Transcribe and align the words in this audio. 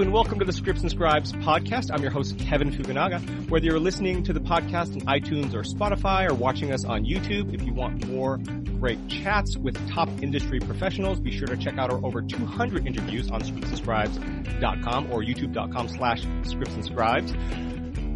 and 0.00 0.12
welcome 0.12 0.38
to 0.38 0.44
the 0.44 0.52
Scripts 0.52 0.82
and 0.82 0.90
Scribes 0.90 1.32
podcast. 1.32 1.90
I'm 1.90 2.02
your 2.02 2.10
host, 2.10 2.38
Kevin 2.38 2.70
Fukunaga. 2.70 3.48
Whether 3.48 3.64
you're 3.64 3.80
listening 3.80 4.22
to 4.24 4.34
the 4.34 4.40
podcast 4.40 4.92
on 4.92 5.00
iTunes 5.06 5.54
or 5.54 5.62
Spotify 5.62 6.28
or 6.28 6.34
watching 6.34 6.70
us 6.70 6.84
on 6.84 7.06
YouTube, 7.06 7.54
if 7.54 7.62
you 7.62 7.72
want 7.72 8.06
more 8.06 8.36
great 8.78 8.98
chats 9.08 9.56
with 9.56 9.74
top 9.88 10.10
industry 10.20 10.60
professionals, 10.60 11.18
be 11.18 11.30
sure 11.34 11.46
to 11.46 11.56
check 11.56 11.78
out 11.78 11.90
our 11.90 12.04
over 12.04 12.20
200 12.20 12.86
interviews 12.86 13.30
on 13.30 13.40
scriptsandscribes.com 13.40 15.10
or 15.10 15.22
youtube.com 15.22 15.88
slash 15.88 16.22
scriptsandscribes. 16.42 17.30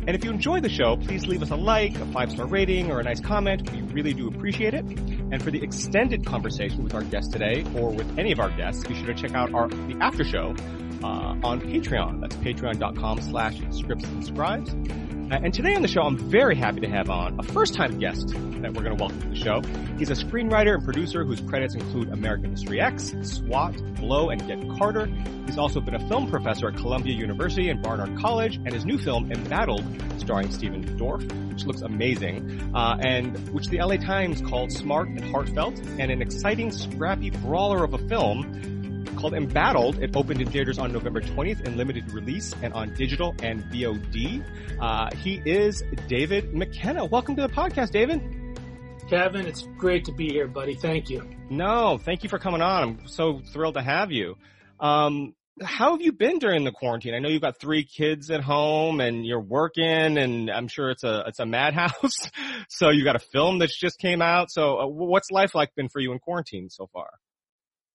And 0.06 0.10
if 0.10 0.22
you 0.22 0.30
enjoy 0.30 0.60
the 0.60 0.68
show, 0.68 0.98
please 0.98 1.26
leave 1.26 1.42
us 1.42 1.50
a 1.50 1.56
like, 1.56 1.94
a 1.94 2.04
five-star 2.06 2.44
rating, 2.44 2.90
or 2.90 3.00
a 3.00 3.02
nice 3.02 3.20
comment. 3.20 3.70
We 3.72 3.80
really 3.80 4.12
do 4.12 4.28
appreciate 4.28 4.74
it. 4.74 4.84
And 5.32 5.42
for 5.42 5.50
the 5.50 5.62
extended 5.62 6.26
conversation 6.26 6.82
with 6.82 6.94
our 6.94 7.02
guest 7.02 7.32
today, 7.32 7.64
or 7.76 7.90
with 7.90 8.18
any 8.18 8.32
of 8.32 8.40
our 8.40 8.50
guests, 8.50 8.84
be 8.84 8.94
sure 8.94 9.06
to 9.06 9.14
check 9.14 9.34
out 9.34 9.54
our 9.54 9.68
the 9.68 9.96
after 10.00 10.24
show 10.24 10.54
uh, 11.02 11.36
on 11.42 11.60
Patreon. 11.60 12.20
That's 12.20 12.36
patreon.com 12.36 13.20
slash 13.20 13.60
scripts 13.70 14.04
and 14.04 14.24
scribes. 14.24 14.74
Uh, 15.30 15.38
and 15.44 15.54
today 15.54 15.76
on 15.76 15.82
the 15.82 15.86
show, 15.86 16.02
I'm 16.02 16.18
very 16.18 16.56
happy 16.56 16.80
to 16.80 16.88
have 16.88 17.08
on 17.08 17.38
a 17.38 17.44
first-time 17.44 18.00
guest 18.00 18.30
that 18.30 18.74
we're 18.74 18.82
going 18.82 18.96
to 18.96 19.00
welcome 19.00 19.20
to 19.20 19.28
the 19.28 19.36
show. 19.36 19.62
He's 19.96 20.10
a 20.10 20.14
screenwriter 20.14 20.74
and 20.74 20.84
producer 20.84 21.24
whose 21.24 21.40
credits 21.40 21.76
include 21.76 22.08
American 22.08 22.50
History 22.50 22.80
X, 22.80 23.14
SWAT, 23.22 23.76
Blow, 23.94 24.30
and 24.30 24.44
Get 24.48 24.60
Carter. 24.76 25.06
He's 25.46 25.56
also 25.56 25.80
been 25.80 25.94
a 25.94 26.08
film 26.08 26.28
professor 26.28 26.66
at 26.66 26.76
Columbia 26.76 27.14
University 27.14 27.68
and 27.68 27.80
Barnard 27.80 28.18
College, 28.18 28.56
and 28.56 28.72
his 28.72 28.84
new 28.84 28.98
film, 28.98 29.30
Embattled, 29.30 29.84
starring 30.18 30.50
Stephen 30.50 30.82
Dorff, 30.98 31.22
which 31.48 31.64
looks 31.64 31.82
amazing, 31.82 32.74
uh, 32.74 32.96
and 32.98 33.38
which 33.50 33.68
the 33.68 33.78
LA 33.78 33.98
Times 33.98 34.40
called 34.40 34.72
smart 34.72 35.06
and 35.10 35.22
heartfelt, 35.30 35.78
and 36.00 36.10
an 36.10 36.22
exciting, 36.22 36.72
scrappy 36.72 37.30
brawler 37.30 37.84
of 37.84 37.94
a 37.94 37.98
film 38.08 38.79
called 39.20 39.34
Embattled. 39.34 40.02
It 40.02 40.16
opened 40.16 40.40
in 40.40 40.50
theaters 40.50 40.78
on 40.78 40.92
November 40.92 41.20
20th 41.20 41.66
in 41.66 41.76
limited 41.76 42.10
release 42.12 42.54
and 42.62 42.72
on 42.72 42.94
digital 42.94 43.34
and 43.42 43.62
VOD. 43.64 44.42
Uh, 44.80 45.14
he 45.16 45.42
is 45.44 45.84
David 46.08 46.54
McKenna. 46.54 47.04
Welcome 47.04 47.36
to 47.36 47.42
the 47.42 47.48
podcast, 47.48 47.90
David. 47.90 48.22
Kevin, 49.10 49.46
it's 49.46 49.68
great 49.76 50.06
to 50.06 50.12
be 50.12 50.30
here, 50.30 50.46
buddy. 50.46 50.74
Thank 50.74 51.10
you. 51.10 51.28
No, 51.50 51.98
thank 51.98 52.22
you 52.22 52.30
for 52.30 52.38
coming 52.38 52.62
on. 52.62 52.82
I'm 52.82 53.08
so 53.08 53.42
thrilled 53.52 53.74
to 53.74 53.82
have 53.82 54.10
you. 54.10 54.36
Um, 54.78 55.34
how 55.62 55.90
have 55.90 56.00
you 56.00 56.12
been 56.12 56.38
during 56.38 56.64
the 56.64 56.72
quarantine? 56.72 57.12
I 57.12 57.18
know 57.18 57.28
you've 57.28 57.42
got 57.42 57.60
three 57.60 57.84
kids 57.84 58.30
at 58.30 58.40
home 58.40 59.00
and 59.00 59.26
you're 59.26 59.38
working 59.38 60.16
and 60.16 60.50
I'm 60.50 60.68
sure 60.68 60.88
it's 60.88 61.04
a, 61.04 61.24
it's 61.26 61.40
a 61.40 61.46
madhouse. 61.46 62.30
so 62.70 62.88
you 62.88 63.04
got 63.04 63.16
a 63.16 63.20
film 63.32 63.58
that's 63.58 63.78
just 63.78 63.98
came 63.98 64.22
out. 64.22 64.50
So 64.50 64.78
uh, 64.80 64.86
what's 64.86 65.30
life 65.30 65.54
like 65.54 65.74
been 65.74 65.90
for 65.90 66.00
you 66.00 66.12
in 66.12 66.20
quarantine 66.20 66.70
so 66.70 66.88
far? 66.90 67.10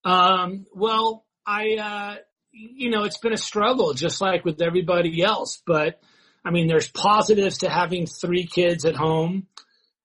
Um, 0.05 0.67
well, 0.71 1.25
I, 1.47 1.77
uh, 1.77 2.15
you 2.51 2.91
know, 2.91 3.03
it's 3.03 3.17
been 3.17 3.33
a 3.33 3.37
struggle 3.37 3.93
just 3.93 4.21
like 4.21 4.45
with 4.45 4.61
everybody 4.61 5.21
else, 5.23 5.61
but 5.65 5.99
I 6.45 6.51
mean, 6.51 6.67
there's 6.67 6.89
positives 6.89 7.59
to 7.59 7.69
having 7.69 8.05
three 8.05 8.45
kids 8.45 8.85
at 8.85 8.95
home, 8.95 9.47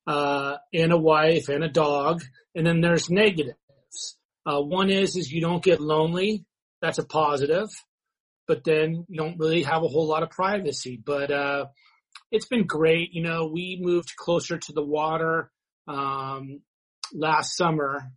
uh, 0.07 0.57
and 0.73 0.91
a 0.91 0.97
wife 0.97 1.51
and 1.51 1.63
a 1.63 1.69
dog. 1.69 2.23
And 2.55 2.67
then 2.67 2.81
there's 2.81 3.11
negatives. 3.11 4.17
Uh, 4.47 4.61
one 4.61 4.89
is, 4.91 5.17
is 5.17 5.31
you 5.31 5.43
don't 5.43 5.63
get 5.63 5.81
lonely. 5.81 6.47
That's 6.81 6.99
a 6.99 7.05
positive, 7.05 7.69
but 8.49 8.65
then 8.65 9.05
you 9.07 9.19
don't 9.19 9.39
really 9.39 9.63
have 9.65 9.83
a 9.83 9.89
whole 9.89 10.07
lot 10.07 10.23
of 10.23 10.31
privacy, 10.31 11.01
but, 11.05 11.31
uh, 11.31 11.67
it's 12.33 12.47
been 12.47 12.67
great. 12.67 13.13
You 13.13 13.23
know, 13.23 13.51
we 13.53 13.79
moved 13.81 14.17
closer 14.17 14.57
to 14.57 14.73
the 14.73 14.83
water, 14.83 15.51
um, 15.87 16.63
last 17.13 17.55
summer, 17.55 18.11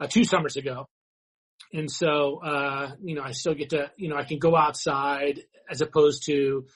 uh, 0.00 0.06
two 0.06 0.24
summers 0.24 0.56
ago 0.56 0.88
and 1.72 1.90
so, 1.90 2.40
uh, 2.42 2.92
you 3.02 3.14
know, 3.14 3.22
I 3.22 3.32
still 3.32 3.54
get 3.54 3.70
to, 3.70 3.90
you 3.96 4.08
know, 4.08 4.16
I 4.16 4.24
can 4.24 4.38
go 4.38 4.56
outside 4.56 5.40
as 5.70 5.80
opposed 5.80 6.26
to 6.26 6.66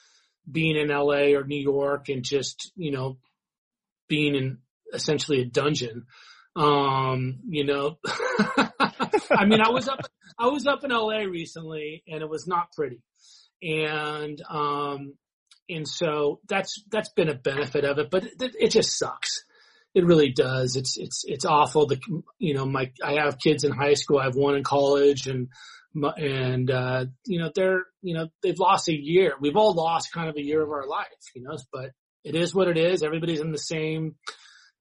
being 0.49 0.75
in 0.75 0.89
LA 0.89 1.33
or 1.37 1.43
New 1.43 1.61
York 1.61 2.09
and 2.09 2.23
just, 2.23 2.71
you 2.75 2.91
know, 2.91 3.17
being 4.07 4.35
in 4.35 4.57
essentially 4.93 5.41
a 5.41 5.45
dungeon. 5.45 6.05
Um, 6.55 7.39
you 7.47 7.65
know, 7.65 7.97
I 8.05 9.45
mean, 9.45 9.61
I 9.61 9.69
was 9.69 9.87
up, 9.87 10.01
I 10.37 10.47
was 10.47 10.67
up 10.67 10.83
in 10.83 10.91
LA 10.91 11.19
recently 11.19 12.03
and 12.07 12.21
it 12.21 12.29
was 12.29 12.47
not 12.47 12.73
pretty. 12.73 13.01
And, 13.63 14.41
um, 14.49 15.13
and 15.69 15.87
so 15.87 16.41
that's, 16.49 16.83
that's 16.91 17.09
been 17.09 17.29
a 17.29 17.35
benefit 17.35 17.85
of 17.85 17.99
it, 17.99 18.09
but 18.09 18.25
it, 18.25 18.55
it 18.59 18.71
just 18.71 18.97
sucks 18.97 19.45
it 19.93 20.05
really 20.05 20.31
does. 20.31 20.75
It's 20.75 20.97
it's 20.97 21.23
it's 21.25 21.45
awful. 21.45 21.87
The 21.87 21.99
you 22.39 22.53
know 22.53 22.65
my 22.65 22.91
I 23.03 23.15
have 23.15 23.39
kids 23.39 23.63
in 23.63 23.71
high 23.71 23.95
school. 23.95 24.19
I 24.19 24.25
have 24.25 24.35
one 24.35 24.55
in 24.55 24.63
college, 24.63 25.27
and 25.27 25.49
and 25.93 26.71
uh, 26.71 27.05
you 27.25 27.39
know 27.39 27.51
they're 27.53 27.83
you 28.01 28.13
know 28.13 28.29
they've 28.41 28.59
lost 28.59 28.87
a 28.87 28.95
year. 28.95 29.33
We've 29.39 29.57
all 29.57 29.73
lost 29.73 30.13
kind 30.13 30.29
of 30.29 30.37
a 30.37 30.43
year 30.43 30.61
of 30.61 30.69
our 30.69 30.87
life, 30.87 31.07
you 31.35 31.43
know. 31.43 31.57
But 31.73 31.91
it 32.23 32.35
is 32.35 32.55
what 32.55 32.67
it 32.67 32.77
is. 32.77 33.03
Everybody's 33.03 33.41
in 33.41 33.51
the 33.51 33.57
same 33.57 34.15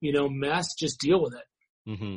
you 0.01 0.13
know 0.13 0.29
mess. 0.29 0.75
Just 0.75 1.01
deal 1.01 1.21
with 1.21 1.35
it. 1.35 1.91
Mm-hmm. 1.91 2.17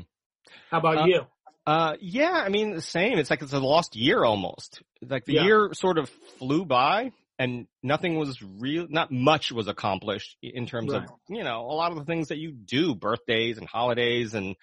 How 0.70 0.80
about 0.80 0.98
uh, 1.00 1.06
you? 1.06 1.22
Uh, 1.66 1.96
yeah, 2.00 2.44
I 2.46 2.50
mean 2.50 2.76
the 2.76 2.82
same. 2.82 3.18
It's 3.18 3.30
like 3.30 3.42
it's 3.42 3.54
a 3.54 3.60
lost 3.60 3.96
year 3.96 4.24
almost. 4.24 4.82
Like 5.02 5.26
the 5.26 5.34
yeah. 5.34 5.44
year 5.44 5.70
sort 5.74 5.98
of 5.98 6.10
flew 6.38 6.66
by 6.66 7.12
and 7.40 7.68
nothing 7.82 8.18
was 8.18 8.42
real, 8.42 8.88
not 8.90 9.12
much 9.12 9.52
was 9.52 9.68
accomplished 9.68 10.38
in 10.42 10.66
terms 10.66 10.94
right. 10.94 11.04
of, 11.04 11.10
you 11.30 11.44
know, 11.44 11.62
a 11.62 11.74
lot 11.74 11.92
of 11.92 11.98
the 11.98 12.06
things 12.06 12.28
that 12.28 12.38
you 12.38 12.52
do, 12.52 12.96
birthdays 12.96 13.58
and 13.58 13.68
holidays 13.68 14.34
and, 14.34 14.56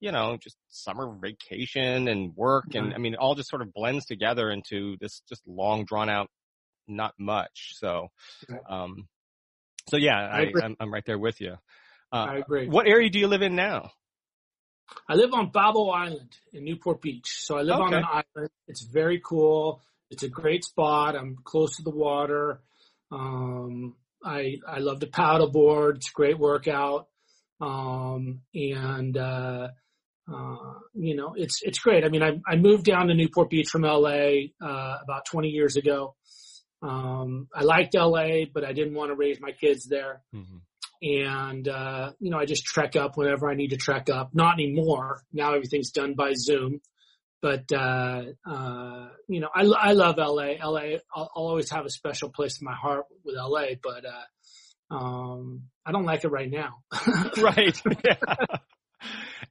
you 0.00 0.12
know, 0.12 0.36
just 0.40 0.56
summer 0.68 1.12
vacation 1.20 2.08
and 2.08 2.34
work. 2.36 2.74
And 2.74 2.88
mm-hmm. 2.88 2.94
I 2.94 2.98
mean, 2.98 3.14
it 3.14 3.18
all 3.18 3.34
just 3.34 3.50
sort 3.50 3.62
of 3.62 3.72
blends 3.72 4.06
together 4.06 4.50
into 4.50 4.96
this 5.00 5.22
just 5.28 5.42
long 5.46 5.84
drawn 5.84 6.08
out, 6.08 6.28
not 6.86 7.14
much. 7.18 7.72
So, 7.74 8.08
um, 8.68 9.08
so 9.88 9.96
yeah, 9.96 10.16
I, 10.16 10.52
I 10.62 10.74
am 10.80 10.92
right 10.92 11.04
there 11.04 11.18
with 11.18 11.40
you. 11.40 11.54
Uh, 12.12 12.26
I 12.30 12.36
agree. 12.36 12.68
What 12.68 12.86
area 12.86 13.10
do 13.10 13.18
you 13.18 13.26
live 13.26 13.42
in 13.42 13.56
now? 13.56 13.90
I 15.08 15.14
live 15.14 15.32
on 15.32 15.50
Balboa 15.50 15.90
Island 15.90 16.36
in 16.52 16.64
Newport 16.64 17.00
Beach. 17.00 17.38
So 17.40 17.56
I 17.56 17.62
live 17.62 17.76
okay. 17.76 17.82
on 17.82 17.94
an 17.94 18.04
island. 18.04 18.50
It's 18.68 18.82
very 18.82 19.20
cool. 19.24 19.80
It's 20.12 20.22
a 20.22 20.28
great 20.28 20.62
spot. 20.62 21.16
I'm 21.16 21.38
close 21.42 21.76
to 21.76 21.82
the 21.82 21.90
water. 21.90 22.60
Um, 23.10 23.96
I 24.22 24.58
I 24.68 24.78
love 24.78 25.00
to 25.00 25.06
paddleboard. 25.06 25.96
It's 25.96 26.10
a 26.10 26.14
great 26.14 26.38
workout. 26.38 27.08
Um, 27.60 28.42
and 28.54 29.16
uh, 29.16 29.68
uh, 30.32 30.74
you 30.94 31.16
know, 31.16 31.32
it's 31.34 31.60
it's 31.62 31.78
great. 31.78 32.04
I 32.04 32.08
mean, 32.08 32.22
I 32.22 32.40
I 32.46 32.56
moved 32.56 32.84
down 32.84 33.08
to 33.08 33.14
Newport 33.14 33.48
Beach 33.48 33.68
from 33.68 33.82
LA 33.82 34.48
uh, 34.60 34.98
about 35.02 35.24
20 35.30 35.48
years 35.48 35.76
ago. 35.76 36.14
Um, 36.82 37.48
I 37.54 37.62
liked 37.62 37.94
LA, 37.94 38.44
but 38.52 38.64
I 38.64 38.74
didn't 38.74 38.94
want 38.94 39.10
to 39.10 39.14
raise 39.14 39.40
my 39.40 39.52
kids 39.52 39.86
there. 39.86 40.20
Mm-hmm. 40.34 40.58
And 41.02 41.68
uh, 41.68 42.12
you 42.20 42.30
know, 42.30 42.38
I 42.38 42.44
just 42.44 42.64
trek 42.64 42.96
up 42.96 43.16
whenever 43.16 43.50
I 43.50 43.54
need 43.54 43.70
to 43.70 43.78
trek 43.78 44.10
up. 44.10 44.34
Not 44.34 44.54
anymore. 44.54 45.22
Now 45.32 45.54
everything's 45.54 45.90
done 45.90 46.14
by 46.14 46.34
Zoom 46.34 46.82
but 47.42 47.70
uh, 47.72 48.22
uh, 48.48 49.08
you 49.28 49.40
know, 49.40 49.48
I, 49.54 49.64
I 49.64 49.92
love 49.92 50.16
LA. 50.16 50.54
LA, 50.64 50.98
I'll, 51.14 51.30
I'll, 51.34 51.48
always 51.48 51.70
have 51.70 51.84
a 51.84 51.90
special 51.90 52.30
place 52.30 52.60
in 52.60 52.64
my 52.64 52.74
heart 52.74 53.06
with 53.24 53.34
LA, 53.36 53.74
but 53.82 54.04
uh, 54.06 54.94
um, 54.94 55.64
I 55.84 55.92
don't 55.92 56.04
like 56.04 56.24
it 56.24 56.28
right 56.28 56.50
now. 56.50 56.84
right. 57.38 57.82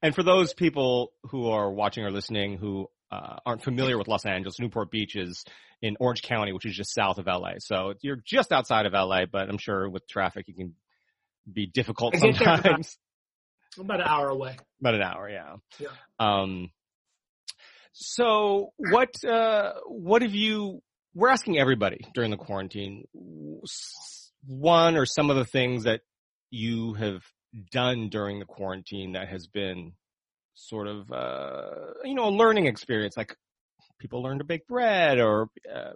And 0.02 0.16
for 0.16 0.24
those 0.24 0.53
people 0.53 1.12
who 1.29 1.50
are 1.50 1.72
watching 1.72 2.03
or 2.03 2.12
listening 2.12 2.57
who 2.57 2.88
uh, 3.12 3.38
aren't 3.46 3.63
familiar 3.63 3.97
with 3.97 4.08
Los 4.08 4.25
Angeles, 4.25 4.59
Newport 4.59 4.90
Beach 4.90 5.16
is 5.16 5.44
in 5.81 5.97
Orange 6.00 6.22
County, 6.22 6.53
which 6.53 6.66
is 6.66 6.75
just 6.75 6.94
south 6.94 7.18
of 7.18 7.28
LA. 7.28 7.53
So 7.59 7.94
you're 8.02 8.22
just 8.25 8.52
outside 8.52 8.85
of 8.85 8.94
LA, 8.94 9.25
but 9.31 9.50
I'm 9.50 9.58
sure 9.58 9.90
with 9.90 10.08
traffic 10.08 10.47
it 10.47 10.56
can 10.56 10.73
be 11.52 11.68
difficult 11.68 12.16
sometimes. 12.18 12.97
About, 13.75 13.85
about, 13.85 14.02
an 14.02 14.08
hour 14.08 14.29
away. 14.29 14.58
About 14.79 14.96
an 14.96 15.02
hour, 15.02 15.29
yeah. 15.29 15.56
Yeah. 15.79 15.88
Um, 16.19 16.72
so 17.93 18.72
what, 18.78 19.23
uh, 19.23 19.73
what 19.88 20.22
have 20.22 20.34
you, 20.34 20.82
we're 21.14 21.29
asking 21.29 21.59
everybody 21.59 22.05
during 22.14 22.32
the 22.32 22.38
quarantine, 22.38 23.05
one 24.46 24.97
or 24.97 25.05
some 25.05 25.29
of 25.29 25.35
the 25.35 25.46
things 25.46 25.84
that 25.84 26.02
you 26.49 26.93
have 26.93 27.22
done 27.72 28.09
during 28.09 28.40
the 28.40 28.46
quarantine 28.46 29.14
that 29.14 29.28
has 29.28 29.47
been 29.47 29.93
sort 30.53 30.88
of, 30.88 31.11
uh, 31.11 31.93
you 32.03 32.14
know, 32.14 32.29
a 32.29 32.32
learning 32.32 32.66
experience, 32.66 33.17
like 33.17 33.35
people 33.99 34.23
learn 34.23 34.37
to 34.37 34.44
bake 34.44 34.67
bread 34.67 35.20
or, 35.20 35.47
uh, 35.73 35.91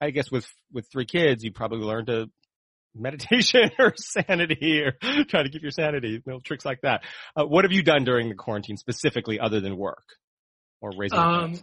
I 0.00 0.10
guess 0.10 0.30
with, 0.30 0.46
with 0.72 0.86
three 0.92 1.06
kids, 1.06 1.44
you 1.44 1.52
probably 1.52 1.78
learn 1.78 2.06
to 2.06 2.30
meditation 2.94 3.70
or 3.78 3.94
sanity 3.96 4.82
or 4.82 4.92
try 5.24 5.42
to 5.42 5.48
keep 5.48 5.62
your 5.62 5.70
sanity, 5.70 6.20
little 6.24 6.40
tricks 6.40 6.64
like 6.64 6.80
that. 6.82 7.02
Uh, 7.36 7.44
what 7.44 7.64
have 7.64 7.72
you 7.72 7.82
done 7.82 8.04
during 8.04 8.28
the 8.28 8.34
quarantine 8.34 8.76
specifically 8.76 9.40
other 9.40 9.60
than 9.60 9.76
work? 9.76 10.04
Or 10.82 10.92
raising? 10.96 11.18
Um, 11.18 11.54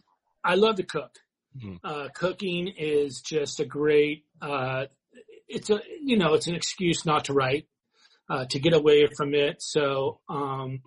I 0.44 0.56
love 0.56 0.77
to 0.77 0.83
cook. 0.83 1.12
Mm-hmm. 1.57 1.75
Uh, 1.83 2.07
cooking 2.16 2.74
is 2.77 3.21
just 3.21 3.60
a 3.60 3.66
great. 3.66 4.25
Uh, 4.42 4.86
it's 5.48 5.69
a 5.69 5.81
you 6.01 6.18
know 6.18 6.33
it's 6.33 6.48
an 6.48 6.56
excuse 6.56 7.06
not 7.06 7.25
to 7.25 7.33
write, 7.33 7.68
uh, 8.30 8.45
to 8.45 8.60
get 8.60 8.74
away 8.74 9.07
from 9.16 9.36
it. 9.36 9.62
So 9.62 10.21
um, 10.30 10.81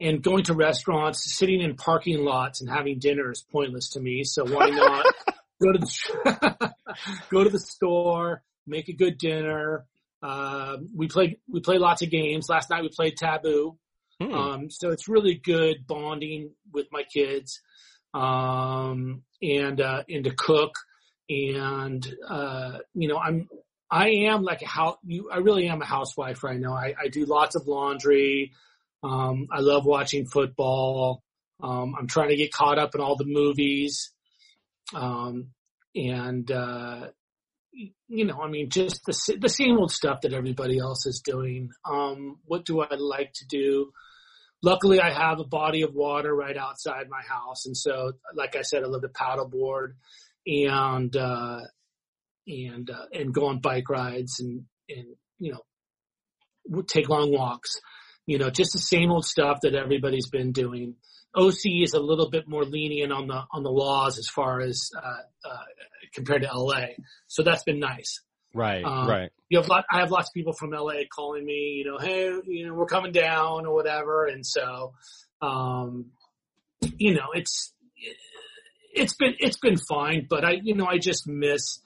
and 0.00 0.22
going 0.22 0.44
to 0.44 0.54
restaurants, 0.54 1.36
sitting 1.36 1.60
in 1.60 1.76
parking 1.76 2.24
lots 2.24 2.60
and 2.60 2.70
having 2.70 2.98
dinner 2.98 3.30
is 3.30 3.44
pointless 3.50 3.90
to 3.90 4.00
me. 4.00 4.24
So 4.24 4.44
why 4.44 4.70
not 4.70 5.06
go 5.62 5.72
to 5.72 5.78
the 5.78 6.74
go 7.30 7.44
to 7.44 7.50
the 7.50 7.58
store, 7.58 8.42
make 8.66 8.88
a 8.88 8.92
good 8.92 9.18
dinner. 9.18 9.86
Uh, 10.22 10.78
we 10.94 11.08
play 11.08 11.38
we 11.48 11.60
play 11.60 11.78
lots 11.78 12.02
of 12.02 12.10
games. 12.10 12.48
Last 12.48 12.70
night 12.70 12.82
we 12.82 12.88
played 12.88 13.16
Taboo. 13.16 13.78
Hmm. 14.20 14.32
Um, 14.32 14.70
so 14.70 14.90
it's 14.90 15.08
really 15.08 15.34
good 15.34 15.86
bonding 15.86 16.52
with 16.72 16.86
my 16.92 17.02
kids, 17.02 17.60
um, 18.12 19.22
and, 19.42 19.80
uh, 19.80 20.04
and 20.08 20.24
to 20.24 20.30
cook. 20.30 20.74
And, 21.28 22.06
uh, 22.28 22.78
you 22.94 23.08
know, 23.08 23.16
I'm, 23.18 23.48
I 23.90 24.10
am 24.10 24.42
like 24.42 24.62
a 24.62 24.68
house, 24.68 24.96
you, 25.04 25.30
I 25.30 25.38
really 25.38 25.68
am 25.68 25.82
a 25.82 25.86
housewife 25.86 26.44
right 26.44 26.58
now. 26.58 26.74
I, 26.74 26.94
I 27.02 27.08
do 27.08 27.24
lots 27.24 27.56
of 27.56 27.66
laundry. 27.66 28.52
Um, 29.02 29.48
I 29.50 29.60
love 29.60 29.84
watching 29.84 30.26
football. 30.26 31.22
Um, 31.62 31.94
I'm 31.98 32.06
trying 32.06 32.28
to 32.28 32.36
get 32.36 32.52
caught 32.52 32.78
up 32.78 32.94
in 32.94 33.00
all 33.00 33.16
the 33.16 33.24
movies. 33.24 34.12
Um, 34.94 35.48
and, 35.94 36.50
uh, 36.50 37.08
you 38.08 38.24
know, 38.24 38.40
I 38.40 38.48
mean, 38.48 38.70
just 38.70 39.04
the, 39.04 39.36
the 39.40 39.48
same 39.48 39.78
old 39.78 39.90
stuff 39.90 40.20
that 40.22 40.32
everybody 40.32 40.78
else 40.78 41.06
is 41.06 41.20
doing. 41.24 41.70
Um, 41.84 42.38
what 42.44 42.64
do 42.64 42.80
I 42.80 42.94
like 42.94 43.32
to 43.34 43.46
do? 43.46 43.92
luckily 44.64 45.00
I 45.00 45.12
have 45.12 45.38
a 45.38 45.44
body 45.44 45.82
of 45.82 45.94
water 45.94 46.34
right 46.34 46.56
outside 46.56 47.08
my 47.08 47.22
house. 47.22 47.66
And 47.66 47.76
so, 47.76 48.12
like 48.34 48.56
I 48.56 48.62
said, 48.62 48.82
I 48.82 48.86
love 48.86 49.02
to 49.02 49.08
paddleboard 49.08 49.94
and, 50.46 51.14
uh, 51.14 51.60
and, 52.46 52.90
uh, 52.90 53.06
and 53.12 53.32
go 53.32 53.46
on 53.46 53.60
bike 53.60 53.88
rides 53.88 54.40
and, 54.40 54.64
and, 54.88 55.06
you 55.38 55.52
know, 55.52 56.82
take 56.82 57.08
long 57.08 57.30
walks, 57.30 57.78
you 58.26 58.38
know, 58.38 58.50
just 58.50 58.72
the 58.72 58.78
same 58.78 59.10
old 59.10 59.26
stuff 59.26 59.58
that 59.62 59.74
everybody's 59.74 60.28
been 60.28 60.52
doing. 60.52 60.96
OC 61.36 61.82
is 61.82 61.94
a 61.94 62.00
little 62.00 62.30
bit 62.30 62.48
more 62.48 62.64
lenient 62.64 63.12
on 63.12 63.26
the, 63.26 63.42
on 63.52 63.62
the 63.62 63.70
laws 63.70 64.18
as 64.18 64.28
far 64.28 64.60
as, 64.60 64.90
uh, 64.96 65.48
uh, 65.48 65.64
compared 66.14 66.42
to 66.42 66.48
LA. 66.52 66.86
So 67.26 67.42
that's 67.42 67.62
been 67.64 67.80
nice. 67.80 68.20
Right, 68.54 68.84
um, 68.84 69.08
right. 69.08 69.30
You 69.48 69.58
have 69.58 69.68
lot, 69.68 69.84
I 69.90 69.98
have 69.98 70.10
lots 70.10 70.28
of 70.28 70.34
people 70.34 70.52
from 70.52 70.70
LA 70.70 71.02
calling 71.12 71.44
me, 71.44 71.82
you 71.84 71.84
know, 71.84 71.98
hey, 71.98 72.30
you 72.46 72.68
know, 72.68 72.74
we're 72.74 72.86
coming 72.86 73.12
down 73.12 73.66
or 73.66 73.74
whatever, 73.74 74.26
and 74.26 74.46
so, 74.46 74.94
um, 75.42 76.12
you 76.98 77.14
know, 77.14 77.32
it's 77.32 77.72
it's 78.92 79.14
been 79.14 79.34
it's 79.38 79.58
been 79.58 79.76
fine, 79.76 80.26
but 80.30 80.44
I, 80.44 80.52
you 80.62 80.74
know, 80.74 80.86
I 80.86 80.98
just 80.98 81.26
miss 81.26 81.80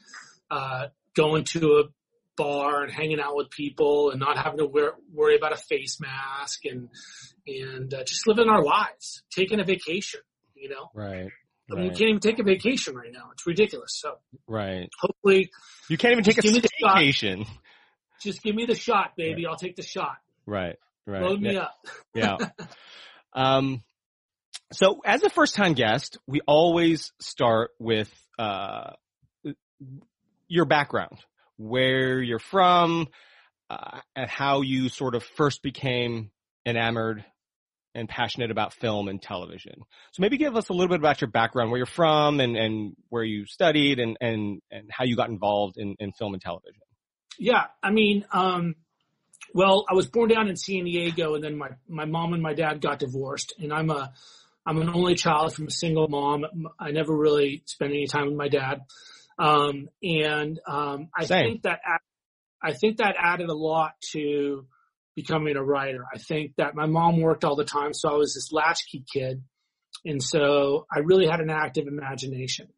uh, 0.51 0.89
going 1.17 1.45
to 1.45 1.79
a 1.79 1.85
bar 2.37 2.83
and 2.85 2.93
hanging 2.93 3.21
out 3.21 3.35
with 3.35 3.51
people 3.51 4.11
and 4.11 4.21
not 4.21 4.39
having 4.39 4.59
to 4.59 4.67
wear, 4.67 4.93
worry 5.13 5.37
about 5.37 5.53
a 5.53 5.57
face 5.57 5.99
mask 6.01 6.65
and 6.65 6.89
and 7.47 7.93
uh, 7.93 8.05
just 8.05 8.27
living 8.27 8.49
our 8.49 8.63
lives, 8.63 9.23
taking 9.31 9.59
a 9.61 9.65
vacation, 9.65 10.21
you 10.55 10.69
know. 10.69 10.91
Right. 10.95 11.31
I 11.71 11.75
mean, 11.75 11.89
right. 11.89 11.93
you 11.93 11.99
can't 11.99 12.09
even 12.09 12.21
take 12.21 12.39
a 12.39 12.43
vacation 12.43 12.95
right 12.95 13.13
now. 13.13 13.31
It's 13.33 13.47
ridiculous. 13.47 13.99
So 14.01 14.19
right. 14.47 14.89
Hopefully 15.01 15.51
you 15.89 15.99
can't 15.99 16.13
even 16.13 16.25
take 16.25 16.39
a 16.39 16.61
vacation. 16.95 17.45
Just 18.21 18.43
give 18.43 18.55
me 18.55 18.67
the 18.67 18.75
shot, 18.75 19.13
baby. 19.17 19.45
Right. 19.45 19.51
I'll 19.51 19.57
take 19.57 19.77
the 19.77 19.83
shot. 19.83 20.17
Right. 20.47 20.77
Right. 21.07 21.23
Load 21.23 21.41
me 21.41 21.55
yeah. 21.55 21.61
up. 21.61 21.79
yeah. 22.15 22.37
Um, 23.33 23.83
so 24.73 25.01
as 25.05 25.23
a 25.23 25.31
first 25.31 25.55
time 25.55 25.75
guest, 25.75 26.19
we 26.27 26.41
always 26.47 27.13
start 27.21 27.71
with, 27.79 28.11
uh, 28.39 28.93
your 30.49 30.65
background, 30.65 31.19
where 31.57 32.21
you're 32.21 32.39
from, 32.39 33.09
uh, 33.71 34.01
and 34.17 34.29
how 34.29 34.63
you 34.63 34.89
sort 34.89 35.15
of 35.15 35.23
first 35.23 35.63
became 35.63 36.31
enamored 36.67 37.25
and 37.99 38.09
passionate 38.09 38.51
about 38.51 38.73
film 38.73 39.09
and 39.09 39.21
television. 39.21 39.75
So 40.13 40.21
maybe 40.21 40.37
give 40.37 40.57
us 40.57 40.69
a 40.69 40.73
little 40.73 40.89
bit 40.89 41.01
about 41.01 41.21
your 41.21 41.31
background, 41.31 41.71
where 41.71 41.79
you're 41.79 41.87
from 41.87 42.39
and, 42.41 42.57
and 42.57 42.95
where 43.09 43.25
you 43.25 43.45
studied 43.47 43.99
and, 43.99 44.17
and, 44.21 44.63
and 44.71 44.89
how 44.91 45.05
you 45.05 45.17
got 45.17 45.29
involved 45.29 45.77
in, 45.77 45.97
in 45.99 46.13
film 46.13 46.35
and 46.35 46.41
television. 46.41 46.81
Yeah. 47.39 47.65
I 47.83 47.91
mean, 47.91 48.25
um, 48.33 48.77
well, 49.53 49.85
I 49.91 49.95
was 49.95 50.07
born 50.07 50.29
down 50.29 50.49
in 50.49 50.57
San 50.57 50.85
Diego 50.85 51.35
and 51.35 51.43
then 51.43 51.59
my, 51.59 51.71
my 51.89 52.05
mom 52.05 52.35
and 52.35 52.43
my 52.43 52.55
dad 52.55 52.81
got 52.81 53.01
divorced 53.01 53.55
and 53.59 53.73
I'm 53.73 53.91
a, 53.91 54.13
I'm 54.65 54.81
an 54.81 54.91
only 54.91 55.15
child 55.15 55.55
from 55.55 55.67
a 55.67 55.71
single 55.71 56.09
mom. 56.09 56.45
I 56.79 56.93
never 56.93 57.17
really 57.17 57.63
spent 57.67 57.91
any 57.91 58.07
time 58.07 58.27
with 58.27 58.37
my 58.37 58.49
dad. 58.49 58.83
Um, 59.39 59.89
and, 60.03 60.61
um, 60.69 61.09
I 61.17 61.25
Same. 61.25 61.47
think 61.47 61.63
that, 61.63 61.81
I 62.63 62.73
think 62.73 62.99
that 62.99 63.15
added 63.19 63.49
a 63.49 63.55
lot 63.55 63.93
to, 64.13 64.67
becoming 65.19 65.57
a 65.57 65.65
writer. 65.65 66.05
I 66.15 66.19
think 66.19 66.53
that 66.59 66.77
my 66.77 66.87
mom 66.87 67.21
worked 67.21 67.45
all 67.45 67.57
the 67.57 67.65
time, 67.65 67.93
so 67.93 68.09
I 68.09 68.15
was 68.15 68.35
this 68.35 68.53
latchkey 68.53 69.05
kid. 69.13 69.43
And 70.05 70.23
so 70.23 70.87
I 70.95 71.01
really 71.01 71.27
had 71.27 71.41
an 71.41 71.51
active 71.51 71.89
imagination. 71.89 72.69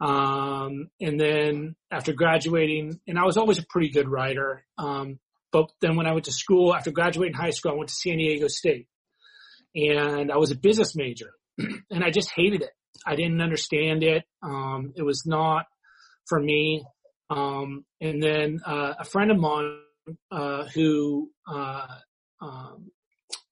Um, 0.00 0.90
and 1.00 1.18
then 1.18 1.74
after 1.90 2.12
graduating, 2.12 3.00
and 3.08 3.18
I 3.18 3.24
was 3.24 3.36
always 3.36 3.58
a 3.58 3.66
pretty 3.68 3.90
good 3.90 4.08
writer. 4.08 4.62
Um, 4.78 5.18
but 5.50 5.72
then 5.80 5.96
when 5.96 6.06
I 6.06 6.12
went 6.12 6.26
to 6.26 6.32
school, 6.32 6.72
after 6.72 6.92
graduating 6.92 7.34
high 7.34 7.50
school, 7.50 7.72
I 7.72 7.74
went 7.74 7.88
to 7.88 7.96
San 7.96 8.18
Diego 8.18 8.46
State 8.46 8.86
and 9.74 10.30
I 10.30 10.36
was 10.36 10.52
a 10.52 10.56
business 10.56 10.94
major 10.94 11.30
and 11.58 12.04
I 12.04 12.10
just 12.10 12.30
hated 12.30 12.62
it. 12.62 12.70
I 13.04 13.16
didn't 13.16 13.40
understand 13.40 14.04
it. 14.04 14.22
Um, 14.40 14.92
it 14.94 15.02
was 15.02 15.24
not 15.26 15.66
for 16.26 16.38
me. 16.38 16.84
Um, 17.28 17.84
and 18.00 18.22
then, 18.22 18.60
uh, 18.64 18.94
a 19.00 19.04
friend 19.04 19.32
of 19.32 19.38
mine 19.38 19.78
uh, 20.30 20.64
who 20.74 21.30
uh, 21.46 21.86
um, 22.40 22.90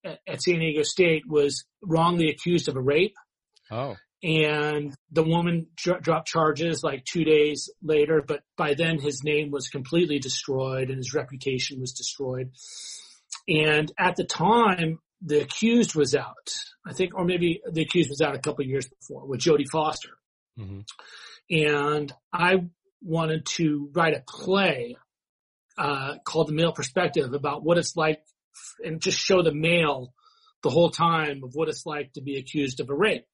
at, 0.05 0.43
San 0.43 0.58
Diego 0.58 0.82
State 0.82 1.25
was 1.26 1.64
wrongly 1.82 2.31
accused 2.31 2.69
of 2.69 2.76
a 2.76 2.81
rape. 2.81 3.14
Oh. 3.70 3.97
And 4.23 4.94
the 5.11 5.23
woman 5.23 5.69
dro- 5.76 6.00
dropped 6.00 6.29
charges 6.29 6.82
like 6.82 7.05
two 7.05 7.25
days 7.25 7.70
later, 7.82 8.23
but 8.26 8.43
by 8.56 8.75
then 8.75 8.99
his 8.99 9.23
name 9.25 9.50
was 9.50 9.69
completely 9.69 10.19
destroyed 10.19 10.88
and 10.88 10.99
his 10.99 11.14
reputation 11.14 11.81
was 11.81 11.93
destroyed. 11.93 12.50
And 13.49 13.91
at 13.99 14.17
the 14.17 14.25
time, 14.25 14.99
the 15.23 15.41
accused 15.41 15.94
was 15.94 16.14
out. 16.14 16.50
I 16.87 16.93
think, 16.93 17.14
or 17.14 17.25
maybe 17.25 17.61
the 17.70 17.82
accused 17.82 18.08
was 18.11 18.20
out 18.20 18.35
a 18.35 18.41
couple 18.41 18.64
years 18.64 18.88
before 18.88 19.26
with 19.26 19.41
Jodie 19.41 19.69
Foster. 19.70 20.17
Mm-hmm. 20.58 20.81
And 21.50 22.12
I 22.32 22.64
wanted 23.03 23.46
to 23.56 23.91
write 23.94 24.14
a 24.14 24.23
play 24.26 24.96
uh, 25.81 26.19
called 26.25 26.49
The 26.49 26.53
Male 26.53 26.73
Perspective 26.73 27.32
about 27.32 27.65
what 27.65 27.79
it's 27.79 27.97
like 27.97 28.23
and 28.85 29.00
just 29.00 29.19
show 29.19 29.43
the 29.43 29.55
male 29.55 30.12
the 30.62 30.69
whole 30.69 30.91
time 30.91 31.43
of 31.43 31.55
what 31.55 31.69
it's 31.69 31.87
like 31.87 32.12
to 32.12 32.21
be 32.21 32.37
accused 32.37 32.81
of 32.81 32.91
a 32.91 32.94
rape. 32.94 33.25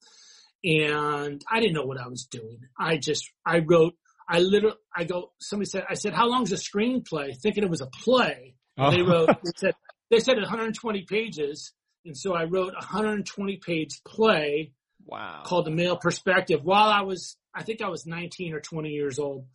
And 0.63 1.43
I 1.51 1.59
didn't 1.59 1.75
know 1.75 1.85
what 1.85 2.01
I 2.01 2.07
was 2.07 2.27
doing. 2.27 2.61
I 2.79 2.99
just, 2.99 3.29
I 3.45 3.59
wrote, 3.59 3.95
I 4.29 4.39
literally, 4.39 4.77
I 4.95 5.05
go, 5.05 5.33
somebody 5.41 5.69
said, 5.69 5.85
I 5.91 5.95
said, 5.95 6.15
how 6.15 6.29
long 6.29 6.45
is 6.45 6.53
a 6.53 6.57
screenplay? 6.57 7.37
Thinking 7.37 7.65
it 7.65 7.71
was 7.71 7.81
a 7.81 7.89
play. 7.89 8.55
Oh. 8.79 8.93
They 8.93 9.03
wrote, 9.03 9.29
they 9.45 9.51
said, 9.57 9.75
they 10.11 10.21
said 10.21 10.37
120 10.37 11.03
pages. 11.03 11.73
And 12.05 12.17
so 12.17 12.33
I 12.33 12.45
wrote 12.45 12.75
a 12.75 12.85
120 12.85 13.57
page 13.57 14.01
play. 14.07 14.73
Wow. 15.05 15.43
Called 15.45 15.67
The 15.67 15.73
Male 15.73 15.97
Perspective 15.97 16.61
while 16.63 16.91
I 16.91 17.03
was, 17.03 17.37
I 17.53 17.65
think 17.65 17.83
I 17.83 17.89
was 17.89 18.07
19 18.07 18.55
or 18.55 18.61
20 18.61 18.91
years 18.91 19.19
old. 19.19 19.47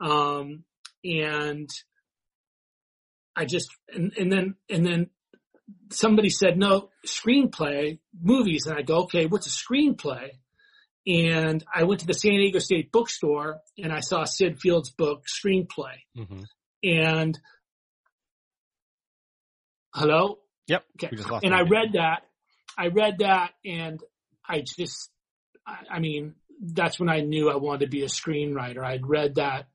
Um, 0.00 0.64
and 1.04 1.70
I 3.36 3.44
just 3.44 3.70
and, 3.88 4.12
and 4.18 4.30
then 4.30 4.54
and 4.68 4.86
then 4.86 5.10
somebody 5.90 6.30
said 6.30 6.58
no 6.58 6.90
screenplay 7.06 7.98
movies. 8.20 8.66
And 8.66 8.76
I 8.76 8.82
go 8.82 9.02
okay 9.04 9.26
what's 9.26 9.46
a 9.46 9.50
screenplay? 9.50 10.30
And 11.06 11.64
I 11.74 11.82
went 11.82 12.00
to 12.00 12.06
the 12.06 12.14
San 12.14 12.32
Diego 12.32 12.60
State 12.60 12.92
bookstore 12.92 13.58
and 13.76 13.92
I 13.92 14.00
saw 14.00 14.24
Syd 14.24 14.60
Field's 14.60 14.90
book 14.90 15.24
screenplay. 15.26 15.96
Mm-hmm. 16.16 16.42
and 16.84 17.38
hello? 19.94 20.38
Yep 20.68 20.84
okay. 21.02 21.16
and 21.42 21.54
I 21.54 21.62
read 21.62 21.94
that. 21.94 22.22
I 22.78 22.88
read 22.88 23.18
that 23.18 23.52
and 23.64 24.00
I 24.48 24.62
just 24.62 25.10
I, 25.66 25.78
I 25.90 25.98
mean 25.98 26.34
that's 26.60 27.00
when 27.00 27.08
I 27.08 27.20
knew 27.20 27.50
I 27.50 27.56
wanted 27.56 27.86
to 27.86 27.90
be 27.90 28.02
a 28.02 28.08
screenwriter. 28.08 28.84
I'd 28.84 29.06
read 29.06 29.36
that 29.36 29.66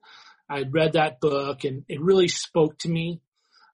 I'd 0.49 0.73
read 0.73 0.93
that 0.93 1.19
book 1.19 1.63
and 1.65 1.83
it 1.89 2.01
really 2.01 2.29
spoke 2.29 2.77
to 2.79 2.89
me 2.89 3.21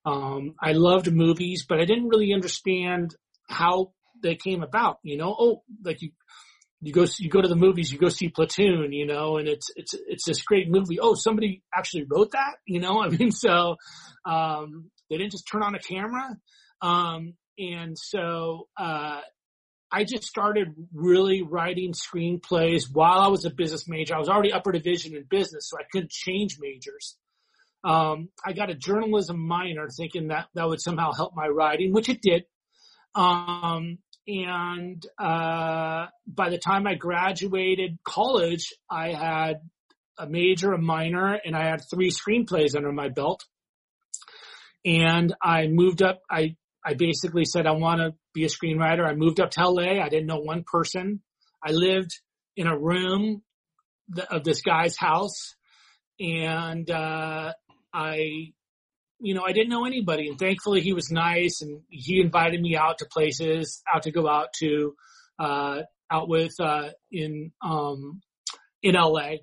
um, 0.06 0.56
I 0.62 0.74
loved 0.74 1.12
movies, 1.12 1.66
but 1.68 1.80
I 1.80 1.86
didn't 1.86 2.10
really 2.10 2.34
understand 2.34 3.16
how 3.48 3.94
they 4.22 4.36
came 4.36 4.64
about. 4.64 5.00
You 5.04 5.18
know, 5.18 5.36
oh, 5.38 5.64
like 5.84 6.02
you, 6.02 6.12
you 6.82 6.92
go, 6.92 7.06
you 7.18 7.30
go 7.30 7.42
to 7.42 7.48
the 7.48 7.56
movies, 7.56 7.92
you 7.92 8.00
go 8.00 8.10
see 8.10 8.30
Platoon, 8.30 8.92
you 8.92 9.06
know, 9.06 9.38
and 9.38 9.48
it's, 9.48 9.70
it's, 9.76 9.94
it's 10.08 10.26
this 10.26 10.42
great 10.42 10.70
movie. 10.70 11.00
Oh, 11.00 11.14
somebody 11.14 11.64
actually 11.76 12.06
wrote 12.10 12.32
that, 12.32 12.56
you 12.66 12.80
know? 12.80 13.02
I 13.04 13.10
mean, 13.10 13.32
so, 13.32 13.78
um, 14.26 14.90
they 15.10 15.18
didn't 15.18 15.32
just 15.32 15.48
turn 15.48 15.64
on 15.64 15.76
a 15.76 15.80
camera. 15.80 16.38
Um, 16.82 17.36
and 17.58 17.98
so, 17.98 18.68
uh, 18.78 19.22
I 19.96 20.06
just 20.06 20.24
started 20.24 20.70
really 20.92 21.44
writing 21.44 21.94
screenplays 21.94 22.86
while 22.92 23.20
I 23.20 23.28
was 23.28 23.46
a 23.46 23.52
business 23.52 23.88
major. 23.88 24.16
I 24.16 24.20
was 24.20 24.28
already 24.28 24.52
upper 24.52 24.72
division 24.72 25.16
in 25.16 25.24
business, 25.30 25.70
so 25.70 25.78
I 25.78 25.84
couldn't 25.92 26.10
change 26.10 26.58
majors. 26.60 27.16
Um, 27.84 28.30
I 28.46 28.54
got 28.54 28.70
a 28.70 28.76
journalism 28.76 29.40
minor 29.40 29.90
thinking 29.90 30.28
that 30.28 30.48
that 30.56 30.68
would 30.68 30.82
somehow 30.82 31.12
help 31.12 31.34
my 31.36 31.48
writing, 31.48 31.92
which 31.92 32.10
it 32.10 32.22
did. 32.22 32.46
Um, 33.16 33.98
and, 34.26 35.06
uh, 35.20 36.08
by 36.26 36.50
the 36.50 36.58
time 36.58 36.88
I 36.88 36.96
graduated 36.96 37.98
college, 38.06 38.74
I 38.90 39.12
had 39.14 39.58
a 40.18 40.28
major, 40.28 40.72
a 40.74 40.82
minor, 40.82 41.38
and 41.44 41.56
I 41.56 41.66
had 41.66 41.82
three 41.90 42.10
screenplays 42.10 42.76
under 42.76 42.92
my 42.92 43.10
belt. 43.10 43.44
And 44.86 45.34
I 45.42 45.68
moved 45.68 46.02
up. 46.02 46.22
I 46.30 46.56
I 46.86 46.96
basically 46.96 47.46
said 47.46 47.66
I 47.66 47.72
want 47.72 48.02
to 48.02 48.14
be 48.34 48.44
a 48.44 48.50
screenwriter. 48.50 49.08
I 49.08 49.14
moved 49.16 49.40
up 49.40 49.52
to 49.52 49.70
LA. 49.70 50.04
I 50.04 50.10
didn't 50.10 50.28
know 50.28 50.40
one 50.40 50.66
person. 50.70 51.22
I 51.64 51.72
lived 51.72 52.12
in 52.58 52.68
a 52.68 52.78
room 52.78 53.42
of 54.30 54.44
this 54.44 54.62
guy's 54.62 54.98
house, 54.98 55.56
and 56.20 56.90
uh, 56.92 57.54
I, 57.94 58.54
you 59.20 59.34
know, 59.34 59.44
I 59.44 59.52
didn't 59.52 59.70
know 59.70 59.86
anybody. 59.86 60.28
And 60.28 60.40
thankfully, 60.40 60.82
he 60.82 60.94
was 60.94 61.12
nice, 61.12 61.62
and 61.62 61.82
he 61.90 62.20
invited 62.20 62.62
me 62.62 62.76
out 62.76 63.00
to 63.00 63.06
places, 63.06 63.82
out 63.94 64.04
to 64.04 64.12
go 64.12 64.28
out 64.28 64.50
to, 64.60 64.96
uh, 65.40 65.82
out 66.10 66.30
with 66.30 66.54
uh, 66.60 66.90
in 67.12 67.52
um, 67.62 68.22
in 68.82 68.96
LA. 68.96 69.38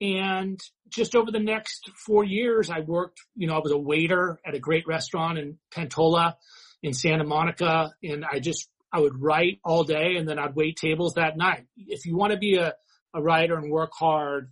And 0.00 0.60
just 0.88 1.16
over 1.16 1.30
the 1.30 1.40
next 1.40 1.90
four 2.06 2.24
years, 2.24 2.70
I 2.70 2.80
worked, 2.80 3.20
you 3.36 3.46
know, 3.46 3.56
I 3.56 3.60
was 3.60 3.72
a 3.72 3.78
waiter 3.78 4.38
at 4.46 4.54
a 4.54 4.60
great 4.60 4.86
restaurant 4.86 5.38
in 5.38 5.58
Pantola 5.72 6.34
in 6.82 6.92
Santa 6.92 7.24
Monica. 7.24 7.92
And 8.02 8.24
I 8.24 8.38
just, 8.38 8.68
I 8.92 9.00
would 9.00 9.20
write 9.20 9.58
all 9.64 9.84
day 9.84 10.16
and 10.16 10.28
then 10.28 10.38
I'd 10.38 10.54
wait 10.54 10.76
tables 10.76 11.14
that 11.14 11.36
night. 11.36 11.66
If 11.76 12.06
you 12.06 12.16
want 12.16 12.32
to 12.32 12.38
be 12.38 12.56
a, 12.56 12.74
a 13.12 13.20
writer 13.20 13.56
and 13.56 13.70
work 13.70 13.90
hard, 13.92 14.50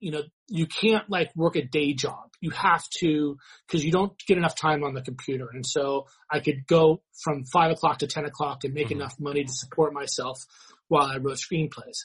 you 0.00 0.10
know, 0.10 0.22
you 0.48 0.66
can't 0.66 1.08
like 1.08 1.30
work 1.34 1.56
a 1.56 1.62
day 1.62 1.94
job. 1.94 2.30
You 2.40 2.50
have 2.50 2.84
to, 2.98 3.36
cause 3.68 3.82
you 3.82 3.90
don't 3.90 4.12
get 4.26 4.36
enough 4.36 4.54
time 4.54 4.84
on 4.84 4.94
the 4.94 5.02
computer. 5.02 5.48
And 5.52 5.66
so 5.66 6.06
I 6.30 6.40
could 6.40 6.66
go 6.66 7.02
from 7.22 7.44
five 7.44 7.70
o'clock 7.70 7.98
to 7.98 8.06
10 8.06 8.24
o'clock 8.24 8.64
and 8.64 8.74
make 8.74 8.88
mm-hmm. 8.88 9.00
enough 9.00 9.14
money 9.18 9.44
to 9.44 9.52
support 9.52 9.92
myself 9.92 10.38
while 10.88 11.06
I 11.06 11.16
wrote 11.16 11.38
screenplays. 11.38 12.04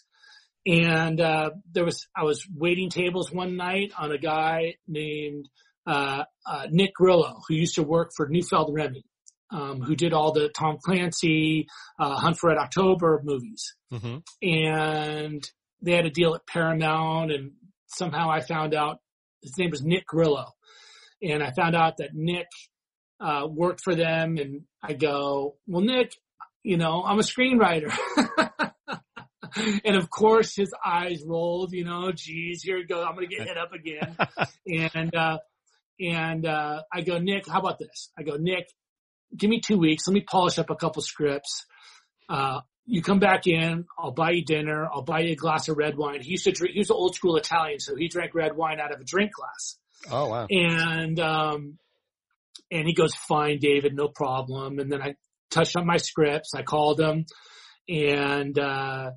And, 0.65 1.19
uh, 1.19 1.51
there 1.71 1.85
was, 1.85 2.07
I 2.15 2.23
was 2.23 2.47
waiting 2.55 2.89
tables 2.89 3.31
one 3.31 3.57
night 3.57 3.91
on 3.97 4.11
a 4.11 4.17
guy 4.17 4.75
named, 4.87 5.49
uh, 5.87 6.23
uh, 6.45 6.67
Nick 6.69 6.93
Grillo, 6.93 7.41
who 7.47 7.55
used 7.55 7.75
to 7.75 7.83
work 7.83 8.11
for 8.15 8.27
Neufeld 8.29 8.73
Rehme, 8.73 9.03
um, 9.51 9.81
who 9.81 9.95
did 9.95 10.13
all 10.13 10.31
the 10.31 10.49
Tom 10.49 10.77
Clancy, 10.83 11.67
uh, 11.99 12.15
Hunt 12.15 12.37
for 12.37 12.49
Red 12.49 12.59
October 12.59 13.21
movies. 13.23 13.73
Mm-hmm. 13.91 14.47
And 14.47 15.51
they 15.81 15.95
had 15.95 16.05
a 16.05 16.11
deal 16.11 16.35
at 16.35 16.47
Paramount 16.47 17.31
and 17.31 17.51
somehow 17.95 18.29
I 18.29 18.41
found 18.41 18.73
out 18.73 18.99
his 19.41 19.57
name 19.57 19.71
was 19.71 19.83
Nick 19.83 20.05
Grillo. 20.05 20.47
And 21.21 21.43
I 21.43 21.51
found 21.51 21.75
out 21.75 21.97
that 21.97 22.13
Nick, 22.13 22.47
uh, 23.19 23.47
worked 23.47 23.81
for 23.81 23.93
them 23.95 24.37
and 24.37 24.63
I 24.81 24.93
go, 24.93 25.55
well, 25.67 25.83
Nick, 25.83 26.15
you 26.63 26.77
know, 26.77 27.03
I'm 27.03 27.19
a 27.19 27.23
screenwriter. 27.23 27.95
and 29.85 29.95
of 29.95 30.09
course 30.09 30.55
his 30.55 30.73
eyes 30.83 31.21
rolled, 31.25 31.73
you 31.73 31.85
know, 31.85 32.11
geez, 32.11 32.63
here 32.63 32.77
it 32.77 32.89
goes. 32.89 33.05
I'm 33.07 33.15
going 33.15 33.29
to 33.29 33.35
get 33.35 33.47
hit 33.47 33.57
up 33.57 33.73
again. 33.73 34.17
and, 34.93 35.15
uh, 35.15 35.37
and, 35.99 36.45
uh, 36.45 36.81
I 36.91 37.01
go, 37.01 37.19
Nick, 37.19 37.47
how 37.47 37.59
about 37.59 37.77
this? 37.77 38.09
I 38.17 38.23
go, 38.23 38.37
Nick, 38.37 38.67
give 39.35 39.49
me 39.49 39.59
two 39.59 39.77
weeks. 39.77 40.07
Let 40.07 40.13
me 40.13 40.21
polish 40.21 40.57
up 40.57 40.69
a 40.69 40.75
couple 40.75 41.01
scripts. 41.01 41.65
Uh, 42.27 42.61
you 42.91 43.01
come 43.01 43.19
back 43.19 43.47
in, 43.47 43.85
I'll 43.97 44.11
buy 44.11 44.31
you 44.31 44.43
dinner, 44.43 44.85
I'll 44.85 45.01
buy 45.01 45.21
you 45.21 45.31
a 45.31 45.35
glass 45.35 45.69
of 45.69 45.77
red 45.77 45.95
wine. 45.95 46.19
He 46.21 46.31
used 46.31 46.43
to 46.43 46.51
drink, 46.51 46.73
he 46.73 46.79
was 46.79 46.89
an 46.89 46.97
old 46.97 47.15
school 47.15 47.37
Italian, 47.37 47.79
so 47.79 47.95
he 47.95 48.09
drank 48.09 48.35
red 48.35 48.53
wine 48.53 48.81
out 48.81 48.93
of 48.93 48.99
a 48.99 49.05
drink 49.05 49.31
glass. 49.33 49.77
Oh 50.11 50.27
wow. 50.27 50.47
And, 50.49 51.17
um, 51.17 51.77
and 52.69 52.85
he 52.85 52.93
goes, 52.93 53.15
fine, 53.15 53.59
David, 53.59 53.95
no 53.95 54.09
problem. 54.09 54.79
And 54.79 54.91
then 54.91 55.01
I 55.01 55.15
touched 55.51 55.77
on 55.77 55.85
my 55.85 55.97
scripts. 55.97 56.51
I 56.53 56.63
called 56.63 56.99
him 56.99 57.25
and, 57.87 58.59
uh, 58.59 59.11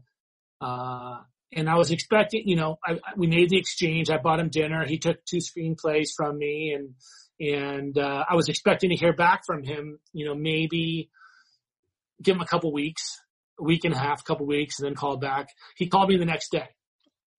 uh, 0.60 1.16
and 1.52 1.68
I 1.68 1.74
was 1.74 1.90
expecting, 1.90 2.42
you 2.46 2.54
know, 2.54 2.78
I, 2.86 3.00
we 3.16 3.26
made 3.26 3.50
the 3.50 3.58
exchange. 3.58 4.08
I 4.08 4.18
bought 4.18 4.38
him 4.38 4.50
dinner. 4.50 4.84
He 4.86 4.98
took 4.98 5.24
two 5.24 5.38
screenplays 5.38 6.10
from 6.16 6.38
me 6.38 6.76
and, 6.76 6.94
and, 7.40 7.98
uh, 7.98 8.24
I 8.30 8.36
was 8.36 8.48
expecting 8.48 8.90
to 8.90 8.96
hear 8.96 9.14
back 9.14 9.42
from 9.44 9.64
him, 9.64 9.98
you 10.12 10.26
know, 10.26 10.36
maybe 10.36 11.10
give 12.22 12.36
him 12.36 12.40
a 12.42 12.46
couple 12.46 12.72
weeks, 12.72 13.20
week 13.60 13.84
and 13.84 13.94
a 13.94 13.98
half, 13.98 14.24
couple 14.24 14.46
weeks, 14.46 14.78
and 14.78 14.86
then 14.86 14.94
call 14.94 15.16
back. 15.16 15.48
He 15.76 15.88
called 15.88 16.08
me 16.08 16.16
the 16.16 16.24
next 16.24 16.50
day 16.50 16.68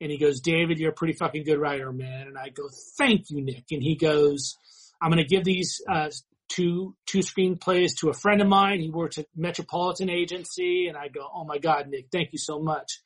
and 0.01 0.11
he 0.11 0.17
goes, 0.17 0.41
David, 0.41 0.79
you're 0.79 0.91
a 0.91 0.95
pretty 0.95 1.13
fucking 1.13 1.43
good 1.43 1.59
writer, 1.59 1.91
man. 1.91 2.27
And 2.27 2.37
I 2.37 2.49
go, 2.49 2.63
thank 2.97 3.29
you, 3.29 3.43
Nick. 3.43 3.65
And 3.71 3.81
he 3.81 3.95
goes, 3.95 4.57
I'm 5.01 5.09
going 5.09 5.23
to 5.23 5.27
give 5.27 5.43
these, 5.43 5.81
uh, 5.89 6.09
two, 6.47 6.95
two 7.05 7.19
screenplays 7.19 7.97
to 7.99 8.09
a 8.09 8.13
friend 8.13 8.41
of 8.41 8.47
mine. 8.47 8.79
He 8.79 8.89
works 8.89 9.17
at 9.17 9.25
Metropolitan 9.35 10.09
Agency. 10.09 10.87
And 10.87 10.97
I 10.97 11.07
go, 11.07 11.27
oh 11.33 11.45
my 11.45 11.57
God, 11.57 11.87
Nick, 11.87 12.07
thank 12.11 12.33
you 12.33 12.39
so 12.39 12.59
much 12.59 12.99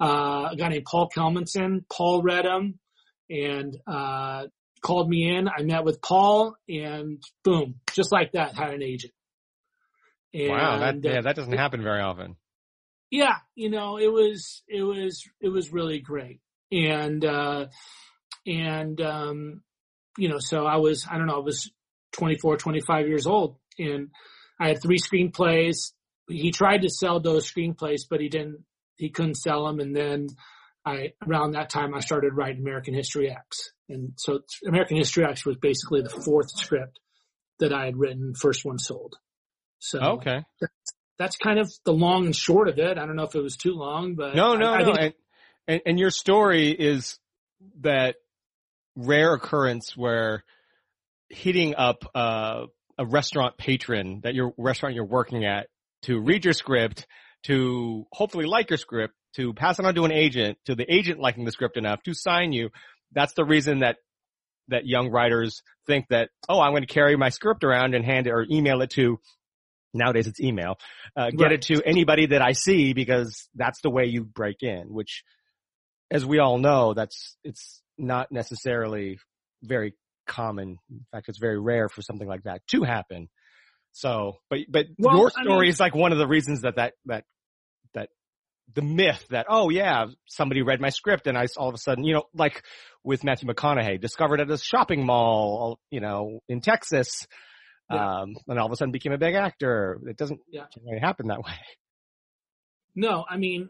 uh, 0.00 0.48
a 0.52 0.56
guy 0.56 0.68
named 0.68 0.86
Paul 0.86 1.08
Kelmanson. 1.14 1.84
Paul 1.90 2.22
read 2.22 2.44
them 2.44 2.78
and 3.28 3.76
uh, 3.86 4.46
called 4.82 5.08
me 5.08 5.36
in. 5.36 5.48
I 5.48 5.62
met 5.62 5.84
with 5.84 6.00
Paul, 6.00 6.56
and 6.68 7.22
boom, 7.44 7.76
just 7.92 8.10
like 8.12 8.32
that, 8.32 8.54
had 8.54 8.74
an 8.74 8.82
agent. 8.82 9.12
And, 10.32 10.48
wow, 10.48 10.78
that 10.78 11.02
yeah, 11.02 11.22
that 11.22 11.36
doesn't 11.36 11.56
happen 11.56 11.82
very 11.82 12.00
often. 12.00 12.36
Yeah, 13.10 13.36
you 13.54 13.70
know, 13.70 13.98
it 13.98 14.12
was 14.12 14.62
it 14.68 14.82
was 14.82 15.24
it 15.40 15.48
was 15.48 15.72
really 15.72 16.00
great, 16.00 16.40
and 16.70 17.24
uh, 17.24 17.66
and 18.46 19.00
um, 19.00 19.62
you 20.16 20.28
know, 20.28 20.38
so 20.38 20.64
I 20.64 20.76
was 20.76 21.06
I 21.10 21.18
don't 21.18 21.26
know, 21.26 21.36
I 21.36 21.44
was 21.44 21.70
24, 22.12 22.56
25 22.56 23.08
years 23.08 23.26
old, 23.26 23.56
and 23.78 24.10
I 24.60 24.68
had 24.68 24.82
three 24.82 24.98
screenplays. 24.98 25.92
He 26.28 26.52
tried 26.52 26.82
to 26.82 26.90
sell 26.90 27.18
those 27.18 27.50
screenplays, 27.50 28.02
but 28.08 28.20
he 28.20 28.28
didn't 28.28 28.64
he 29.00 29.10
couldn't 29.10 29.36
sell 29.36 29.66
them. 29.66 29.80
And 29.80 29.96
then 29.96 30.28
I, 30.84 31.12
around 31.26 31.52
that 31.52 31.70
time, 31.70 31.94
I 31.94 32.00
started 32.00 32.34
writing 32.34 32.60
American 32.60 32.94
History 32.94 33.30
X. 33.30 33.72
And 33.88 34.12
so 34.16 34.40
American 34.66 34.98
History 34.98 35.24
X 35.24 35.44
was 35.44 35.56
basically 35.56 36.02
the 36.02 36.22
fourth 36.24 36.50
script 36.50 37.00
that 37.58 37.72
I 37.72 37.86
had 37.86 37.96
written, 37.96 38.34
first 38.34 38.64
one 38.64 38.78
sold. 38.78 39.16
So 39.80 39.98
okay, 39.98 40.44
that's, 40.60 40.94
that's 41.18 41.36
kind 41.36 41.58
of 41.58 41.72
the 41.84 41.92
long 41.92 42.26
and 42.26 42.36
short 42.36 42.68
of 42.68 42.78
it. 42.78 42.96
I 42.96 43.06
don't 43.06 43.16
know 43.16 43.24
if 43.24 43.34
it 43.34 43.42
was 43.42 43.56
too 43.56 43.72
long, 43.72 44.14
but 44.14 44.36
no, 44.36 44.54
no, 44.54 44.72
I, 44.72 44.78
I 44.78 44.82
no. 44.82 44.92
And, 44.92 45.14
and, 45.66 45.80
and 45.86 45.98
your 45.98 46.10
story 46.10 46.70
is 46.70 47.18
that 47.80 48.16
rare 48.96 49.34
occurrence 49.34 49.96
where 49.96 50.44
hitting 51.28 51.74
up 51.74 52.04
uh, 52.14 52.66
a 52.98 53.06
restaurant 53.06 53.56
patron 53.56 54.20
that 54.22 54.34
your 54.34 54.52
restaurant 54.56 54.94
you're 54.94 55.04
working 55.04 55.44
at 55.44 55.68
to 56.02 56.20
read 56.20 56.44
your 56.44 56.54
script 56.54 57.06
to 57.44 58.06
hopefully 58.12 58.46
like 58.46 58.70
your 58.70 58.76
script, 58.76 59.14
to 59.36 59.54
pass 59.54 59.78
it 59.78 59.86
on 59.86 59.94
to 59.94 60.04
an 60.04 60.12
agent, 60.12 60.58
to 60.66 60.74
the 60.74 60.92
agent 60.92 61.20
liking 61.20 61.44
the 61.44 61.52
script 61.52 61.76
enough 61.76 62.02
to 62.02 62.14
sign 62.14 62.52
you. 62.52 62.70
That's 63.12 63.32
the 63.32 63.44
reason 63.44 63.80
that 63.80 63.96
that 64.68 64.86
young 64.86 65.10
writers 65.10 65.62
think 65.86 66.06
that, 66.10 66.30
oh, 66.48 66.60
I'm 66.60 66.72
going 66.72 66.82
to 66.82 66.92
carry 66.92 67.16
my 67.16 67.30
script 67.30 67.64
around 67.64 67.94
and 67.94 68.04
hand 68.04 68.28
it 68.28 68.30
or 68.30 68.46
email 68.48 68.82
it 68.82 68.90
to 68.90 69.18
nowadays 69.92 70.26
it's 70.26 70.40
email, 70.40 70.76
uh, 71.16 71.30
get 71.30 71.40
right. 71.40 71.52
it 71.52 71.62
to 71.62 71.82
anybody 71.84 72.26
that 72.26 72.42
I 72.42 72.52
see 72.52 72.92
because 72.92 73.48
that's 73.54 73.80
the 73.82 73.90
way 73.90 74.06
you 74.06 74.24
break 74.24 74.62
in, 74.62 74.92
which 74.92 75.24
as 76.10 76.24
we 76.24 76.38
all 76.38 76.58
know, 76.58 76.94
that's, 76.94 77.36
it's 77.44 77.82
not 77.96 78.32
necessarily 78.32 79.18
very 79.62 79.94
common. 80.26 80.78
In 80.90 81.06
fact, 81.12 81.28
it's 81.28 81.38
very 81.38 81.58
rare 81.60 81.88
for 81.88 82.02
something 82.02 82.28
like 82.28 82.44
that 82.44 82.66
to 82.68 82.82
happen. 82.82 83.28
So, 83.92 84.38
but, 84.48 84.60
but 84.68 84.86
well, 84.98 85.16
your 85.16 85.30
story 85.30 85.46
I 85.48 85.60
mean, 85.60 85.68
is 85.70 85.80
like 85.80 85.94
one 85.94 86.12
of 86.12 86.18
the 86.18 86.26
reasons 86.26 86.62
that 86.62 86.76
that, 86.76 86.94
that, 87.06 87.24
that 87.94 88.08
the 88.74 88.82
myth 88.82 89.24
that, 89.30 89.46
oh 89.48 89.68
yeah, 89.68 90.06
somebody 90.26 90.62
read 90.62 90.80
my 90.80 90.90
script 90.90 91.26
and 91.26 91.36
I 91.36 91.46
all 91.56 91.68
of 91.68 91.74
a 91.74 91.78
sudden, 91.78 92.04
you 92.04 92.14
know, 92.14 92.24
like 92.34 92.62
with 93.02 93.24
Matthew 93.24 93.48
McConaughey, 93.48 94.00
discovered 94.00 94.40
at 94.40 94.50
a 94.50 94.58
shopping 94.58 95.04
mall, 95.04 95.80
you 95.90 96.00
know, 96.00 96.40
in 96.48 96.60
Texas, 96.60 97.26
yeah. 97.90 98.20
um, 98.20 98.36
and 98.48 98.58
all 98.58 98.66
of 98.66 98.72
a 98.72 98.76
sudden 98.76 98.92
became 98.92 99.12
a 99.12 99.18
big 99.18 99.34
actor. 99.34 100.00
It 100.06 100.16
doesn't 100.16 100.40
yeah. 100.50 100.64
generally 100.74 101.00
happen 101.00 101.28
that 101.28 101.42
way. 101.42 101.52
No, 102.94 103.24
I 103.28 103.36
mean, 103.36 103.68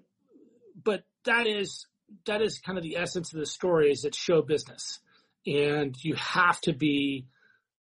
but 0.82 1.04
that 1.24 1.46
is, 1.46 1.86
that 2.26 2.42
is 2.42 2.58
kind 2.58 2.78
of 2.78 2.84
the 2.84 2.96
essence 2.96 3.32
of 3.32 3.38
the 3.38 3.46
story 3.46 3.90
is 3.90 4.04
it's 4.04 4.18
show 4.18 4.42
business 4.42 4.98
and 5.46 5.94
you 6.02 6.14
have 6.14 6.60
to 6.62 6.72
be, 6.72 7.26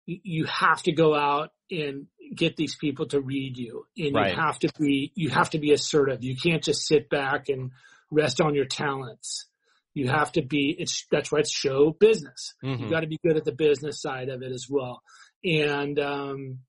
you 0.06 0.46
have 0.46 0.84
to 0.84 0.92
go 0.92 1.16
out 1.16 1.52
and 1.72 2.08
get 2.36 2.56
these 2.56 2.76
people 2.76 3.08
to 3.08 3.20
read 3.20 3.58
you 3.58 3.86
and 3.98 4.16
right. 4.16 4.32
you 4.32 4.40
have 4.40 4.60
to 4.60 4.70
be 4.80 5.12
you 5.16 5.30
have 5.30 5.50
to 5.50 5.60
be 5.60 5.72
assertive 5.72 6.24
you 6.24 6.36
can't 6.36 6.64
just 6.64 6.86
sit 6.86 7.10
back 7.10 7.50
and 7.50 7.72
rest 8.12 8.42
on 8.42 8.56
your 8.56 8.66
talents 8.66 9.46
you 9.94 10.08
have 10.08 10.32
to 10.32 10.42
be 10.42 10.76
it's 10.78 11.06
that's 11.12 11.32
why 11.32 11.40
it's 11.40 11.52
show 11.52 11.92
business 11.92 12.54
mm-hmm. 12.64 12.84
you 12.84 12.90
got 12.90 13.02
to 13.02 13.08
be 13.08 13.20
good 13.26 13.38
at 13.38 13.46
the 13.46 13.52
business 13.52 14.02
side 14.02 14.30
of 14.30 14.42
it 14.42 14.52
as 14.52 14.68
well 14.70 15.02
and 15.44 16.00
um 16.00 16.60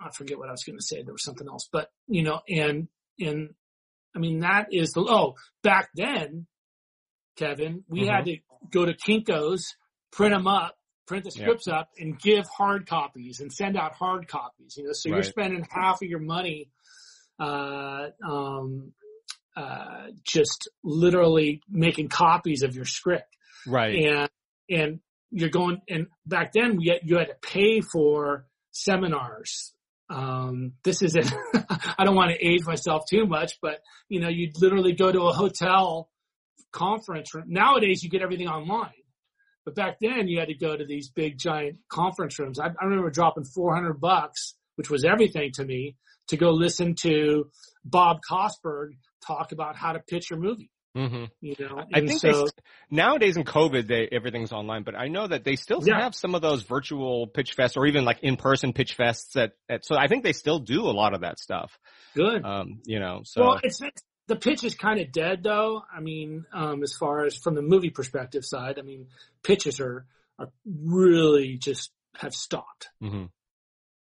i 0.00 0.10
forget 0.10 0.38
what 0.38 0.48
i 0.48 0.52
was 0.52 0.64
going 0.64 0.78
to 0.78 0.84
say 0.84 1.02
there 1.02 1.14
was 1.14 1.24
something 1.24 1.48
else 1.48 1.68
but 1.72 1.90
you 2.06 2.22
know 2.22 2.40
and 2.48 2.88
and 3.18 3.50
i 4.14 4.18
mean 4.18 4.40
that 4.40 4.68
is 4.72 4.92
the 4.92 5.00
oh 5.00 5.34
back 5.62 5.90
then 5.94 6.46
kevin 7.36 7.84
we 7.88 8.00
mm-hmm. 8.00 8.10
had 8.10 8.24
to 8.24 8.36
go 8.70 8.84
to 8.84 8.94
kinko's 8.94 9.74
print 10.10 10.34
them 10.34 10.46
up 10.46 10.76
print 11.10 11.24
the 11.24 11.30
scripts 11.32 11.66
yep. 11.66 11.76
up 11.76 11.88
and 11.98 12.20
give 12.20 12.46
hard 12.56 12.86
copies 12.86 13.40
and 13.40 13.52
send 13.52 13.76
out 13.76 13.94
hard 13.94 14.28
copies. 14.28 14.76
You 14.76 14.84
know, 14.84 14.92
so 14.92 15.10
right. 15.10 15.16
you're 15.16 15.22
spending 15.24 15.66
half 15.68 16.00
of 16.02 16.08
your 16.08 16.20
money, 16.20 16.70
uh, 17.40 18.06
um, 18.24 18.92
uh, 19.56 20.06
just 20.24 20.68
literally 20.84 21.62
making 21.68 22.10
copies 22.10 22.62
of 22.62 22.76
your 22.76 22.84
script. 22.84 23.36
Right. 23.66 24.06
And, 24.06 24.30
and 24.70 25.00
you're 25.30 25.48
going, 25.48 25.80
and 25.88 26.06
back 26.26 26.52
then 26.52 26.76
we 26.76 26.88
had, 26.88 27.00
you 27.04 27.18
had 27.18 27.28
to 27.28 27.36
pay 27.40 27.80
for 27.80 28.46
seminars. 28.72 29.72
Um, 30.08 30.72
this 30.82 31.02
isn't, 31.02 31.32
I 31.98 32.04
don't 32.04 32.16
want 32.16 32.32
to 32.32 32.44
age 32.44 32.64
myself 32.64 33.04
too 33.08 33.26
much, 33.26 33.58
but 33.62 33.80
you 34.08 34.20
know, 34.20 34.28
you'd 34.28 34.60
literally 34.60 34.92
go 34.92 35.10
to 35.10 35.22
a 35.22 35.32
hotel 35.32 36.10
conference 36.72 37.34
room. 37.34 37.46
Nowadays 37.48 38.02
you 38.02 38.10
get 38.10 38.22
everything 38.22 38.48
online. 38.48 38.90
But 39.64 39.74
back 39.74 39.98
then 40.00 40.26
you 40.26 40.38
had 40.38 40.48
to 40.48 40.54
go 40.54 40.76
to 40.76 40.84
these 40.84 41.10
big 41.10 41.38
giant 41.38 41.78
conference 41.88 42.38
rooms. 42.38 42.58
I, 42.58 42.68
I 42.68 42.84
remember 42.84 43.10
dropping 43.10 43.44
400 43.44 44.00
bucks, 44.00 44.54
which 44.76 44.90
was 44.90 45.04
everything 45.04 45.52
to 45.54 45.64
me, 45.64 45.96
to 46.28 46.36
go 46.36 46.50
listen 46.50 46.94
to 47.02 47.50
Bob 47.84 48.18
Kosberg 48.28 48.92
talk 49.24 49.52
about 49.52 49.76
how 49.76 49.92
to 49.92 50.00
pitch 50.00 50.30
your 50.30 50.38
movie. 50.38 50.70
Mm-hmm. 50.96 51.24
You 51.40 51.54
know, 51.60 51.84
I 51.94 52.00
think 52.00 52.20
so, 52.20 52.32
st- 52.32 52.52
nowadays 52.90 53.36
in 53.36 53.44
COVID, 53.44 53.86
they, 53.86 54.08
everything's 54.10 54.52
online, 54.52 54.82
but 54.82 54.96
I 54.96 55.06
know 55.08 55.26
that 55.26 55.44
they 55.44 55.54
still 55.56 55.80
Yeah. 55.86 56.00
have 56.00 56.14
some 56.16 56.34
of 56.34 56.42
those 56.42 56.62
virtual 56.64 57.28
pitch 57.28 57.56
fests 57.56 57.76
or 57.76 57.86
even 57.86 58.04
like 58.04 58.18
in-person 58.22 58.72
pitch 58.72 58.96
fests 58.98 59.36
at, 59.40 59.52
at, 59.68 59.84
so 59.84 59.96
I 59.96 60.08
think 60.08 60.24
they 60.24 60.32
still 60.32 60.58
do 60.58 60.86
a 60.86 60.90
lot 60.90 61.14
of 61.14 61.20
that 61.20 61.38
stuff. 61.38 61.78
good. 62.14 62.44
Um, 62.44 62.80
you 62.86 62.98
know, 62.98 63.20
so. 63.24 63.40
well, 63.42 63.60
it's, 63.62 63.80
it's 63.80 64.02
the 64.26 64.34
pitch 64.36 64.64
is 64.64 64.74
kind 64.74 65.00
of 65.00 65.12
dead 65.12 65.42
though. 65.44 65.82
I 65.96 66.00
mean, 66.00 66.44
um, 66.52 66.82
as 66.82 66.92
far 66.94 67.24
as 67.24 67.36
from 67.36 67.54
the 67.54 67.62
movie 67.62 67.90
perspective 67.90 68.44
side, 68.44 68.78
I 68.78 68.82
mean, 68.82 69.06
pitches 69.44 69.78
are, 69.80 70.06
are 70.40 70.48
really 70.66 71.56
just 71.56 71.92
have 72.16 72.34
stopped. 72.34 72.88
Mhm. 73.02 73.30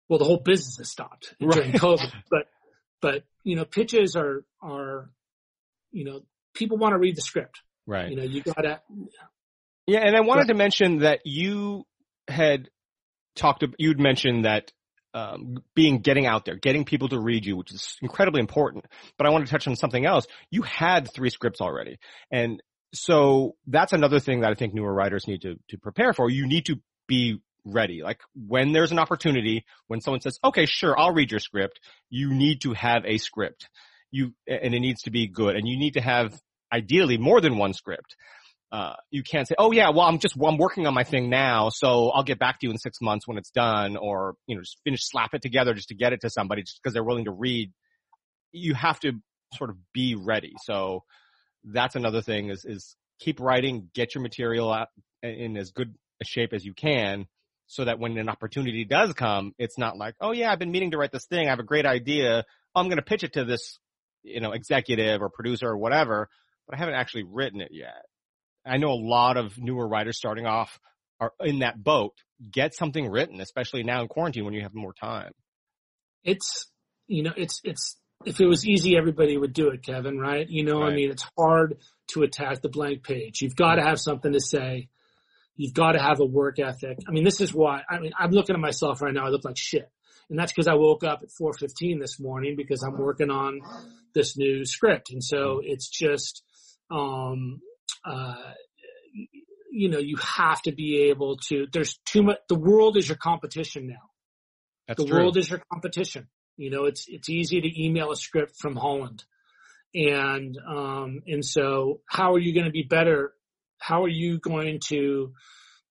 Well, 0.08 0.18
the 0.20 0.24
whole 0.24 0.38
business 0.44 0.76
has 0.78 0.88
stopped 0.90 1.34
during 1.40 1.72
Right. 1.72 1.80
COVID, 1.80 2.12
but, 2.30 2.46
but, 3.00 3.24
you 3.42 3.56
know, 3.56 3.64
pitches 3.64 4.14
are, 4.16 4.44
are, 4.62 5.10
you 5.90 6.04
know, 6.04 6.20
people 6.58 6.76
want 6.76 6.92
to 6.92 6.98
read 6.98 7.16
the 7.16 7.22
script. 7.22 7.60
Right. 7.86 8.10
You 8.10 8.16
know, 8.16 8.22
you 8.24 8.42
gotta, 8.42 8.82
Yeah, 9.86 10.00
and 10.00 10.14
I 10.16 10.20
wanted 10.20 10.42
Right. 10.42 10.48
to 10.48 10.54
mention 10.54 10.98
that 10.98 11.20
you 11.24 11.86
had 12.28 12.68
talked. 13.34 13.64
You'd 13.78 13.98
mentioned 14.00 14.44
that 14.44 14.70
um, 15.14 15.62
being 15.74 16.00
getting 16.00 16.26
out 16.26 16.44
there, 16.44 16.56
getting 16.56 16.84
people 16.84 17.08
to 17.08 17.18
read 17.18 17.46
you, 17.46 17.56
which 17.56 17.72
is 17.72 17.96
incredibly 18.02 18.40
important. 18.40 18.84
But 19.16 19.26
I 19.26 19.30
want 19.30 19.46
to 19.46 19.50
touch 19.50 19.66
on 19.66 19.74
something 19.76 20.04
else. 20.04 20.26
You 20.50 20.62
had 20.62 21.08
three 21.14 21.30
scripts 21.30 21.60
already, 21.62 21.96
and 22.30 22.62
so 22.94 23.56
that's 23.66 23.92
another 23.94 24.20
thing 24.20 24.40
that 24.40 24.50
I 24.50 24.54
think 24.54 24.74
newer 24.74 24.92
writers 24.92 25.26
need 25.26 25.42
to 25.42 25.56
to 25.70 25.78
prepare 25.78 26.12
for. 26.12 26.28
You 26.30 26.46
need 26.46 26.66
to 26.66 26.76
be 27.06 27.40
ready. 27.64 28.02
Like 28.02 28.20
when 28.34 28.72
there's 28.72 28.92
an 28.92 28.98
opportunity, 28.98 29.64
when 29.86 30.02
someone 30.02 30.20
says, 30.20 30.38
"Okay, 30.44 30.66
sure, 30.66 30.98
I'll 30.98 31.14
read 31.14 31.30
your 31.30 31.40
script," 31.40 31.80
you 32.10 32.34
need 32.34 32.60
to 32.62 32.74
have 32.74 33.04
a 33.06 33.16
script. 33.16 33.70
You 34.10 34.34
and 34.46 34.74
it 34.74 34.80
needs 34.80 35.02
to 35.02 35.10
be 35.10 35.26
good, 35.26 35.56
and 35.56 35.66
you 35.66 35.78
need 35.78 35.94
to 35.94 36.00
have 36.02 36.38
ideally 36.72 37.18
more 37.18 37.40
than 37.40 37.58
one 37.58 37.72
script 37.72 38.16
uh, 38.70 38.94
you 39.10 39.22
can't 39.22 39.48
say, 39.48 39.54
oh 39.58 39.72
yeah, 39.72 39.90
well 39.90 40.02
I'm 40.02 40.18
just, 40.18 40.36
I'm 40.42 40.58
working 40.58 40.86
on 40.86 40.94
my 40.94 41.04
thing 41.04 41.30
now, 41.30 41.70
so 41.70 42.10
I'll 42.10 42.22
get 42.22 42.38
back 42.38 42.60
to 42.60 42.66
you 42.66 42.70
in 42.70 42.78
six 42.78 42.98
months 43.00 43.26
when 43.26 43.38
it's 43.38 43.50
done, 43.50 43.96
or, 43.96 44.34
you 44.46 44.54
know, 44.56 44.62
just 44.62 44.78
finish, 44.84 45.00
slap 45.02 45.32
it 45.32 45.42
together 45.42 45.72
just 45.72 45.88
to 45.88 45.94
get 45.94 46.12
it 46.12 46.20
to 46.20 46.30
somebody 46.30 46.62
just 46.62 46.80
because 46.82 46.92
they're 46.92 47.04
willing 47.04 47.24
to 47.24 47.32
read. 47.32 47.72
You 48.52 48.74
have 48.74 49.00
to 49.00 49.12
sort 49.54 49.70
of 49.70 49.76
be 49.94 50.16
ready. 50.16 50.52
So 50.64 51.04
that's 51.64 51.96
another 51.96 52.20
thing 52.20 52.50
is, 52.50 52.64
is 52.66 52.94
keep 53.20 53.40
writing, 53.40 53.90
get 53.94 54.14
your 54.14 54.22
material 54.22 54.70
out 54.70 54.88
in 55.22 55.56
as 55.56 55.70
good 55.70 55.94
a 56.20 56.24
shape 56.24 56.52
as 56.52 56.64
you 56.64 56.74
can 56.74 57.26
so 57.68 57.84
that 57.84 57.98
when 57.98 58.18
an 58.18 58.28
opportunity 58.28 58.84
does 58.84 59.14
come, 59.14 59.52
it's 59.58 59.78
not 59.78 59.96
like, 59.96 60.14
oh 60.20 60.32
yeah, 60.32 60.52
I've 60.52 60.58
been 60.58 60.72
meaning 60.72 60.90
to 60.90 60.98
write 60.98 61.12
this 61.12 61.26
thing. 61.26 61.46
I 61.46 61.50
have 61.50 61.58
a 61.58 61.64
great 61.64 61.86
idea. 61.86 62.44
I'm 62.74 62.86
going 62.86 62.96
to 62.96 63.02
pitch 63.02 63.24
it 63.24 63.34
to 63.34 63.44
this, 63.44 63.78
you 64.22 64.40
know, 64.40 64.52
executive 64.52 65.22
or 65.22 65.30
producer 65.30 65.68
or 65.68 65.76
whatever, 65.76 66.28
but 66.68 66.76
I 66.76 66.78
haven't 66.78 66.94
actually 66.94 67.24
written 67.24 67.60
it 67.60 67.70
yet. 67.72 68.04
I 68.66 68.76
know 68.76 68.90
a 68.90 69.00
lot 69.00 69.36
of 69.36 69.56
newer 69.56 69.88
writers 69.88 70.18
starting 70.18 70.46
off 70.46 70.78
are 71.20 71.32
in 71.40 71.60
that 71.60 71.82
boat. 71.82 72.12
Get 72.50 72.74
something 72.74 73.08
written, 73.08 73.40
especially 73.40 73.82
now 73.82 74.02
in 74.02 74.08
quarantine 74.08 74.44
when 74.44 74.54
you 74.54 74.62
have 74.62 74.74
more 74.74 74.92
time. 74.92 75.32
it's, 76.22 76.66
you 77.06 77.22
know, 77.22 77.32
it's, 77.36 77.60
it's, 77.64 77.96
if 78.26 78.40
it 78.40 78.46
was 78.46 78.66
easy, 78.66 78.96
everybody 78.96 79.36
would 79.36 79.52
do 79.52 79.68
it, 79.68 79.82
Kevin, 79.84 80.18
right? 80.18 80.46
You 80.48 80.64
know, 80.64 80.82
I 80.82 80.92
mean, 80.92 81.10
it's 81.10 81.24
hard 81.38 81.78
to 82.08 82.22
attack 82.22 82.60
the 82.60 82.68
blank 82.68 83.04
page. 83.04 83.40
You've 83.40 83.56
got 83.56 83.76
to 83.76 83.82
have 83.82 84.00
something 84.00 84.32
to 84.32 84.40
say. 84.40 84.88
You've 85.56 85.74
got 85.74 85.92
to 85.92 86.02
have 86.02 86.20
a 86.20 86.24
work 86.24 86.58
ethic. 86.58 86.98
I 87.08 87.12
mean, 87.12 87.24
this 87.24 87.40
is 87.40 87.54
why, 87.54 87.82
I 87.88 88.00
mean, 88.00 88.12
I'm 88.18 88.30
looking 88.30 88.54
at 88.54 88.60
myself 88.60 89.00
right 89.00 89.14
now. 89.14 89.26
I 89.26 89.30
look 89.30 89.44
like 89.44 89.56
shit. 89.56 89.90
And 90.28 90.38
that's 90.38 90.52
because 90.52 90.68
I 90.68 90.74
woke 90.74 91.04
up 91.04 91.20
at 91.22 91.30
4.15 91.30 92.00
this 92.00 92.20
morning 92.20 92.54
because 92.56 92.82
I'm 92.82 92.98
working 92.98 93.30
on 93.30 93.60
this 94.14 94.36
new 94.36 94.64
script. 94.64 95.10
And 95.10 95.24
so 95.24 95.60
hmm. 95.60 95.60
it's 95.64 95.88
just, 95.88 96.42
um, 96.90 97.60
uh, 98.04 98.52
you 99.70 99.88
know, 99.88 99.98
you 99.98 100.16
have 100.16 100.60
to 100.62 100.72
be 100.72 101.08
able 101.10 101.36
to, 101.48 101.66
there's 101.72 101.98
too 102.04 102.22
much, 102.22 102.38
the 102.48 102.58
world 102.58 102.96
is 102.96 103.08
your 103.08 103.16
competition 103.16 103.86
now. 103.86 104.10
That's 104.86 105.02
the 105.02 105.08
true. 105.08 105.18
world 105.18 105.36
is 105.36 105.50
your 105.50 105.60
competition. 105.72 106.28
You 106.56 106.70
know, 106.70 106.84
it's, 106.84 107.06
it's 107.08 107.28
easy 107.28 107.60
to 107.60 107.84
email 107.84 108.10
a 108.10 108.16
script 108.16 108.56
from 108.58 108.74
Holland. 108.74 109.24
And, 109.94 110.56
um, 110.66 111.20
and 111.26 111.44
so 111.44 112.00
how 112.06 112.34
are 112.34 112.38
you 112.38 112.54
going 112.54 112.66
to 112.66 112.72
be 112.72 112.82
better? 112.82 113.32
How 113.78 114.02
are 114.04 114.08
you 114.08 114.38
going 114.38 114.80
to, 114.88 115.32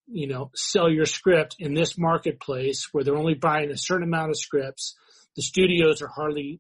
you 0.08 0.28
know, 0.28 0.52
sell 0.56 0.90
your 0.90 1.06
script 1.06 1.56
in 1.60 1.74
this 1.74 1.98
marketplace 1.98 2.90
where 2.92 3.04
they're 3.04 3.16
only 3.16 3.36
buying 3.36 3.72
a 3.72 3.78
certain 3.78 4.08
amount 4.08 4.32
of 4.32 4.38
scripts? 4.38 4.96
The 5.36 5.42
studios 5.42 6.02
are 6.02 6.10
hardly 6.10 6.60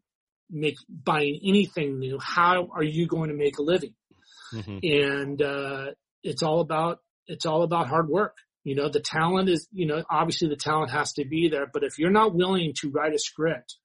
make 0.49 0.77
buying 0.89 1.39
anything 1.45 1.99
new. 1.99 2.19
How 2.19 2.69
are 2.73 2.83
you 2.83 3.07
going 3.07 3.29
to 3.29 3.35
make 3.35 3.57
a 3.57 3.63
living? 3.63 3.93
Mhm. 4.53 4.79
and 4.83 5.41
uh, 5.41 5.91
it's 6.23 6.43
all 6.43 6.59
about 6.61 6.99
it's 7.27 7.45
all 7.45 7.63
about 7.63 7.87
hard 7.87 8.07
work. 8.09 8.35
You 8.63 8.75
know, 8.75 8.89
the 8.89 8.99
talent 9.01 9.49
is 9.49 9.67
you 9.71 9.85
know 9.87 10.03
obviously 10.09 10.49
the 10.49 10.55
talent 10.55 10.91
has 10.91 11.13
to 11.13 11.25
be 11.25 11.49
there, 11.49 11.67
but 11.71 11.83
if 11.83 11.97
you're 11.99 12.11
not 12.11 12.33
willing 12.35 12.73
to 12.81 12.89
write 12.91 13.13
a 13.13 13.19
script 13.19 13.77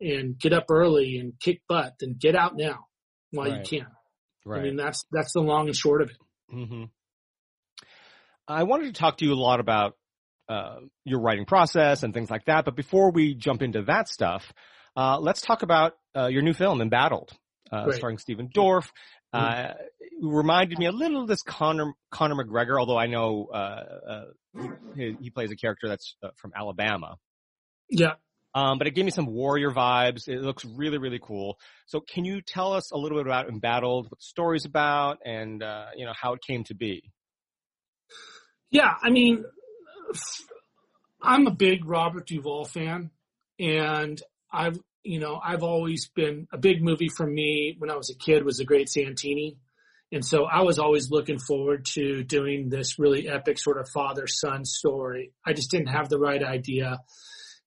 and 0.00 0.38
get 0.38 0.52
up 0.52 0.66
early 0.70 1.18
and 1.18 1.38
kick 1.40 1.62
butt, 1.68 1.94
then 2.00 2.16
get 2.18 2.34
out 2.36 2.56
now 2.56 2.86
while 3.30 3.50
Right. 3.50 3.70
you 3.72 3.80
can. 3.80 3.88
Right. 4.44 4.60
I 4.60 4.62
mean 4.64 4.76
that's 4.76 5.04
that's 5.10 5.32
the 5.32 5.40
long 5.40 5.66
and 5.68 5.76
short 5.76 6.02
of 6.02 6.10
it. 6.10 6.16
hmm 6.50 6.84
I 8.48 8.62
wanted 8.62 8.94
to 8.94 8.98
talk 9.00 9.18
to 9.18 9.24
you 9.24 9.32
a 9.32 9.34
lot 9.34 9.58
about 9.60 9.96
uh, 10.48 10.76
your 11.04 11.20
writing 11.20 11.44
process 11.46 12.02
and 12.04 12.14
things 12.14 12.30
like 12.30 12.44
that. 12.44 12.64
But 12.64 12.76
before 12.76 13.10
we 13.10 13.34
jump 13.34 13.60
into 13.62 13.82
that 13.82 14.08
stuff, 14.08 14.52
uh, 14.96 15.18
let's 15.18 15.40
talk 15.40 15.62
about 15.62 15.94
uh, 16.16 16.28
your 16.28 16.42
new 16.42 16.52
film, 16.54 16.80
Embattled, 16.80 17.32
uh, 17.72 17.90
starring 17.90 18.18
Stephen 18.18 18.48
Dorff. 18.48 18.88
Uh, 19.32 19.74
it 20.00 20.12
reminded 20.22 20.78
me 20.78 20.86
a 20.86 20.92
little 20.92 21.22
of 21.22 21.28
this 21.28 21.42
Conor 21.42 21.92
Conor 22.10 22.36
McGregor, 22.36 22.78
although 22.78 22.98
I 22.98 23.06
know 23.06 23.48
uh, 23.52 23.56
uh, 23.56 24.24
he, 24.94 25.16
he 25.20 25.30
plays 25.30 25.50
a 25.50 25.56
character 25.56 25.88
that's 25.88 26.16
uh, 26.22 26.28
from 26.36 26.52
Alabama. 26.56 27.16
Yeah. 27.90 28.14
Um, 28.54 28.78
but 28.78 28.86
it 28.86 28.92
gave 28.94 29.04
me 29.04 29.10
some 29.10 29.26
warrior 29.26 29.70
vibes. 29.70 30.28
It 30.28 30.40
looks 30.40 30.64
really, 30.64 30.96
really 30.96 31.20
cool. 31.22 31.58
So 31.84 32.00
can 32.00 32.24
you 32.24 32.40
tell 32.40 32.72
us 32.72 32.90
a 32.90 32.96
little 32.96 33.18
bit 33.18 33.26
about 33.26 33.50
Embattled, 33.50 34.06
what 34.06 34.18
the 34.18 34.24
story's 34.24 34.64
about, 34.64 35.18
and 35.26 35.62
uh, 35.62 35.88
you 35.94 36.06
know 36.06 36.14
how 36.18 36.32
it 36.32 36.40
came 36.42 36.64
to 36.64 36.74
be? 36.74 37.12
Yeah, 38.70 38.94
I 39.02 39.10
mean, 39.10 39.44
I'm 41.22 41.46
a 41.46 41.50
big 41.50 41.84
Robert 41.86 42.26
Duvall 42.26 42.64
fan, 42.64 43.10
and 43.58 44.20
I've 44.50 44.78
you 45.06 45.20
know 45.20 45.40
I've 45.42 45.62
always 45.62 46.08
been 46.08 46.46
a 46.52 46.58
big 46.58 46.82
movie 46.82 47.08
for 47.08 47.26
me 47.26 47.76
when 47.78 47.90
I 47.90 47.96
was 47.96 48.10
a 48.10 48.16
kid 48.16 48.44
was 48.44 48.58
The 48.58 48.64
Great 48.64 48.88
Santini, 48.88 49.56
and 50.12 50.24
so 50.24 50.44
I 50.44 50.62
was 50.62 50.78
always 50.78 51.10
looking 51.10 51.38
forward 51.38 51.84
to 51.94 52.22
doing 52.22 52.68
this 52.68 52.98
really 52.98 53.28
epic 53.28 53.58
sort 53.58 53.78
of 53.78 53.88
father 53.88 54.26
son 54.26 54.64
story. 54.64 55.32
I 55.44 55.52
just 55.52 55.70
didn't 55.70 55.88
have 55.88 56.08
the 56.08 56.18
right 56.18 56.42
idea. 56.42 57.00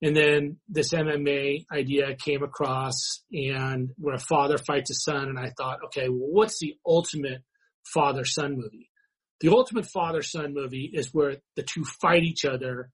And 0.02 0.16
then 0.16 0.58
this 0.70 0.94
MMA 0.94 1.66
idea 1.72 2.16
came 2.16 2.42
across 2.42 3.22
and 3.34 3.90
where 3.98 4.16
a 4.16 4.20
father 4.20 4.58
fights 4.58 4.92
a 4.92 4.94
son 4.94 5.28
and 5.28 5.38
I 5.38 5.52
thought, 5.58 5.80
okay, 5.88 6.08
well, 6.08 6.30
what's 6.32 6.60
the 6.60 6.76
ultimate 6.86 7.44
father 7.84 8.24
son 8.24 8.56
movie? 8.56 8.90
The 9.42 9.50
ultimate 9.50 9.88
father 9.88 10.22
son 10.22 10.54
movie 10.54 10.90
is 10.94 11.14
where 11.14 11.38
the 11.58 11.64
two 11.64 11.84
fight 11.84 12.24
each 12.24 12.46
other 12.46 12.92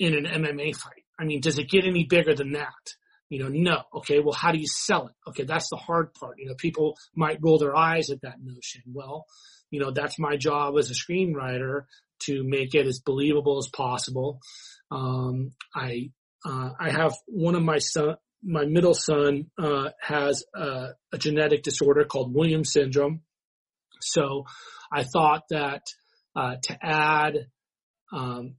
in 0.00 0.14
an 0.14 0.24
MMA 0.24 0.74
fight. 0.74 1.04
I 1.18 1.24
mean, 1.24 1.40
does 1.40 1.58
it 1.58 1.68
get 1.68 1.84
any 1.84 2.04
bigger 2.04 2.34
than 2.34 2.52
that? 2.52 2.94
You 3.30 3.38
know, 3.44 3.48
no. 3.48 3.82
Okay, 3.94 4.18
well, 4.18 4.34
how 4.34 4.50
do 4.50 4.58
you 4.58 4.66
sell 4.66 5.06
it? 5.06 5.14
Okay, 5.28 5.44
that's 5.44 5.70
the 5.70 5.76
hard 5.76 6.12
part. 6.14 6.38
You 6.38 6.48
know, 6.48 6.54
people 6.56 6.98
might 7.14 7.38
roll 7.40 7.58
their 7.58 7.76
eyes 7.76 8.10
at 8.10 8.20
that 8.22 8.42
notion. 8.42 8.82
Well, 8.92 9.24
you 9.70 9.78
know, 9.78 9.92
that's 9.92 10.18
my 10.18 10.36
job 10.36 10.76
as 10.76 10.90
a 10.90 10.94
screenwriter 10.94 11.84
to 12.24 12.42
make 12.42 12.74
it 12.74 12.86
as 12.86 12.98
believable 12.98 13.58
as 13.58 13.68
possible. 13.68 14.40
Um, 14.90 15.52
I, 15.72 16.10
uh, 16.44 16.70
I 16.78 16.90
have 16.90 17.14
one 17.26 17.54
of 17.54 17.62
my 17.62 17.78
son, 17.78 18.16
my 18.42 18.64
middle 18.64 18.94
son, 18.94 19.46
uh, 19.56 19.90
has 20.00 20.42
a, 20.52 20.88
a 21.12 21.18
genetic 21.18 21.62
disorder 21.62 22.04
called 22.04 22.34
Williams 22.34 22.72
syndrome. 22.72 23.20
So 24.00 24.44
I 24.92 25.04
thought 25.04 25.44
that, 25.50 25.82
uh, 26.34 26.56
to 26.64 26.78
add, 26.82 27.46
um, 28.12 28.56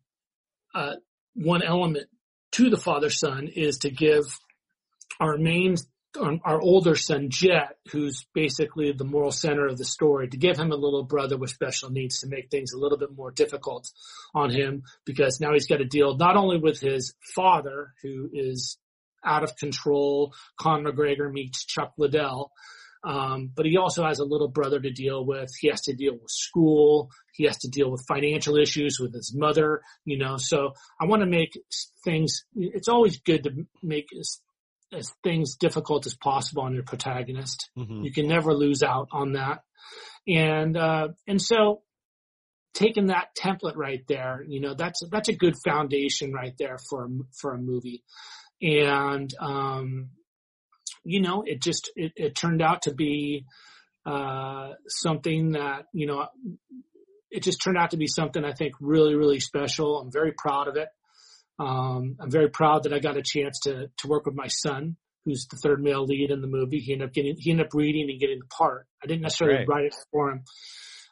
uh, 0.73 0.95
one 1.33 1.61
element 1.61 2.07
to 2.53 2.69
the 2.69 2.77
father 2.77 3.09
son 3.09 3.49
is 3.53 3.79
to 3.79 3.89
give 3.89 4.23
our 5.21 5.37
main 5.37 5.77
our 6.43 6.59
older 6.59 6.95
son 6.95 7.29
Jett, 7.29 7.77
who's 7.89 8.25
basically 8.33 8.91
the 8.91 9.05
moral 9.05 9.31
center 9.31 9.67
of 9.67 9.77
the 9.77 9.85
story, 9.85 10.27
to 10.27 10.37
give 10.37 10.57
him 10.57 10.71
a 10.71 10.75
little 10.75 11.03
brother 11.03 11.37
with 11.37 11.51
special 11.51 11.89
needs 11.89 12.19
to 12.19 12.27
make 12.27 12.49
things 12.49 12.73
a 12.73 12.77
little 12.77 12.97
bit 12.97 13.15
more 13.15 13.31
difficult 13.31 13.89
on 14.35 14.49
him 14.49 14.83
because 15.05 15.39
now 15.39 15.53
he's 15.53 15.67
got 15.67 15.77
to 15.77 15.85
deal 15.85 16.17
not 16.17 16.35
only 16.35 16.57
with 16.57 16.81
his 16.81 17.13
father, 17.33 17.93
who 18.01 18.29
is 18.33 18.77
out 19.23 19.43
of 19.43 19.55
control, 19.55 20.33
Con 20.59 20.83
McGregor 20.83 21.31
meets 21.31 21.63
Chuck 21.63 21.93
Liddell, 21.97 22.51
um, 23.03 23.49
but 23.55 23.65
he 23.65 23.77
also 23.77 24.03
has 24.03 24.19
a 24.19 24.25
little 24.25 24.49
brother 24.49 24.79
to 24.79 24.91
deal 24.91 25.25
with. 25.25 25.49
He 25.59 25.69
has 25.69 25.81
to 25.81 25.93
deal 25.93 26.13
with 26.13 26.29
school. 26.29 27.09
He 27.33 27.45
has 27.45 27.57
to 27.59 27.69
deal 27.69 27.89
with 27.89 28.05
financial 28.07 28.57
issues 28.57 28.99
with 28.99 29.13
his 29.13 29.33
mother, 29.33 29.81
you 30.05 30.17
know, 30.17 30.35
so 30.37 30.73
I 30.99 31.05
want 31.05 31.21
to 31.21 31.27
make 31.27 31.57
things, 32.03 32.43
it's 32.55 32.89
always 32.89 33.19
good 33.19 33.43
to 33.43 33.65
make 33.81 34.09
as 34.93 35.11
things 35.23 35.55
difficult 35.55 36.05
as 36.05 36.15
possible 36.15 36.63
on 36.63 36.73
your 36.73 36.83
protagonist. 36.83 37.69
Mm-hmm. 37.77 38.03
You 38.03 38.11
can 38.11 38.27
never 38.27 38.53
lose 38.53 38.83
out 38.83 39.07
on 39.11 39.33
that. 39.33 39.63
And, 40.27 40.77
uh, 40.77 41.09
and 41.27 41.41
so 41.41 41.81
taking 42.73 43.07
that 43.07 43.35
template 43.37 43.75
right 43.75 44.03
there, 44.07 44.43
you 44.47 44.61
know, 44.61 44.73
that's, 44.73 45.01
that's 45.11 45.29
a 45.29 45.35
good 45.35 45.55
foundation 45.63 46.33
right 46.33 46.53
there 46.57 46.77
for, 46.89 47.07
for 47.39 47.53
a 47.53 47.57
movie. 47.57 48.03
And, 48.61 49.33
um, 49.39 50.09
you 51.03 51.21
know, 51.21 51.43
it 51.45 51.61
just, 51.61 51.91
it, 51.95 52.11
it 52.15 52.35
turned 52.35 52.61
out 52.61 52.83
to 52.83 52.93
be, 52.93 53.45
uh, 54.05 54.73
something 54.87 55.51
that, 55.51 55.85
you 55.93 56.07
know, 56.07 56.27
it 57.29 57.43
just 57.43 57.61
turned 57.61 57.77
out 57.77 57.91
to 57.91 57.97
be 57.97 58.07
something 58.07 58.43
I 58.43 58.53
think 58.53 58.73
really, 58.79 59.15
really 59.15 59.39
special. 59.39 59.99
I'm 59.99 60.11
very 60.11 60.33
proud 60.37 60.67
of 60.67 60.75
it. 60.75 60.89
Um, 61.59 62.17
I'm 62.19 62.31
very 62.31 62.49
proud 62.49 62.83
that 62.83 62.93
I 62.93 62.99
got 62.99 63.17
a 63.17 63.21
chance 63.21 63.59
to 63.61 63.89
to 63.97 64.07
work 64.07 64.25
with 64.25 64.35
my 64.35 64.47
son, 64.47 64.97
who's 65.25 65.47
the 65.47 65.57
third 65.57 65.81
male 65.81 66.05
lead 66.05 66.31
in 66.31 66.41
the 66.41 66.47
movie. 66.47 66.79
He 66.79 66.93
ended 66.93 67.09
up 67.09 67.13
getting 67.13 67.35
he 67.37 67.51
ended 67.51 67.67
up 67.67 67.73
reading 67.73 68.09
and 68.09 68.19
getting 68.19 68.39
the 68.39 68.45
part. 68.45 68.87
I 69.03 69.07
didn't 69.07 69.21
necessarily 69.21 69.65
write 69.67 69.85
it 69.85 69.95
for 70.11 70.31
him. 70.31 70.43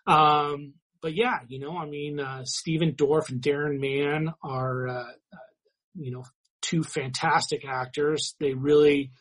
Um, 0.07 0.73
but 1.01 1.15
yeah, 1.15 1.39
you 1.47 1.59
know, 1.59 1.77
I 1.77 1.85
mean, 1.85 2.19
uh, 2.19 2.43
Stephen 2.45 2.93
Dorff 2.93 3.29
and 3.29 3.41
Darren 3.41 3.79
Mann 3.79 4.33
are, 4.43 4.87
uh, 4.87 5.03
uh, 5.33 5.37
you 5.95 6.11
know, 6.11 6.23
two 6.61 6.83
fantastic 6.83 7.63
actors. 7.65 8.35
They 8.39 8.53
really, 8.53 9.11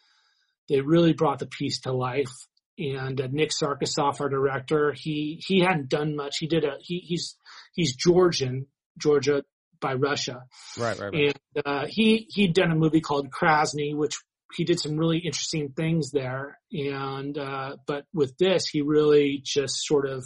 they 0.68 0.80
really 0.80 1.12
brought 1.12 1.38
the 1.38 1.46
piece 1.46 1.80
to 1.80 1.92
life. 1.92 2.32
And 2.78 3.20
uh, 3.20 3.28
Nick 3.30 3.50
Sarkisov, 3.50 4.20
our 4.20 4.28
director, 4.28 4.94
he 4.96 5.42
he 5.44 5.60
hadn't 5.60 5.88
done 5.88 6.16
much. 6.16 6.38
He 6.38 6.46
did 6.46 6.64
a 6.64 6.76
he 6.80 7.00
he's 7.00 7.36
he's 7.74 7.94
Georgian, 7.96 8.66
Georgia 8.96 9.42
by 9.80 9.94
Russia. 9.94 10.44
Right, 10.78 10.98
right, 10.98 11.12
right. 11.12 11.36
And 11.54 11.64
uh, 11.64 11.86
he 11.88 12.26
he'd 12.30 12.54
done 12.54 12.70
a 12.70 12.76
movie 12.76 13.00
called 13.00 13.30
Krasny, 13.30 13.94
which 13.94 14.16
he 14.54 14.64
did 14.64 14.80
some 14.80 14.96
really 14.96 15.18
interesting 15.18 15.70
things 15.70 16.10
there. 16.10 16.58
And 16.72 17.36
uh, 17.36 17.76
but 17.86 18.04
with 18.14 18.36
this, 18.38 18.66
he 18.66 18.82
really 18.82 19.42
just 19.44 19.86
sort 19.86 20.08
of, 20.08 20.24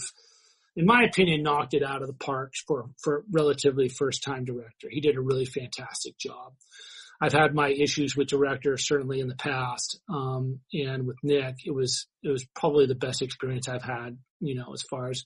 in 0.76 0.86
my 0.86 1.04
opinion, 1.04 1.42
knocked 1.42 1.74
it 1.74 1.82
out 1.82 2.02
of 2.02 2.08
the 2.08 2.14
park 2.14 2.52
for 2.66 2.90
for 3.02 3.24
relatively 3.30 3.88
first 3.88 4.22
time 4.22 4.44
director. 4.44 4.88
He 4.90 5.00
did 5.00 5.16
a 5.16 5.20
really 5.20 5.46
fantastic 5.46 6.18
job. 6.18 6.52
I've 7.22 7.32
had 7.32 7.54
my 7.54 7.68
issues 7.68 8.16
with 8.16 8.26
directors 8.26 8.84
certainly 8.84 9.20
in 9.20 9.28
the 9.28 9.36
past, 9.36 10.00
um, 10.08 10.58
and 10.72 11.06
with 11.06 11.18
Nick, 11.22 11.58
it 11.64 11.70
was 11.70 12.08
it 12.24 12.28
was 12.28 12.44
probably 12.52 12.86
the 12.86 12.96
best 12.96 13.22
experience 13.22 13.68
I've 13.68 13.84
had. 13.84 14.18
You 14.40 14.56
know, 14.56 14.72
as 14.74 14.82
far 14.82 15.08
as 15.08 15.24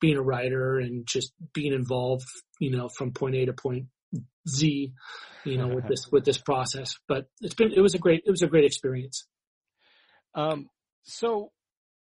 being 0.00 0.16
a 0.16 0.22
writer 0.22 0.80
and 0.80 1.06
just 1.06 1.32
being 1.54 1.72
involved, 1.72 2.26
you 2.58 2.72
know, 2.72 2.88
from 2.88 3.12
point 3.12 3.36
A 3.36 3.46
to 3.46 3.52
point 3.52 3.86
Z, 4.48 4.92
you 5.44 5.58
know, 5.58 5.68
with 5.68 5.86
this 5.88 6.08
with 6.10 6.24
this 6.24 6.38
process. 6.38 6.96
But 7.06 7.28
it's 7.40 7.54
been 7.54 7.70
it 7.72 7.80
was 7.80 7.94
a 7.94 7.98
great 7.98 8.24
it 8.26 8.30
was 8.32 8.42
a 8.42 8.48
great 8.48 8.64
experience. 8.64 9.24
Um, 10.34 10.68
so, 11.04 11.52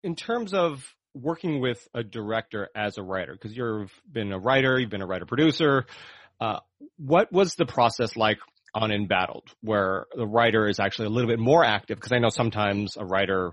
in 0.04 0.16
terms 0.16 0.56
of 0.56 0.84
working 1.14 1.62
with 1.62 1.88
a 1.94 2.02
director 2.02 2.70
as 2.76 2.98
a 2.98 3.04
writer, 3.04 3.34
because 3.34 3.56
you've 3.56 3.94
been 4.12 4.32
a 4.32 4.40
writer, 4.40 4.80
you've 4.80 4.90
been 4.90 5.04
a 5.04 5.08
writer 5.08 5.28
producer. 5.28 5.86
Uh, 6.42 6.60
what 6.98 7.32
was 7.32 7.56
the 7.56 7.66
process 7.66 8.16
like 8.16 8.40
on 8.74 8.92
Embattled, 8.92 9.50
where 9.62 10.06
the 10.16 10.28
writer 10.28 10.68
is 10.68 10.80
actually 10.80 11.08
a 11.08 11.10
little 11.10 11.30
bit 11.30 11.40
more 11.40 11.64
active, 11.64 11.98
because 11.98 12.12
I 12.12 12.20
know 12.20 12.30
sometimes 12.30 12.98
a 12.98 13.06
writer 13.06 13.52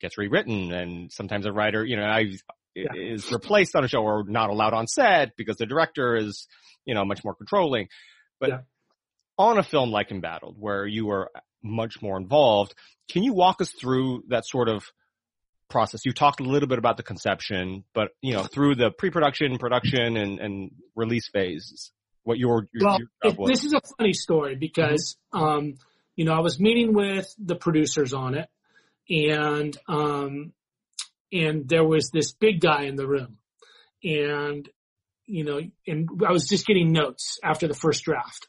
gets 0.00 0.18
rewritten 0.18 0.72
and 0.72 1.12
sometimes 1.12 1.46
a 1.46 1.52
writer, 1.52 1.84
you 1.84 1.96
know, 1.96 2.04
I, 2.04 2.32
yeah. 2.74 2.92
is 2.94 3.30
replaced 3.30 3.76
on 3.76 3.84
a 3.84 3.88
show 3.88 4.02
or 4.02 4.24
not 4.26 4.50
allowed 4.50 4.74
on 4.74 4.86
set 4.86 5.36
because 5.36 5.56
the 5.56 5.66
director 5.66 6.16
is, 6.16 6.48
you 6.84 6.94
know, 6.94 7.04
much 7.04 7.22
more 7.24 7.34
controlling. 7.34 7.88
But 8.40 8.48
yeah. 8.50 8.58
on 9.38 9.58
a 9.58 9.62
film 9.62 9.90
like 9.90 10.10
Embattled, 10.10 10.56
where 10.58 10.86
you 10.86 11.10
are 11.10 11.30
much 11.62 12.02
more 12.02 12.16
involved, 12.16 12.74
can 13.08 13.22
you 13.22 13.32
walk 13.32 13.60
us 13.60 13.70
through 13.70 14.24
that 14.28 14.44
sort 14.44 14.68
of 14.68 14.84
process? 15.70 16.04
You 16.04 16.12
talked 16.12 16.40
a 16.40 16.44
little 16.44 16.68
bit 16.68 16.78
about 16.78 16.96
the 16.96 17.04
conception, 17.04 17.84
but 17.94 18.08
you 18.20 18.32
know, 18.34 18.42
through 18.42 18.74
the 18.74 18.90
pre-production, 18.90 19.58
production, 19.58 20.16
and, 20.16 20.40
and 20.40 20.70
release 20.96 21.28
phases 21.28 21.92
what 22.24 22.38
your, 22.38 22.68
your, 22.72 22.88
well, 22.88 22.98
your 22.98 23.32
it, 23.32 23.38
this 23.46 23.64
is 23.64 23.72
a 23.72 23.80
funny 23.98 24.12
story 24.12 24.54
because, 24.54 25.16
mm-hmm. 25.34 25.44
um, 25.44 25.74
you 26.16 26.24
know, 26.24 26.32
I 26.32 26.40
was 26.40 26.60
meeting 26.60 26.94
with 26.94 27.32
the 27.38 27.56
producers 27.56 28.12
on 28.12 28.34
it 28.34 28.48
and, 29.08 29.76
um, 29.88 30.52
and 31.32 31.68
there 31.68 31.84
was 31.84 32.10
this 32.10 32.32
big 32.32 32.60
guy 32.60 32.82
in 32.82 32.96
the 32.96 33.06
room 33.06 33.38
and, 34.04 34.68
you 35.26 35.44
know, 35.44 35.60
and 35.86 36.08
I 36.26 36.32
was 36.32 36.48
just 36.48 36.66
getting 36.66 36.92
notes 36.92 37.38
after 37.42 37.68
the 37.68 37.74
first 37.74 38.04
draft 38.04 38.48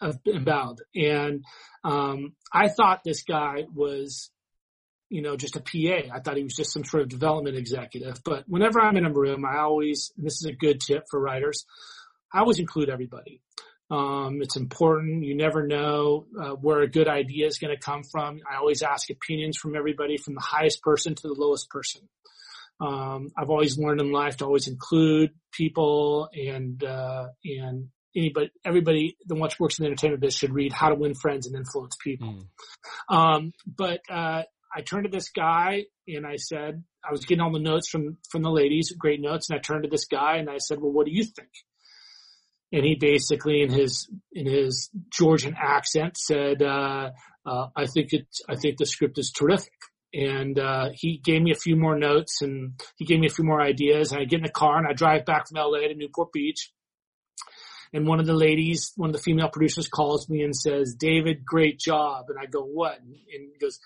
of 0.00 0.18
Embattled. 0.26 0.82
And, 0.94 1.44
um, 1.84 2.34
I 2.52 2.68
thought 2.68 3.02
this 3.04 3.22
guy 3.22 3.64
was, 3.74 4.30
you 5.08 5.22
know, 5.22 5.36
just 5.36 5.56
a 5.56 5.60
PA. 5.60 6.14
I 6.14 6.20
thought 6.20 6.36
he 6.36 6.44
was 6.44 6.54
just 6.54 6.72
some 6.72 6.84
sort 6.84 7.02
of 7.02 7.08
development 7.08 7.56
executive. 7.56 8.22
But 8.24 8.44
whenever 8.46 8.80
I'm 8.80 8.96
in 8.96 9.06
a 9.06 9.12
room, 9.12 9.44
I 9.44 9.60
always, 9.60 10.12
this 10.16 10.34
is 10.34 10.46
a 10.46 10.52
good 10.52 10.80
tip 10.80 11.04
for 11.10 11.18
writers, 11.18 11.64
I 12.32 12.40
always 12.40 12.58
include 12.58 12.88
everybody. 12.88 13.40
Um, 13.90 14.40
it's 14.42 14.56
important. 14.56 15.24
You 15.24 15.34
never 15.34 15.66
know 15.66 16.26
uh, 16.38 16.50
where 16.50 16.82
a 16.82 16.88
good 16.88 17.08
idea 17.08 17.46
is 17.46 17.58
going 17.58 17.74
to 17.74 17.80
come 17.80 18.02
from. 18.04 18.40
I 18.50 18.56
always 18.56 18.82
ask 18.82 19.08
opinions 19.08 19.56
from 19.56 19.74
everybody, 19.74 20.18
from 20.18 20.34
the 20.34 20.42
highest 20.42 20.82
person 20.82 21.14
to 21.14 21.22
the 21.22 21.34
lowest 21.34 21.70
person. 21.70 22.02
Um, 22.80 23.30
I've 23.36 23.50
always 23.50 23.78
learned 23.78 24.00
in 24.00 24.12
life 24.12 24.36
to 24.36 24.44
always 24.44 24.68
include 24.68 25.30
people 25.52 26.28
and 26.32 26.82
uh, 26.84 27.28
and 27.44 27.88
anybody, 28.14 28.50
everybody 28.64 29.16
that 29.26 29.56
works 29.58 29.78
in 29.78 29.84
the 29.84 29.88
entertainment 29.88 30.20
business 30.20 30.38
should 30.38 30.54
read 30.54 30.72
How 30.72 30.90
to 30.90 30.94
Win 30.94 31.14
Friends 31.14 31.46
and 31.46 31.56
Influence 31.56 31.96
People. 32.02 32.44
Mm. 33.10 33.14
Um, 33.14 33.52
but 33.66 34.00
uh, 34.08 34.42
I 34.74 34.80
turned 34.82 35.04
to 35.04 35.10
this 35.10 35.30
guy 35.30 35.84
and 36.06 36.26
I 36.26 36.36
said, 36.36 36.84
I 37.04 37.10
was 37.10 37.24
getting 37.24 37.40
all 37.40 37.52
the 37.52 37.58
notes 37.58 37.88
from 37.88 38.18
from 38.30 38.42
the 38.42 38.50
ladies, 38.50 38.92
great 38.92 39.20
notes, 39.20 39.48
and 39.48 39.58
I 39.58 39.62
turned 39.62 39.84
to 39.84 39.90
this 39.90 40.06
guy 40.06 40.36
and 40.36 40.50
I 40.50 40.58
said, 40.58 40.78
"Well, 40.80 40.92
what 40.92 41.06
do 41.06 41.12
you 41.12 41.24
think?" 41.24 41.48
And 42.70 42.84
he 42.84 42.96
basically 42.96 43.62
in 43.62 43.70
his 43.70 44.08
in 44.32 44.46
his 44.46 44.90
Georgian 45.10 45.56
accent 45.58 46.18
said, 46.18 46.62
uh, 46.62 47.10
uh, 47.46 47.68
"I 47.74 47.86
think 47.86 48.12
it. 48.12 48.26
I 48.48 48.56
think 48.56 48.76
the 48.76 48.86
script 48.86 49.18
is 49.18 49.32
terrific." 49.32 49.72
And 50.12 50.58
uh, 50.58 50.90
he 50.94 51.18
gave 51.18 51.42
me 51.42 51.50
a 51.50 51.54
few 51.54 51.76
more 51.76 51.96
notes, 51.98 52.42
and 52.42 52.80
he 52.96 53.04
gave 53.04 53.20
me 53.20 53.26
a 53.26 53.34
few 53.34 53.44
more 53.44 53.60
ideas. 53.60 54.12
And 54.12 54.20
I 54.20 54.24
get 54.24 54.38
in 54.38 54.42
the 54.42 54.50
car 54.50 54.78
and 54.78 54.86
I 54.86 54.92
drive 54.92 55.24
back 55.24 55.48
from 55.48 55.58
LA 55.58 55.88
to 55.88 55.94
Newport 55.94 56.32
Beach. 56.32 56.72
And 57.92 58.06
one 58.06 58.20
of 58.20 58.26
the 58.26 58.34
ladies, 58.34 58.92
one 58.96 59.10
of 59.10 59.16
the 59.16 59.22
female 59.22 59.48
producers, 59.48 59.88
calls 59.88 60.28
me 60.28 60.42
and 60.42 60.54
says, 60.54 60.94
"David, 60.98 61.44
great 61.44 61.78
job." 61.78 62.26
And 62.28 62.38
I 62.38 62.46
go, 62.46 62.62
"What?" 62.62 62.98
And 63.00 63.14
he 63.14 63.58
goes, 63.58 63.80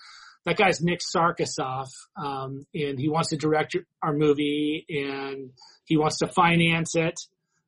"That 0.45 0.57
guy's 0.57 0.81
Nick 0.81 0.99
Sarkisov, 0.99 1.87
um, 2.17 2.65
and 2.73 2.99
he 2.99 3.07
wants 3.07 3.29
to 3.29 3.37
direct 3.37 3.77
our 4.01 4.13
movie, 4.13 4.85
and 4.89 5.51
he 5.85 5.95
wants 5.95 6.17
to 6.19 6.27
finance 6.27 6.95
it." 6.95 7.17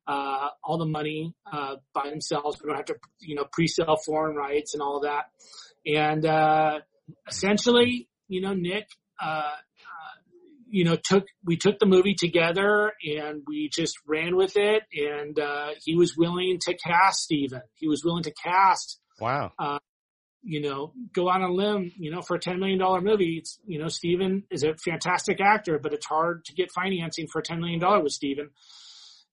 Uh, 0.06 0.50
all 0.62 0.78
the 0.78 0.86
money 0.86 1.34
uh, 1.52 1.74
by 1.92 2.10
themselves. 2.10 2.60
We 2.62 2.68
don't 2.68 2.76
have 2.76 2.86
to, 2.86 2.96
you 3.20 3.34
know, 3.34 3.44
pre-sell 3.50 3.96
foreign 3.96 4.36
rights 4.36 4.72
and 4.72 4.80
all 4.80 5.00
that. 5.00 5.24
And 5.84 6.24
uh, 6.24 6.80
essentially, 7.28 8.08
you 8.28 8.40
know, 8.40 8.54
Nick, 8.54 8.86
uh, 9.20 9.26
uh, 9.26 9.52
you 10.68 10.84
know, 10.84 10.96
took 10.96 11.24
we 11.44 11.56
took 11.56 11.80
the 11.80 11.86
movie 11.86 12.14
together 12.14 12.92
and 13.04 13.42
we 13.48 13.68
just 13.72 13.96
ran 14.06 14.36
with 14.36 14.56
it. 14.56 14.84
And 14.94 15.38
uh, 15.40 15.70
he 15.84 15.96
was 15.96 16.16
willing 16.16 16.58
to 16.62 16.76
cast 16.76 17.22
Stephen. 17.22 17.62
He 17.74 17.88
was 17.88 18.04
willing 18.04 18.24
to 18.24 18.32
cast. 18.32 19.00
Wow. 19.20 19.52
you 20.42 20.60
know, 20.60 20.92
go 21.12 21.28
on 21.28 21.42
a 21.42 21.50
limb, 21.50 21.90
you 21.96 22.12
know, 22.12 22.22
for 22.22 22.36
a 22.36 22.40
$10 22.40 22.58
million 22.60 22.78
movie. 23.02 23.38
It's, 23.38 23.58
you 23.66 23.80
know, 23.80 23.88
Stephen 23.88 24.44
is 24.52 24.62
a 24.62 24.76
fantastic 24.76 25.40
actor, 25.40 25.80
but 25.82 25.92
it's 25.92 26.06
hard 26.06 26.44
to 26.44 26.54
get 26.54 26.70
financing 26.70 27.26
for 27.26 27.42
$10 27.42 27.58
million 27.58 27.80
with 28.04 28.12
Stephen 28.12 28.50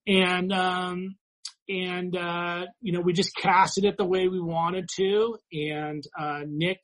and 0.06 0.52
um, 0.52 1.16
and 1.68 2.16
uh, 2.16 2.66
you 2.80 2.92
know 2.92 3.00
we 3.00 3.12
just 3.12 3.34
casted 3.36 3.84
it 3.84 3.96
the 3.96 4.04
way 4.04 4.28
we 4.28 4.40
wanted 4.40 4.88
to, 4.96 5.38
and 5.52 6.04
uh, 6.18 6.40
Nick. 6.46 6.80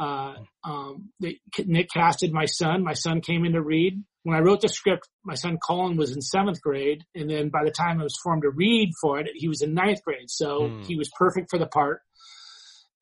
Uh, 0.00 0.34
um, 0.62 1.10
they, 1.18 1.40
Nick 1.66 1.90
casted 1.90 2.32
my 2.32 2.44
son. 2.44 2.84
My 2.84 2.92
son 2.92 3.20
came 3.20 3.44
in 3.44 3.54
to 3.54 3.60
read. 3.60 4.00
When 4.22 4.36
I 4.36 4.40
wrote 4.40 4.60
the 4.60 4.68
script, 4.68 5.08
my 5.24 5.34
son 5.34 5.58
Colin 5.60 5.96
was 5.96 6.12
in 6.12 6.20
seventh 6.20 6.62
grade, 6.62 7.02
and 7.16 7.28
then 7.28 7.48
by 7.48 7.64
the 7.64 7.72
time 7.72 7.98
it 7.98 8.04
was 8.04 8.16
formed 8.22 8.42
to 8.42 8.50
read 8.50 8.92
for 9.02 9.18
it, 9.18 9.26
he 9.34 9.48
was 9.48 9.60
in 9.60 9.74
ninth 9.74 10.04
grade. 10.04 10.30
So 10.30 10.60
mm. 10.60 10.86
he 10.86 10.94
was 10.94 11.10
perfect 11.18 11.50
for 11.50 11.58
the 11.58 11.66
part. 11.66 12.02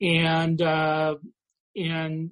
And 0.01 0.59
uh, 0.59 1.15
and 1.75 2.31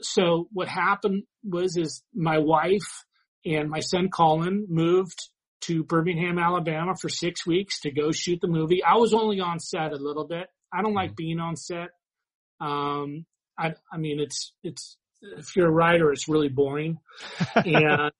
so 0.00 0.48
what 0.52 0.68
happened 0.68 1.24
was 1.42 1.76
is 1.76 2.02
my 2.14 2.38
wife 2.38 3.04
and 3.44 3.68
my 3.68 3.80
son 3.80 4.08
Colin 4.10 4.66
moved 4.68 5.28
to 5.66 5.84
Birmingham, 5.84 6.38
Alabama 6.38 6.94
for 7.00 7.08
six 7.08 7.46
weeks 7.46 7.80
to 7.80 7.90
go 7.90 8.12
shoot 8.12 8.40
the 8.40 8.48
movie. 8.48 8.82
I 8.82 8.96
was 8.96 9.12
only 9.14 9.40
on 9.40 9.60
set 9.60 9.92
a 9.92 9.96
little 9.96 10.26
bit. 10.26 10.48
I 10.72 10.82
don't 10.82 10.94
like 10.94 11.10
mm-hmm. 11.10 11.16
being 11.16 11.40
on 11.40 11.56
set. 11.56 11.90
Um, 12.60 13.26
I, 13.58 13.74
I 13.92 13.98
mean, 13.98 14.20
it's, 14.20 14.52
it's, 14.62 14.96
if 15.22 15.56
you're 15.56 15.68
a 15.68 15.72
writer, 15.72 16.12
it's 16.12 16.28
really 16.28 16.48
boring. 16.48 16.98
and 17.54 18.12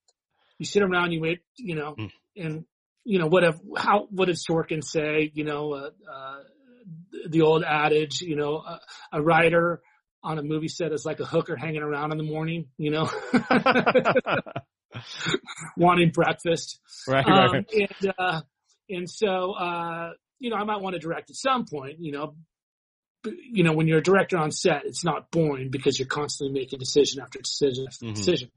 you 0.59 0.67
sit 0.67 0.83
around, 0.83 1.13
you 1.13 1.21
wait, 1.21 1.41
you 1.57 1.75
know, 1.75 1.95
mm. 1.99 2.11
and, 2.37 2.65
you 3.05 3.19
know, 3.19 3.27
what 3.27 3.45
if, 3.45 3.57
how, 3.77 4.07
what 4.11 4.27
did 4.27 4.37
Sorkin 4.37 4.83
say? 4.83 5.31
You 5.35 5.45
know, 5.45 5.73
uh, 5.73 5.91
uh, 6.11 6.39
the 7.29 7.43
old 7.43 7.65
adage, 7.65 8.21
you 8.21 8.37
know, 8.37 8.57
a, 8.57 8.81
a 9.13 9.23
writer 9.23 9.83
on 10.23 10.39
a 10.39 10.43
movie 10.43 10.69
set 10.69 10.93
is 10.93 11.05
like 11.05 11.21
a 11.21 11.25
hooker 11.25 11.57
hanging 11.57 11.83
around 11.83 12.13
in 12.13 12.19
the 12.19 12.25
morning, 12.25 12.67
you 12.79 12.91
know, 12.91 13.11
wanting 15.77 16.11
breakfast. 16.11 16.81
Right, 17.09 17.27
right. 17.27 17.49
Um, 17.49 17.67
and, 17.73 18.15
uh, 18.19 18.41
and 18.89 19.11
so, 19.11 19.53
uh, 19.53 20.11
you 20.39 20.51
know, 20.51 20.57
I 20.57 20.65
might 20.65 20.81
want 20.81 20.95
to 20.95 21.01
direct 21.01 21.31
at 21.31 21.37
some 21.37 21.65
point, 21.67 21.97
you 22.01 22.13
know, 22.13 22.35
you 23.25 23.65
know, 23.65 23.73
when 23.73 23.89
you're 23.89 23.99
a 23.99 24.03
director 24.03 24.37
on 24.37 24.51
set, 24.51 24.83
it's 24.85 25.05
not 25.05 25.31
boring 25.31 25.71
because 25.71 25.99
you're 25.99 26.09
constantly 26.09 26.61
making 26.61 26.79
decision 26.79 27.23
after 27.23 27.39
decision 27.39 27.87
after 27.89 28.05
mm-hmm. 28.05 28.15
decision. 28.15 28.51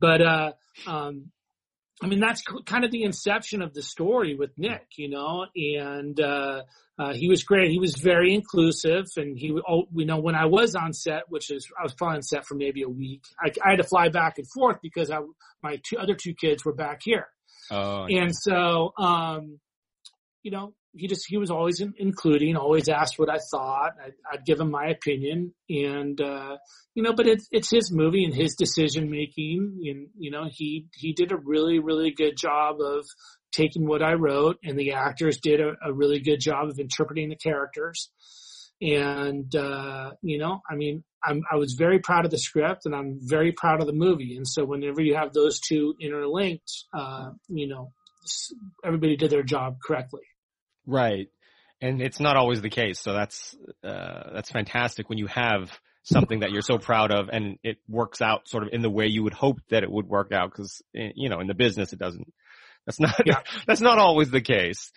But, 0.00 0.20
uh, 0.20 0.52
um, 0.86 1.30
I 2.02 2.06
mean, 2.08 2.20
that's 2.20 2.42
kind 2.66 2.84
of 2.84 2.90
the 2.90 3.04
inception 3.04 3.62
of 3.62 3.74
the 3.74 3.82
story 3.82 4.34
with 4.34 4.50
Nick, 4.58 4.86
you 4.96 5.08
know, 5.08 5.46
and, 5.54 6.20
uh, 6.20 6.62
uh, 6.98 7.12
he 7.14 7.28
was 7.28 7.44
great. 7.44 7.70
He 7.70 7.78
was 7.78 7.94
very 7.96 8.34
inclusive 8.34 9.06
and 9.16 9.38
he, 9.38 9.56
oh, 9.68 9.84
you 9.94 10.04
know, 10.04 10.18
when 10.18 10.34
I 10.34 10.46
was 10.46 10.74
on 10.74 10.92
set, 10.92 11.22
which 11.28 11.50
is, 11.50 11.66
I 11.78 11.84
was 11.84 11.94
probably 11.94 12.16
on 12.16 12.22
set 12.22 12.44
for 12.44 12.54
maybe 12.54 12.82
a 12.82 12.88
week, 12.88 13.22
I, 13.40 13.50
I 13.64 13.70
had 13.70 13.76
to 13.76 13.84
fly 13.84 14.08
back 14.08 14.38
and 14.38 14.46
forth 14.50 14.78
because 14.82 15.10
I, 15.10 15.20
my 15.62 15.80
two 15.82 15.96
other 15.96 16.14
two 16.14 16.34
kids 16.34 16.64
were 16.64 16.74
back 16.74 17.00
here. 17.02 17.28
Oh, 17.70 18.06
and 18.06 18.34
so, 18.34 18.92
um, 18.98 19.60
you 20.42 20.50
know, 20.50 20.74
he 20.94 21.08
just 21.08 21.24
he 21.26 21.38
was 21.38 21.50
always 21.50 21.80
in, 21.80 21.94
including, 21.98 22.56
always 22.56 22.88
asked 22.88 23.18
what 23.18 23.30
I 23.30 23.38
thought. 23.50 23.92
I'd, 24.04 24.12
I'd 24.30 24.44
give 24.44 24.60
him 24.60 24.70
my 24.70 24.86
opinion, 24.86 25.54
and 25.68 26.20
uh, 26.20 26.56
you 26.94 27.02
know, 27.02 27.12
but 27.14 27.26
it's 27.26 27.48
it's 27.50 27.70
his 27.70 27.90
movie 27.90 28.24
and 28.24 28.34
his 28.34 28.54
decision 28.56 29.10
making, 29.10 29.80
and 29.84 30.08
you 30.18 30.30
know, 30.30 30.48
he 30.50 30.86
he 30.94 31.12
did 31.12 31.32
a 31.32 31.36
really 31.36 31.78
really 31.78 32.12
good 32.12 32.36
job 32.36 32.80
of 32.80 33.06
taking 33.52 33.86
what 33.86 34.02
I 34.02 34.14
wrote, 34.14 34.58
and 34.62 34.78
the 34.78 34.92
actors 34.92 35.38
did 35.38 35.60
a, 35.60 35.72
a 35.84 35.92
really 35.92 36.20
good 36.20 36.40
job 36.40 36.68
of 36.68 36.78
interpreting 36.78 37.28
the 37.28 37.36
characters. 37.36 38.10
And 38.80 39.54
uh, 39.54 40.10
you 40.22 40.38
know, 40.38 40.60
I 40.68 40.74
mean, 40.74 41.04
I'm, 41.24 41.42
I 41.50 41.56
was 41.56 41.74
very 41.74 42.00
proud 42.00 42.24
of 42.24 42.30
the 42.30 42.38
script, 42.38 42.84
and 42.84 42.94
I'm 42.94 43.18
very 43.22 43.52
proud 43.52 43.80
of 43.80 43.86
the 43.86 43.92
movie. 43.92 44.36
And 44.36 44.46
so, 44.46 44.64
whenever 44.64 45.00
you 45.00 45.14
have 45.14 45.32
those 45.32 45.60
two 45.60 45.94
interlinked, 46.00 46.70
uh, 46.92 47.30
you 47.48 47.68
know, 47.68 47.92
everybody 48.84 49.16
did 49.16 49.30
their 49.30 49.42
job 49.42 49.76
correctly. 49.84 50.22
Right. 50.86 51.28
And 51.80 52.00
it's 52.00 52.20
not 52.20 52.36
always 52.36 52.62
the 52.62 52.70
case. 52.70 53.00
So 53.00 53.12
that's, 53.12 53.56
uh, 53.82 54.30
that's 54.32 54.50
fantastic 54.50 55.08
when 55.08 55.18
you 55.18 55.26
have 55.26 55.70
something 56.04 56.40
that 56.40 56.50
you're 56.50 56.62
so 56.62 56.78
proud 56.78 57.12
of 57.12 57.28
and 57.28 57.58
it 57.62 57.78
works 57.88 58.20
out 58.20 58.48
sort 58.48 58.64
of 58.64 58.70
in 58.72 58.82
the 58.82 58.90
way 58.90 59.06
you 59.06 59.22
would 59.22 59.32
hope 59.32 59.58
that 59.70 59.82
it 59.82 59.90
would 59.90 60.08
work 60.08 60.32
out. 60.32 60.52
Cause, 60.52 60.82
eh, 60.94 61.10
you 61.14 61.28
know, 61.28 61.40
in 61.40 61.46
the 61.46 61.54
business, 61.54 61.92
it 61.92 61.98
doesn't, 61.98 62.32
that's 62.86 63.00
not, 63.00 63.14
yeah. 63.26 63.40
that's 63.66 63.80
not 63.80 63.98
always 63.98 64.30
the 64.30 64.40
case. 64.40 64.92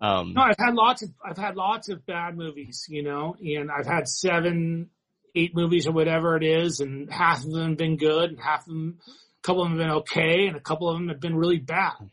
Um, 0.00 0.34
no, 0.34 0.42
I've 0.42 0.58
had 0.58 0.74
lots 0.74 1.02
of, 1.02 1.10
I've 1.24 1.38
had 1.38 1.56
lots 1.56 1.88
of 1.88 2.04
bad 2.04 2.36
movies, 2.36 2.86
you 2.88 3.02
know, 3.02 3.36
and 3.40 3.70
I've 3.70 3.86
had 3.86 4.08
seven, 4.08 4.90
eight 5.34 5.54
movies 5.54 5.86
or 5.86 5.92
whatever 5.92 6.36
it 6.36 6.44
is, 6.44 6.80
and 6.80 7.12
half 7.12 7.44
of 7.44 7.50
them 7.50 7.70
have 7.70 7.78
been 7.78 7.96
good, 7.96 8.30
and 8.30 8.40
half 8.40 8.60
of 8.60 8.66
them, 8.66 8.98
a 9.06 9.46
couple 9.46 9.62
of 9.62 9.70
them 9.70 9.78
have 9.78 9.86
been 9.86 9.96
okay, 9.98 10.46
and 10.46 10.56
a 10.56 10.60
couple 10.60 10.88
of 10.88 10.98
them 10.98 11.08
have 11.08 11.20
been 11.20 11.36
really 11.36 11.58
bad, 11.58 12.10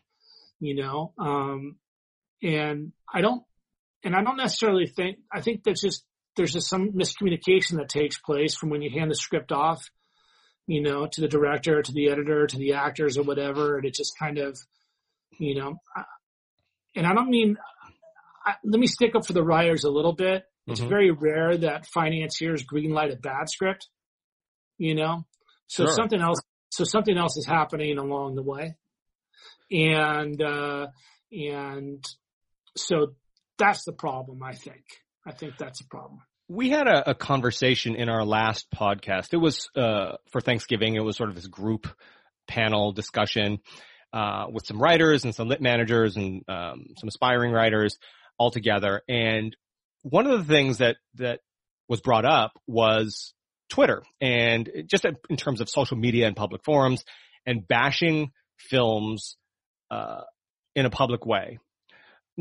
you 0.59 0.75
know. 0.75 1.13
Um, 1.17 1.75
and 2.41 2.91
I 3.11 3.21
don't, 3.21 3.43
and 4.03 4.15
I 4.15 4.23
don't 4.23 4.37
necessarily 4.37 4.87
think, 4.87 5.19
I 5.31 5.41
think 5.41 5.63
that's 5.63 5.81
just, 5.81 6.03
there's 6.35 6.53
just 6.53 6.69
some 6.69 6.91
miscommunication 6.91 7.77
that 7.77 7.89
takes 7.89 8.17
place 8.17 8.55
from 8.55 8.69
when 8.69 8.81
you 8.81 8.89
hand 8.89 9.11
the 9.11 9.15
script 9.15 9.51
off, 9.51 9.83
you 10.65 10.81
know, 10.81 11.07
to 11.11 11.21
the 11.21 11.27
director, 11.27 11.81
to 11.81 11.91
the 11.91 12.09
editor, 12.09 12.47
to 12.47 12.57
the 12.57 12.73
actors 12.73 13.17
or 13.17 13.23
whatever. 13.23 13.77
And 13.77 13.85
it 13.85 13.93
just 13.93 14.17
kind 14.17 14.37
of, 14.37 14.57
you 15.37 15.55
know, 15.55 15.75
and 16.95 17.05
I 17.05 17.13
don't 17.13 17.29
mean, 17.29 17.57
I, 18.45 18.53
let 18.63 18.79
me 18.79 18.87
stick 18.87 19.15
up 19.15 19.25
for 19.25 19.33
the 19.33 19.43
writers 19.43 19.83
a 19.83 19.89
little 19.89 20.13
bit. 20.13 20.43
It's 20.67 20.79
mm-hmm. 20.79 20.89
very 20.89 21.11
rare 21.11 21.57
that 21.57 21.87
financiers 21.87 22.63
greenlight 22.63 23.13
a 23.13 23.17
bad 23.17 23.49
script, 23.49 23.87
you 24.77 24.95
know, 24.95 25.25
so 25.67 25.85
sure. 25.85 25.93
something 25.93 26.21
else, 26.21 26.39
so 26.69 26.83
something 26.85 27.17
else 27.17 27.37
is 27.37 27.45
happening 27.45 27.97
along 27.97 28.35
the 28.35 28.43
way. 28.43 28.75
And, 29.71 30.41
uh, 30.41 30.87
and 31.31 32.03
so 32.75 33.13
that's 33.57 33.83
the 33.83 33.93
problem, 33.93 34.41
I 34.43 34.53
think. 34.53 34.83
I 35.25 35.31
think 35.31 35.57
that's 35.57 35.81
a 35.81 35.87
problem. 35.87 36.21
We 36.47 36.69
had 36.69 36.87
a, 36.87 37.11
a 37.11 37.15
conversation 37.15 37.95
in 37.95 38.09
our 38.09 38.25
last 38.25 38.67
podcast. 38.71 39.33
It 39.33 39.37
was 39.37 39.69
uh, 39.75 40.17
for 40.31 40.41
Thanksgiving. 40.41 40.95
It 40.95 41.03
was 41.03 41.15
sort 41.15 41.29
of 41.29 41.35
this 41.35 41.47
group 41.47 41.87
panel 42.47 42.91
discussion 42.91 43.59
uh, 44.11 44.47
with 44.51 44.65
some 44.65 44.81
writers 44.81 45.23
and 45.23 45.33
some 45.33 45.47
lit 45.47 45.61
managers 45.61 46.17
and 46.17 46.43
um, 46.49 46.87
some 46.97 47.07
aspiring 47.07 47.51
writers 47.51 47.97
all 48.37 48.51
together. 48.51 49.01
And 49.07 49.55
one 50.01 50.27
of 50.27 50.45
the 50.45 50.53
things 50.53 50.79
that 50.79 50.97
that 51.15 51.39
was 51.87 52.01
brought 52.01 52.25
up 52.25 52.53
was 52.67 53.33
Twitter 53.69 54.03
and 54.19 54.69
just 54.87 55.05
in 55.05 55.37
terms 55.37 55.61
of 55.61 55.69
social 55.69 55.97
media 55.97 56.27
and 56.27 56.35
public 56.35 56.63
forums 56.65 57.05
and 57.45 57.65
bashing 57.67 58.31
films 58.57 59.37
uh, 59.89 60.21
in 60.75 60.85
a 60.85 60.89
public 60.89 61.25
way 61.25 61.59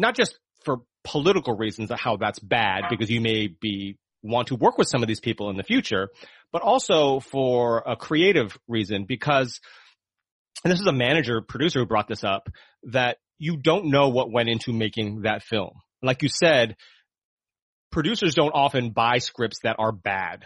not 0.01 0.17
just 0.17 0.39
for 0.65 0.79
political 1.05 1.57
reasons 1.57 1.91
of 1.91 1.99
how 1.99 2.17
that's 2.17 2.39
bad 2.39 2.85
because 2.91 3.11
you 3.11 3.21
may 3.21 3.49
be 3.49 3.97
want 4.23 4.49
to 4.49 4.57
work 4.57 4.77
with 4.77 4.89
some 4.89 5.03
of 5.03 5.09
these 5.09 5.21
people 5.21 5.51
in 5.51 5.57
the 5.57 5.63
future, 5.63 6.09
but 6.53 6.63
also 6.63 7.21
for 7.21 7.83
a 7.87 7.97
creative 7.97 8.59
reason 8.69 9.05
because, 9.07 9.61
and 10.65 10.71
this 10.71 10.81
is 10.81 10.87
a 10.87 10.93
manager 10.93 11.41
producer 11.41 11.81
who 11.81 11.87
brought 11.87 12.09
this 12.09 12.25
up, 12.25 12.49
that 12.85 13.19
you 13.39 13.57
don't 13.57 13.87
know 13.87 14.09
what 14.11 14.31
went 14.31 14.49
into 14.49 14.73
making 14.73 15.23
that 15.23 15.43
film. 15.43 15.73
Like 16.03 16.23
you 16.23 16.29
said, 16.29 16.77
producers 17.91 18.35
don't 18.35 18.53
often 18.53 18.91
buy 18.91 19.19
scripts 19.19 19.61
that 19.63 19.77
are 19.79 19.93
bad. 19.93 20.45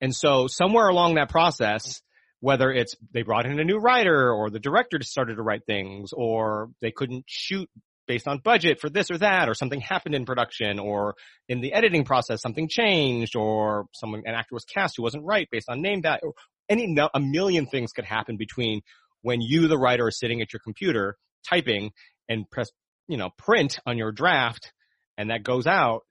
And 0.00 0.14
so 0.14 0.46
somewhere 0.46 0.88
along 0.88 1.14
that 1.14 1.28
process, 1.28 2.00
whether 2.40 2.72
it's 2.72 2.96
they 3.12 3.22
brought 3.22 3.46
in 3.46 3.60
a 3.60 3.64
new 3.64 3.78
writer 3.78 4.32
or 4.32 4.50
the 4.50 4.58
director 4.58 4.98
started 5.02 5.36
to 5.36 5.42
write 5.42 5.64
things 5.64 6.10
or 6.12 6.70
they 6.80 6.90
couldn't 6.90 7.24
shoot 7.28 7.68
based 8.06 8.26
on 8.28 8.38
budget 8.38 8.80
for 8.80 8.90
this 8.90 9.10
or 9.10 9.18
that, 9.18 9.48
or 9.48 9.54
something 9.54 9.80
happened 9.80 10.14
in 10.14 10.24
production, 10.24 10.78
or 10.78 11.14
in 11.48 11.60
the 11.60 11.72
editing 11.72 12.04
process 12.04 12.40
something 12.42 12.68
changed, 12.68 13.36
or 13.36 13.86
someone 13.94 14.22
an 14.26 14.34
actor 14.34 14.54
was 14.54 14.64
cast 14.64 14.94
who 14.96 15.02
wasn't 15.02 15.24
right 15.24 15.48
based 15.50 15.68
on 15.68 15.82
name 15.82 16.02
that. 16.02 16.20
Any 16.68 16.96
a 17.14 17.20
million 17.20 17.66
things 17.66 17.92
could 17.92 18.04
happen 18.04 18.36
between 18.36 18.82
when 19.22 19.40
you, 19.40 19.68
the 19.68 19.78
writer, 19.78 20.06
are 20.06 20.10
sitting 20.10 20.40
at 20.40 20.52
your 20.52 20.60
computer 20.60 21.16
typing 21.48 21.90
and 22.28 22.48
press, 22.50 22.70
you 23.08 23.16
know, 23.16 23.30
print 23.36 23.78
on 23.84 23.98
your 23.98 24.12
draft, 24.12 24.72
and 25.18 25.30
that 25.30 25.42
goes 25.42 25.66
out, 25.66 26.02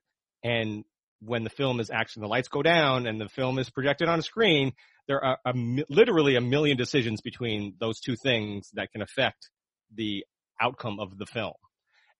and 0.44 0.84
when 1.20 1.44
the 1.44 1.50
film 1.50 1.80
is 1.80 1.90
actually 1.90 2.22
the 2.22 2.28
lights 2.28 2.48
go 2.48 2.62
down 2.62 3.06
and 3.06 3.20
the 3.20 3.28
film 3.28 3.58
is 3.58 3.70
projected 3.70 4.08
on 4.08 4.18
a 4.18 4.22
screen, 4.22 4.72
there 5.06 5.24
are 5.24 5.38
a, 5.44 5.54
literally 5.88 6.36
a 6.36 6.40
million 6.40 6.76
decisions 6.76 7.20
between 7.20 7.74
those 7.78 8.00
two 8.00 8.16
things 8.16 8.68
that 8.74 8.90
can 8.92 9.02
affect 9.02 9.50
the 9.94 10.24
outcome 10.60 10.98
of 11.00 11.18
the 11.18 11.26
film. 11.26 11.54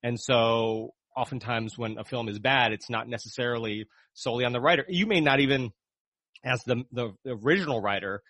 And 0.02 0.18
so 0.20 0.94
oftentimes 1.16 1.76
when 1.76 1.98
a 1.98 2.04
film 2.04 2.28
is 2.28 2.38
bad, 2.38 2.72
it's 2.72 2.90
not 2.90 3.08
necessarily 3.08 3.86
solely 4.14 4.44
on 4.44 4.52
the 4.52 4.60
writer. 4.60 4.84
You 4.88 5.06
may 5.06 5.20
not 5.20 5.40
even, 5.40 5.72
as 6.44 6.62
the, 6.64 6.84
the, 6.92 7.12
original 7.26 7.80
writer, 7.80 8.22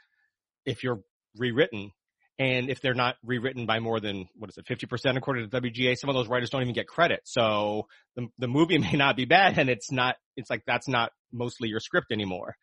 if 0.66 0.82
you're 0.82 1.00
rewritten, 1.36 1.92
and 2.38 2.70
if 2.70 2.80
they're 2.80 2.94
not 2.94 3.16
rewritten 3.24 3.66
by 3.66 3.78
more 3.78 4.00
than, 4.00 4.28
what 4.36 4.50
is 4.50 4.58
it, 4.58 4.66
50% 4.66 5.16
according 5.16 5.48
to 5.48 5.60
WGA, 5.60 5.96
some 5.96 6.10
of 6.10 6.14
those 6.14 6.28
writers 6.28 6.50
don't 6.50 6.62
even 6.62 6.74
get 6.74 6.88
credit. 6.88 7.20
So 7.24 7.86
the, 8.16 8.28
the 8.38 8.48
movie 8.48 8.78
may 8.78 8.92
not 8.92 9.16
be 9.16 9.24
bad 9.24 9.58
and 9.58 9.68
it's 9.68 9.92
not, 9.92 10.16
it's 10.36 10.50
like 10.50 10.62
that's 10.66 10.88
not 10.88 11.12
mostly 11.32 11.68
your 11.68 11.80
script 11.80 12.10
anymore. 12.10 12.56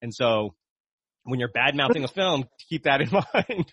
And 0.00 0.14
so 0.14 0.54
when 1.24 1.40
you're 1.40 1.50
bad 1.50 1.74
mouthing 1.76 2.04
a 2.04 2.08
film, 2.08 2.44
keep 2.68 2.84
that 2.84 3.00
in 3.00 3.10
mind 3.34 3.72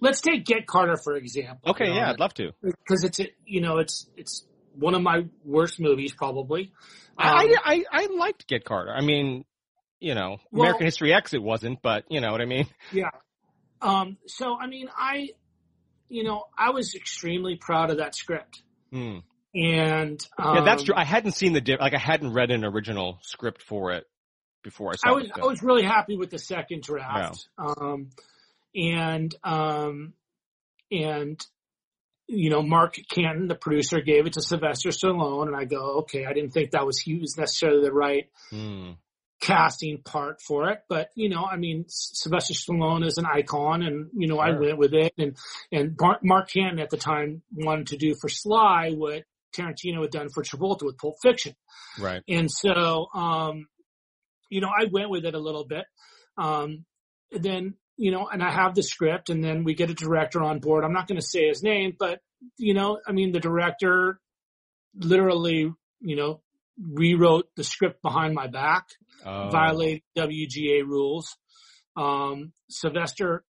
let's 0.00 0.20
take 0.20 0.44
Get 0.44 0.66
Carter 0.66 0.96
for 0.96 1.16
example. 1.16 1.70
Okay, 1.70 1.86
you 1.86 1.90
know, 1.90 1.96
yeah, 1.96 2.10
I'd 2.10 2.20
love 2.20 2.34
to. 2.34 2.52
Because 2.62 3.04
it's 3.04 3.20
you 3.44 3.60
know 3.60 3.78
it's 3.78 4.08
it's 4.16 4.44
one 4.74 4.94
of 4.94 5.02
my 5.02 5.26
worst 5.44 5.80
movies 5.80 6.12
probably. 6.12 6.72
Um, 7.18 7.28
I, 7.28 7.54
I 7.64 7.84
I 7.90 8.06
liked 8.06 8.46
Get 8.46 8.64
Carter. 8.64 8.92
I 8.92 9.00
mean, 9.00 9.44
you 10.00 10.14
know, 10.14 10.38
well, 10.50 10.64
American 10.64 10.86
History 10.86 11.12
X 11.12 11.34
it 11.34 11.42
wasn't, 11.42 11.80
but 11.82 12.04
you 12.10 12.20
know 12.20 12.32
what 12.32 12.40
I 12.40 12.46
mean. 12.46 12.66
Yeah. 12.92 13.10
Um. 13.82 14.16
So 14.26 14.56
I 14.56 14.66
mean, 14.68 14.88
I, 14.96 15.30
you 16.08 16.24
know, 16.24 16.44
I 16.56 16.70
was 16.70 16.94
extremely 16.94 17.56
proud 17.56 17.90
of 17.90 17.98
that 17.98 18.14
script. 18.14 18.62
Hmm. 18.90 19.18
And 19.54 20.20
um, 20.38 20.56
yeah, 20.56 20.64
that's 20.64 20.82
true. 20.82 20.94
I 20.96 21.04
hadn't 21.04 21.32
seen 21.32 21.52
the 21.52 21.78
like 21.80 21.94
I 21.94 21.98
hadn't 21.98 22.32
read 22.32 22.50
an 22.50 22.64
original 22.64 23.18
script 23.22 23.62
for 23.62 23.92
it 23.92 24.04
before 24.62 24.92
I 24.92 24.96
saw 24.96 25.08
I 25.08 25.12
was 25.12 25.24
it. 25.24 25.32
I 25.34 25.46
was 25.46 25.62
really 25.62 25.84
happy 25.84 26.16
with 26.16 26.30
the 26.30 26.38
second 26.38 26.82
draft. 26.82 27.48
Um, 27.56 28.10
and 28.74 29.34
um, 29.44 30.14
and 30.90 31.44
you 32.28 32.50
know, 32.50 32.62
Mark 32.62 32.96
Canton, 33.08 33.46
the 33.46 33.54
producer, 33.54 34.00
gave 34.00 34.26
it 34.26 34.32
to 34.32 34.42
Sylvester 34.42 34.88
Stallone, 34.88 35.46
and 35.46 35.56
I 35.56 35.64
go, 35.64 35.98
okay, 36.00 36.26
I 36.26 36.32
didn't 36.32 36.50
think 36.50 36.72
that 36.72 36.84
was 36.84 36.98
he 36.98 37.18
was 37.18 37.36
necessarily 37.38 37.82
the 37.82 37.92
right 37.92 38.28
Hmm. 38.50 38.92
casting 39.40 40.02
part 40.02 40.40
for 40.42 40.70
it, 40.70 40.80
but 40.88 41.10
you 41.14 41.28
know, 41.28 41.44
I 41.44 41.56
mean, 41.56 41.84
Sylvester 41.88 42.54
Stallone 42.54 43.06
is 43.06 43.18
an 43.18 43.26
icon, 43.26 43.82
and 43.82 44.10
you 44.16 44.26
know, 44.26 44.38
I 44.38 44.58
went 44.58 44.78
with 44.78 44.92
it, 44.94 45.12
and 45.18 45.36
and 45.70 45.96
Mark 46.22 46.50
Canton 46.50 46.80
at 46.80 46.90
the 46.90 46.96
time 46.96 47.42
wanted 47.54 47.88
to 47.88 47.96
do 47.96 48.14
for 48.20 48.28
Sly 48.28 48.90
what 48.96 49.22
Tarantino 49.56 50.02
had 50.02 50.10
done 50.10 50.28
for 50.28 50.42
Travolta 50.42 50.84
with 50.84 50.98
Pulp 50.98 51.14
Fiction. 51.22 51.54
Right. 51.98 52.22
And 52.28 52.50
so, 52.50 53.06
um, 53.14 53.68
you 54.50 54.60
know, 54.60 54.68
I 54.68 54.86
went 54.90 55.10
with 55.10 55.24
it 55.24 55.34
a 55.34 55.38
little 55.38 55.64
bit. 55.64 55.84
Um, 56.36 56.84
then, 57.30 57.74
you 57.96 58.10
know, 58.10 58.28
and 58.28 58.42
I 58.42 58.50
have 58.50 58.74
the 58.74 58.82
script 58.82 59.30
and 59.30 59.42
then 59.42 59.64
we 59.64 59.74
get 59.74 59.90
a 59.90 59.94
director 59.94 60.42
on 60.42 60.58
board. 60.60 60.84
I'm 60.84 60.92
not 60.92 61.08
going 61.08 61.20
to 61.20 61.26
say 61.26 61.48
his 61.48 61.62
name, 61.62 61.94
but 61.98 62.20
you 62.58 62.74
know, 62.74 63.00
I 63.06 63.12
mean, 63.12 63.32
the 63.32 63.40
director 63.40 64.20
literally, 64.94 65.72
you 66.00 66.16
know, 66.16 66.40
rewrote 66.80 67.48
the 67.56 67.64
script 67.64 68.02
behind 68.02 68.34
my 68.34 68.46
back, 68.46 68.84
Oh. 69.24 69.48
violated 69.50 70.02
WGA 70.16 70.82
rules. 70.84 71.36
Um, 71.96 72.52
Sylvester, 72.68 73.44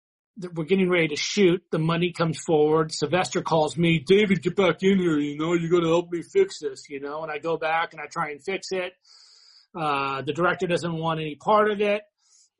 we're 0.54 0.64
getting 0.64 0.90
ready 0.90 1.08
to 1.08 1.16
shoot. 1.16 1.62
The 1.72 1.78
money 1.78 2.12
comes 2.12 2.38
forward. 2.38 2.92
Sylvester 2.92 3.40
calls 3.40 3.76
me, 3.78 3.98
David, 4.06 4.42
get 4.42 4.56
back 4.56 4.82
in 4.82 4.98
here. 4.98 5.18
You 5.18 5.38
know, 5.38 5.54
you're 5.54 5.70
going 5.70 5.82
to 5.84 5.88
help 5.88 6.10
me 6.12 6.22
fix 6.22 6.58
this, 6.60 6.88
you 6.90 7.00
know, 7.00 7.22
and 7.22 7.32
I 7.32 7.38
go 7.38 7.56
back 7.56 7.92
and 7.92 8.00
I 8.02 8.06
try 8.06 8.30
and 8.30 8.42
fix 8.44 8.68
it. 8.72 8.92
Uh, 9.74 10.20
the 10.22 10.32
director 10.34 10.66
doesn't 10.66 10.94
want 10.94 11.20
any 11.20 11.34
part 11.36 11.70
of 11.70 11.80
it. 11.80 12.02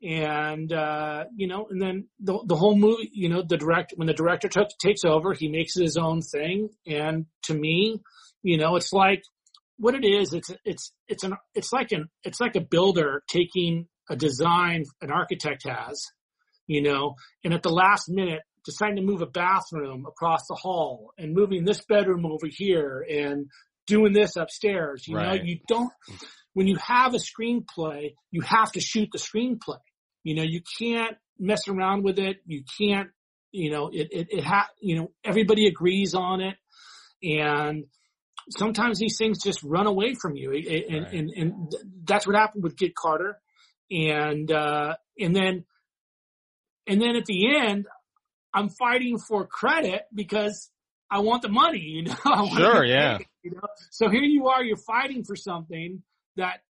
And, 0.05 0.71
uh, 0.71 1.25
you 1.35 1.47
know, 1.47 1.65
and 1.69 1.81
then 1.81 2.07
the, 2.19 2.37
the 2.45 2.55
whole 2.55 2.75
movie, 2.75 3.09
you 3.11 3.27
know, 3.27 3.41
the 3.41 3.57
direct, 3.57 3.93
when 3.95 4.05
the 4.07 4.13
director 4.13 4.47
took, 4.47 4.69
takes 4.79 5.03
over, 5.03 5.33
he 5.33 5.47
makes 5.49 5.75
it 5.77 5.83
his 5.83 5.97
own 5.97 6.21
thing. 6.21 6.69
And 6.85 7.25
to 7.45 7.55
me, 7.55 8.01
you 8.43 8.57
know, 8.59 8.75
it's 8.75 8.93
like 8.93 9.23
what 9.77 9.95
it 9.95 10.05
is. 10.05 10.33
It's, 10.33 10.51
it's, 10.63 10.91
it's 11.07 11.23
an, 11.23 11.33
it's 11.55 11.73
like 11.73 11.91
an, 11.91 12.09
it's 12.23 12.39
like 12.39 12.55
a 12.55 12.61
builder 12.61 13.23
taking 13.27 13.87
a 14.07 14.15
design 14.15 14.83
an 15.01 15.09
architect 15.11 15.63
has, 15.67 16.03
you 16.67 16.83
know, 16.83 17.15
and 17.43 17.53
at 17.55 17.63
the 17.63 17.71
last 17.71 18.07
minute 18.07 18.41
deciding 18.63 18.97
to 18.97 19.01
move 19.01 19.23
a 19.23 19.27
bathroom 19.27 20.05
across 20.07 20.45
the 20.47 20.55
hall 20.55 21.13
and 21.17 21.33
moving 21.33 21.65
this 21.65 21.81
bedroom 21.89 22.27
over 22.27 22.47
here 22.47 23.03
and 23.09 23.47
doing 23.87 24.13
this 24.13 24.35
upstairs. 24.35 25.07
You 25.07 25.15
Right. 25.15 25.39
know, 25.39 25.43
you 25.43 25.59
don't, 25.67 25.91
when 26.53 26.67
you 26.67 26.75
have 26.77 27.15
a 27.15 27.17
screenplay, 27.17 28.13
you 28.29 28.41
have 28.41 28.71
to 28.73 28.79
shoot 28.79 29.09
the 29.11 29.17
screenplay. 29.17 29.79
You 30.25 30.33
know, 30.33 30.41
you 30.41 30.61
can't 30.79 31.15
mess 31.37 31.67
around 31.67 32.03
with 32.03 32.17
it. 32.17 32.37
You 32.47 32.63
can't, 32.79 33.09
you 33.51 33.69
know, 33.69 33.89
it, 33.93 34.07
it, 34.11 34.27
it 34.31 34.43
ha, 34.43 34.67
you 34.81 34.95
know, 34.97 35.11
everybody 35.23 35.67
agrees 35.67 36.15
on 36.15 36.41
it. 36.41 36.55
And 37.21 37.85
sometimes 38.49 38.97
these 38.97 39.17
things 39.19 39.43
just 39.43 39.61
run 39.61 39.85
away 39.85 40.15
from 40.15 40.35
you. 40.35 40.51
And, 40.51 40.65
and, 40.65 41.03
Right. 41.05 41.13
and, 41.13 41.29
and 41.29 41.71
that's 42.05 42.25
what 42.25 42.35
happened 42.35 42.63
with 42.63 42.75
Get 42.75 42.95
Carter. 42.95 43.37
And, 43.91 44.51
uh, 44.51 44.95
and 45.19 45.35
then, 45.35 45.65
and 46.87 46.99
then 46.99 47.15
at 47.15 47.25
the 47.25 47.55
end, 47.55 47.85
I'm 48.51 48.69
fighting 48.69 49.19
for 49.19 49.45
credit 49.45 50.07
because 50.11 50.71
I 51.11 51.19
want 51.19 51.43
the 51.43 51.49
money, 51.49 51.79
you 51.83 52.03
know. 52.05 52.15
I 52.25 52.41
want 52.41 52.49
to 52.55 52.57
Sure, 52.57 52.83
yeah. 52.83 53.19
you 53.43 53.51
know? 53.51 53.67
So 53.91 54.09
here 54.09 54.23
you 54.23 54.47
are, 54.47 54.63
you're 54.63 54.75
fighting 54.75 55.23
for 55.23 55.35
something 55.35 56.01
that 56.35 56.61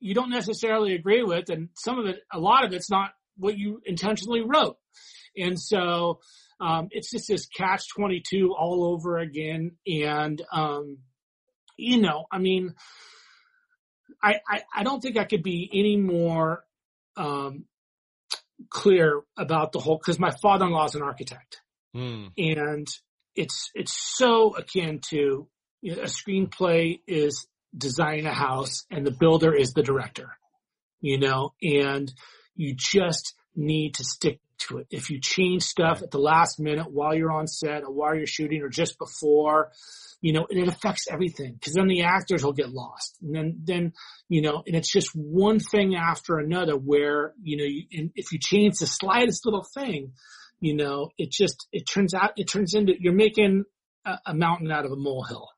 you 0.00 0.14
don't 0.14 0.30
necessarily 0.30 0.94
agree 0.94 1.22
with, 1.22 1.48
and 1.48 1.68
some 1.74 1.98
of 1.98 2.06
it, 2.06 2.20
a 2.32 2.38
lot 2.38 2.64
of 2.64 2.72
it's 2.72 2.90
not 2.90 3.10
what 3.36 3.56
you 3.56 3.80
intentionally 3.84 4.42
wrote. 4.42 4.76
And 5.36 5.58
so, 5.60 6.20
um, 6.60 6.88
it's 6.90 7.10
just 7.10 7.28
this 7.28 7.46
catch 7.46 7.88
22 7.94 8.54
all 8.58 8.84
over 8.84 9.18
again. 9.18 9.72
And, 9.86 10.40
um, 10.52 10.98
you 11.76 12.00
know, 12.00 12.24
I 12.32 12.38
mean, 12.38 12.74
I, 14.22 14.36
I, 14.48 14.62
I 14.74 14.82
don't 14.82 15.00
think 15.00 15.18
I 15.18 15.24
could 15.24 15.42
be 15.42 15.68
any 15.72 15.96
more, 15.96 16.64
um, 17.16 17.66
clear 18.70 19.20
about 19.36 19.72
the 19.72 19.80
whole, 19.80 19.98
cause 19.98 20.18
my 20.18 20.30
father-in-law 20.42 20.86
is 20.86 20.94
an 20.94 21.02
architect 21.02 21.60
Hmm. 21.94 22.26
and 22.36 22.86
it's, 23.34 23.70
it's 23.74 23.94
so 24.16 24.54
akin 24.56 25.00
to 25.10 25.46
you 25.82 25.96
know, 25.96 26.02
a 26.02 26.06
screenplay 26.06 27.00
is 27.06 27.46
designing 27.76 28.26
a 28.26 28.34
house 28.34 28.84
and 28.90 29.06
the 29.06 29.10
builder 29.10 29.54
is 29.54 29.72
the 29.72 29.82
director, 29.82 30.36
you 31.00 31.18
know, 31.18 31.52
and 31.62 32.12
you 32.54 32.74
just 32.76 33.34
need 33.54 33.94
to 33.94 34.04
stick 34.04 34.40
to 34.58 34.78
it. 34.78 34.86
If 34.90 35.10
you 35.10 35.20
change 35.20 35.62
stuff 35.62 36.02
at 36.02 36.10
the 36.10 36.18
last 36.18 36.58
minute 36.58 36.90
while 36.90 37.14
you're 37.14 37.32
on 37.32 37.46
set 37.46 37.82
or 37.82 37.92
while 37.92 38.14
you're 38.14 38.26
shooting 38.26 38.62
or 38.62 38.68
just 38.68 38.98
before, 38.98 39.70
you 40.20 40.32
know, 40.32 40.46
and 40.48 40.58
it 40.58 40.68
affects 40.68 41.06
everything 41.10 41.54
because 41.54 41.74
then 41.74 41.88
the 41.88 42.02
actors 42.02 42.42
will 42.42 42.54
get 42.54 42.70
lost 42.70 43.18
and 43.22 43.34
then, 43.34 43.60
then, 43.64 43.92
you 44.28 44.40
know, 44.40 44.62
and 44.66 44.74
it's 44.74 44.90
just 44.90 45.10
one 45.14 45.60
thing 45.60 45.94
after 45.94 46.38
another 46.38 46.76
where, 46.76 47.34
you 47.42 47.58
know, 47.58 47.64
you, 47.64 47.84
and 47.92 48.10
if 48.14 48.32
you 48.32 48.38
change 48.40 48.78
the 48.78 48.86
slightest 48.86 49.44
little 49.44 49.66
thing, 49.74 50.12
you 50.58 50.74
know, 50.74 51.10
it 51.18 51.30
just, 51.30 51.66
it 51.70 51.84
turns 51.86 52.14
out, 52.14 52.32
it 52.36 52.48
turns 52.48 52.74
into, 52.74 52.94
you're 52.98 53.12
making 53.12 53.64
a, 54.06 54.18
a 54.26 54.34
mountain 54.34 54.72
out 54.72 54.86
of 54.86 54.92
a 54.92 54.96
molehill 54.96 55.50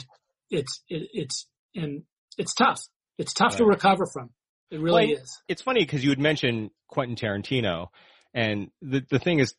Right. 0.00 0.06
It's, 0.50 0.82
it, 0.88 1.08
it's, 1.12 1.46
and 1.74 2.02
it's 2.38 2.54
tough. 2.54 2.80
It's 3.18 3.32
tough 3.32 3.56
to 3.56 3.64
recover 3.64 4.04
from. 4.12 4.30
It 4.70 4.80
really 4.80 5.12
Well, 5.12 5.22
is. 5.22 5.42
It's 5.48 5.62
funny 5.62 5.80
because 5.80 6.02
you 6.02 6.10
had 6.10 6.18
mentioned 6.18 6.70
Quentin 6.88 7.16
Tarantino, 7.16 7.88
and 8.34 8.70
the 8.82 9.02
the 9.08 9.18
thing 9.18 9.38
is, 9.38 9.54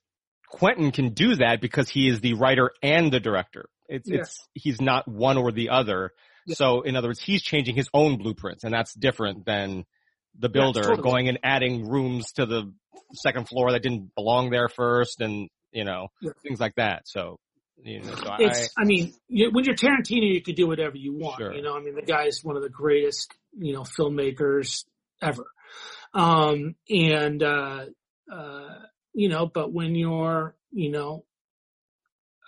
Quentin 0.50 0.92
can 0.92 1.14
do 1.14 1.36
that 1.36 1.62
because 1.62 1.90
he 1.90 2.08
is 2.08 2.20
the 2.20 2.34
writer 2.36 2.72
and 2.84 3.12
the 3.12 3.20
director. 3.20 3.70
It's 3.88 4.10
Yes. 4.10 4.20
it's 4.20 4.48
he's 4.54 4.82
not 4.82 5.08
one 5.08 5.38
or 5.38 5.52
the 5.52 5.70
other. 5.70 6.12
Yeah. 6.46 6.56
So 6.56 6.82
in 6.82 6.96
other 6.96 7.08
words, 7.10 7.22
he's 7.22 7.42
changing 7.42 7.76
his 7.76 7.90
own 7.94 8.18
blueprints, 8.18 8.64
and 8.64 8.74
that's 8.74 8.94
different 8.94 9.46
than 9.46 9.86
the 10.38 10.50
builder 10.50 10.82
totally. 10.84 11.02
going 11.02 11.30
and 11.30 11.40
adding 11.42 11.88
rooms 11.88 12.34
to 12.34 12.46
the 12.46 12.72
second 13.14 13.48
floor 13.48 13.72
that 13.72 13.82
didn't 13.82 14.14
belong 14.14 14.50
there 14.50 14.68
first, 14.68 15.22
and 15.22 15.50
you 15.72 15.86
know 15.86 16.10
things 16.44 16.60
like 16.60 16.76
that. 16.76 17.04
So 17.08 17.40
you 17.84 18.02
know, 18.02 18.16
so 18.16 18.28
I, 18.28 18.38
It's, 18.40 18.70
I 18.78 18.86
mean, 18.86 19.14
you, 19.28 19.52
when 19.52 19.66
you're 19.66 19.76
Tarantino, 19.76 20.34
you 20.34 20.42
could 20.42 20.56
do 20.56 20.68
whatever 20.68 20.98
you 20.98 21.14
want. 21.14 21.40
Sure. 21.40 21.54
You 21.54 21.62
know, 21.62 21.76
I 21.78 21.82
mean, 21.82 21.96
the 21.96 22.02
guy 22.02 22.26
is 22.26 22.44
one 22.44 22.56
of 22.56 22.64
the 22.64 22.70
greatest, 22.70 23.34
you 23.58 23.74
know, 23.74 23.82
filmmakers 23.82 24.86
ever. 25.22 25.46
Um, 26.14 26.76
and, 26.90 27.44
uh, 27.44 27.86
uh, 28.32 28.76
you 29.14 29.30
know, 29.30 29.46
but 29.46 29.72
when 29.72 29.96
you're, 29.96 30.56
you 30.72 30.92
know, 30.92 31.26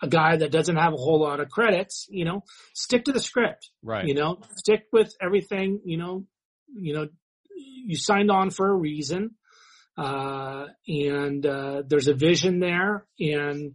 a 0.02 0.08
guy 0.08 0.38
that 0.38 0.52
doesn't 0.52 0.78
have 0.78 0.94
a 0.94 0.98
whole 0.98 1.22
lot 1.22 1.40
of 1.40 1.50
credits, 1.50 2.08
you 2.10 2.26
know, 2.26 2.44
stick 2.74 3.06
to 3.06 3.12
the 3.12 3.20
script. 3.20 3.70
right, 3.84 4.06
You 4.06 4.14
know, 4.14 4.40
stick 4.56 4.86
with 4.92 5.14
everything, 5.22 5.82
you 5.84 5.98
know, 5.98 6.26
you 6.74 6.94
know, 6.94 7.08
you 7.56 7.98
signed 7.98 8.32
on 8.32 8.50
for 8.50 8.70
a 8.70 8.76
reason. 8.76 9.32
Uh, 9.98 10.68
and, 10.88 11.46
uh, 11.46 11.84
there's 11.86 12.08
a 12.08 12.14
vision 12.14 12.60
there 12.60 13.06
and, 13.20 13.74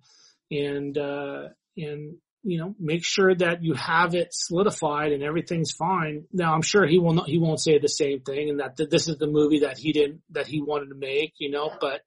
and, 0.50 0.96
uh, 0.98 1.48
and, 1.76 2.16
you 2.42 2.58
know, 2.58 2.74
make 2.78 3.04
sure 3.04 3.34
that 3.34 3.64
you 3.64 3.72
have 3.74 4.14
it 4.14 4.28
solidified 4.32 5.12
and 5.12 5.22
everything's 5.22 5.72
fine. 5.72 6.24
Now, 6.32 6.54
I'm 6.54 6.62
sure 6.62 6.86
he 6.86 6.98
will 6.98 7.14
not, 7.14 7.28
he 7.28 7.38
won't 7.38 7.60
say 7.60 7.78
the 7.78 7.88
same 7.88 8.20
thing 8.20 8.50
and 8.50 8.60
that 8.60 8.76
th- 8.76 8.90
this 8.90 9.08
is 9.08 9.16
the 9.16 9.26
movie 9.26 9.60
that 9.60 9.78
he 9.78 9.92
didn't, 9.92 10.20
that 10.30 10.46
he 10.46 10.60
wanted 10.60 10.90
to 10.90 10.94
make, 10.94 11.32
you 11.38 11.50
know, 11.50 11.70
but, 11.80 12.02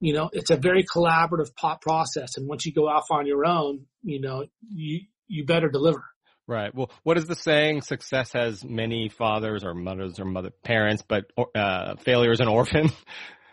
you 0.00 0.14
know, 0.14 0.30
it's 0.32 0.50
a 0.50 0.56
very 0.56 0.84
collaborative 0.84 1.54
pot 1.56 1.80
process. 1.80 2.36
And 2.36 2.48
once 2.48 2.66
you 2.66 2.72
go 2.72 2.86
off 2.88 3.06
on 3.10 3.26
your 3.26 3.44
own, 3.44 3.86
you 4.04 4.20
know, 4.20 4.46
you, 4.72 5.00
you 5.26 5.44
better 5.44 5.68
deliver. 5.68 6.04
right. 6.46 6.72
Well, 6.74 6.90
what 7.02 7.18
is 7.18 7.26
the 7.26 7.34
saying? 7.34 7.82
Success 7.82 8.32
has 8.32 8.64
many 8.64 9.08
fathers 9.08 9.64
or 9.64 9.74
mothers 9.74 10.20
or 10.20 10.24
mother 10.24 10.50
parents, 10.62 11.02
but 11.06 11.24
uh, 11.54 11.96
failure 11.96 12.30
is 12.30 12.40
an 12.40 12.48
orphan. 12.48 12.90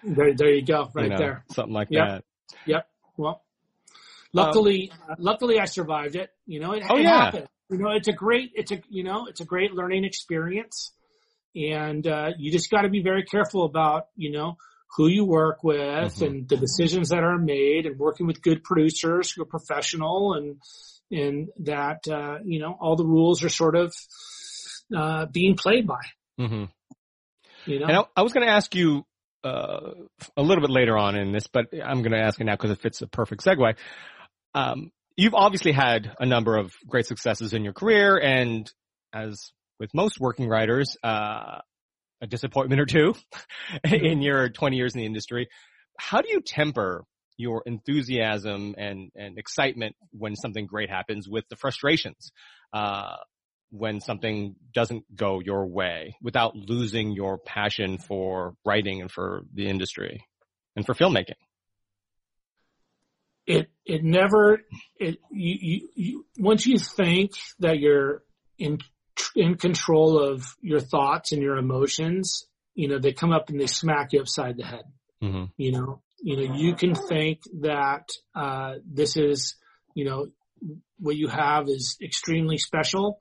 There, 0.03 0.35
there 0.35 0.53
you 0.53 0.63
go, 0.63 0.87
right 0.93 1.05
you 1.05 1.09
know, 1.09 1.17
there. 1.17 1.45
something 1.51 1.73
like 1.73 1.87
Yep. 1.89 2.07
that. 2.07 2.23
Yep. 2.67 2.87
Well, 3.17 3.41
luckily, 4.35 4.91
uh, 5.09 5.15
luckily 5.17 5.59
I 5.59 5.65
survived 5.65 6.15
it. 6.15 6.29
You 6.45 6.59
know, 6.59 6.73
it, 6.73 6.83
Oh, 6.89 6.97
it 6.97 7.03
yeah. 7.03 7.19
happened. 7.19 7.47
You 7.69 7.77
know, 7.79 7.91
it's 7.91 8.07
a 8.07 8.13
great, 8.13 8.51
it's 8.53 8.71
a, 8.71 8.81
you 8.89 9.03
know, 9.03 9.27
it's 9.27 9.41
a 9.41 9.45
great 9.45 9.73
learning 9.73 10.05
experience. 10.05 10.91
And, 11.55 12.05
uh, 12.05 12.31
you 12.37 12.51
just 12.51 12.69
got 12.69 12.81
to 12.81 12.89
be 12.89 13.01
very 13.01 13.23
careful 13.23 13.63
about, 13.63 14.07
you 14.15 14.31
know, 14.31 14.57
who 14.97 15.07
you 15.07 15.25
work 15.25 15.63
with 15.63 16.15
Mhm. 16.15 16.25
and 16.25 16.49
the 16.49 16.57
decisions 16.57 17.09
that 17.09 17.23
are 17.23 17.37
made 17.37 17.85
and 17.85 17.97
working 17.97 18.27
with 18.27 18.41
good 18.41 18.63
producers 18.63 19.31
who 19.31 19.41
are 19.41 19.45
professional 19.45 20.33
and, 20.33 20.61
and 21.11 21.49
that, 21.59 22.07
uh, 22.07 22.39
you 22.43 22.59
know, 22.59 22.77
all 22.79 22.95
the 22.95 23.05
rules 23.05 23.43
are 23.43 23.49
sort 23.49 23.75
of, 23.75 23.95
uh, 24.95 25.25
being 25.25 25.55
played 25.55 25.87
by, 25.87 26.01
hmm 26.37 26.65
you 27.65 27.79
know? 27.79 27.87
And 27.87 27.97
I, 27.97 28.03
I 28.17 28.21
was 28.21 28.33
going 28.33 28.45
to 28.45 28.51
ask 28.53 28.75
you 28.75 29.05
uh, 29.43 29.91
a 30.35 30.41
little 30.41 30.61
bit 30.61 30.71
later 30.71 30.97
on 30.97 31.15
in 31.15 31.31
this, 31.31 31.47
but 31.47 31.67
I'm 31.73 32.01
going 32.01 32.11
to 32.11 32.19
ask 32.19 32.39
you 32.39 32.45
now 32.45 32.53
because 32.53 32.71
it 32.71 32.79
fits 32.79 33.01
a 33.01 33.07
perfect 33.07 33.43
segue. 33.43 33.75
Um, 34.55 34.91
you've 35.17 35.35
obviously 35.35 35.73
had 35.73 36.15
a 36.17 36.25
number 36.25 36.55
of 36.55 36.71
great 36.87 37.05
successes 37.05 37.53
in 37.53 37.63
your 37.63 37.73
career, 37.73 38.17
and 38.17 38.71
as 39.13 39.51
with 39.79 39.93
most 39.93 40.19
working 40.19 40.47
writers, 40.47 40.95
uh, 41.03 41.59
a 42.21 42.27
disappointment 42.27 42.81
or 42.81 42.85
two 42.85 43.13
in 43.83 44.21
your 44.21 44.49
20 44.49 44.77
years 44.77 44.95
in 44.95 45.01
the 45.01 45.05
industry. 45.05 45.49
How 45.99 46.21
do 46.21 46.29
you 46.29 46.41
temper 46.41 47.03
your 47.37 47.63
enthusiasm 47.65 48.75
and, 48.77 49.11
and 49.15 49.37
excitement 49.37 49.95
when 50.11 50.35
something 50.35 50.65
great 50.65 50.89
happens 50.89 51.27
with 51.27 51.43
the 51.49 51.57
frustrations, 51.57 52.31
uh, 52.73 53.17
when 53.71 53.99
something 53.99 54.55
doesn't 54.73 55.03
go 55.13 55.41
your 55.41 55.67
way 55.67 56.15
without 56.21 56.55
losing 56.55 57.11
your 57.11 57.37
passion 57.37 57.97
for 57.97 58.53
writing 58.65 59.01
and 59.01 59.11
for 59.11 59.43
the 59.53 59.67
industry 59.67 60.23
and 60.77 60.85
for 60.85 60.93
filmmaking? 60.93 61.33
It, 63.47 63.69
it 63.85 64.03
never, 64.03 64.61
it, 64.99 65.19
you, 65.31 65.57
you, 65.61 65.89
you 65.95 66.25
once 66.39 66.65
you 66.65 66.79
think 66.79 67.31
that 67.59 67.79
you're 67.79 68.23
in, 68.57 68.79
in 69.35 69.55
control 69.55 70.19
of 70.19 70.43
your 70.61 70.79
thoughts 70.79 71.31
and 71.31 71.41
your 71.41 71.57
emotions, 71.57 72.47
you 72.73 72.87
know, 72.87 72.99
they 72.99 73.13
come 73.13 73.31
up 73.31 73.49
and 73.49 73.59
they 73.59 73.67
smack 73.67 74.13
you 74.13 74.21
upside 74.21 74.57
the 74.57 74.65
head. 74.65 74.85
Mm-hmm. 75.21 75.45
You 75.57 75.71
know, 75.73 76.01
you 76.21 76.37
know, 76.37 76.55
you 76.55 76.75
can 76.75 76.95
think 76.95 77.41
that, 77.61 78.09
uh, 78.33 78.75
this 78.83 79.15
is, 79.15 79.55
you 79.93 80.05
know, 80.05 80.27
what 80.97 81.15
you 81.15 81.27
have 81.27 81.67
is 81.69 81.97
extremely 82.01 82.57
special, 82.57 83.19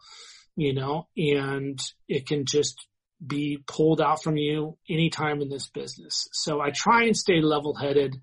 you 0.56 0.72
know, 0.72 1.06
and 1.16 1.78
it 2.08 2.26
can 2.26 2.46
just 2.46 2.86
be 3.24 3.58
pulled 3.66 4.00
out 4.00 4.22
from 4.22 4.36
you 4.36 4.78
anytime 4.88 5.42
in 5.42 5.48
this 5.48 5.68
business. 5.68 6.28
So 6.32 6.60
I 6.60 6.70
try 6.70 7.04
and 7.04 7.16
stay 7.16 7.40
level 7.42 7.74
headed 7.74 8.16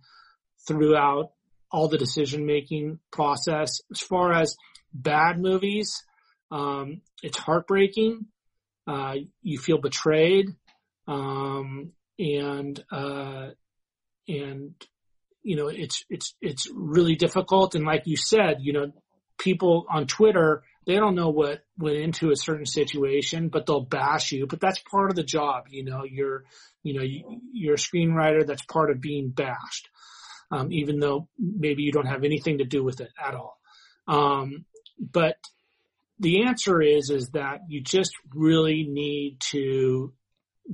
throughout 0.67 1.31
all 1.71 1.87
the 1.87 1.97
decision 1.97 2.45
making 2.45 2.99
process. 3.11 3.81
As 3.91 4.01
far 4.01 4.33
as 4.33 4.55
bad 4.93 5.39
movies, 5.39 6.03
um, 6.51 7.01
it's 7.23 7.37
heartbreaking. 7.37 8.25
Uh, 8.87 9.15
you 9.41 9.57
feel 9.57 9.79
betrayed. 9.79 10.47
Um, 11.07 11.93
and, 12.19 12.83
uh, 12.91 13.49
and 14.27 14.75
you 15.43 15.55
know 15.55 15.67
it's 15.67 16.05
it's 16.09 16.35
it's 16.41 16.67
really 16.73 17.15
difficult 17.15 17.75
and 17.75 17.85
like 17.85 18.03
you 18.05 18.17
said 18.17 18.57
you 18.59 18.73
know 18.73 18.91
people 19.39 19.85
on 19.89 20.05
twitter 20.05 20.63
they 20.85 20.95
don't 20.95 21.15
know 21.15 21.29
what 21.29 21.63
went 21.77 21.97
into 21.97 22.31
a 22.31 22.35
certain 22.35 22.65
situation 22.65 23.49
but 23.49 23.65
they'll 23.65 23.85
bash 23.85 24.31
you 24.31 24.45
but 24.45 24.59
that's 24.59 24.79
part 24.91 25.09
of 25.09 25.15
the 25.15 25.23
job 25.23 25.65
you 25.69 25.83
know 25.83 26.03
you're 26.03 26.43
you 26.83 26.93
know 26.93 27.05
you're 27.51 27.75
a 27.75 27.77
screenwriter 27.77 28.45
that's 28.45 28.65
part 28.65 28.91
of 28.91 29.01
being 29.01 29.29
bashed 29.29 29.89
um, 30.51 30.71
even 30.71 30.99
though 30.99 31.27
maybe 31.37 31.83
you 31.83 31.91
don't 31.91 32.07
have 32.07 32.23
anything 32.23 32.57
to 32.59 32.65
do 32.65 32.83
with 32.83 33.01
it 33.01 33.11
at 33.23 33.35
all 33.35 33.57
um, 34.07 34.65
but 34.99 35.37
the 36.19 36.43
answer 36.43 36.81
is 36.81 37.09
is 37.09 37.29
that 37.29 37.61
you 37.67 37.81
just 37.81 38.11
really 38.33 38.85
need 38.87 39.37
to 39.39 40.13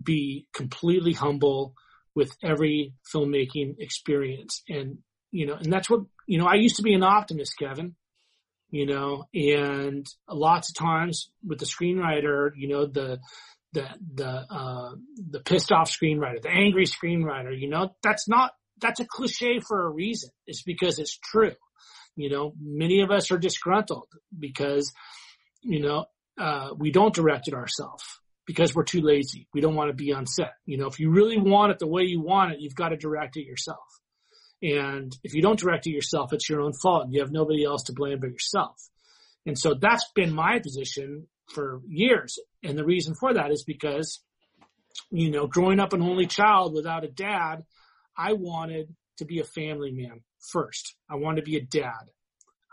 be 0.03 0.47
completely 0.53 1.13
humble 1.13 1.73
with 2.17 2.35
every 2.43 2.93
filmmaking 3.13 3.75
experience. 3.79 4.63
And, 4.67 4.97
you 5.31 5.45
know, 5.45 5.53
and 5.53 5.71
that's 5.71 5.89
what, 5.89 6.01
you 6.25 6.39
know, 6.39 6.47
I 6.47 6.55
used 6.55 6.77
to 6.77 6.81
be 6.81 6.93
an 6.93 7.03
optimist, 7.03 7.57
Kevin, 7.59 7.95
you 8.71 8.87
know, 8.87 9.25
and 9.33 10.05
lots 10.27 10.69
of 10.69 10.75
times 10.75 11.29
with 11.45 11.59
the 11.59 11.65
screenwriter, 11.65 12.49
you 12.55 12.69
know, 12.69 12.87
the, 12.87 13.19
the, 13.73 13.87
the, 14.15 14.27
uh, 14.27 14.91
the 15.29 15.41
pissed 15.41 15.71
off 15.71 15.91
screenwriter, 15.91 16.41
the 16.41 16.49
angry 16.49 16.85
screenwriter, 16.85 17.57
you 17.57 17.69
know, 17.69 17.95
that's 18.01 18.27
not, 18.27 18.51
that's 18.79 18.99
a 18.99 19.05
cliche 19.05 19.59
for 19.59 19.85
a 19.85 19.89
reason. 19.89 20.29
It's 20.45 20.63
because 20.63 20.99
it's 20.99 21.17
true. 21.17 21.53
You 22.15 22.29
know, 22.29 22.53
many 22.59 23.01
of 23.01 23.11
us 23.11 23.31
are 23.31 23.37
disgruntled 23.37 24.07
because, 24.37 24.91
you 25.61 25.81
know, 25.81 26.05
uh, 26.39 26.69
we 26.77 26.91
don't 26.91 27.13
direct 27.13 27.47
it 27.47 27.53
ourselves 27.53 28.03
because 28.45 28.73
we're 28.73 28.83
too 28.83 29.01
lazy. 29.01 29.47
We 29.53 29.61
don't 29.61 29.75
want 29.75 29.89
to 29.89 29.95
be 29.95 30.13
on 30.13 30.25
set. 30.25 30.53
You 30.65 30.77
know, 30.77 30.87
if 30.87 30.99
you 30.99 31.11
really 31.11 31.37
want 31.37 31.71
it 31.71 31.79
the 31.79 31.87
way 31.87 32.03
you 32.03 32.21
want 32.21 32.53
it, 32.53 32.59
you've 32.59 32.75
got 32.75 32.89
to 32.89 32.97
direct 32.97 33.37
it 33.37 33.45
yourself. 33.45 33.79
And 34.61 35.15
if 35.23 35.35
you 35.35 35.41
don't 35.41 35.59
direct 35.59 35.85
it 35.85 35.91
yourself, 35.91 36.33
it's 36.33 36.49
your 36.49 36.61
own 36.61 36.73
fault 36.73 37.05
and 37.05 37.13
you 37.13 37.21
have 37.21 37.31
nobody 37.31 37.63
else 37.63 37.83
to 37.83 37.93
blame 37.93 38.19
but 38.19 38.31
yourself. 38.31 38.75
And 39.45 39.57
so 39.57 39.75
that's 39.79 40.09
been 40.15 40.33
my 40.33 40.59
position 40.59 41.27
for 41.53 41.81
years. 41.87 42.39
And 42.63 42.77
the 42.77 42.85
reason 42.85 43.13
for 43.19 43.33
that 43.33 43.51
is 43.51 43.63
because, 43.63 44.21
you 45.11 45.29
know, 45.29 45.47
growing 45.47 45.79
up 45.79 45.93
an 45.93 46.01
only 46.01 46.25
child 46.25 46.73
without 46.73 47.03
a 47.03 47.09
dad, 47.09 47.63
I 48.17 48.33
wanted 48.33 48.93
to 49.17 49.25
be 49.25 49.39
a 49.39 49.43
family 49.43 49.91
man 49.91 50.21
first. 50.51 50.95
I 51.09 51.15
wanted 51.15 51.41
to 51.41 51.51
be 51.51 51.57
a 51.57 51.61
dad. 51.61 52.09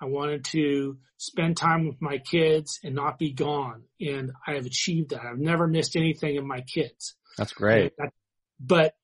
I 0.00 0.06
wanted 0.06 0.44
to 0.46 0.98
spend 1.16 1.56
time 1.56 1.86
with 1.86 2.00
my 2.00 2.18
kids 2.18 2.80
and 2.82 2.94
not 2.94 3.18
be 3.18 3.32
gone. 3.32 3.84
And 4.00 4.32
I 4.46 4.54
have 4.54 4.66
achieved 4.66 5.10
that. 5.10 5.22
I've 5.22 5.38
never 5.38 5.66
missed 5.66 5.96
anything 5.96 6.36
in 6.36 6.46
my 6.46 6.62
kids. 6.62 7.14
That's 7.38 7.52
great. 7.52 7.92
but, 8.60 8.94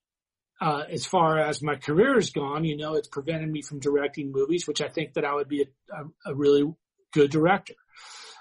uh, 0.61 0.83
as 0.91 1.07
far 1.07 1.39
as 1.39 1.63
my 1.63 1.77
career 1.77 2.15
has 2.15 2.31
gone, 2.31 2.65
you 2.65 2.77
know, 2.77 2.95
it's 2.95 3.09
prevented 3.09 3.51
me 3.51 3.63
from 3.63 3.81
directing 3.81 4.31
movies, 4.31 4.67
which 4.67 4.83
I 4.83 4.89
think 4.89 5.15
that 5.15 5.25
I 5.25 5.35
would 5.35 5.49
be 5.49 5.63
a, 5.63 5.95
a, 5.95 6.33
a 6.33 6.35
really 6.35 6.71
good 7.13 7.31
director. 7.31 7.75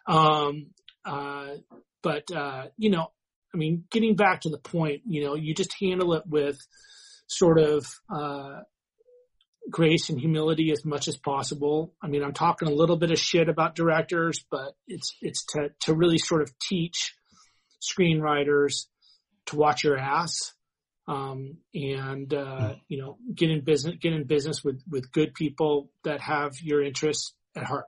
Um, 0.06 0.72
uh, 1.06 1.56
but, 2.04 2.30
uh, 2.32 2.66
you 2.78 2.89
know, 2.89 3.12
I 3.54 3.58
mean, 3.58 3.86
getting 3.89 4.16
back 4.16 4.41
to 4.41 4.50
the 4.50 4.58
point, 4.58 5.04
you 5.06 5.24
know, 5.24 5.36
you 5.36 5.54
just 5.56 5.74
handle 5.80 6.14
it 6.14 6.24
with 6.28 6.60
sort 7.30 7.59
of, 7.59 7.86
uh, 8.13 8.61
grace 9.69 10.09
and 10.09 10.19
humility 10.19 10.71
as 10.71 10.84
much 10.84 11.07
as 11.07 11.15
possible. 11.15 11.93
I 12.01 12.07
mean, 12.07 12.23
I'm 12.23 12.34
talking 12.34 12.67
a 12.67 12.73
little 12.73 12.97
bit 12.97 13.11
of 13.11 13.19
shit 13.19 13.49
about 13.49 13.75
directors, 13.75 14.43
but 14.49 14.73
it's, 14.88 15.15
it's 15.21 15.45
to, 15.53 15.69
to 15.82 15.93
really 15.93 16.17
sort 16.17 16.41
of 16.41 16.51
teach 16.59 17.15
screenwriters 17.80 18.88
to 19.45 19.55
watch 19.55 19.84
your 19.84 19.97
ass. 19.97 20.53
Um, 21.07 21.57
and, 21.73 22.34
uh, 22.34 22.75
you 22.88 23.01
know, 23.01 23.17
get 23.34 23.49
in 23.49 23.63
business, 23.63 23.95
get 23.99 24.13
in 24.13 24.25
business 24.25 24.63
with, 24.63 24.82
with 24.89 25.11
good 25.11 25.34
people 25.34 25.91
that 26.03 26.21
have 26.21 26.53
your 26.61 26.84
interests 26.84 27.34
at 27.55 27.63
heart. 27.63 27.86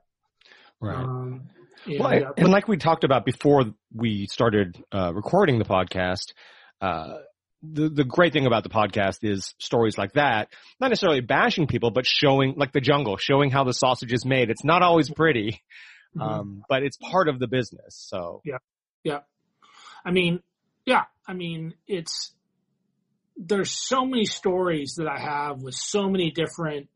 Right. 0.80 0.98
Um, 0.98 1.50
and, 1.86 2.00
well, 2.00 2.14
uh, 2.14 2.32
and 2.38 2.50
like 2.50 2.68
we 2.68 2.78
talked 2.78 3.04
about 3.04 3.26
before 3.26 3.66
we 3.94 4.28
started, 4.28 4.84
uh, 4.92 5.14
recording 5.14 5.60
the 5.60 5.66
podcast, 5.66 6.34
uh, 6.82 7.18
the, 7.64 7.90
the 7.90 8.04
great 8.04 8.34
thing 8.34 8.46
about 8.46 8.64
the 8.64 8.70
podcast 8.70 9.20
is 9.24 9.54
stories 9.60 9.98
like 9.98 10.14
that, 10.14 10.50
not 10.80 10.90
necessarily 10.90 11.22
bashing 11.22 11.68
people, 11.68 11.92
but 11.92 12.06
showing, 12.06 12.56
like 12.58 12.72
the 12.72 12.82
jungle, 12.82 13.18
showing 13.18 13.52
how 13.52 13.64
the 13.64 13.74
sausage 13.74 14.14
is 14.14 14.26
made. 14.26 14.50
It's 14.50 14.64
not 14.64 14.82
always 14.82 15.10
pretty, 15.10 15.62
mm-hmm. 16.16 16.22
um, 16.22 16.64
but 16.68 16.84
it's 16.84 16.98
part 16.98 17.28
of 17.28 17.40
the 17.40 17.48
business. 17.48 17.96
So. 17.96 18.42
Yeah. 18.44 18.58
Yeah. 19.04 19.20
I 20.04 20.12
mean, 20.12 20.42
yeah. 20.86 21.04
I 21.28 21.34
mean, 21.34 21.76
it's, 21.88 22.34
there's 23.38 23.72
so 23.72 24.06
many 24.06 24.26
stories 24.26 24.96
that 24.96 25.08
I 25.08 25.20
have 25.20 25.62
with 25.62 25.76
so 25.76 26.10
many 26.10 26.32
different 26.32 26.90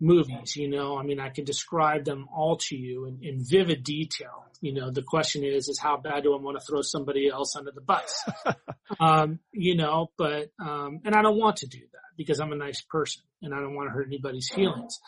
movies, 0.00 0.56
you 0.56 0.68
know, 0.68 0.98
I 0.98 1.02
mean, 1.02 1.20
I 1.20 1.28
can 1.28 1.44
describe 1.44 2.04
them 2.04 2.28
all 2.34 2.56
to 2.68 2.76
you 2.76 3.06
in, 3.06 3.18
in 3.22 3.44
vivid 3.44 3.84
detail. 3.84 4.46
You 4.60 4.74
know, 4.74 4.90
the 4.90 5.02
question 5.02 5.44
is, 5.44 5.68
is 5.68 5.78
how 5.78 5.96
bad 5.96 6.22
do 6.22 6.34
I 6.34 6.40
want 6.40 6.58
to 6.58 6.64
throw 6.64 6.82
somebody 6.82 7.28
else 7.28 7.56
under 7.56 7.70
the 7.70 7.80
bus? 7.80 8.24
um, 9.00 9.38
you 9.52 9.76
know, 9.76 10.10
but, 10.18 10.50
um, 10.60 11.00
and 11.04 11.14
I 11.14 11.22
don't 11.22 11.38
want 11.38 11.58
to 11.58 11.66
do 11.66 11.78
that 11.78 12.16
because 12.16 12.40
I'm 12.40 12.52
a 12.52 12.56
nice 12.56 12.82
person 12.82 13.22
and 13.40 13.54
I 13.54 13.58
don't 13.58 13.74
want 13.74 13.88
to 13.88 13.92
hurt 13.92 14.06
anybody's 14.06 14.50
feelings. 14.50 14.98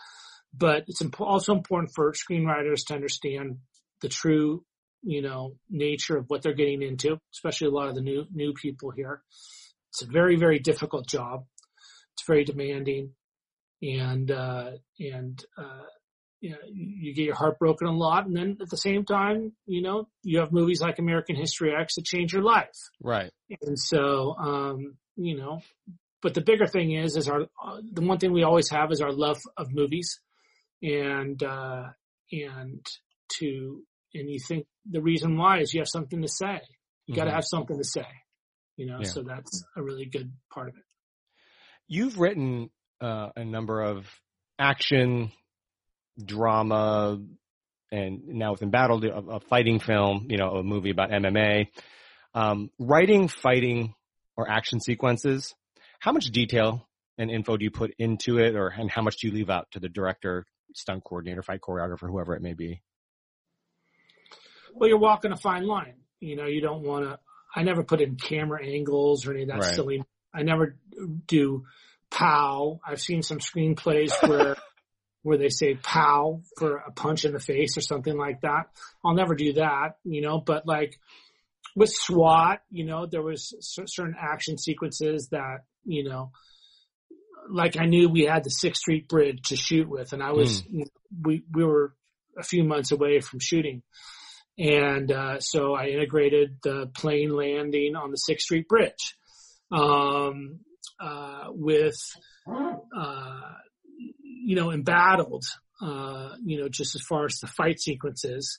But 0.54 0.84
it's 0.88 1.02
imp- 1.02 1.20
also 1.20 1.54
important 1.54 1.92
for 1.94 2.12
screenwriters 2.12 2.86
to 2.86 2.94
understand 2.94 3.58
the 4.00 4.08
true, 4.08 4.64
you 5.02 5.20
know, 5.22 5.56
nature 5.68 6.16
of 6.16 6.26
what 6.28 6.42
they're 6.42 6.54
getting 6.54 6.82
into, 6.82 7.18
especially 7.34 7.68
a 7.68 7.70
lot 7.70 7.88
of 7.88 7.94
the 7.94 8.02
new, 8.02 8.24
new 8.32 8.54
people 8.54 8.90
here. 8.90 9.22
It's 9.90 10.02
a 10.02 10.06
very, 10.06 10.36
very 10.36 10.58
difficult 10.58 11.06
job. 11.06 11.44
It's 12.14 12.26
very 12.26 12.44
demanding 12.44 13.10
and 13.82 14.30
uh, 14.30 14.70
and 15.00 15.44
uh, 15.58 15.82
you, 16.42 16.50
know, 16.50 16.58
you 16.66 17.14
get 17.14 17.24
your 17.24 17.36
heart 17.36 17.58
broken 17.58 17.86
a 17.86 17.92
lot, 17.92 18.26
and 18.26 18.36
then 18.36 18.58
at 18.60 18.68
the 18.68 18.76
same 18.76 19.04
time, 19.04 19.52
you 19.64 19.80
know, 19.80 20.08
you 20.24 20.40
have 20.40 20.52
movies 20.52 20.80
like 20.80 20.98
American 20.98 21.36
History 21.36 21.72
X 21.72 21.94
that 21.94 22.04
change 22.04 22.32
your 22.32 22.42
life. 22.42 22.76
Right. 23.00 23.30
And 23.62 23.78
so, 23.78 24.34
um, 24.36 24.96
you 25.16 25.36
know, 25.36 25.60
but 26.20 26.34
the 26.34 26.40
bigger 26.40 26.66
thing 26.66 26.92
is, 26.92 27.16
is 27.16 27.28
our 27.28 27.42
uh, 27.42 27.78
the 27.92 28.02
one 28.02 28.18
thing 28.18 28.32
we 28.32 28.42
always 28.42 28.68
have 28.70 28.90
is 28.90 29.00
our 29.00 29.12
love 29.12 29.38
of 29.56 29.72
movies, 29.72 30.20
and 30.82 31.40
uh, 31.42 31.84
and 32.32 32.84
to 33.38 33.82
and 34.12 34.28
you 34.28 34.40
think 34.46 34.66
the 34.90 35.00
reason 35.00 35.38
why 35.38 35.60
is 35.60 35.72
you 35.72 35.80
have 35.80 35.88
something 35.88 36.22
to 36.22 36.28
say. 36.28 36.60
You 37.06 37.14
mm-hmm. 37.14 37.20
got 37.20 37.24
to 37.26 37.32
have 37.32 37.44
something 37.44 37.78
to 37.78 37.84
say, 37.84 38.06
you 38.76 38.86
know. 38.86 38.98
Yeah. 39.00 39.08
So 39.08 39.22
that's 39.22 39.64
a 39.76 39.82
really 39.82 40.06
good 40.06 40.32
part 40.52 40.68
of 40.68 40.74
it. 40.74 40.84
You've 41.86 42.18
written 42.18 42.70
uh, 43.00 43.30
a 43.36 43.44
number 43.44 43.80
of 43.80 44.06
action, 44.58 45.30
drama, 46.22 47.20
and 47.90 48.26
now 48.28 48.52
with 48.52 48.62
Embattled, 48.62 49.04
a, 49.04 49.14
a, 49.14 49.40
fighting 49.40 49.78
film, 49.78 50.26
you 50.30 50.38
know, 50.38 50.56
a 50.56 50.62
movie 50.62 50.90
about 50.90 51.10
MMA. 51.10 51.68
Um, 52.34 52.70
writing, 52.78 53.28
fighting, 53.28 53.94
or 54.36 54.50
action 54.50 54.80
sequences. 54.80 55.54
How 55.98 56.12
much 56.12 56.26
detail 56.26 56.88
and 57.18 57.30
info 57.30 57.56
do 57.56 57.64
you 57.64 57.70
put 57.70 57.94
into 57.98 58.38
it, 58.38 58.56
or 58.56 58.68
and 58.68 58.90
how 58.90 59.02
much 59.02 59.18
do 59.18 59.28
you 59.28 59.34
leave 59.34 59.50
out 59.50 59.70
to 59.72 59.80
the 59.80 59.88
director, 59.88 60.46
stunt 60.74 61.04
coordinator, 61.04 61.42
fight 61.42 61.60
choreographer, 61.60 62.08
whoever 62.08 62.34
it 62.34 62.42
may 62.42 62.54
be? 62.54 62.82
Well, 64.74 64.88
you're 64.88 64.98
walking 64.98 65.32
a 65.32 65.36
fine 65.36 65.66
line. 65.66 65.94
You 66.20 66.36
know, 66.36 66.46
you 66.46 66.60
don't 66.60 66.82
want 66.82 67.04
to. 67.04 67.18
I 67.54 67.62
never 67.62 67.82
put 67.82 68.00
in 68.00 68.16
camera 68.16 68.64
angles 68.64 69.26
or 69.26 69.32
any 69.32 69.42
of 69.42 69.48
that 69.48 69.60
right. 69.60 69.74
silly. 69.74 70.02
I 70.32 70.42
never 70.42 70.76
do 71.26 71.64
pow. 72.10 72.80
I've 72.86 73.00
seen 73.00 73.22
some 73.22 73.38
screenplays 73.38 74.12
where 74.26 74.56
where 75.22 75.38
they 75.38 75.48
say 75.48 75.74
pow 75.74 76.40
for 76.58 76.76
a 76.76 76.92
punch 76.92 77.24
in 77.24 77.32
the 77.32 77.40
face 77.40 77.76
or 77.76 77.80
something 77.80 78.16
like 78.16 78.40
that. 78.40 78.66
I'll 79.04 79.14
never 79.14 79.34
do 79.34 79.54
that, 79.54 79.96
you 80.04 80.20
know, 80.20 80.40
but 80.40 80.66
like 80.66 80.98
with 81.74 81.90
SWAT, 81.90 82.60
you 82.70 82.84
know, 82.84 83.06
there 83.06 83.22
was 83.22 83.54
certain 83.60 84.14
action 84.20 84.58
sequences 84.58 85.28
that, 85.30 85.64
you 85.84 86.04
know, 86.04 86.32
like 87.48 87.78
I 87.78 87.86
knew 87.86 88.08
we 88.08 88.22
had 88.22 88.44
the 88.44 88.50
Sixth 88.50 88.80
Street 88.80 89.08
Bridge 89.08 89.42
to 89.48 89.56
shoot 89.56 89.88
with, 89.88 90.12
and 90.12 90.22
I 90.22 90.32
was, 90.32 90.62
mm. 90.62 90.66
you 90.70 90.78
know, 90.80 90.90
we 91.24 91.44
we 91.52 91.64
were 91.64 91.94
a 92.38 92.42
few 92.42 92.64
months 92.64 92.92
away 92.92 93.20
from 93.20 93.40
shooting, 93.40 93.82
and 94.58 95.10
uh, 95.10 95.40
so 95.40 95.74
I 95.74 95.86
integrated 95.86 96.58
the 96.62 96.90
plane 96.94 97.34
landing 97.34 97.96
on 97.96 98.10
the 98.10 98.16
Sixth 98.16 98.44
Street 98.44 98.68
Bridge 98.68 99.16
um, 99.72 100.60
uh, 101.00 101.46
with, 101.48 101.96
uh, 102.46 103.40
you 104.44 104.56
know, 104.56 104.70
embattled, 104.70 105.44
uh, 105.80 106.30
you 106.44 106.60
know, 106.60 106.68
just 106.68 106.94
as 106.94 107.02
far 107.02 107.26
as 107.26 107.38
the 107.40 107.46
fight 107.46 107.80
sequences. 107.80 108.58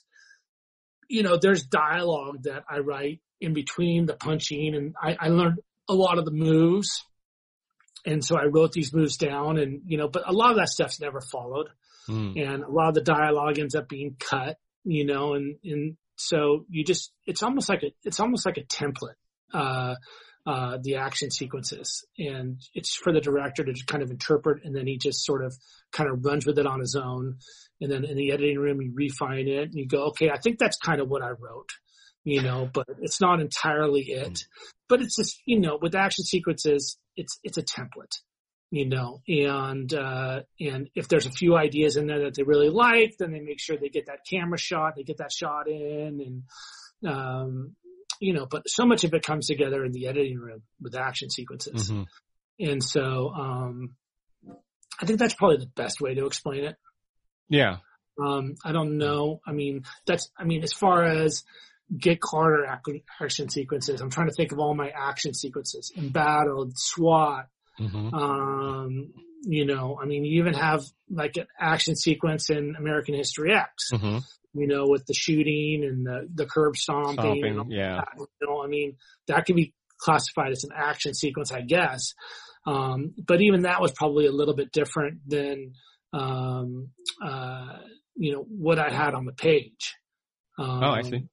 You 1.08 1.22
know, 1.22 1.36
there's 1.36 1.64
dialogue 1.64 2.44
that 2.44 2.64
I 2.68 2.78
write 2.78 3.20
in 3.40 3.52
between 3.52 4.06
the 4.06 4.14
punching, 4.14 4.74
and 4.74 4.94
I, 5.00 5.16
I 5.20 5.28
learned 5.28 5.58
a 5.88 5.94
lot 5.94 6.18
of 6.18 6.24
the 6.24 6.30
moves 6.30 7.02
and 8.04 8.24
so 8.24 8.36
I 8.36 8.44
wrote 8.44 8.72
these 8.72 8.92
moves 8.92 9.16
down 9.16 9.58
and, 9.58 9.82
you 9.86 9.96
know, 9.96 10.08
but 10.08 10.28
a 10.28 10.32
lot 10.32 10.50
of 10.50 10.56
that 10.58 10.68
stuff's 10.68 11.00
never 11.00 11.20
followed. 11.20 11.68
Mm. 12.08 12.40
And 12.40 12.64
a 12.64 12.70
lot 12.70 12.88
of 12.88 12.94
the 12.94 13.00
dialogue 13.00 13.58
ends 13.58 13.74
up 13.74 13.88
being 13.88 14.16
cut, 14.18 14.58
you 14.84 15.06
know, 15.06 15.34
and, 15.34 15.56
and 15.64 15.96
so 16.16 16.66
you 16.68 16.84
just, 16.84 17.12
it's 17.24 17.42
almost 17.42 17.68
like 17.68 17.82
a, 17.82 17.92
it's 18.04 18.20
almost 18.20 18.44
like 18.44 18.58
a 18.58 18.64
template, 18.64 19.16
uh, 19.54 19.94
uh, 20.46 20.78
the 20.82 20.96
action 20.96 21.30
sequences 21.30 22.04
and 22.18 22.60
it's 22.74 22.94
for 22.96 23.12
the 23.12 23.20
director 23.20 23.64
to 23.64 23.74
kind 23.86 24.02
of 24.02 24.10
interpret 24.10 24.62
and 24.64 24.76
then 24.76 24.86
he 24.86 24.98
just 24.98 25.24
sort 25.24 25.42
of 25.42 25.54
kind 25.90 26.10
of 26.10 26.24
runs 26.24 26.44
with 26.44 26.58
it 26.58 26.66
on 26.66 26.80
his 26.80 26.94
own. 26.94 27.38
And 27.80 27.90
then 27.90 28.04
in 28.04 28.16
the 28.16 28.30
editing 28.30 28.58
room, 28.58 28.80
you 28.82 28.92
refine 28.94 29.48
it 29.48 29.64
and 29.64 29.74
you 29.74 29.86
go, 29.86 30.08
okay, 30.08 30.30
I 30.30 30.38
think 30.38 30.58
that's 30.58 30.76
kind 30.76 31.00
of 31.00 31.08
what 31.08 31.22
I 31.22 31.30
wrote 31.30 31.70
you 32.24 32.42
know, 32.42 32.68
but 32.72 32.86
it's 33.00 33.20
not 33.20 33.40
entirely 33.40 34.02
it. 34.02 34.32
Mm. 34.32 34.44
But 34.88 35.02
it's 35.02 35.16
just, 35.16 35.40
you 35.44 35.60
know, 35.60 35.78
with 35.80 35.94
action 35.94 36.24
sequences, 36.24 36.98
it's, 37.16 37.38
it's 37.42 37.58
a 37.58 37.62
template, 37.62 38.18
you 38.70 38.88
know, 38.88 39.20
and, 39.28 39.92
uh, 39.92 40.40
and 40.60 40.88
if 40.94 41.08
there's 41.08 41.26
a 41.26 41.30
few 41.30 41.56
ideas 41.56 41.96
in 41.96 42.06
there 42.06 42.24
that 42.24 42.34
they 42.34 42.42
really 42.42 42.70
like, 42.70 43.14
then 43.18 43.30
they 43.30 43.40
make 43.40 43.60
sure 43.60 43.76
they 43.76 43.88
get 43.88 44.06
that 44.06 44.26
camera 44.28 44.58
shot, 44.58 44.94
they 44.96 45.04
get 45.04 45.18
that 45.18 45.32
shot 45.32 45.68
in 45.68 46.20
and, 47.02 47.12
um, 47.12 47.76
you 48.20 48.32
know, 48.32 48.46
but 48.46 48.68
so 48.68 48.86
much 48.86 49.04
of 49.04 49.14
it 49.14 49.22
comes 49.22 49.46
together 49.46 49.84
in 49.84 49.92
the 49.92 50.06
editing 50.06 50.38
room 50.38 50.62
with 50.80 50.94
action 50.94 51.30
sequences. 51.30 51.90
Mm-hmm. 51.90 52.02
And 52.60 52.82
so, 52.82 53.30
um, 53.30 53.96
I 55.00 55.06
think 55.06 55.18
that's 55.18 55.34
probably 55.34 55.58
the 55.58 55.70
best 55.74 56.00
way 56.00 56.14
to 56.14 56.26
explain 56.26 56.64
it. 56.64 56.76
Yeah. 57.48 57.78
Um, 58.22 58.54
I 58.64 58.72
don't 58.72 58.98
know. 58.98 59.40
I 59.46 59.52
mean, 59.52 59.82
that's, 60.06 60.30
I 60.38 60.44
mean, 60.44 60.62
as 60.62 60.72
far 60.72 61.04
as, 61.04 61.44
get 61.96 62.20
Carter 62.20 62.66
action 63.20 63.48
sequences. 63.48 64.00
I'm 64.00 64.10
trying 64.10 64.28
to 64.28 64.34
think 64.34 64.52
of 64.52 64.58
all 64.58 64.74
my 64.74 64.88
action 64.88 65.34
sequences 65.34 65.92
embattled, 65.96 66.72
SWAT. 66.76 67.46
Mm-hmm. 67.78 68.14
Um, 68.14 69.12
you 69.46 69.66
know, 69.66 69.98
I 70.00 70.06
mean, 70.06 70.24
you 70.24 70.40
even 70.40 70.54
have 70.54 70.84
like 71.10 71.36
an 71.36 71.46
action 71.58 71.96
sequence 71.96 72.50
in 72.50 72.74
American 72.76 73.14
History 73.14 73.54
X. 73.54 73.90
Mm-hmm. 73.92 74.18
You 74.56 74.68
know, 74.68 74.84
with 74.86 75.04
the 75.06 75.14
shooting 75.14 75.82
and 75.84 76.06
the 76.06 76.28
the 76.32 76.46
curb 76.46 76.76
stomping. 76.76 77.14
stomping 77.14 77.72
yeah. 77.72 77.96
That, 77.96 78.08
you 78.16 78.26
know, 78.46 78.62
I 78.62 78.68
mean, 78.68 78.96
that 79.26 79.46
could 79.46 79.56
be 79.56 79.74
classified 79.98 80.52
as 80.52 80.62
an 80.62 80.70
action 80.74 81.12
sequence, 81.12 81.50
I 81.50 81.62
guess. 81.62 82.14
Um, 82.64 83.14
but 83.26 83.40
even 83.40 83.62
that 83.62 83.80
was 83.80 83.90
probably 83.92 84.26
a 84.26 84.32
little 84.32 84.54
bit 84.54 84.70
different 84.70 85.18
than, 85.26 85.72
um, 86.12 86.90
uh, 87.22 87.78
you 88.14 88.32
know, 88.32 88.46
what 88.48 88.78
I 88.78 88.90
had 88.90 89.14
on 89.14 89.24
the 89.24 89.32
page. 89.32 89.94
Um, 90.56 90.84
oh, 90.84 90.90
I 90.90 91.02
see 91.02 91.24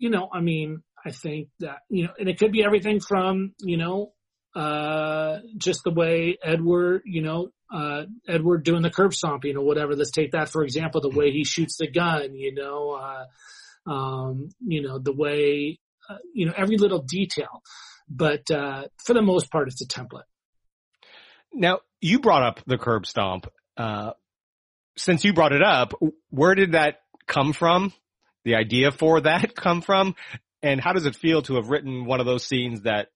you 0.00 0.08
know, 0.08 0.28
I 0.32 0.40
mean, 0.40 0.82
I 1.06 1.12
think 1.12 1.48
that, 1.60 1.80
you 1.88 2.04
know, 2.04 2.12
and 2.18 2.28
it 2.28 2.38
could 2.38 2.50
be 2.50 2.64
everything 2.64 3.00
from, 3.00 3.52
you 3.60 3.76
know, 3.76 4.12
uh, 4.54 5.38
just 5.56 5.82
the 5.84 5.90
way 5.90 6.38
Edward, 6.42 7.02
you 7.04 7.22
know, 7.22 7.48
uh, 7.72 8.04
Edward 8.28 8.64
doing 8.64 8.82
the 8.82 8.90
curb 8.90 9.14
stomping 9.14 9.56
or 9.56 9.64
whatever. 9.64 9.94
Let's 9.94 10.10
take 10.10 10.32
that 10.32 10.48
for 10.48 10.64
example, 10.64 11.00
the 11.00 11.10
way 11.10 11.30
he 11.30 11.44
shoots 11.44 11.76
the 11.76 11.88
gun, 11.88 12.34
you 12.34 12.54
know, 12.54 12.90
uh, 12.90 13.90
um, 13.90 14.50
you 14.60 14.82
know, 14.82 14.98
the 14.98 15.12
way, 15.12 15.78
uh, 16.08 16.18
you 16.34 16.46
know, 16.46 16.52
every 16.56 16.76
little 16.76 17.02
detail. 17.02 17.62
But, 18.08 18.50
uh, 18.50 18.88
for 19.04 19.14
the 19.14 19.22
most 19.22 19.52
part, 19.52 19.68
it's 19.68 19.82
a 19.82 19.86
template. 19.86 20.24
Now, 21.52 21.80
you 22.00 22.18
brought 22.18 22.42
up 22.42 22.60
the 22.66 22.78
curb 22.78 23.06
stomp. 23.06 23.46
Uh, 23.76 24.12
since 24.96 25.24
you 25.24 25.32
brought 25.32 25.52
it 25.52 25.62
up, 25.62 25.94
where 26.30 26.54
did 26.54 26.72
that 26.72 27.00
come 27.26 27.52
from? 27.52 27.92
the 28.44 28.54
idea 28.54 28.90
for 28.90 29.20
that 29.20 29.54
come 29.56 29.82
from? 29.82 30.14
And 30.62 30.80
how 30.80 30.92
does 30.92 31.06
it 31.06 31.16
feel 31.16 31.42
to 31.42 31.56
have 31.56 31.68
written 31.68 32.04
one 32.04 32.20
of 32.20 32.26
those 32.26 32.44
scenes 32.44 32.82
that, 32.82 33.08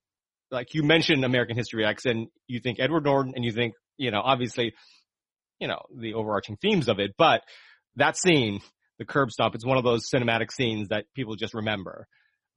like 0.51 0.73
you 0.73 0.83
mentioned 0.83 1.25
American 1.25 1.55
History 1.57 1.85
X 1.85 2.05
and 2.05 2.27
you 2.47 2.59
think 2.59 2.79
Edward 2.79 3.05
Norton 3.05 3.33
and 3.35 3.43
you 3.43 3.51
think, 3.51 3.73
you 3.97 4.11
know, 4.11 4.21
obviously, 4.21 4.73
you 5.59 5.67
know, 5.67 5.81
the 5.97 6.13
overarching 6.13 6.57
themes 6.57 6.87
of 6.87 6.99
it, 6.99 7.11
but 7.17 7.41
that 7.95 8.17
scene, 8.17 8.61
the 8.99 9.05
curb 9.05 9.31
stop, 9.31 9.55
it's 9.55 9.65
one 9.65 9.77
of 9.77 9.83
those 9.83 10.09
cinematic 10.09 10.51
scenes 10.51 10.89
that 10.89 11.05
people 11.15 11.35
just 11.35 11.53
remember. 11.53 12.07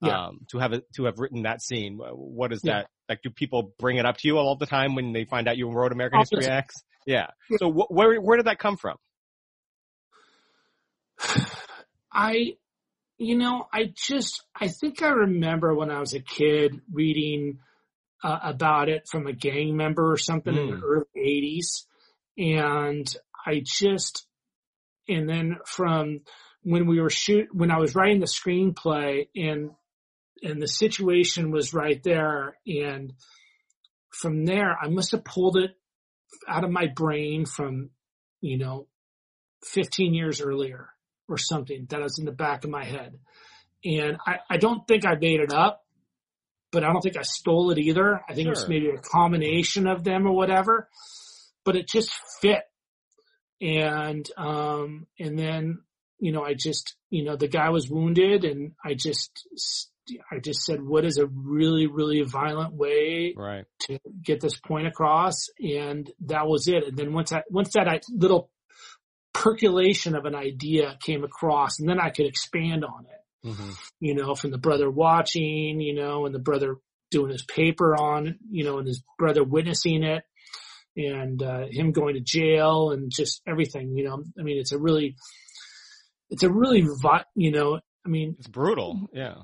Yeah. 0.00 0.26
Um, 0.26 0.46
to 0.50 0.58
have 0.58 0.72
it, 0.72 0.84
to 0.94 1.06
have 1.06 1.18
written 1.18 1.42
that 1.42 1.60
scene, 1.60 1.98
what 1.98 2.52
is 2.52 2.60
yeah. 2.62 2.74
that? 2.74 2.86
Like, 3.08 3.22
do 3.22 3.30
people 3.30 3.74
bring 3.80 3.96
it 3.96 4.06
up 4.06 4.16
to 4.18 4.28
you 4.28 4.38
all 4.38 4.56
the 4.56 4.66
time 4.66 4.94
when 4.94 5.12
they 5.12 5.24
find 5.24 5.48
out 5.48 5.56
you 5.56 5.68
wrote 5.68 5.90
American 5.90 6.20
History 6.20 6.46
X? 6.46 6.76
Yeah. 7.04 7.28
So 7.56 7.72
wh- 7.72 7.90
where, 7.90 8.20
where 8.20 8.36
did 8.36 8.46
that 8.46 8.60
come 8.60 8.76
from? 8.76 8.96
I, 12.12 12.54
you 13.16 13.36
know, 13.36 13.66
I 13.72 13.92
just, 13.92 14.44
I 14.54 14.68
think 14.68 15.02
I 15.02 15.08
remember 15.08 15.74
when 15.74 15.90
I 15.90 15.98
was 15.98 16.14
a 16.14 16.20
kid 16.20 16.80
reading 16.92 17.58
uh, 18.22 18.38
about 18.42 18.88
it 18.88 19.08
from 19.10 19.26
a 19.26 19.32
gang 19.32 19.76
member 19.76 20.12
or 20.12 20.16
something 20.16 20.54
mm. 20.54 20.58
in 20.58 20.70
the 20.70 20.76
hmm. 20.76 20.84
early 20.84 21.04
80s. 21.16 21.84
And 22.36 23.16
I 23.46 23.62
just, 23.64 24.26
and 25.08 25.28
then 25.28 25.58
from 25.64 26.20
when 26.62 26.86
we 26.86 27.00
were 27.00 27.10
shoot, 27.10 27.48
when 27.52 27.70
I 27.70 27.78
was 27.78 27.94
writing 27.94 28.20
the 28.20 28.26
screenplay 28.26 29.28
and, 29.34 29.70
and 30.42 30.62
the 30.62 30.68
situation 30.68 31.50
was 31.50 31.74
right 31.74 32.02
there. 32.02 32.56
And 32.66 33.14
from 34.10 34.44
there, 34.44 34.76
I 34.80 34.88
must 34.88 35.12
have 35.12 35.24
pulled 35.24 35.56
it 35.56 35.70
out 36.48 36.64
of 36.64 36.70
my 36.70 36.86
brain 36.86 37.46
from, 37.46 37.90
you 38.40 38.58
know, 38.58 38.86
15 39.64 40.14
years 40.14 40.40
earlier 40.40 40.88
or 41.28 41.38
something 41.38 41.86
that 41.90 42.00
was 42.00 42.18
in 42.18 42.24
the 42.24 42.32
back 42.32 42.64
of 42.64 42.70
my 42.70 42.84
head. 42.84 43.18
And 43.84 44.16
I, 44.26 44.38
I 44.50 44.56
don't 44.56 44.86
think 44.86 45.06
I 45.06 45.14
made 45.14 45.40
it 45.40 45.52
up, 45.52 45.84
but 46.70 46.84
I 46.84 46.92
don't 46.92 47.00
think 47.00 47.16
I 47.16 47.22
stole 47.22 47.70
it 47.70 47.78
either. 47.78 48.20
I 48.28 48.34
think 48.34 48.46
sure. 48.46 48.52
it 48.52 48.56
was 48.56 48.68
maybe 48.68 48.88
a 48.88 48.98
combination 48.98 49.86
of 49.86 50.04
them 50.04 50.26
or 50.26 50.32
whatever, 50.32 50.88
but 51.64 51.76
it 51.76 51.88
just 51.88 52.10
fit. 52.40 52.62
And, 53.60 54.28
um, 54.36 55.06
and 55.18 55.38
then, 55.38 55.80
you 56.20 56.32
know, 56.32 56.44
I 56.44 56.54
just, 56.54 56.96
you 57.10 57.24
know, 57.24 57.36
the 57.36 57.48
guy 57.48 57.70
was 57.70 57.88
wounded 57.88 58.44
and 58.44 58.72
I 58.84 58.94
just, 58.94 59.30
I 60.30 60.38
just 60.38 60.62
said, 60.62 60.82
what 60.82 61.04
is 61.04 61.18
a 61.18 61.26
really, 61.26 61.86
really 61.86 62.22
violent 62.22 62.74
way 62.74 63.34
right. 63.36 63.64
to 63.82 63.98
get 64.22 64.40
this 64.40 64.58
point 64.58 64.86
across? 64.86 65.48
And 65.58 66.10
that 66.26 66.46
was 66.46 66.68
it. 66.68 66.86
And 66.86 66.96
then 66.96 67.12
once 67.12 67.30
that, 67.30 67.44
once 67.50 67.72
that 67.74 68.02
little 68.10 68.50
percolation 69.32 70.14
of 70.14 70.24
an 70.24 70.34
idea 70.34 70.96
came 71.00 71.24
across 71.24 71.78
and 71.78 71.88
then 71.88 72.00
I 72.00 72.10
could 72.10 72.26
expand 72.26 72.84
on 72.84 73.06
it. 73.06 73.20
Mm-hmm. 73.44 73.70
You 74.00 74.14
know, 74.14 74.34
from 74.34 74.50
the 74.50 74.58
brother 74.58 74.90
watching, 74.90 75.80
you 75.80 75.94
know, 75.94 76.26
and 76.26 76.34
the 76.34 76.40
brother 76.40 76.76
doing 77.10 77.30
his 77.30 77.44
paper 77.44 77.94
on, 77.94 78.38
you 78.50 78.64
know, 78.64 78.78
and 78.78 78.86
his 78.86 79.02
brother 79.18 79.44
witnessing 79.44 80.02
it 80.02 80.24
and, 80.96 81.42
uh, 81.42 81.66
him 81.70 81.92
going 81.92 82.14
to 82.14 82.20
jail 82.20 82.90
and 82.90 83.10
just 83.14 83.40
everything, 83.46 83.96
you 83.96 84.04
know, 84.04 84.22
I 84.38 84.42
mean, 84.42 84.58
it's 84.58 84.72
a 84.72 84.78
really, 84.78 85.16
it's 86.30 86.42
a 86.42 86.50
really, 86.50 86.86
you 87.36 87.52
know, 87.52 87.80
I 88.04 88.08
mean, 88.08 88.36
it's 88.38 88.48
brutal. 88.48 89.08
Yeah. 89.12 89.36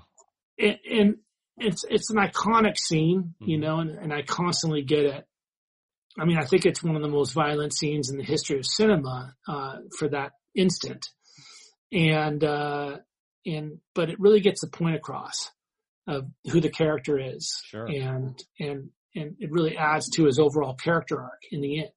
And, 0.58 0.78
and 0.90 1.14
it's, 1.56 1.84
it's 1.88 2.10
an 2.10 2.16
iconic 2.16 2.76
scene, 2.76 3.34
you 3.40 3.56
mm-hmm. 3.56 3.64
know, 3.64 3.78
and, 3.78 3.90
and 3.90 4.12
I 4.12 4.22
constantly 4.22 4.82
get 4.82 5.04
it. 5.04 5.24
I 6.18 6.24
mean, 6.24 6.38
I 6.38 6.44
think 6.44 6.64
it's 6.64 6.82
one 6.82 6.96
of 6.96 7.02
the 7.02 7.08
most 7.08 7.32
violent 7.32 7.74
scenes 7.74 8.10
in 8.10 8.18
the 8.18 8.24
history 8.24 8.58
of 8.58 8.66
cinema 8.66 9.34
uh, 9.48 9.76
for 9.98 10.08
that 10.10 10.32
instant, 10.54 11.04
and 11.90 12.44
uh, 12.44 12.98
and 13.46 13.78
but 13.94 14.10
it 14.10 14.20
really 14.20 14.40
gets 14.40 14.60
the 14.60 14.68
point 14.68 14.96
across 14.96 15.50
of 16.06 16.26
who 16.50 16.60
the 16.60 16.70
character 16.70 17.18
is, 17.18 17.60
sure. 17.66 17.86
and 17.86 18.42
and 18.58 18.90
and 19.14 19.36
it 19.38 19.50
really 19.50 19.76
adds 19.76 20.10
to 20.10 20.24
his 20.24 20.38
overall 20.38 20.74
character 20.74 21.20
arc 21.20 21.42
in 21.50 21.60
the 21.60 21.78
end. 21.80 21.90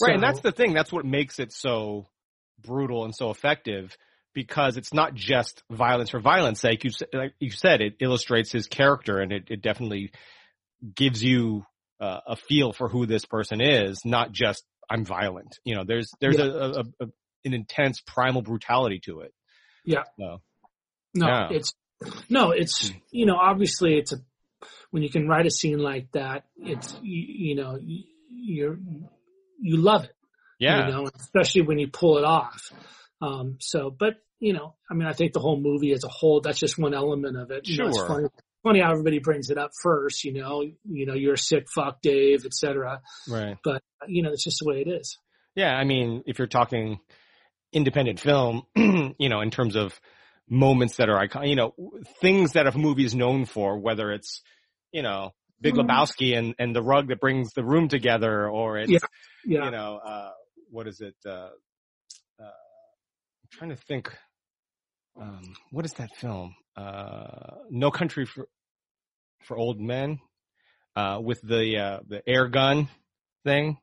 Right, 0.00 0.08
so, 0.08 0.14
and 0.14 0.22
that's 0.22 0.40
the 0.40 0.52
thing. 0.52 0.74
That's 0.74 0.92
what 0.92 1.04
makes 1.04 1.38
it 1.38 1.52
so 1.52 2.08
brutal 2.62 3.04
and 3.04 3.14
so 3.14 3.30
effective 3.30 3.96
because 4.34 4.76
it's 4.76 4.92
not 4.92 5.14
just 5.14 5.62
violence 5.70 6.10
for 6.10 6.20
violence 6.20 6.60
sake. 6.60 6.84
You, 6.84 6.90
like 7.14 7.32
you 7.40 7.50
said, 7.50 7.80
it 7.80 7.96
illustrates 8.00 8.52
his 8.52 8.66
character 8.66 9.18
and 9.18 9.32
it, 9.32 9.44
it 9.48 9.62
definitely 9.62 10.12
gives 10.94 11.24
you 11.24 11.64
uh, 12.00 12.20
a 12.26 12.36
feel 12.36 12.74
for 12.74 12.88
who 12.88 13.06
this 13.06 13.24
person 13.24 13.62
is, 13.62 14.02
not 14.04 14.32
just 14.32 14.62
I'm 14.90 15.06
violent. 15.06 15.58
You 15.64 15.76
know, 15.76 15.84
there's, 15.86 16.10
there's 16.20 16.36
yeah. 16.36 16.44
a, 16.44 16.48
a, 16.48 16.84
a, 17.00 17.06
an 17.46 17.54
intense 17.54 18.02
primal 18.06 18.42
brutality 18.42 19.00
to 19.06 19.20
it. 19.20 19.32
Yeah. 19.86 20.02
So, 20.20 20.42
no, 21.14 21.48
it's, 21.50 21.72
no, 22.28 22.50
it's, 22.50 22.88
hmm. 22.88 22.98
you 23.10 23.26
know, 23.26 23.36
obviously 23.36 23.98
it's 23.98 24.12
a, 24.12 24.16
when 24.90 25.02
you 25.02 25.10
can 25.10 25.28
write 25.28 25.46
a 25.46 25.50
scene 25.50 25.78
like 25.78 26.10
that, 26.12 26.44
it's, 26.56 26.94
you, 27.02 27.50
you 27.50 27.54
know, 27.56 27.78
you're, 28.28 28.78
you 29.60 29.76
love 29.76 30.04
it. 30.04 30.12
Yeah. 30.58 30.86
You 30.86 30.92
know, 30.92 31.10
especially 31.14 31.62
when 31.62 31.78
you 31.78 31.88
pull 31.88 32.18
it 32.18 32.24
off. 32.24 32.70
Um, 33.20 33.56
so, 33.60 33.90
but 33.90 34.14
you 34.38 34.52
know, 34.52 34.74
I 34.90 34.94
mean, 34.94 35.08
I 35.08 35.12
think 35.12 35.32
the 35.32 35.40
whole 35.40 35.58
movie 35.58 35.92
as 35.92 36.04
a 36.04 36.08
whole, 36.08 36.40
that's 36.40 36.58
just 36.58 36.78
one 36.78 36.94
element 36.94 37.36
of 37.36 37.50
it. 37.50 37.66
You 37.66 37.74
sure. 37.74 37.84
Know, 37.84 37.90
it's 37.90 38.06
funny, 38.06 38.28
funny 38.62 38.80
how 38.80 38.92
everybody 38.92 39.18
brings 39.18 39.50
it 39.50 39.58
up 39.58 39.70
first, 39.82 40.24
you 40.24 40.34
know, 40.34 40.62
you 40.84 41.06
know, 41.06 41.14
you're 41.14 41.34
a 41.34 41.38
sick 41.38 41.66
fuck, 41.74 42.02
Dave, 42.02 42.44
etc. 42.44 43.00
Right. 43.28 43.56
But, 43.64 43.82
you 44.06 44.22
know, 44.22 44.30
it's 44.30 44.44
just 44.44 44.58
the 44.60 44.68
way 44.68 44.82
it 44.82 44.88
is. 44.88 45.18
Yeah. 45.54 45.74
I 45.74 45.84
mean, 45.84 46.22
if 46.26 46.38
you're 46.38 46.48
talking 46.48 47.00
independent 47.72 48.20
film, 48.20 48.62
you 48.76 49.28
know, 49.28 49.40
in 49.40 49.50
terms 49.50 49.76
of 49.76 49.98
moments 50.48 50.96
that 50.96 51.08
are 51.08 51.26
iconic, 51.26 51.48
you 51.48 51.56
know, 51.56 51.74
things 52.20 52.52
that 52.52 52.66
a 52.66 52.76
movie 52.76 53.04
is 53.04 53.14
known 53.14 53.44
for, 53.44 53.78
whether 53.78 54.12
it's, 54.12 54.42
you 54.92 55.02
know, 55.02 55.32
Big 55.60 55.74
mm-hmm. 55.74 55.90
Lebowski 55.90 56.36
and, 56.36 56.54
and 56.58 56.76
the 56.76 56.82
rug 56.82 57.08
that 57.08 57.18
brings 57.18 57.52
the 57.54 57.64
room 57.64 57.88
together 57.88 58.48
or 58.48 58.76
it's, 58.76 58.90
yeah. 58.90 58.98
Yeah. 59.46 59.64
you 59.64 59.70
know, 59.70 59.96
uh, 60.04 60.32
what 60.70 60.86
is 60.86 61.00
it? 61.00 61.14
Uh, 61.24 61.48
uh, 62.38 62.42
I'm 62.42 63.48
trying 63.50 63.70
to 63.70 63.76
think 63.76 64.14
um, 65.20 65.54
what 65.70 65.84
is 65.84 65.94
that 65.94 66.14
film? 66.16 66.54
Uh, 66.76 67.56
No 67.70 67.90
Country 67.90 68.26
for 68.26 68.48
for 69.44 69.56
Old 69.56 69.80
Men, 69.80 70.18
uh, 70.94 71.20
with 71.22 71.40
the 71.42 71.78
uh, 71.78 72.00
the 72.06 72.22
air 72.28 72.48
gun 72.48 72.88
thing. 73.44 73.78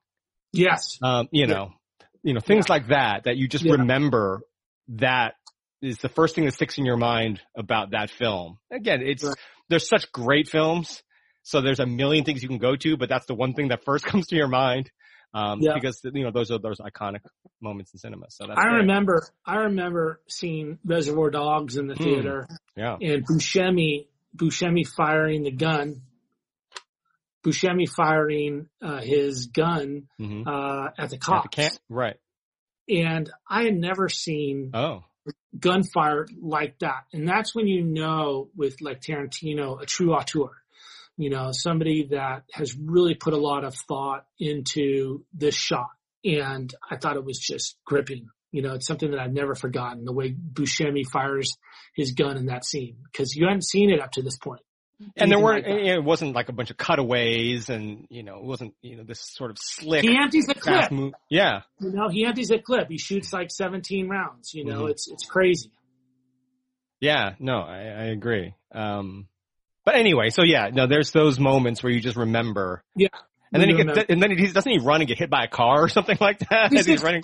Yes. 0.52 1.00
Um, 1.02 1.28
you 1.32 1.48
know, 1.48 1.72
yeah. 2.00 2.06
you 2.24 2.34
know 2.34 2.40
things 2.40 2.70
like 2.70 2.88
that 2.88 3.24
that 3.24 3.38
you 3.38 3.48
just 3.48 3.64
remember. 3.64 4.42
That 4.90 5.36
is 5.84 5.98
the 5.98 6.10
first 6.10 6.34
thing 6.34 6.46
that 6.46 6.54
sticks 6.54 6.78
in 6.78 6.86
your 6.86 6.98
mind 6.98 7.42
about 7.58 7.92
that 7.92 8.10
film. 8.10 8.58
Again, 8.72 9.02
it's 9.04 9.24
right. 9.24 9.36
there's 9.70 9.88
such 9.88 10.12
great 10.12 10.48
films, 10.48 11.04
so 11.44 11.62
there's 11.62 11.82
a 11.82 11.86
million 11.86 12.24
things 12.24 12.42
you 12.42 12.48
can 12.48 12.58
go 12.58 12.76
to, 12.78 12.96
but 12.98 13.10
that's 13.10 13.26
the 13.26 13.36
one 13.36 13.54
thing 13.54 13.68
that 13.68 13.84
first 13.86 14.06
comes 14.06 14.28
to 14.28 14.36
your 14.36 14.48
mind. 14.48 14.90
Um, 15.36 15.62
yeah. 15.62 15.74
because 15.74 16.00
you 16.04 16.24
know 16.24 16.30
those 16.30 16.52
are 16.52 16.60
those 16.60 16.78
iconic 16.78 17.22
moments 17.60 17.92
in 17.92 17.98
cinema. 17.98 18.28
So 18.30 18.46
that's 18.46 18.60
I 18.60 18.70
great. 18.70 18.78
remember 18.82 19.24
I 19.44 19.56
remember 19.56 20.22
seeing 20.30 20.78
Reservoir 20.86 21.32
Dogs 21.32 21.76
in 21.76 21.88
the 21.88 21.96
hmm. 21.96 22.04
theater. 22.04 22.48
Mm. 22.50 22.58
Yeah. 22.78 23.14
And 23.14 23.28
Buscemi 23.28 24.06
Buscemi 24.38 24.88
firing 24.88 25.42
the 25.42 25.52
gun. 25.52 26.04
Buscemi 27.44 27.90
firing 27.90 28.70
uh, 28.80 29.02
his 29.02 29.48
gun 29.48 30.08
mm-hmm. 30.22 30.48
uh, 30.48 30.90
at 31.00 31.10
the 31.10 31.18
cops. 31.18 31.58
At 31.58 31.72
the? 31.72 31.80
Right. 31.90 32.16
And 32.88 33.30
I 33.50 33.64
had 33.64 33.76
never 33.76 34.10
seen 34.10 34.70
oh 34.76 35.04
gunfire 35.58 36.28
like 36.42 36.80
that. 36.80 37.06
And 37.14 37.28
that's 37.28 37.56
when 37.56 37.68
you 37.68 37.84
know 37.84 38.50
with 38.56 38.82
like 38.82 39.02
Tarantino, 39.02 39.82
a 39.82 39.86
true 39.86 40.14
auteur 40.14 40.52
you 41.18 41.30
know, 41.30 41.50
somebody 41.52 42.08
that 42.12 42.44
has 42.54 42.76
really 42.76 43.14
put 43.14 43.34
a 43.34 43.38
lot 43.38 43.64
of 43.64 43.76
thought 43.76 44.26
into 44.40 45.24
this 45.34 45.56
shot. 45.56 45.90
And 46.26 46.74
I 46.90 46.98
thought 46.98 47.18
it 47.18 47.26
was 47.26 47.38
just 47.38 47.78
gripping. 47.86 48.28
You 48.52 48.62
know, 48.62 48.74
it's 48.74 48.88
something 48.88 49.12
that 49.12 49.20
I've 49.20 49.34
never 49.34 49.56
forgotten 49.56 50.06
the 50.06 50.14
way 50.14 50.34
Buscemi 50.34 51.06
fires 51.06 51.58
his 51.96 52.12
gun 52.12 52.38
in 52.38 52.48
that 52.48 52.66
scene 52.66 52.98
because 53.12 53.36
you 53.36 53.46
hadn't 53.46 53.66
seen 53.66 53.92
it 53.92 54.00
up 54.00 54.12
to 54.14 54.22
this 54.22 54.38
point. 54.38 54.62
And 55.18 55.32
there 55.32 55.40
weren't, 55.40 55.68
like 55.68 55.82
it 55.82 56.04
wasn't 56.04 56.36
like 56.36 56.50
a 56.50 56.54
bunch 56.54 56.72
of 56.72 56.78
cutaways 56.78 57.70
and, 57.70 58.08
you 58.10 58.24
know, 58.24 58.38
it 58.38 58.44
wasn't, 58.44 58.74
you 58.82 58.98
know, 58.98 59.04
this 59.04 59.20
sort 59.20 59.52
of 59.52 59.58
slick. 59.60 60.04
He 60.04 60.18
empties 60.18 60.48
a 60.50 60.54
clip. 60.54 60.92
Move. 60.92 61.14
Yeah. 61.30 61.62
You 61.80 61.92
know, 61.92 62.10
he 62.10 62.26
empties 62.26 62.52
a 62.52 62.60
clip. 62.60 62.90
He 62.90 62.98
shoots 62.98 63.32
like 63.32 63.52
17 63.52 64.08
rounds, 64.10 64.54
you 64.54 64.66
know, 64.66 64.82
mm-hmm. 64.82 64.92
it's, 64.92 65.08
it's 65.10 65.26
crazy. 65.26 65.72
Yeah, 67.00 67.34
no, 67.40 67.60
I, 67.60 67.80
I 67.80 68.04
agree. 68.06 68.56
Um, 68.72 69.28
but 69.86 69.96
anyway, 69.96 70.30
so 70.30 70.44
yeah, 70.44 70.70
no, 70.74 70.88
there's 70.88 71.12
those 71.12 71.40
moments 71.40 71.84
where 71.84 71.92
you 71.92 72.00
just 72.00 72.16
remember. 72.16 72.84
Yeah. 72.96 73.10
And 73.52 73.62
then 73.62 73.70
he 73.70 73.84
gets, 73.84 74.06
and 74.10 74.22
then 74.22 74.32
he 74.32 74.48
doesn't 74.48 74.72
he 74.72 74.80
run 74.80 75.02
and 75.02 75.08
get 75.08 75.20
hit 75.20 75.30
by 75.30 75.44
a 75.44 75.48
car 75.48 75.84
or 75.84 75.90
something 75.90 76.18
like 76.20 76.40
that 76.50 76.72
this 76.72 76.86
he's 76.88 77.04
running. 77.04 77.24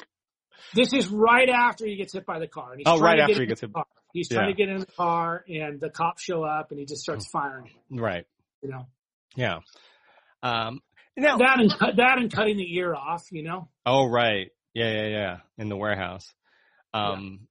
This 0.75 0.93
is 0.93 1.07
right 1.07 1.49
after 1.49 1.85
he 1.87 1.95
gets 1.95 2.13
hit 2.13 2.25
by 2.25 2.39
the 2.39 2.47
car. 2.47 2.71
And 2.71 2.79
he's 2.79 2.87
oh, 2.87 2.99
right 2.99 3.19
after 3.19 3.41
he 3.41 3.47
gets 3.47 3.61
hit. 3.61 3.71
He's 4.13 4.29
trying 4.29 4.49
yeah. 4.49 4.55
to 4.55 4.57
get 4.57 4.69
in 4.69 4.79
the 4.79 4.85
car, 4.85 5.43
and 5.47 5.79
the 5.79 5.89
cops 5.89 6.23
show 6.23 6.43
up, 6.43 6.71
and 6.71 6.79
he 6.79 6.85
just 6.85 7.01
starts 7.01 7.27
firing. 7.27 7.69
Right. 7.91 8.25
You 8.61 8.69
know. 8.69 8.87
Yeah. 9.35 9.59
Um. 10.41 10.81
Now 11.15 11.37
that 11.37 11.59
and 11.59 11.97
that 11.97 12.17
and 12.17 12.31
cutting 12.31 12.57
the 12.57 12.75
ear 12.75 12.95
off. 12.95 13.25
You 13.31 13.43
know. 13.43 13.67
Oh 13.85 14.07
right. 14.07 14.51
Yeah, 14.73 14.91
yeah, 14.91 15.07
yeah. 15.07 15.37
In 15.57 15.69
the 15.69 15.77
warehouse. 15.77 16.33
Um. 16.93 17.39
Yeah. 17.41 17.45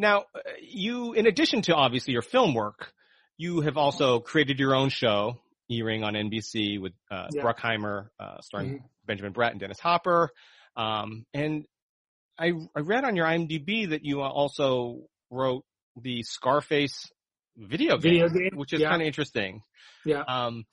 Now, 0.00 0.24
uh, 0.34 0.40
you, 0.62 1.12
in 1.12 1.26
addition 1.26 1.60
to 1.62 1.74
obviously 1.74 2.14
your 2.14 2.22
film 2.22 2.54
work, 2.54 2.94
you 3.36 3.60
have 3.60 3.76
also 3.76 4.18
created 4.18 4.58
your 4.58 4.74
own 4.74 4.88
show, 4.88 5.36
E-Ring 5.70 6.04
on 6.04 6.14
NBC 6.14 6.80
with 6.80 6.94
uh, 7.10 7.26
yeah. 7.32 7.42
Bruckheimer, 7.42 8.08
uh, 8.18 8.40
starring 8.40 8.68
mm-hmm. 8.68 8.86
Benjamin 9.06 9.34
Bratt 9.34 9.50
and 9.50 9.60
Dennis 9.60 9.78
Hopper. 9.78 10.30
Um, 10.74 11.26
and 11.34 11.66
I, 12.38 12.52
I 12.74 12.80
read 12.80 13.04
on 13.04 13.14
your 13.14 13.26
IMDb 13.26 13.90
that 13.90 14.04
you 14.04 14.22
also 14.22 15.02
wrote 15.30 15.64
the 15.96 16.22
Scarface 16.22 17.10
video 17.56 17.98
game, 17.98 18.12
video 18.12 18.28
game. 18.28 18.50
which 18.54 18.72
is 18.72 18.80
yeah. 18.80 18.88
kind 18.88 19.02
of 19.02 19.06
interesting. 19.06 19.62
Yeah. 20.04 20.22
Um, 20.26 20.64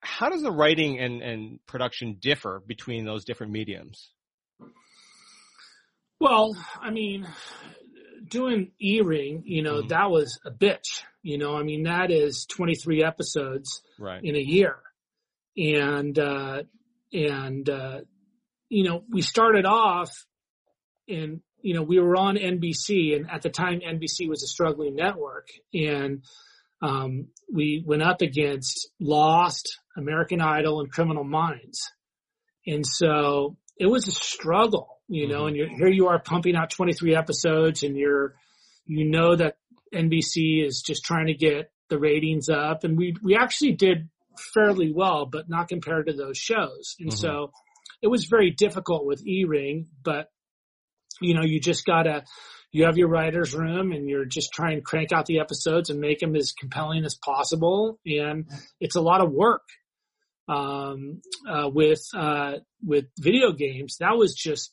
how 0.00 0.30
does 0.30 0.42
the 0.42 0.52
writing 0.52 0.98
and, 0.98 1.22
and 1.22 1.58
production 1.66 2.18
differ 2.20 2.62
between 2.66 3.04
those 3.04 3.24
different 3.24 3.52
mediums? 3.52 4.10
Well, 6.20 6.56
I 6.80 6.90
mean, 6.90 7.26
doing 8.28 8.72
E-Ring, 8.80 9.42
you 9.44 9.62
know, 9.62 9.78
mm-hmm. 9.78 9.88
that 9.88 10.10
was 10.10 10.38
a 10.44 10.50
bitch. 10.50 11.02
You 11.22 11.38
know, 11.38 11.56
I 11.56 11.62
mean, 11.62 11.84
that 11.84 12.10
is 12.10 12.46
23 12.46 13.04
episodes 13.04 13.82
right. 13.98 14.20
in 14.22 14.36
a 14.36 14.40
year. 14.40 14.76
And, 15.56 16.18
uh, 16.18 16.62
and, 17.12 17.68
uh, 17.68 18.00
you 18.68 18.84
know, 18.84 19.02
we 19.10 19.22
started 19.22 19.66
off 19.66 20.10
and, 21.08 21.40
you 21.68 21.74
know, 21.74 21.82
we 21.82 21.98
were 22.00 22.16
on 22.16 22.36
NBC 22.36 23.14
and 23.14 23.30
at 23.30 23.42
the 23.42 23.50
time 23.50 23.80
NBC 23.80 24.28
was 24.28 24.42
a 24.42 24.46
struggling 24.46 24.94
network 24.94 25.48
and, 25.74 26.22
um, 26.80 27.28
we 27.52 27.82
went 27.84 28.02
up 28.02 28.22
against 28.22 28.88
Lost, 29.00 29.78
American 29.96 30.40
Idol 30.40 30.80
and 30.80 30.90
Criminal 30.90 31.24
Minds. 31.24 31.90
And 32.66 32.86
so 32.86 33.56
it 33.76 33.86
was 33.86 34.06
a 34.06 34.12
struggle 34.12 34.98
you 35.08 35.26
know, 35.26 35.38
mm-hmm. 35.38 35.46
and 35.46 35.56
you're, 35.56 35.68
here 35.68 35.88
you 35.88 36.08
are 36.08 36.18
pumping 36.18 36.54
out 36.54 36.70
23 36.70 37.16
episodes 37.16 37.82
and 37.82 37.96
you're, 37.96 38.34
you 38.84 39.06
know 39.06 39.34
that 39.34 39.56
NBC 39.92 40.64
is 40.64 40.82
just 40.86 41.02
trying 41.04 41.26
to 41.26 41.34
get 41.34 41.72
the 41.88 41.98
ratings 41.98 42.48
up 42.48 42.84
and 42.84 42.96
we, 42.96 43.16
we 43.22 43.34
actually 43.34 43.72
did 43.72 44.08
fairly 44.54 44.92
well, 44.92 45.26
but 45.26 45.48
not 45.48 45.68
compared 45.68 46.06
to 46.06 46.12
those 46.12 46.36
shows. 46.36 46.94
And 47.00 47.08
mm-hmm. 47.08 47.18
so 47.18 47.52
it 48.02 48.08
was 48.08 48.26
very 48.26 48.50
difficult 48.50 49.06
with 49.06 49.26
E-Ring, 49.26 49.88
but 50.04 50.30
you 51.20 51.34
know, 51.34 51.42
you 51.42 51.60
just 51.60 51.84
gotta, 51.84 52.24
you 52.72 52.84
have 52.84 52.98
your 52.98 53.08
writer's 53.08 53.54
room 53.54 53.92
and 53.92 54.08
you're 54.08 54.24
just 54.24 54.52
trying 54.52 54.76
to 54.76 54.82
crank 54.82 55.12
out 55.12 55.26
the 55.26 55.40
episodes 55.40 55.90
and 55.90 56.00
make 56.00 56.20
them 56.20 56.36
as 56.36 56.52
compelling 56.52 57.04
as 57.04 57.14
possible. 57.14 57.98
And 58.06 58.46
it's 58.80 58.96
a 58.96 59.00
lot 59.00 59.22
of 59.22 59.32
work. 59.32 59.62
Um, 60.50 61.20
uh, 61.46 61.68
with, 61.68 62.00
uh, 62.16 62.52
with 62.82 63.04
video 63.18 63.52
games, 63.52 63.98
that 64.00 64.16
was 64.16 64.34
just 64.34 64.72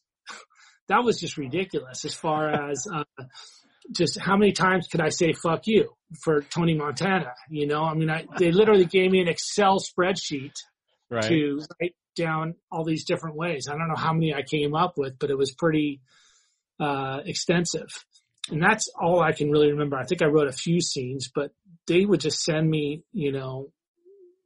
that 0.88 1.04
was 1.04 1.20
just 1.20 1.38
ridiculous 1.38 2.06
as 2.06 2.14
far 2.14 2.50
as 2.50 2.88
uh, 2.94 3.04
just 3.92 4.20
how 4.20 4.38
many 4.38 4.52
times 4.52 4.88
could 4.88 5.02
I 5.02 5.10
say 5.10 5.34
fuck 5.34 5.64
you 5.66 5.90
for 6.24 6.42
Tony 6.42 6.76
Montana? 6.76 7.34
You 7.50 7.68
know, 7.68 7.84
I 7.84 7.94
mean, 7.94 8.10
I, 8.10 8.26
they 8.38 8.52
literally 8.52 8.86
gave 8.86 9.12
me 9.12 9.22
an 9.22 9.28
Excel 9.28 9.80
spreadsheet 9.80 10.54
right. 11.10 11.24
to 11.24 11.62
write 11.82 11.96
down 12.16 12.56
all 12.72 12.86
these 12.86 13.06
different 13.06 13.36
ways. 13.36 13.68
I 13.70 13.74
don't 13.74 13.88
know 13.88 13.96
how 13.98 14.14
many 14.14 14.34
I 14.34 14.44
came 14.44 14.76
up 14.76 14.94
with, 14.98 15.18
but 15.20 15.30
it 15.30 15.38
was 15.38 15.52
pretty 15.52 16.02
uh, 16.80 17.20
extensive. 17.26 17.88
And 18.50 18.62
that's 18.62 18.90
all 19.00 19.22
I 19.22 19.32
can 19.32 19.50
really 19.50 19.72
remember. 19.72 19.98
I 19.98 20.06
think 20.06 20.22
I 20.22 20.28
wrote 20.28 20.48
a 20.48 20.54
few 20.54 20.80
scenes, 20.80 21.30
but 21.34 21.52
they 21.88 22.06
would 22.06 22.20
just 22.20 22.44
send 22.44 22.70
me, 22.70 23.04
you 23.12 23.32
know, 23.32 23.72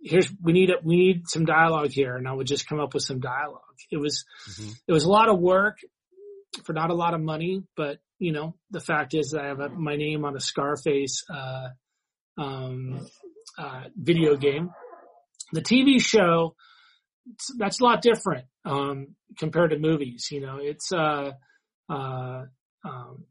here's 0.02 0.32
we 0.42 0.54
need 0.54 0.70
it 0.70 0.82
we 0.82 0.96
need 0.96 1.24
some 1.28 1.44
dialogue 1.44 1.92
here 1.92 2.16
and 2.16 2.26
I 2.26 2.32
would 2.32 2.48
just 2.48 2.68
come 2.68 2.80
up 2.80 2.94
with 2.94 3.04
some 3.04 3.20
dialogue. 3.20 3.62
It 3.92 3.98
was 3.98 4.24
mm-hmm. 4.50 4.70
it 4.88 4.94
was 4.94 5.04
a 5.04 5.10
lot 5.10 5.28
of 5.28 5.40
work 5.40 5.80
for 6.64 6.72
not 6.74 6.90
a 6.90 6.96
lot 6.96 7.14
of 7.14 7.22
money, 7.22 7.64
but 7.76 8.00
you 8.20 8.34
know, 8.34 8.56
the 8.70 8.82
fact 8.82 9.14
is 9.14 9.34
I 9.34 9.48
have 9.48 9.60
a, 9.60 9.70
my 9.70 9.96
name 9.96 10.26
on 10.26 10.36
a 10.36 10.40
Scarface, 10.40 11.24
uh, 11.34 11.70
um, 12.38 13.08
uh, 13.58 13.84
video 13.96 14.36
game. 14.36 14.72
The 15.54 15.62
TV 15.62 16.02
show, 16.02 16.56
that's 17.58 17.80
a 17.80 17.84
lot 17.84 18.02
different, 18.02 18.46
um, 18.66 19.16
compared 19.38 19.72
to 19.72 19.80
movies. 19.80 20.28
You 20.32 20.42
know, 20.42 20.58
it's, 20.62 20.92
uh, 20.92 21.32
uh, 21.90 22.44
um, 22.84 23.26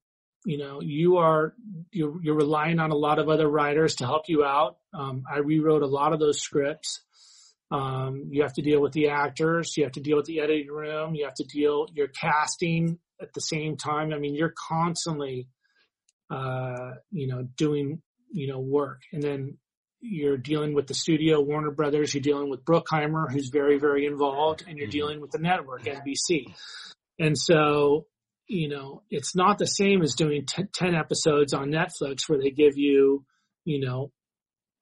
you 0.45 0.59
know, 0.59 0.81
you 0.81 1.19
are 1.19 1.55
you're, 1.91 2.23
you're 2.23 2.37
relying 2.37 2.79
on 2.79 2.91
a 2.91 2.97
lot 2.97 3.19
of 3.19 3.29
other 3.29 3.49
writers 3.49 3.97
to 3.97 4.07
help 4.07 4.23
you 4.29 4.45
out. 4.45 4.79
Um, 4.95 5.25
I 5.33 5.39
rewrote 5.39 5.83
a 5.83 5.87
lot 5.87 6.13
of 6.13 6.21
those 6.21 6.41
scripts. 6.41 7.03
Um, 7.71 8.29
you 8.31 8.43
have 8.43 8.55
to 8.55 8.63
deal 8.63 8.81
with 8.81 8.93
the 8.93 9.09
actors. 9.09 9.77
You 9.77 9.85
have 9.85 9.93
to 9.93 10.01
deal 10.01 10.17
with 10.17 10.27
the 10.27 10.41
editing 10.41 10.69
room. 10.69 11.15
You 11.15 11.25
have 11.25 11.35
to 11.35 11.45
deal 11.45 11.87
your 11.93 12.09
casting 12.09 12.99
at 13.21 13.33
the 13.35 13.41
same 13.41 13.77
time. 13.77 14.13
I 14.13 14.19
mean, 14.19 14.35
you're 14.35 14.55
constantly, 14.69 15.49
uh, 16.31 16.93
you 17.11 17.27
know, 17.27 17.47
doing 17.57 18.01
you 18.33 18.49
know 18.49 18.59
work, 18.59 19.01
and 19.13 19.23
then 19.23 19.59
you're 20.01 20.39
dealing 20.39 20.75
with 20.75 20.87
the 20.87 20.95
studio, 20.95 21.41
Warner 21.41 21.73
Brothers. 21.73 22.15
You're 22.15 22.23
dealing 22.23 22.49
with 22.49 22.65
Bruckheimer, 22.65 23.31
who's 23.31 23.49
very 23.49 23.79
very 23.79 24.07
involved, 24.07 24.65
and 24.67 24.79
you're 24.79 24.87
mm-hmm. 24.87 24.93
dealing 24.93 25.21
with 25.21 25.33
the 25.33 25.39
network, 25.39 25.85
NBC. 25.85 26.55
And 27.19 27.37
so, 27.37 28.07
you 28.49 28.69
know, 28.69 29.03
it's 29.11 29.37
not 29.37 29.59
the 29.59 29.67
same 29.67 30.03
as 30.03 30.15
doing 30.15 30.47
t- 30.47 30.65
10 30.75 30.95
episodes 30.95 31.53
on 31.53 31.71
Netflix 31.71 32.29
where 32.29 32.39
they 32.39 32.51
give 32.51 32.79
you, 32.79 33.25
you 33.65 33.85
know, 33.85 34.11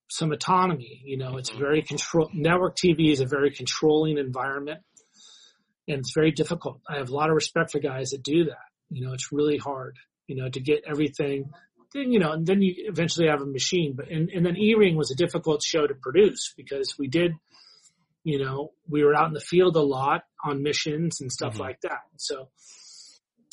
some 0.09 0.33
autonomy. 0.33 1.03
You 1.05 1.19
know, 1.19 1.37
it's 1.37 1.51
mm-hmm. 1.51 1.61
very 1.61 1.83
control. 1.83 2.31
Network 2.33 2.77
TV 2.77 3.11
is 3.11 3.21
a 3.21 3.27
very 3.27 3.51
controlling 3.51 4.19
environment, 4.19 4.81
and 5.89 5.99
it's 5.99 6.13
very 6.15 6.31
difficult. 6.31 6.81
I 6.89 6.99
have 6.99 7.11
a 7.11 7.15
lot 7.15 7.29
of 7.29 7.35
respect 7.35 7.73
for 7.73 7.81
guys 7.81 8.11
that 8.11 8.23
do 8.23 8.45
that. 8.45 8.57
You 8.91 9.07
know, 9.07 9.13
it's 9.13 9.33
really 9.33 9.59
hard. 9.59 9.97
You 10.27 10.37
know, 10.37 10.49
to 10.49 10.61
get 10.61 10.85
everything. 10.89 11.51
Then 11.93 12.13
you 12.13 12.19
know, 12.19 12.33
and 12.33 12.47
then 12.47 12.63
you 12.63 12.75
eventually 12.89 13.29
have 13.29 13.43
a 13.43 13.47
machine. 13.47 13.95
But 13.97 14.09
and, 14.11 14.31
and 14.31 14.47
then 14.47 14.57
E-Ring 14.57 14.97
was 14.97 15.11
a 15.11 15.17
difficult 15.17 15.63
show 15.63 15.87
to 15.87 15.95
produce 15.95 16.53
because 16.57 16.95
we 16.99 17.09
did, 17.09 17.33
you 18.25 18.45
know, 18.45 18.73
we 18.89 19.05
were 19.05 19.15
out 19.15 19.29
in 19.29 19.35
the 19.35 19.41
field 19.41 19.77
a 19.77 19.83
lot 19.83 20.23
on 20.45 20.63
missions 20.63 21.21
and 21.21 21.33
stuff 21.33 21.55
mm-hmm. 21.55 21.63
like 21.63 21.81
that. 21.83 22.03
So, 22.17 22.49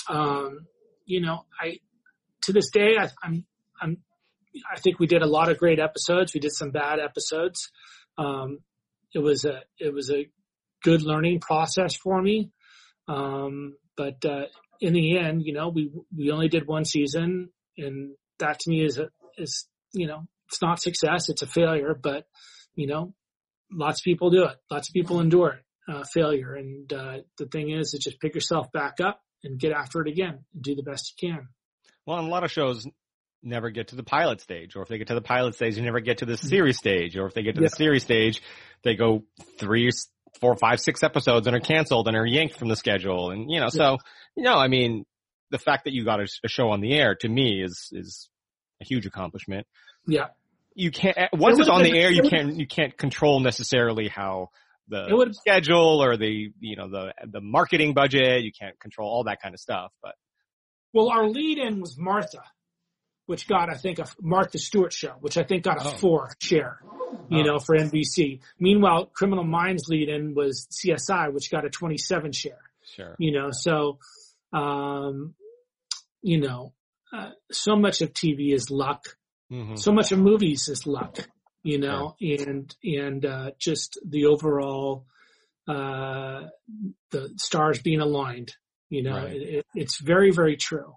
um, 0.10 0.68
you 1.06 1.22
know, 1.22 1.46
I 1.60 1.80
to 2.44 2.54
this 2.54 2.70
day 2.72 2.96
I, 3.00 3.10
I'm 3.24 3.46
I'm 3.82 3.98
I 4.72 4.80
think 4.80 5.00
we 5.00 5.08
did 5.08 5.22
a 5.22 5.28
lot 5.28 5.50
of 5.50 5.58
great 5.58 5.80
episodes. 5.80 6.34
We 6.34 6.40
did 6.40 6.52
some 6.52 6.72
bad 6.72 7.00
episodes. 7.00 7.72
Um, 8.18 8.60
it 9.14 9.20
was 9.20 9.46
a 9.46 9.62
it 9.80 9.94
was 9.94 10.12
a 10.12 10.30
good 10.84 11.02
learning 11.02 11.40
process 11.40 11.96
for 11.96 12.22
me. 12.22 12.52
Um, 13.08 13.76
but 13.98 14.24
uh, 14.26 14.46
in 14.80 14.94
the 14.94 15.18
end, 15.18 15.44
you 15.46 15.54
know, 15.54 15.70
we 15.70 15.92
we 16.16 16.32
only 16.32 16.50
did 16.50 16.68
one 16.68 16.86
season, 16.86 17.50
and 17.78 18.16
that 18.40 18.60
to 18.60 18.70
me 18.70 18.84
is 18.84 18.98
a, 18.98 19.10
is 19.38 19.68
you 19.94 20.08
know 20.08 20.26
it's 20.50 20.62
not 20.62 20.82
success, 20.82 21.30
it's 21.30 21.42
a 21.42 21.48
failure. 21.48 21.98
But 22.02 22.26
you 22.76 22.88
know, 22.88 23.14
lots 23.72 24.02
of 24.02 24.04
people 24.04 24.30
do 24.30 24.46
it. 24.46 24.58
Lots 24.70 24.90
of 24.90 24.94
people 24.94 25.20
endure 25.20 25.60
it, 25.60 25.92
uh, 25.92 26.04
failure. 26.14 26.54
And 26.54 26.92
uh, 26.92 27.18
the 27.38 27.46
thing 27.46 27.72
is, 27.72 27.94
is 27.94 28.04
just 28.04 28.20
pick 28.20 28.36
yourself 28.36 28.72
back 28.72 29.00
up 29.04 29.23
and 29.44 29.60
get 29.60 29.72
after 29.72 30.02
it 30.02 30.08
again 30.08 30.40
and 30.54 30.64
do 30.64 30.76
the 30.76 30.84
best 30.84 31.14
you 31.22 31.30
can. 31.30 31.48
Well, 32.06 32.20
a 32.20 32.22
lot 32.22 32.44
of 32.44 32.52
shows 32.52 32.88
never 33.42 33.70
get 33.70 33.90
to 33.90 33.96
the 33.96 34.04
pilot 34.04 34.42
stage, 34.42 34.76
or 34.76 34.82
if 34.82 34.88
they 34.88 34.98
get 34.98 35.08
to 35.08 35.16
the 35.16 35.22
pilot 35.22 35.56
stage, 35.56 35.76
they 35.76 35.82
never 35.82 36.00
get 36.00 36.20
to 36.20 36.26
the 36.26 36.34
mm-hmm. 36.34 36.48
series 36.48 36.78
stage, 36.78 37.18
or 37.18 37.26
if 37.26 37.34
they 37.34 37.44
get 37.44 37.56
to 37.56 37.62
yeah. 37.62 37.68
the 37.70 37.76
series 37.76 38.04
stage, 38.04 38.42
they 38.84 38.96
go 38.96 39.24
three, 39.58 39.90
four, 40.40 40.56
five, 40.56 40.80
six 40.80 41.04
episodes 41.04 41.48
and 41.48 41.56
are 41.56 41.60
canceled 41.60 42.08
and 42.08 42.18
are 42.18 42.26
yanked 42.26 42.58
from 42.58 42.70
the 42.70 42.76
schedule. 42.76 43.32
And, 43.32 43.50
you 43.52 43.60
know, 43.60 43.70
yeah. 43.74 43.96
so, 43.96 43.98
you 44.36 44.44
know, 44.44 44.56
I 44.56 44.68
mean, 44.68 45.06
the 45.52 45.60
fact 45.60 45.86
that 45.86 45.94
you 45.94 46.04
got 46.06 46.20
a, 46.20 46.28
a, 46.44 46.48
show 46.48 46.70
on 46.70 46.82
the 46.82 46.94
air 46.94 47.16
to 47.16 47.30
me 47.30 47.62
is, 47.62 47.90
is 47.92 48.30
a 48.82 48.86
huge 48.86 49.06
accomplishment. 49.06 49.68
Yeah. 50.08 50.28
You 50.74 50.90
can't, 50.90 51.18
eh, 51.18 51.28
once 51.34 51.60
it's 51.60 51.70
on 51.70 51.84
the 51.84 51.98
air, 51.98 52.12
you 52.12 52.24
can't, 52.24 52.58
you 52.58 52.66
can't 52.66 52.98
control 52.98 53.40
necessarily 53.40 54.08
how 54.08 54.50
the 54.88 55.34
schedule 55.34 56.04
or 56.04 56.18
the, 56.18 56.52
you 56.60 56.76
know, 56.76 56.90
the, 56.90 57.14
the 57.26 57.42
marketing 57.42 57.94
budget. 57.94 58.44
You 58.44 58.52
can't 58.52 58.80
control 58.80 59.10
all 59.10 59.24
that 59.26 59.42
kind 59.42 59.54
of 59.54 59.60
stuff, 59.60 59.92
but. 60.02 60.16
Well, 60.94 61.10
our 61.10 61.28
lead 61.28 61.58
in 61.58 61.82
was 61.82 61.98
Martha 61.98 62.44
which 63.26 63.48
got, 63.48 63.70
I 63.70 63.76
think, 63.76 64.00
a 64.00 64.06
Martha 64.22 64.58
Stewart 64.58 64.94
show, 64.94 65.14
which 65.20 65.38
I 65.38 65.44
think 65.44 65.64
got 65.64 65.84
a 65.84 65.90
oh. 65.90 65.98
four 65.98 66.32
share, 66.42 66.80
you 67.30 67.40
oh. 67.40 67.44
know, 67.44 67.60
for 67.60 67.76
NBC. 67.76 68.42
Meanwhile, 68.60 69.08
Criminal 69.08 69.46
Minds 69.46 69.88
lead 69.88 70.10
in 70.10 70.36
was 70.36 70.68
CSI, 70.72 71.34
which 71.34 71.50
got 71.50 71.66
a 71.66 71.70
27 71.70 72.32
share. 72.34 72.60
Sure. 72.96 73.16
You 73.18 73.32
know, 73.32 73.50
so, 73.52 74.00
um, 74.52 75.36
you 76.22 76.40
know, 76.40 76.74
uh, 77.16 77.30
so 77.52 77.76
much 77.76 78.02
of 78.02 78.14
TV 78.14 78.54
is 78.54 78.70
luck. 78.70 79.06
Mm-hmm. 79.52 79.76
So 79.76 79.92
much 79.92 80.12
of 80.12 80.20
movies 80.20 80.68
is 80.68 80.86
luck, 80.86 81.18
you 81.64 81.80
know, 81.80 82.16
and, 82.22 82.76
and, 82.84 83.26
uh, 83.26 83.52
just 83.58 84.00
the 84.06 84.26
overall, 84.26 85.06
uh, 85.68 86.44
the 87.12 87.34
stars 87.38 87.82
being 87.82 88.02
aligned, 88.02 88.56
you 88.90 89.04
know, 89.04 89.16
right. 89.16 89.36
it, 89.36 89.42
it, 89.42 89.66
it's 89.74 90.00
very, 90.00 90.32
very 90.32 90.58
true. 90.58 90.94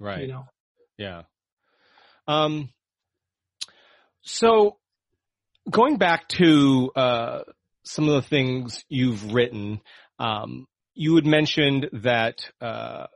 Right. 0.00 0.22
You 0.22 0.28
know, 0.28 0.44
yeah. 0.96 1.22
Um, 2.26 2.70
so 4.22 4.76
going 5.70 5.96
back 5.96 6.28
to 6.28 6.90
uh, 6.94 7.40
some 7.84 8.08
of 8.08 8.14
the 8.14 8.28
things 8.28 8.84
you've 8.88 9.32
written, 9.32 9.80
um, 10.18 10.66
you 10.94 11.14
had 11.14 11.26
mentioned 11.26 11.88
that 11.92 12.40
uh, 12.60 13.06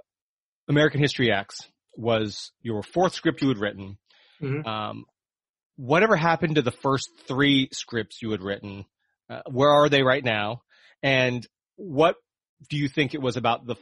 American 0.68 1.00
History 1.00 1.30
X 1.30 1.68
was 1.96 2.52
your 2.62 2.82
fourth 2.82 3.14
script 3.14 3.42
you 3.42 3.48
had 3.48 3.58
written. 3.58 3.98
Mm-hmm. 4.40 4.66
Um, 4.66 5.04
whatever 5.76 6.16
happened 6.16 6.56
to 6.56 6.62
the 6.62 6.70
first 6.70 7.08
three 7.26 7.68
scripts 7.72 8.22
you 8.22 8.30
had 8.30 8.42
written? 8.42 8.84
Uh, 9.28 9.40
where 9.50 9.70
are 9.70 9.88
they 9.88 10.02
right 10.02 10.24
now? 10.24 10.62
And 11.02 11.46
what 11.76 12.16
do 12.68 12.76
you 12.76 12.88
think 12.88 13.14
it 13.14 13.22
was 13.22 13.36
about 13.36 13.66
the 13.66 13.76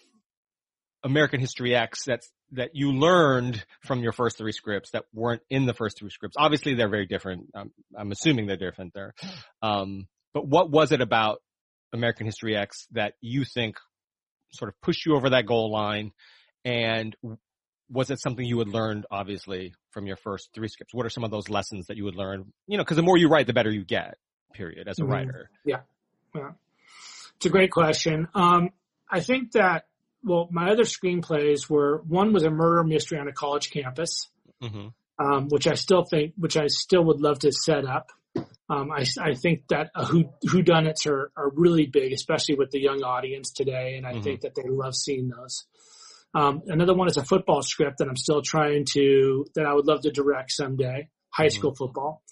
American 1.03 1.41
History 1.41 1.75
X 1.75 2.05
that's 2.07 2.31
that 2.53 2.71
you 2.75 2.93
learned 2.93 3.65
from 3.83 4.03
your 4.03 4.13
first 4.13 4.37
three 4.37 4.53
scripts 4.53 4.91
that 4.91 5.05
weren't 5.15 5.43
in 5.51 5.67
the 5.67 5.75
first 5.75 5.99
three 5.99 6.11
scripts? 6.11 6.37
Obviously, 6.39 6.75
they're 6.75 6.89
very 6.89 7.07
different. 7.07 7.47
I'm, 7.55 7.71
I'm 7.97 8.13
assuming 8.13 8.47
they're 8.47 8.57
different 8.57 8.93
there. 8.95 9.15
Um, 9.63 10.09
but 10.35 10.47
what 10.47 10.71
was 10.71 10.93
it 10.93 11.01
about 11.01 11.41
American 11.93 12.27
History 12.27 12.57
X 12.57 12.87
that 12.93 13.15
you 13.21 13.45
think 13.45 13.77
sort 14.53 14.69
of 14.69 14.81
pushed 14.81 15.07
you 15.07 15.17
over 15.17 15.31
that 15.31 15.47
goal 15.47 15.73
line? 15.73 16.13
And 16.65 17.17
was 17.91 18.11
it 18.11 18.21
something 18.21 18.45
you 18.45 18.59
had 18.59 18.69
learned, 18.69 19.07
obviously, 19.11 19.75
from 19.91 20.07
your 20.07 20.17
first 20.17 20.51
three 20.55 20.69
scripts? 20.69 20.95
What 20.95 21.07
are 21.07 21.11
some 21.11 21.25
of 21.25 21.31
those 21.31 21.49
lessons 21.49 21.87
that 21.87 21.97
you 21.97 22.05
would 22.05 22.17
learn? 22.17 22.53
You 22.67 22.79
know, 22.79 22.85
because 22.85 22.97
the 22.97 23.03
more 23.03 23.17
you 23.17 23.29
write, 23.29 23.47
the 23.47 23.53
better 23.53 23.71
you 23.71 23.85
get. 23.85 24.17
Period. 24.53 24.89
As 24.89 24.99
a 24.99 25.03
mm-hmm. 25.03 25.13
writer. 25.13 25.51
Yeah. 25.65 25.81
Yeah. 26.35 26.51
It's 27.37 27.47
a 27.47 27.51
great 27.51 27.71
question. 27.71 28.29
Um, 28.35 28.71
I 29.09 29.21
think 29.21 29.53
that 29.53 29.87
well, 30.23 30.49
my 30.51 30.71
other 30.71 30.85
screenplays 30.85 31.69
were 31.69 32.03
one 32.07 32.33
was 32.33 32.45
a 32.45 32.51
murder 32.51 32.85
mystery 32.85 33.19
on 33.19 33.29
a 33.29 33.33
college 33.33 33.71
campus, 33.71 34.29
mm-hmm. 34.63 34.89
um, 35.19 35.49
which 35.49 35.67
I 35.67 35.75
still 35.75 36.05
think, 36.05 36.35
which 36.37 36.57
I 36.57 36.67
still 36.67 37.05
would 37.05 37.21
love 37.21 37.39
to 37.41 37.53
set 37.53 37.85
up. 37.85 38.11
Um, 38.69 38.93
I, 38.93 39.05
I 39.21 39.35
think 39.35 39.67
that 39.69 39.91
uh, 39.95 40.05
who 40.05 40.25
whodunits 40.47 41.07
are 41.07 41.33
are 41.37 41.51
really 41.55 41.87
big, 41.87 42.13
especially 42.13 42.55
with 42.55 42.71
the 42.71 42.81
young 42.81 43.03
audience 43.03 43.51
today, 43.51 43.97
and 43.97 44.07
I 44.07 44.13
mm-hmm. 44.13 44.23
think 44.23 44.41
that 44.43 44.55
they 44.55 44.69
love 44.69 44.95
seeing 44.95 45.29
those. 45.29 45.65
Um, 46.35 46.63
another 46.67 46.95
one 46.95 47.09
is 47.09 47.17
a 47.17 47.25
football 47.25 47.63
script 47.63 47.99
that 47.99 48.09
I'm 48.09 48.17
still 48.17 48.43
trying 48.43 48.87
to 48.93 49.47
that 49.55 49.67
I 49.67 49.75
would 49.75 49.87
love 49.87 50.03
to 50.03 50.11
direct 50.11 50.53
someday, 50.53 51.09
high 51.31 51.47
mm-hmm. 51.47 51.59
school 51.59 51.75
football. 51.75 52.23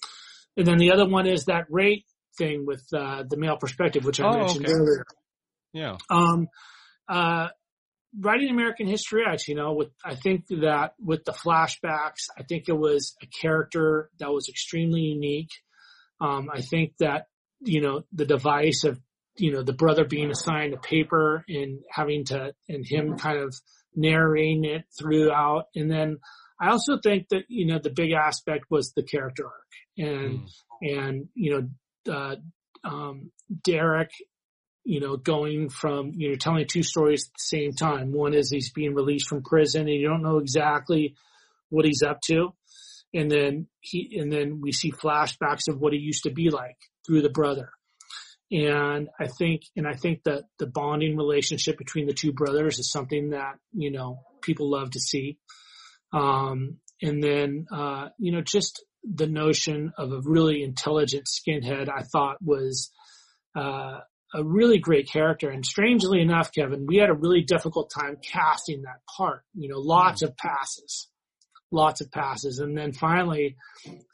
And 0.55 0.65
then 0.65 0.77
the 0.77 0.91
other 0.91 1.07
one 1.07 1.27
is 1.27 1.45
that 1.45 1.65
rate 1.69 2.05
thing 2.37 2.65
with 2.65 2.83
uh, 2.93 3.23
the 3.29 3.37
male 3.37 3.57
perspective, 3.57 4.05
which 4.05 4.19
I 4.19 4.27
oh, 4.27 4.37
mentioned 4.37 4.65
okay. 4.65 4.73
earlier. 4.73 5.05
Yeah. 5.73 5.97
Um, 6.09 6.47
uh, 7.07 7.49
writing 8.17 8.49
American 8.49 8.87
History 8.87 9.23
X, 9.29 9.47
you 9.47 9.55
know, 9.55 9.73
with, 9.73 9.89
I 10.03 10.15
think 10.15 10.47
that 10.47 10.93
with 10.99 11.25
the 11.25 11.31
flashbacks, 11.31 12.27
I 12.37 12.43
think 12.43 12.67
it 12.67 12.77
was 12.77 13.15
a 13.21 13.27
character 13.27 14.09
that 14.19 14.31
was 14.31 14.49
extremely 14.49 15.01
unique. 15.01 15.51
Um, 16.21 16.49
I 16.53 16.61
think 16.61 16.93
that, 16.99 17.27
you 17.61 17.81
know, 17.81 18.03
the 18.13 18.25
device 18.25 18.83
of, 18.83 18.99
you 19.37 19.51
know, 19.53 19.63
the 19.63 19.73
brother 19.73 20.05
being 20.05 20.31
assigned 20.31 20.73
a 20.73 20.77
paper 20.77 21.45
and 21.47 21.79
having 21.89 22.25
to, 22.25 22.53
and 22.67 22.85
him 22.85 23.17
kind 23.17 23.37
of 23.37 23.55
narrating 23.99 24.65
it 24.65 24.85
throughout. 24.97 25.65
And 25.75 25.91
then 25.91 26.17
I 26.59 26.69
also 26.69 26.99
think 27.01 27.29
that, 27.29 27.43
you 27.47 27.65
know, 27.65 27.79
the 27.79 27.89
big 27.89 28.11
aspect 28.11 28.65
was 28.69 28.93
the 28.93 29.03
character 29.03 29.45
arc 29.45 29.53
and, 29.97 30.39
mm. 30.39 30.49
and, 30.81 31.27
you 31.35 31.69
know, 32.05 32.13
uh, 32.13 32.35
um, 32.83 33.31
Derek 33.63 34.11
you 34.89 34.99
know, 34.99 35.17
going 35.17 35.69
from, 35.69 36.13
you 36.15 36.29
know, 36.29 36.35
telling 36.35 36.65
two 36.65 36.81
stories 36.81 37.27
at 37.27 37.33
the 37.33 37.57
same 37.57 37.73
time. 37.73 38.11
One 38.11 38.33
is 38.33 38.49
he's 38.49 38.71
being 38.71 38.95
released 38.95 39.27
from 39.29 39.43
prison 39.43 39.81
and 39.81 39.89
you 39.89 40.07
don't 40.07 40.23
know 40.23 40.39
exactly 40.39 41.15
what 41.69 41.85
he's 41.85 42.01
up 42.01 42.21
to. 42.25 42.55
And 43.13 43.29
then 43.29 43.67
he, 43.81 44.17
and 44.19 44.31
then 44.31 44.61
we 44.61 44.71
see 44.71 44.91
flashbacks 44.91 45.67
of 45.67 45.79
what 45.79 45.93
he 45.93 45.99
used 45.99 46.23
to 46.23 46.31
be 46.31 46.49
like 46.49 46.77
through 47.05 47.21
the 47.21 47.29
brother. 47.29 47.69
And 48.51 49.09
I 49.19 49.27
think, 49.27 49.61
and 49.75 49.87
I 49.87 49.93
think 49.93 50.23
that 50.23 50.45
the 50.57 50.65
bonding 50.65 51.15
relationship 51.17 51.77
between 51.77 52.07
the 52.07 52.13
two 52.13 52.33
brothers 52.33 52.79
is 52.79 52.91
something 52.91 53.29
that, 53.29 53.59
you 53.73 53.91
know, 53.91 54.21
people 54.41 54.71
love 54.71 54.91
to 54.91 54.99
see. 54.99 55.37
Um, 56.11 56.77
and 57.01 57.21
then, 57.21 57.67
uh, 57.71 58.09
you 58.17 58.31
know, 58.31 58.41
just 58.41 58.83
the 59.03 59.27
notion 59.27 59.93
of 59.97 60.11
a 60.11 60.21
really 60.21 60.63
intelligent 60.63 61.27
skinhead 61.27 61.89
I 61.89 62.03
thought 62.03 62.37
was, 62.41 62.91
uh, 63.55 63.99
a 64.33 64.43
really 64.43 64.77
great 64.77 65.09
character. 65.09 65.49
And 65.49 65.65
strangely 65.65 66.21
enough, 66.21 66.51
Kevin, 66.51 66.85
we 66.87 66.97
had 66.97 67.09
a 67.09 67.15
really 67.15 67.41
difficult 67.41 67.91
time 67.91 68.17
casting 68.21 68.83
that 68.83 69.01
part. 69.17 69.43
You 69.55 69.69
know, 69.69 69.79
lots 69.79 70.21
of 70.21 70.35
passes. 70.37 71.07
lots 71.71 72.01
of 72.01 72.11
passes. 72.11 72.59
And 72.59 72.77
then 72.77 72.93
finally, 72.93 73.55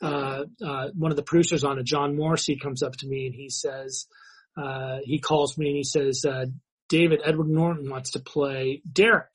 uh, 0.01 0.43
uh, 0.65 0.87
one 0.93 1.11
of 1.11 1.17
the 1.17 1.23
producers 1.23 1.63
on 1.63 1.79
it, 1.79 1.85
John 1.85 2.15
Morrissey, 2.15 2.57
comes 2.57 2.83
up 2.83 2.95
to 2.97 3.07
me 3.07 3.27
and 3.27 3.35
he 3.35 3.49
says, 3.49 4.07
uh, 4.57 4.99
he 5.03 5.19
calls 5.19 5.57
me 5.57 5.67
and 5.67 5.77
he 5.77 5.83
says, 5.83 6.25
uh, 6.25 6.45
David, 6.89 7.21
Edward 7.23 7.49
Norton 7.49 7.89
wants 7.89 8.11
to 8.11 8.19
play 8.19 8.81
Derek. 8.91 9.33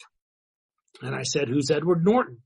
And 1.03 1.15
I 1.15 1.23
said, 1.23 1.49
who's 1.49 1.71
Edward 1.71 2.05
Norton? 2.05 2.39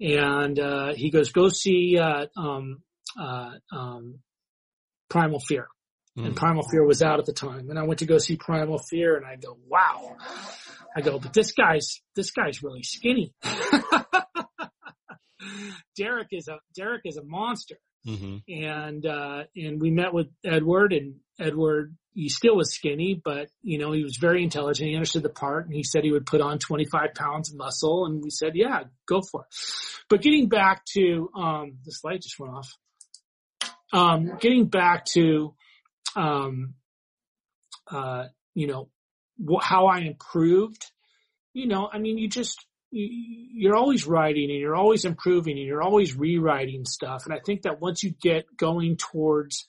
And, 0.00 0.58
uh, 0.58 0.94
he 0.94 1.10
goes, 1.10 1.32
go 1.32 1.48
see, 1.48 1.98
uh, 1.98 2.26
um, 2.36 2.82
um, 3.72 4.20
Primal 5.08 5.40
Fear. 5.40 5.68
Mm. 6.16 6.26
And 6.26 6.36
Primal 6.36 6.64
Fear 6.70 6.84
was 6.84 7.02
out 7.02 7.18
at 7.18 7.26
the 7.26 7.32
time. 7.32 7.70
And 7.70 7.78
I 7.78 7.84
went 7.84 8.00
to 8.00 8.06
go 8.06 8.18
see 8.18 8.36
Primal 8.36 8.78
Fear 8.90 9.16
and 9.16 9.26
I 9.26 9.36
go, 9.36 9.56
wow. 9.66 10.16
I 10.96 11.00
go, 11.00 11.18
but 11.18 11.32
this 11.32 11.52
guy's, 11.52 12.00
this 12.14 12.30
guy's 12.30 12.62
really 12.62 12.82
skinny. 12.82 13.32
Derek 15.96 16.28
is 16.32 16.48
a 16.48 16.58
Derek 16.74 17.02
is 17.04 17.16
a 17.16 17.24
monster. 17.24 17.76
Mm-hmm. 18.08 18.64
And 18.64 19.06
uh, 19.06 19.42
and 19.54 19.80
we 19.80 19.90
met 19.90 20.14
with 20.14 20.28
Edward, 20.44 20.92
and 20.92 21.16
Edward 21.38 21.94
he 22.18 22.28
still 22.28 22.56
was 22.56 22.74
skinny, 22.74 23.20
but 23.22 23.48
you 23.62 23.78
know 23.78 23.92
he 23.92 24.02
was 24.02 24.16
very 24.16 24.42
intelligent. 24.42 24.88
He 24.88 24.96
understood 24.96 25.22
the 25.22 25.28
part, 25.28 25.66
and 25.66 25.74
he 25.74 25.84
said 25.84 26.02
he 26.02 26.10
would 26.10 26.26
put 26.26 26.40
on 26.40 26.58
25 26.58 27.14
pounds 27.14 27.50
of 27.52 27.56
muscle, 27.56 28.06
and 28.06 28.22
we 28.22 28.30
said, 28.30 28.56
yeah, 28.56 28.84
go 29.06 29.20
for 29.22 29.42
it. 29.42 29.56
But 30.08 30.22
getting 30.22 30.48
back 30.48 30.84
to 30.96 31.30
um, 31.36 31.78
this 31.84 32.02
light 32.02 32.22
just 32.22 32.38
went 32.40 32.54
off. 32.54 32.76
Um, 33.92 34.36
getting 34.40 34.66
back 34.66 35.04
to 35.14 35.54
um, 36.16 36.74
uh, 37.88 38.24
you 38.54 38.66
know 38.66 38.88
wh- 39.38 39.62
how 39.62 39.86
I 39.86 40.00
improved. 40.00 40.84
You 41.52 41.68
know, 41.68 41.88
I 41.92 41.98
mean, 41.98 42.18
you 42.18 42.28
just 42.28 42.66
you're 42.90 43.76
always 43.76 44.06
writing 44.06 44.50
and 44.50 44.58
you're 44.58 44.76
always 44.76 45.04
improving 45.04 45.58
and 45.58 45.66
you're 45.66 45.82
always 45.82 46.16
rewriting 46.16 46.84
stuff. 46.84 47.26
And 47.26 47.34
I 47.34 47.40
think 47.44 47.62
that 47.62 47.80
once 47.80 48.02
you 48.02 48.14
get 48.20 48.44
going 48.56 48.96
towards 48.96 49.66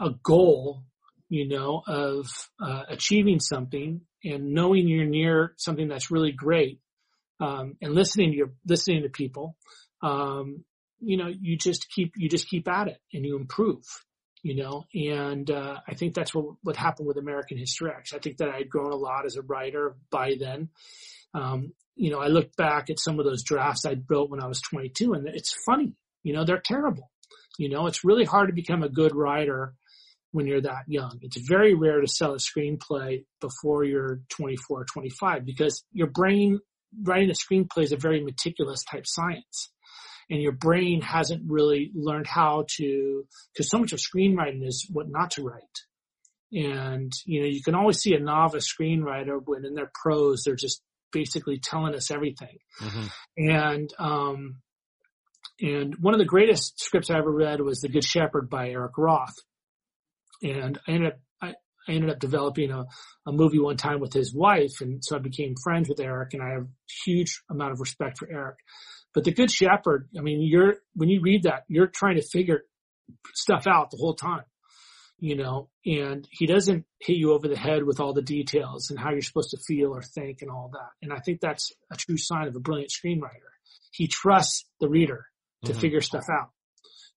a 0.00 0.10
goal, 0.22 0.84
you 1.28 1.48
know, 1.48 1.82
of 1.86 2.26
uh, 2.60 2.82
achieving 2.88 3.40
something 3.40 4.02
and 4.24 4.52
knowing 4.52 4.88
you're 4.88 5.06
near 5.06 5.54
something 5.56 5.88
that's 5.88 6.10
really 6.10 6.32
great, 6.32 6.80
um, 7.40 7.76
and 7.80 7.94
listening 7.94 8.32
to 8.32 8.36
your 8.36 8.52
listening 8.66 9.02
to 9.02 9.08
people, 9.08 9.56
um, 10.02 10.64
you 10.98 11.16
know, 11.16 11.28
you 11.28 11.56
just 11.56 11.88
keep 11.90 12.12
you 12.16 12.28
just 12.28 12.48
keep 12.48 12.68
at 12.68 12.88
it 12.88 12.98
and 13.14 13.24
you 13.24 13.36
improve. 13.36 13.84
You 14.42 14.56
know, 14.56 14.84
and 14.94 15.50
uh, 15.50 15.80
I 15.86 15.94
think 15.94 16.14
that's 16.14 16.34
what 16.34 16.54
what 16.62 16.74
happened 16.74 17.06
with 17.06 17.18
American 17.18 17.58
History 17.58 17.90
X. 17.90 18.14
I 18.14 18.18
think 18.18 18.38
that 18.38 18.48
I 18.48 18.56
had 18.56 18.70
grown 18.70 18.90
a 18.90 18.96
lot 18.96 19.26
as 19.26 19.36
a 19.36 19.42
writer 19.42 19.96
by 20.10 20.36
then, 20.40 20.70
um, 21.34 21.72
you 21.96 22.10
know, 22.10 22.20
I 22.20 22.28
look 22.28 22.54
back 22.56 22.90
at 22.90 22.98
some 22.98 23.18
of 23.18 23.24
those 23.24 23.42
drafts 23.42 23.84
I 23.84 23.94
built 23.94 24.30
when 24.30 24.42
I 24.42 24.46
was 24.46 24.60
22 24.60 25.12
and 25.12 25.28
it's 25.28 25.54
funny, 25.66 25.92
you 26.22 26.32
know, 26.32 26.44
they're 26.44 26.62
terrible. 26.64 27.10
You 27.58 27.68
know, 27.68 27.86
it's 27.86 28.04
really 28.04 28.24
hard 28.24 28.48
to 28.48 28.54
become 28.54 28.82
a 28.82 28.88
good 28.88 29.14
writer 29.14 29.74
when 30.32 30.46
you're 30.46 30.62
that 30.62 30.84
young. 30.86 31.18
It's 31.22 31.36
very 31.36 31.74
rare 31.74 32.00
to 32.00 32.06
sell 32.06 32.32
a 32.32 32.38
screenplay 32.38 33.24
before 33.40 33.84
you're 33.84 34.20
24 34.30 34.80
or 34.80 34.84
25 34.84 35.44
because 35.44 35.84
your 35.92 36.06
brain 36.06 36.60
writing 37.02 37.30
a 37.30 37.34
screenplay 37.34 37.82
is 37.82 37.92
a 37.92 37.96
very 37.96 38.22
meticulous 38.22 38.82
type 38.84 39.06
science. 39.06 39.70
And 40.28 40.40
your 40.40 40.52
brain 40.52 41.02
hasn't 41.02 41.50
really 41.50 41.90
learned 41.94 42.28
how 42.28 42.64
to, 42.76 43.24
because 43.52 43.68
so 43.68 43.78
much 43.78 43.92
of 43.92 43.98
screenwriting 43.98 44.64
is 44.64 44.86
what 44.90 45.08
not 45.08 45.32
to 45.32 45.42
write. 45.42 45.62
And, 46.52 47.12
you 47.26 47.40
know, 47.40 47.46
you 47.46 47.62
can 47.62 47.74
always 47.74 47.98
see 47.98 48.14
a 48.14 48.20
novice 48.20 48.72
screenwriter 48.72 49.40
when 49.44 49.64
in 49.64 49.74
their 49.74 49.90
prose, 50.02 50.42
they're 50.44 50.54
just 50.54 50.82
basically 51.12 51.58
telling 51.58 51.94
us 51.94 52.10
everything. 52.10 52.58
Mm-hmm. 52.80 53.48
And, 53.50 53.94
um, 53.98 54.56
and 55.60 55.94
one 56.00 56.14
of 56.14 56.18
the 56.18 56.26
greatest 56.26 56.80
scripts 56.80 57.10
I 57.10 57.18
ever 57.18 57.30
read 57.30 57.60
was 57.60 57.80
The 57.80 57.88
Good 57.88 58.04
Shepherd 58.04 58.48
by 58.48 58.70
Eric 58.70 58.96
Roth. 58.96 59.34
And 60.42 60.78
I 60.88 60.92
ended 60.92 61.12
up, 61.12 61.20
I, 61.42 61.48
I 61.88 61.92
ended 61.92 62.10
up 62.10 62.18
developing 62.18 62.70
a, 62.70 62.84
a 63.26 63.32
movie 63.32 63.58
one 63.58 63.76
time 63.76 64.00
with 64.00 64.12
his 64.12 64.34
wife. 64.34 64.80
And 64.80 65.04
so 65.04 65.16
I 65.16 65.18
became 65.18 65.54
friends 65.62 65.88
with 65.88 66.00
Eric 66.00 66.34
and 66.34 66.42
I 66.42 66.50
have 66.54 66.66
huge 67.04 67.42
amount 67.50 67.72
of 67.72 67.80
respect 67.80 68.18
for 68.18 68.28
Eric. 68.30 68.56
But 69.12 69.24
The 69.24 69.32
Good 69.32 69.50
Shepherd, 69.50 70.08
I 70.16 70.22
mean, 70.22 70.40
you're, 70.40 70.76
when 70.94 71.08
you 71.08 71.20
read 71.20 71.42
that, 71.42 71.64
you're 71.68 71.88
trying 71.88 72.16
to 72.16 72.22
figure 72.22 72.62
stuff 73.34 73.66
out 73.66 73.90
the 73.90 73.98
whole 73.98 74.14
time 74.14 74.44
you 75.20 75.36
know, 75.36 75.68
and 75.84 76.26
he 76.30 76.46
doesn't 76.46 76.86
hit 76.98 77.16
you 77.16 77.32
over 77.32 77.46
the 77.46 77.56
head 77.56 77.84
with 77.84 78.00
all 78.00 78.14
the 78.14 78.22
details 78.22 78.90
and 78.90 78.98
how 78.98 79.10
you're 79.10 79.20
supposed 79.20 79.50
to 79.50 79.58
feel 79.58 79.94
or 79.94 80.02
think 80.02 80.40
and 80.40 80.50
all 80.50 80.70
that. 80.72 80.88
And 81.02 81.12
I 81.12 81.18
think 81.18 81.40
that's 81.40 81.72
a 81.92 81.96
true 81.96 82.16
sign 82.16 82.48
of 82.48 82.56
a 82.56 82.60
brilliant 82.60 82.90
screenwriter. 82.90 83.52
He 83.92 84.06
trusts 84.06 84.64
the 84.80 84.88
reader 84.88 85.26
to 85.64 85.72
mm-hmm. 85.72 85.80
figure 85.80 86.00
stuff 86.00 86.24
out, 86.30 86.50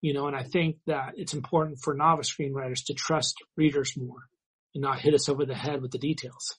you 0.01 0.13
know, 0.13 0.27
and 0.27 0.35
I 0.35 0.43
think 0.43 0.77
that 0.85 1.13
it's 1.15 1.33
important 1.33 1.79
for 1.81 1.93
novice 1.93 2.29
screenwriters 2.29 2.85
to 2.87 2.93
trust 2.93 3.37
readers 3.55 3.95
more 3.95 4.27
and 4.75 4.81
not 4.81 4.99
hit 4.99 5.13
us 5.13 5.29
over 5.29 5.45
the 5.45 5.55
head 5.55 5.81
with 5.81 5.91
the 5.91 5.97
details. 5.97 6.57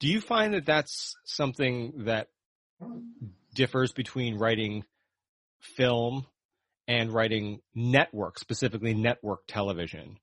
Do 0.00 0.08
you 0.08 0.20
find 0.20 0.54
that 0.54 0.64
that's 0.64 1.14
something 1.24 2.04
that 2.06 2.28
differs 3.54 3.92
between 3.92 4.38
writing 4.38 4.84
film 5.60 6.26
and 6.88 7.12
writing 7.12 7.60
network, 7.74 8.38
specifically 8.38 8.94
network 8.94 9.40
television, 9.46 10.16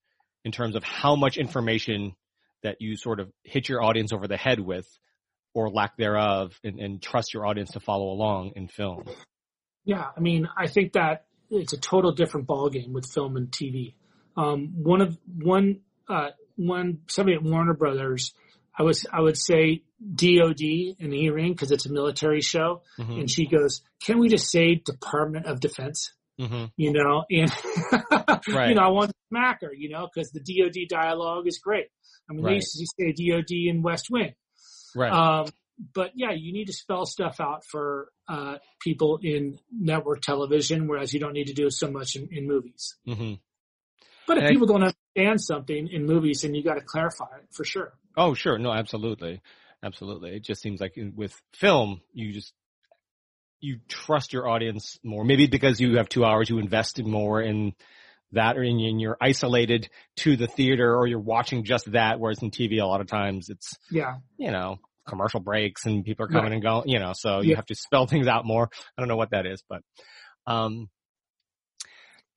in 0.46 0.52
terms 0.52 0.76
of 0.76 0.84
how 0.84 1.16
much 1.16 1.38
information 1.38 2.14
that 2.64 2.78
you 2.80 2.96
sort 2.96 3.20
of 3.20 3.32
hit 3.44 3.70
your 3.70 3.84
audience 3.84 4.14
over 4.14 4.28
the 4.28 4.38
head 4.38 4.60
with 4.60 4.88
or 5.54 5.70
lack 5.70 5.98
thereof 5.98 6.58
and, 6.64 6.80
and 6.80 7.02
trust 7.02 7.34
your 7.34 7.46
audience 7.46 7.72
to 7.72 7.80
follow 7.80 8.12
along 8.12 8.54
in 8.56 8.68
film. 8.68 9.04
Yeah. 9.86 10.06
I 10.16 10.20
mean, 10.20 10.48
I 10.58 10.68
think 10.68 10.94
that 10.94 11.26
it's 11.50 11.74
a 11.74 11.78
total 11.78 12.12
different 12.12 12.48
ballgame 12.48 12.92
with 12.92 13.06
film 13.08 13.36
and 13.38 13.50
TV. 13.50 13.96
Um, 14.38 14.74
one 14.76 15.02
of, 15.02 15.18
one, 15.42 15.80
uh, 16.08 16.30
one, 16.56 17.00
somebody 17.08 17.36
at 17.36 17.44
Warner 17.44 17.74
Brothers, 17.74 18.34
I 18.78 18.84
was, 18.84 19.06
I 19.12 19.22
would 19.22 19.38
say 19.38 19.84
DOD 20.02 20.62
in 20.62 21.14
E-Ring 21.14 21.54
because 21.54 21.72
it's 21.72 21.86
a 21.86 21.92
military 21.92 22.42
show. 22.42 22.84
Mm-hmm. 23.00 23.12
And 23.12 23.32
she 23.32 23.48
goes, 23.48 23.82
can 24.04 24.20
we 24.20 24.30
just 24.30 24.50
say 24.50 24.76
Department 24.76 25.48
of 25.48 25.60
Defense? 25.60 26.14
Mm-hmm. 26.40 26.66
You 26.78 26.94
know, 26.94 27.26
and 27.30 27.52
right. 28.56 28.70
you 28.70 28.76
know, 28.76 28.84
I 28.84 28.90
want 28.90 29.12
her, 29.32 29.74
you 29.74 29.90
know, 29.90 30.08
because 30.14 30.32
the 30.32 30.40
DoD 30.40 30.88
dialogue 30.90 31.48
is 31.48 31.60
great. 31.60 31.88
I 32.30 32.34
mean, 32.34 32.44
right. 32.44 32.52
they 32.52 32.56
used 32.56 32.78
to 32.78 32.86
say 32.98 33.12
DoD 33.12 33.52
in 33.52 33.82
West 33.82 34.08
Wing, 34.10 34.34
right? 34.96 35.12
Um, 35.12 35.48
but 35.94 36.12
yeah, 36.16 36.32
you 36.32 36.52
need 36.52 36.68
to 36.68 36.74
spell 36.74 37.06
stuff 37.06 37.40
out 37.40 37.64
for 37.66 38.10
uh, 38.28 38.56
people 38.82 39.20
in 39.24 39.60
network 39.72 40.22
television, 40.22 40.88
whereas 40.88 41.14
you 41.14 41.20
don't 41.20 41.34
need 41.34 41.48
to 41.48 41.54
do 41.54 41.70
so 41.70 41.90
much 41.90 42.16
in, 42.16 42.28
in 42.32 42.48
movies. 42.48 42.96
Mm-hmm. 43.08 43.36
But 44.28 44.38
if 44.38 44.44
and 44.44 44.52
people 44.52 44.70
I, 44.70 44.80
don't 44.80 44.94
understand 45.16 45.42
something 45.42 45.88
in 45.88 46.06
movies, 46.06 46.42
then 46.42 46.54
you 46.54 46.64
got 46.64 46.76
to 46.76 46.82
clarify 46.82 47.38
it 47.38 47.48
for 47.52 47.64
sure. 47.64 47.94
Oh, 48.16 48.34
sure, 48.34 48.58
no, 48.58 48.72
absolutely, 48.72 49.42
absolutely. 49.82 50.36
It 50.36 50.44
just 50.44 50.62
seems 50.62 50.82
like 50.82 51.00
with 51.16 51.34
film, 51.54 52.02
you 52.14 52.34
just 52.34 52.54
you 53.62 53.80
trust 53.88 54.34
your 54.34 54.48
audience 54.48 55.00
more. 55.04 55.24
Maybe 55.24 55.48
because 55.48 55.80
you 55.80 55.98
have 55.98 56.10
two 56.10 56.24
hours, 56.24 56.50
you 56.50 56.60
invest 56.60 57.00
in 57.00 57.10
more 57.10 57.42
in 57.42 57.74
that 58.34 58.58
or 58.58 58.64
in, 58.64 59.00
you're 59.00 59.18
isolated 59.20 59.90
to 60.18 60.36
the 60.36 60.48
theater 60.48 60.96
or 60.96 61.08
you're 61.08 61.20
watching 61.20 61.64
just 61.64 61.92
that. 61.92 62.20
Whereas 62.20 62.42
in 62.42 62.52
TV, 62.52 62.82
a 62.82 62.86
lot 62.86 63.02
of 63.02 63.08
times 63.08 63.50
it's, 63.50 63.78
yeah, 63.92 64.16
you 64.38 64.52
know, 64.52 64.80
commercial 65.08 65.40
breaks 65.40 65.86
and 65.86 66.06
people 66.06 66.26
are 66.26 66.30
coming 66.30 66.44
right. 66.44 66.54
and 66.54 66.64
going, 66.64 66.90
you 66.90 67.00
know, 67.00 67.14
so 67.14 67.42
you 67.42 67.56
have 67.56 67.66
to 67.66 67.76
spell 67.76 68.06
things 68.08 68.28
out 68.28 68.46
more. 68.46 68.70
I 68.98 69.02
don't 69.02 69.08
know 69.08 69.18
what 69.18 69.32
that 69.32 69.46
is, 69.46 69.64
but, 69.68 69.82
um, 70.46 70.90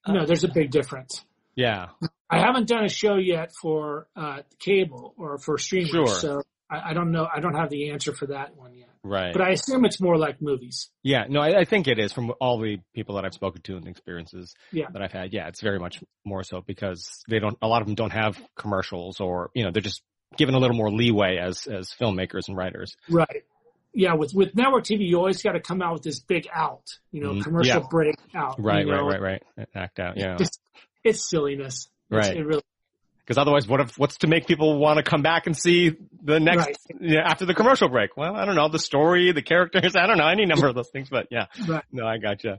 no, 0.07 0.27
there's 0.27 0.45
a 0.45 0.49
big 0.49 0.71
difference. 0.71 1.25
Yeah. 1.55 1.89
I 2.29 2.39
haven't 2.39 2.67
done 2.67 2.85
a 2.85 2.89
show 2.89 3.17
yet 3.17 3.53
for, 3.61 4.09
uh, 4.17 4.39
cable 4.59 5.15
or 5.17 5.39
for 5.39 5.59
streaming. 5.59 5.93
Sure. 5.93 6.07
So 6.07 6.43
I, 6.73 6.91
I, 6.91 6.93
don't 6.95 7.13
know. 7.13 7.29
I 7.33 7.41
don't 7.41 7.55
have 7.55 7.71
the 7.71 7.91
answer 7.91 8.15
for 8.15 8.27
that 8.27 8.57
one 8.57 8.75
yet. 8.75 8.89
Right. 9.05 9.33
But 9.33 9.43
I 9.43 9.51
assume 9.51 9.85
it's 9.85 10.01
more 10.01 10.17
like 10.17 10.41
movies. 10.41 10.91
Yeah. 11.03 11.25
No, 11.29 11.41
I, 11.41 11.61
I 11.61 11.65
think 11.65 11.89
it 11.89 11.99
is 11.99 12.13
from 12.13 12.33
all 12.41 12.59
the 12.59 12.79
people 12.95 13.17
that 13.17 13.25
I've 13.25 13.35
spoken 13.35 13.61
to 13.63 13.77
and 13.77 13.87
experiences 13.87 14.55
yeah. 14.71 14.87
that 14.93 15.03
I've 15.03 15.13
had. 15.13 15.33
Yeah, 15.33 15.49
it's 15.49 15.61
very 15.61 15.79
much 15.79 16.03
more 16.25 16.43
so 16.45 16.63
because 16.65 17.25
they 17.29 17.39
don't. 17.39 17.59
A 17.61 17.67
lot 17.67 17.83
of 17.83 17.89
them 17.89 17.95
don't 17.95 18.13
have 18.13 18.41
commercials, 18.57 19.21
or 19.21 19.51
you 19.55 19.65
know, 19.65 19.71
they're 19.71 19.83
just 19.83 20.03
given 20.37 20.55
a 20.55 20.59
little 20.59 20.77
more 20.77 20.91
leeway 20.91 21.37
as 21.37 21.67
as 21.67 21.91
filmmakers 21.91 22.49
and 22.49 22.57
writers. 22.57 22.97
Right. 23.11 23.45
Yeah, 23.93 24.15
with 24.15 24.33
with 24.35 24.55
network 24.55 24.85
TV, 24.85 25.07
you 25.07 25.19
always 25.19 25.43
got 25.43 25.53
to 25.53 25.61
come 25.61 25.83
out 25.83 25.95
with 25.95 26.03
this 26.03 26.21
big 26.21 26.49
out, 26.53 26.87
you 27.11 27.23
know, 27.23 27.35
mm 27.35 27.43
commercial 27.43 27.83
yeah. 27.83 27.87
break 27.91 28.15
out. 28.35 28.55
Right, 28.59 28.87
you 28.87 28.93
know? 28.93 29.07
right, 29.07 29.21
right, 29.21 29.43
right. 29.57 29.69
Act 29.75 30.01
out. 30.01 30.17
Yeah. 30.17 30.37
It's, 30.41 30.59
it's 31.05 31.29
silliness. 31.29 31.89
Right. 32.09 32.27
It's, 32.27 32.39
it 32.39 32.47
really 32.47 32.63
because 33.27 33.39
otherwise, 33.39 33.69
what 33.69 33.81
if, 33.81 33.99
what's 33.99 34.19
to 34.19 34.27
make 34.27 34.47
people 34.47 34.79
want 34.79 34.97
to 34.99 35.03
come 35.03 35.23
back 35.23 35.47
and 35.47 35.57
see 35.57 35.93
the 36.23 36.41
next, 36.41 36.67
right. 36.67 36.77
you 37.01 37.17
know, 37.17 37.23
after 37.25 37.47
the 37.47 37.55
commercial 37.55 37.89
break? 37.89 38.17
Well, 38.17 38.35
I 38.35 38.45
don't 38.45 38.57
know, 38.57 38.69
the 38.69 38.79
story, 38.79 39.33
the 39.33 39.43
characters, 39.43 39.95
I 39.97 40.07
don't 40.07 40.19
know, 40.19 40.29
any 40.29 40.47
number 40.47 40.67
of 40.67 40.75
those 40.75 40.91
things, 40.91 41.09
but 41.09 41.29
yeah. 41.31 41.47
Right. 41.67 41.85
No, 41.93 42.07
I 42.07 42.19
gotcha. 42.19 42.59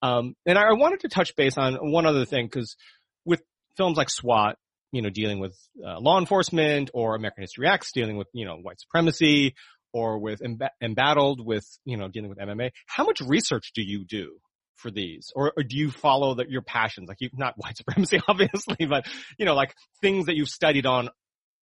Um, 0.00 0.34
and 0.46 0.56
I 0.56 0.72
wanted 0.72 1.00
to 1.00 1.08
touch 1.08 1.36
base 1.36 1.58
on 1.58 1.74
one 1.74 2.06
other 2.06 2.24
thing, 2.24 2.46
because 2.46 2.76
with 3.24 3.42
films 3.76 3.98
like 3.98 4.10
SWAT, 4.10 4.56
you 4.92 5.02
know, 5.02 5.10
dealing 5.10 5.38
with 5.38 5.56
uh, 5.84 5.98
law 6.00 6.18
enforcement 6.18 6.90
or 6.94 7.14
American 7.14 7.42
History 7.42 7.68
X 7.68 7.92
dealing 7.92 8.16
with, 8.16 8.28
you 8.32 8.46
know, 8.46 8.56
white 8.56 8.80
supremacy 8.80 9.54
or 9.92 10.18
with 10.18 10.40
Emb- 10.40 10.68
embattled 10.82 11.44
with, 11.44 11.66
you 11.84 11.96
know, 11.96 12.08
dealing 12.08 12.30
with 12.30 12.38
MMA. 12.38 12.70
How 12.86 13.04
much 13.04 13.20
research 13.20 13.72
do 13.74 13.82
you 13.82 14.04
do 14.04 14.38
for 14.78 14.90
these? 14.90 15.32
Or, 15.34 15.52
or 15.56 15.62
do 15.62 15.76
you 15.76 15.90
follow 15.90 16.34
the, 16.34 16.46
your 16.48 16.62
passions? 16.62 17.08
Like 17.08 17.18
you, 17.20 17.30
not 17.34 17.54
white 17.56 17.76
supremacy, 17.76 18.20
obviously, 18.26 18.86
but, 18.86 19.06
you 19.38 19.46
know, 19.46 19.54
like 19.54 19.74
things 20.00 20.26
that 20.26 20.36
you've 20.36 20.48
studied 20.48 20.86
on, 20.86 21.10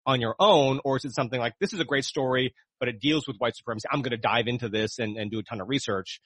on 0.06 0.20
your 0.20 0.36
own, 0.38 0.80
or 0.84 0.96
is 0.96 1.04
it 1.04 1.14
something 1.14 1.40
like, 1.40 1.54
this 1.60 1.72
is 1.72 1.80
a 1.80 1.84
great 1.84 2.04
story, 2.04 2.54
but 2.78 2.88
it 2.88 3.00
deals 3.00 3.26
with 3.26 3.36
white 3.38 3.56
supremacy. 3.56 3.88
I'm 3.90 4.02
going 4.02 4.12
to 4.12 4.16
dive 4.16 4.46
into 4.46 4.68
this 4.68 4.98
and, 4.98 5.16
and 5.16 5.30
do 5.30 5.40
a 5.40 5.42
ton 5.42 5.60
of 5.60 5.68
research. 5.68 6.20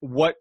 What 0.00 0.34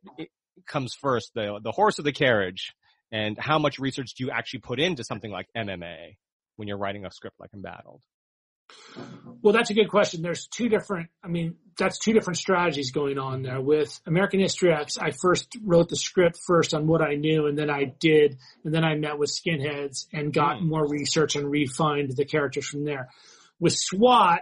comes 0.67 0.93
first, 0.93 1.31
the, 1.33 1.59
the 1.63 1.71
horse 1.71 1.99
or 1.99 2.03
the 2.03 2.11
carriage? 2.11 2.73
And 3.11 3.37
how 3.39 3.59
much 3.59 3.77
research 3.77 4.15
do 4.17 4.25
you 4.25 4.31
actually 4.31 4.61
put 4.61 4.79
into 4.79 5.03
something 5.03 5.31
like 5.31 5.47
MMA 5.55 6.17
when 6.55 6.67
you're 6.67 6.77
writing 6.77 7.05
a 7.05 7.11
script 7.11 7.35
like 7.39 7.51
Embattled? 7.53 8.01
Well, 9.41 9.53
that's 9.53 9.69
a 9.69 9.73
good 9.73 9.89
question. 9.89 10.21
There's 10.21 10.47
two 10.47 10.69
different, 10.69 11.09
I 11.23 11.27
mean, 11.27 11.55
that's 11.77 11.99
two 11.99 12.13
different 12.13 12.37
strategies 12.37 12.91
going 12.91 13.17
on 13.17 13.41
there. 13.41 13.59
With 13.59 13.99
American 14.05 14.39
History 14.39 14.71
X, 14.71 14.97
I 14.97 15.11
first 15.11 15.57
wrote 15.63 15.89
the 15.89 15.95
script 15.95 16.39
first 16.45 16.73
on 16.73 16.87
what 16.87 17.01
I 17.01 17.15
knew, 17.15 17.47
and 17.47 17.57
then 17.57 17.69
I 17.69 17.93
did, 17.99 18.37
and 18.63 18.73
then 18.73 18.83
I 18.83 18.95
met 18.95 19.17
with 19.17 19.31
skinheads 19.31 20.05
and 20.13 20.33
got 20.33 20.57
mm. 20.57 20.67
more 20.67 20.87
research 20.87 21.35
and 21.35 21.49
refined 21.49 22.15
the 22.15 22.25
characters 22.25 22.67
from 22.67 22.85
there. 22.85 23.09
With 23.59 23.73
SWAT, 23.73 24.41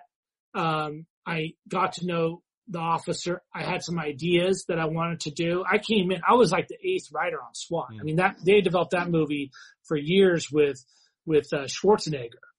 um, 0.53 1.05
I 1.26 1.53
got 1.67 1.93
to 1.93 2.05
know 2.05 2.41
the 2.67 2.80
officer. 2.80 3.41
I 3.53 3.63
had 3.63 3.84
some 3.84 3.99
ideas 3.99 4.65
that 4.67 4.80
I 4.80 4.86
wanted 4.86 5.22
to 5.22 5.32
do. 5.32 5.63
I 5.69 5.78
came 5.78 6.11
in, 6.11 6.22
I 6.28 6.36
was 6.36 6.51
like 6.51 6.67
the 6.67 6.78
eighth 6.84 7.11
writer 7.11 7.38
on 7.41 7.53
SWAT. 7.53 7.91
Mm. 7.93 7.99
I 8.01 8.03
mean, 8.03 8.15
that, 8.17 8.36
they 8.45 8.61
developed 8.61 8.91
that 8.91 9.09
movie 9.09 9.51
for 9.84 9.97
years 9.97 10.51
with, 10.51 10.84
with, 11.26 11.47
uh, 11.53 11.65
Schwarzenegger 11.65 12.51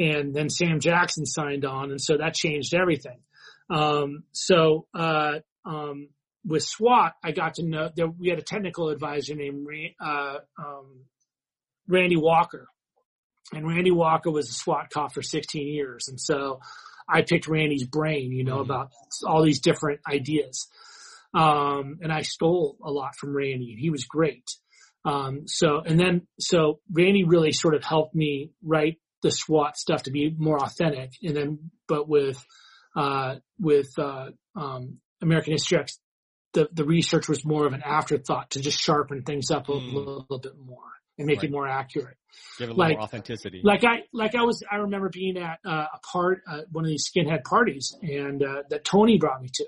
and 0.00 0.34
then 0.34 0.48
Sam 0.48 0.80
Jackson 0.80 1.26
signed 1.26 1.64
on, 1.64 1.90
and 1.90 2.00
so 2.00 2.16
that 2.16 2.34
changed 2.34 2.74
everything. 2.74 3.20
Um, 3.68 4.24
so 4.32 4.86
uh, 4.98 5.40
um, 5.64 6.08
with 6.44 6.62
SWAT, 6.64 7.12
I 7.22 7.32
got 7.32 7.54
to 7.54 7.64
know 7.64 7.90
that 7.94 8.18
we 8.18 8.30
had 8.30 8.38
a 8.38 8.42
technical 8.42 8.88
advisor 8.88 9.34
named 9.34 9.66
uh, 10.00 10.38
um, 10.58 11.04
Randy 11.86 12.16
Walker, 12.16 12.66
and 13.52 13.68
Randy 13.68 13.90
Walker 13.90 14.30
was 14.30 14.48
a 14.48 14.54
SWAT 14.54 14.90
cop 14.90 15.12
for 15.12 15.22
16 15.22 15.68
years, 15.68 16.08
and 16.08 16.20
so 16.20 16.60
I 17.08 17.22
picked 17.22 17.48
Randy's 17.48 17.86
brain, 17.86 18.32
you 18.32 18.44
know, 18.44 18.58
mm-hmm. 18.58 18.70
about 18.70 18.90
all 19.26 19.42
these 19.42 19.60
different 19.60 20.00
ideas. 20.10 20.68
Um, 21.34 21.98
and 22.00 22.12
I 22.12 22.22
stole 22.22 22.76
a 22.82 22.90
lot 22.90 23.16
from 23.18 23.36
Randy. 23.36 23.72
And 23.72 23.80
he 23.80 23.90
was 23.90 24.04
great. 24.04 24.44
Um, 25.04 25.46
so, 25.46 25.80
and 25.84 25.98
then, 25.98 26.26
so 26.38 26.80
Randy 26.92 27.24
really 27.24 27.52
sort 27.52 27.74
of 27.74 27.82
helped 27.84 28.14
me 28.14 28.52
write 28.62 28.98
the 29.22 29.30
SWAT 29.30 29.76
stuff 29.76 30.04
to 30.04 30.10
be 30.10 30.34
more 30.36 30.62
authentic. 30.62 31.12
And 31.22 31.36
then, 31.36 31.70
but 31.86 32.08
with, 32.08 32.42
uh, 32.96 33.36
with, 33.58 33.90
uh, 33.98 34.30
um, 34.56 34.98
American 35.22 35.52
History 35.52 35.78
X, 35.78 35.98
the, 36.52 36.68
the 36.72 36.84
research 36.84 37.28
was 37.28 37.44
more 37.44 37.66
of 37.66 37.72
an 37.72 37.82
afterthought 37.84 38.50
to 38.50 38.60
just 38.60 38.80
sharpen 38.80 39.22
things 39.22 39.50
up 39.50 39.68
a 39.68 39.72
mm. 39.72 39.92
little, 39.92 40.26
little, 40.28 40.38
bit 40.38 40.56
more 40.58 40.78
and 41.18 41.26
make 41.26 41.38
right. 41.38 41.44
it 41.44 41.52
more 41.52 41.68
accurate. 41.68 42.16
Give 42.58 42.70
it 42.70 42.72
a 42.72 42.76
like, 42.76 42.96
more 42.96 43.02
authenticity. 43.02 43.60
Like 43.62 43.84
I, 43.84 44.02
like 44.12 44.34
I 44.34 44.42
was, 44.42 44.62
I 44.70 44.76
remember 44.76 45.10
being 45.10 45.36
at 45.36 45.58
uh, 45.64 45.86
a 45.92 45.98
part, 46.12 46.42
uh, 46.50 46.62
one 46.72 46.84
of 46.84 46.88
these 46.88 47.08
skinhead 47.08 47.44
parties 47.44 47.94
and, 48.02 48.42
uh, 48.42 48.62
that 48.70 48.84
Tony 48.84 49.18
brought 49.18 49.42
me 49.42 49.48
to, 49.54 49.66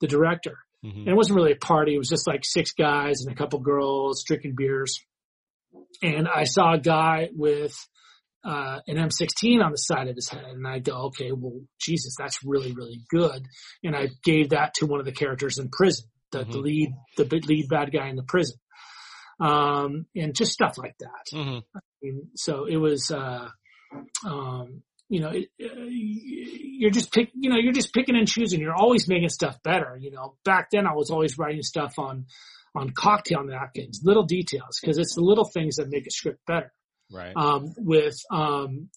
the 0.00 0.06
director. 0.06 0.58
Mm-hmm. 0.84 1.00
And 1.00 1.08
it 1.08 1.16
wasn't 1.16 1.36
really 1.36 1.52
a 1.52 1.56
party. 1.56 1.94
It 1.94 1.98
was 1.98 2.08
just 2.08 2.26
like 2.26 2.44
six 2.44 2.72
guys 2.72 3.22
and 3.22 3.32
a 3.32 3.34
couple 3.34 3.58
girls 3.60 4.24
drinking 4.24 4.54
beers. 4.56 5.00
And 6.02 6.28
I 6.28 6.44
saw 6.44 6.74
a 6.74 6.78
guy 6.78 7.30
with 7.32 7.74
uh, 8.46 8.78
an 8.86 8.96
M16 8.96 9.62
on 9.62 9.72
the 9.72 9.78
side 9.78 10.08
of 10.08 10.14
his 10.14 10.28
head. 10.28 10.44
And 10.44 10.66
I 10.66 10.78
go, 10.78 11.06
okay, 11.06 11.32
well, 11.32 11.60
Jesus, 11.80 12.14
that's 12.16 12.44
really, 12.44 12.72
really 12.72 13.02
good. 13.10 13.44
And 13.82 13.96
I 13.96 14.08
gave 14.22 14.50
that 14.50 14.74
to 14.74 14.86
one 14.86 15.00
of 15.00 15.06
the 15.06 15.12
characters 15.12 15.58
in 15.58 15.68
prison, 15.68 16.06
the, 16.30 16.40
mm-hmm. 16.40 16.52
the 16.52 16.58
lead, 16.58 16.90
the 17.16 17.24
lead 17.24 17.68
bad 17.68 17.92
guy 17.92 18.08
in 18.08 18.16
the 18.16 18.22
prison. 18.22 18.56
Um, 19.40 20.06
and 20.14 20.34
just 20.34 20.52
stuff 20.52 20.78
like 20.78 20.94
that. 21.00 21.36
Mm-hmm. 21.36 21.58
I 21.76 21.80
mean, 22.00 22.28
so 22.36 22.66
it 22.66 22.76
was, 22.76 23.10
uh, 23.10 23.48
um, 24.24 24.82
you 25.08 25.20
know, 25.20 25.30
it, 25.30 25.48
uh, 25.60 25.84
you're 25.88 26.90
just 26.90 27.12
pick, 27.12 27.30
you 27.34 27.50
know, 27.50 27.56
you're 27.56 27.72
just 27.72 27.92
picking 27.92 28.16
and 28.16 28.28
choosing. 28.28 28.60
You're 28.60 28.74
always 28.74 29.08
making 29.08 29.28
stuff 29.30 29.60
better. 29.64 29.98
You 30.00 30.12
know, 30.12 30.36
back 30.44 30.70
then 30.70 30.86
I 30.86 30.94
was 30.94 31.10
always 31.10 31.36
writing 31.36 31.62
stuff 31.62 31.98
on, 31.98 32.26
on 32.76 32.90
cocktail 32.90 33.42
napkins, 33.42 34.02
little 34.04 34.24
details, 34.24 34.78
because 34.80 34.98
it's 34.98 35.16
the 35.16 35.22
little 35.22 35.44
things 35.44 35.76
that 35.76 35.88
make 35.88 36.06
a 36.06 36.10
script 36.10 36.40
better. 36.46 36.72
Right. 37.12 37.36
Um, 37.36 37.74
with, 37.76 38.16
um, 38.30 38.88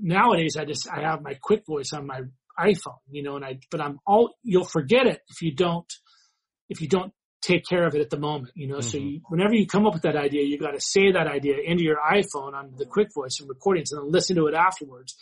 nowadays 0.00 0.56
I 0.56 0.64
just, 0.64 0.88
I 0.88 1.00
have 1.02 1.22
my 1.22 1.34
quick 1.40 1.64
voice 1.66 1.92
on 1.92 2.06
my 2.06 2.22
iPhone, 2.58 2.98
you 3.10 3.22
know, 3.22 3.36
and 3.36 3.44
I, 3.44 3.58
but 3.70 3.80
I'm 3.80 3.98
all, 4.06 4.34
you'll 4.42 4.64
forget 4.64 5.06
it 5.06 5.20
if 5.28 5.42
you 5.42 5.54
don't, 5.54 5.90
if 6.68 6.80
you 6.80 6.88
don't 6.88 7.12
take 7.42 7.64
care 7.64 7.86
of 7.86 7.94
it 7.94 8.00
at 8.00 8.10
the 8.10 8.18
moment, 8.18 8.52
you 8.54 8.66
know, 8.66 8.78
mm-hmm. 8.78 8.88
so 8.88 8.98
you, 8.98 9.20
whenever 9.28 9.54
you 9.54 9.66
come 9.66 9.86
up 9.86 9.94
with 9.94 10.02
that 10.02 10.16
idea, 10.16 10.42
you 10.42 10.58
got 10.58 10.72
to 10.72 10.80
say 10.80 11.12
that 11.12 11.26
idea 11.26 11.56
into 11.64 11.84
your 11.84 11.98
iPhone 11.98 12.54
on 12.54 12.72
the 12.76 12.86
quick 12.86 13.08
voice 13.14 13.38
and 13.40 13.48
recordings 13.48 13.92
and 13.92 14.02
then 14.02 14.10
listen 14.10 14.36
to 14.36 14.46
it 14.46 14.54
afterwards. 14.54 15.16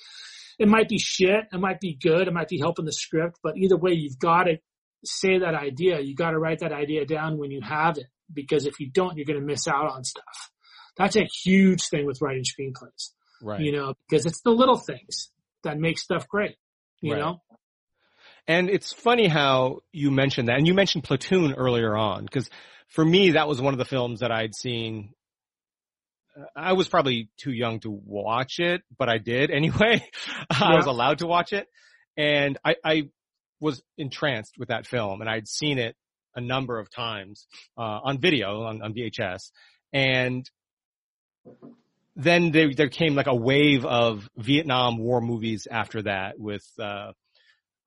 It 0.58 0.68
might 0.68 0.88
be 0.88 0.98
shit. 0.98 1.46
It 1.52 1.58
might 1.58 1.80
be 1.80 1.98
good. 2.00 2.28
It 2.28 2.32
might 2.32 2.48
be 2.48 2.58
helping 2.58 2.84
the 2.84 2.92
script, 2.92 3.38
but 3.42 3.56
either 3.56 3.76
way, 3.76 3.92
you've 3.92 4.18
got 4.18 4.44
to 4.44 4.58
say 5.04 5.38
that 5.38 5.54
idea. 5.54 6.00
You 6.00 6.14
got 6.14 6.30
to 6.30 6.38
write 6.38 6.60
that 6.60 6.72
idea 6.72 7.04
down 7.04 7.38
when 7.38 7.50
you 7.50 7.60
have 7.60 7.98
it 7.98 8.06
because 8.32 8.66
if 8.66 8.80
you 8.80 8.90
don't, 8.90 9.16
you're 9.16 9.26
going 9.26 9.40
to 9.40 9.44
miss 9.44 9.66
out 9.68 9.90
on 9.90 10.04
stuff. 10.04 10.50
That's 10.96 11.16
a 11.16 11.24
huge 11.24 11.88
thing 11.88 12.06
with 12.06 12.20
writing 12.20 12.44
screenplays. 12.44 13.10
Right. 13.42 13.60
You 13.60 13.72
know, 13.72 13.94
because 14.08 14.26
it's 14.26 14.40
the 14.42 14.50
little 14.50 14.78
things 14.78 15.30
that 15.64 15.78
make 15.78 15.98
stuff 15.98 16.28
great. 16.28 16.56
You 17.00 17.14
right. 17.14 17.20
know? 17.20 17.42
And 18.46 18.68
it's 18.68 18.92
funny 18.92 19.26
how 19.26 19.80
you 19.92 20.10
mentioned 20.10 20.48
that, 20.48 20.58
and 20.58 20.66
you 20.66 20.74
mentioned 20.74 21.04
Platoon 21.04 21.54
earlier 21.54 21.96
on, 21.96 22.24
because 22.24 22.48
for 22.88 23.04
me, 23.04 23.32
that 23.32 23.48
was 23.48 23.60
one 23.60 23.72
of 23.72 23.78
the 23.78 23.86
films 23.86 24.20
that 24.20 24.30
I'd 24.30 24.54
seen. 24.54 25.14
I 26.54 26.74
was 26.74 26.88
probably 26.88 27.30
too 27.38 27.52
young 27.52 27.80
to 27.80 27.90
watch 27.90 28.58
it, 28.58 28.82
but 28.98 29.08
I 29.08 29.18
did 29.18 29.50
anyway. 29.50 30.06
Yeah. 30.26 30.44
I 30.50 30.76
was 30.76 30.86
allowed 30.86 31.18
to 31.18 31.26
watch 31.26 31.52
it, 31.52 31.68
and 32.16 32.58
I, 32.64 32.76
I 32.84 33.02
was 33.60 33.82
entranced 33.96 34.58
with 34.58 34.68
that 34.68 34.86
film, 34.86 35.22
and 35.22 35.30
I'd 35.30 35.48
seen 35.48 35.78
it 35.78 35.96
a 36.36 36.40
number 36.40 36.78
of 36.78 36.90
times 36.90 37.46
uh, 37.78 38.00
on 38.04 38.20
video 38.20 38.64
on, 38.64 38.82
on 38.82 38.92
VHS, 38.92 39.50
and 39.92 40.48
then 42.16 42.52
there, 42.52 42.72
there 42.74 42.88
came 42.88 43.14
like 43.14 43.26
a 43.26 43.34
wave 43.34 43.84
of 43.84 44.28
Vietnam 44.36 44.98
War 44.98 45.20
movies 45.20 45.66
after 45.70 46.02
that 46.02 46.38
with, 46.38 46.64
uh, 46.78 47.12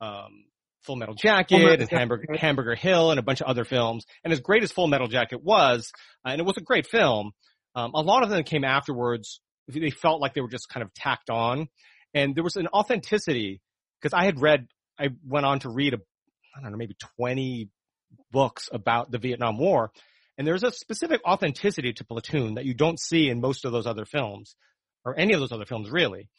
um, 0.02 0.44
Full 0.84 0.96
Metal 0.96 1.16
Jacket 1.16 1.60
Full 1.60 1.70
and 1.70 1.90
Hamburger, 1.90 2.34
Hamburger 2.38 2.76
Hill 2.76 3.12
and 3.12 3.20
a 3.20 3.24
bunch 3.24 3.42
of 3.42 3.48
other 3.48 3.66
films. 3.66 4.06
And 4.24 4.32
as 4.32 4.40
great 4.40 4.64
as 4.64 4.72
Full 4.72 4.88
Metal 4.88 5.08
Jacket 5.08 5.44
was, 5.44 5.92
uh, 6.26 6.30
and 6.30 6.40
it 6.40 6.46
was 6.46 6.58
a 6.58 6.62
great 6.62 6.88
film, 6.88 7.32
um, 7.76 7.92
a 7.94 8.02
lot 8.02 8.24
of 8.24 8.30
them 8.30 8.44
came 8.44 8.64
afterwards. 8.64 9.42
They 9.68 9.90
felt 9.90 10.22
like 10.22 10.34
they 10.34 10.42
were 10.42 10.50
just 10.50 10.70
kind 10.70 10.84
of 10.84 10.94
tacked 10.94 11.30
on. 11.30 11.68
And 12.14 12.36
there 12.36 12.44
was 12.44 12.56
an 12.56 12.68
authenticity 12.68 13.62
because 14.02 14.14
I 14.14 14.24
had 14.24 14.40
read, 14.40 14.68
I 14.98 15.10
went 15.26 15.46
on 15.46 15.60
to 15.60 15.70
read 15.70 15.94
a, 15.94 15.98
I 16.56 16.62
don't 16.62 16.72
know, 16.72 16.78
maybe 16.78 16.96
20 17.18 17.70
books 18.32 18.70
about 18.72 19.12
the 19.12 19.18
Vietnam 19.18 19.58
War. 19.58 19.92
And 20.38 20.46
there's 20.46 20.64
a 20.64 20.72
specific 20.72 21.22
authenticity 21.26 21.94
to 21.94 22.06
Platoon 22.06 22.56
that 22.56 22.66
you 22.66 22.74
don't 22.74 23.00
see 23.00 23.30
in 23.30 23.42
most 23.42 23.66
of 23.66 23.72
those 23.72 23.88
other 23.88 24.06
films, 24.06 24.56
or 25.04 25.18
any 25.18 25.34
of 25.34 25.40
those 25.40 25.52
other 25.52 25.66
films 25.66 25.90
really. 25.90 26.30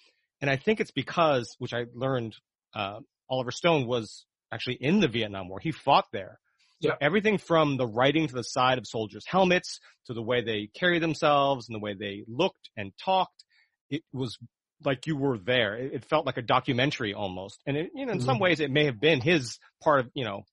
And 0.40 0.51
I 0.51 0.57
think 0.57 0.80
it's 0.80 0.92
because, 0.92 1.55
which 1.59 1.74
I 1.74 1.86
learned, 1.94 2.36
uh, 2.74 3.01
Oliver 3.28 3.51
Stone 3.51 3.86
was 3.86 4.24
actually 4.53 4.76
in 4.76 5.01
the 5.01 5.09
Vietnam 5.09 5.49
War. 5.49 5.59
He 5.61 5.72
fought 5.72 6.07
there. 6.12 6.38
So 6.80 6.92
everything 7.01 7.38
from 7.38 7.76
the 7.76 7.88
writing 7.88 8.28
to 8.28 8.34
the 8.34 8.44
side 8.44 8.78
of 8.78 8.86
soldiers' 8.86 9.24
helmets 9.26 9.80
to 10.07 10.14
the 10.14 10.22
way 10.22 10.42
they 10.42 10.68
carry 10.78 11.01
themselves 11.01 11.68
and 11.68 11.74
the 11.74 11.80
way 11.80 11.94
they 11.94 12.22
looked 12.28 12.70
and 12.76 12.92
talked, 13.05 13.44
it 13.90 14.03
was 14.12 14.38
like 14.84 15.09
you 15.09 15.16
were 15.16 15.38
there. 15.38 15.74
It, 15.74 15.94
it 15.94 16.05
felt 16.05 16.24
like 16.24 16.36
a 16.36 16.42
documentary 16.42 17.14
almost. 17.14 17.61
And 17.66 17.76
it, 17.76 17.90
you 17.96 18.07
know, 18.07 18.12
in 18.12 18.18
mm-hmm. 18.18 18.26
some 18.26 18.38
ways 18.38 18.61
it 18.61 18.70
may 18.70 18.84
have 18.84 19.01
been 19.01 19.20
his 19.20 19.59
part 19.82 20.01
of, 20.01 20.11
you 20.14 20.24
know, 20.24 20.44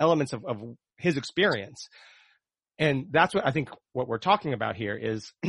elements 0.00 0.32
of, 0.32 0.44
of 0.44 0.60
his 0.96 1.16
experience. 1.16 1.88
And 2.78 3.06
that's 3.10 3.34
what 3.34 3.46
I 3.46 3.50
think 3.50 3.70
what 3.92 4.08
we're 4.08 4.18
talking 4.18 4.52
about 4.52 4.76
here 4.76 4.96
is 4.96 5.32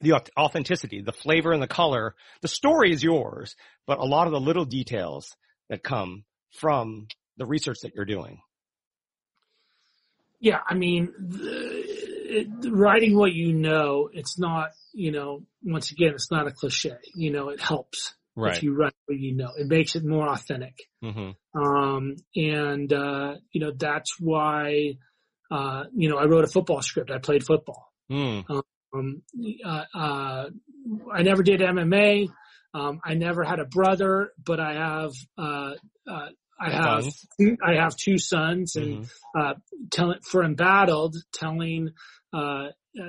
the 0.00 0.22
authenticity, 0.38 1.00
the 1.00 1.12
flavor 1.12 1.52
and 1.52 1.62
the 1.62 1.68
color. 1.68 2.14
The 2.42 2.48
story 2.48 2.92
is 2.92 3.02
yours, 3.02 3.56
but 3.86 3.98
a 3.98 4.04
lot 4.04 4.26
of 4.26 4.32
the 4.32 4.40
little 4.40 4.64
details 4.64 5.34
that 5.70 5.82
come 5.82 6.24
from 6.50 7.06
the 7.38 7.46
research 7.46 7.78
that 7.82 7.94
you're 7.94 8.04
doing. 8.04 8.40
Yeah, 10.40 10.58
I 10.68 10.74
mean, 10.74 11.12
the, 11.18 11.82
it, 12.40 12.48
writing 12.70 13.16
what 13.16 13.32
you 13.32 13.52
know, 13.52 14.10
it's 14.12 14.38
not, 14.38 14.70
you 14.92 15.12
know, 15.12 15.44
once 15.62 15.92
again, 15.92 16.12
it's 16.14 16.30
not 16.30 16.48
a 16.48 16.50
cliche. 16.50 16.96
You 17.14 17.30
know, 17.30 17.50
it 17.50 17.60
helps 17.60 18.14
right. 18.34 18.56
if 18.56 18.62
you 18.62 18.74
write 18.74 18.94
what 19.06 19.18
you 19.18 19.36
know. 19.36 19.50
It 19.56 19.68
makes 19.68 19.94
it 19.94 20.04
more 20.04 20.28
authentic. 20.28 20.74
Mm-hmm. 21.02 21.60
Um, 21.60 22.16
and 22.34 22.92
uh, 22.92 23.36
you 23.52 23.60
know, 23.60 23.72
that's 23.76 24.16
why 24.18 24.96
uh, 25.52 25.84
you 25.94 26.08
know, 26.08 26.16
I 26.16 26.24
wrote 26.24 26.44
a 26.44 26.48
football 26.48 26.80
script. 26.82 27.10
I 27.10 27.18
played 27.18 27.44
football. 27.44 27.92
Mm. 28.10 28.44
Um, 28.94 29.22
uh, 29.66 29.84
uh, 29.94 30.44
I 31.14 31.22
never 31.22 31.42
did 31.42 31.60
MMA. 31.60 32.28
Um, 32.74 33.00
I 33.04 33.14
never 33.14 33.44
had 33.44 33.60
a 33.60 33.66
brother, 33.66 34.32
but 34.42 34.58
I 34.60 34.72
have, 34.74 35.12
uh, 35.36 35.72
uh, 36.10 36.28
I 36.58 36.70
have, 36.70 37.02
Sons. 37.04 37.26
I 37.62 37.74
have 37.74 37.96
two 37.96 38.16
sons 38.18 38.76
and, 38.76 39.04
Mhm. 39.04 39.10
uh, 39.38 39.54
telling, 39.90 40.20
for 40.22 40.42
Embattled, 40.42 41.16
telling, 41.34 41.90
uh, 42.32 42.38
uh, 42.38 42.68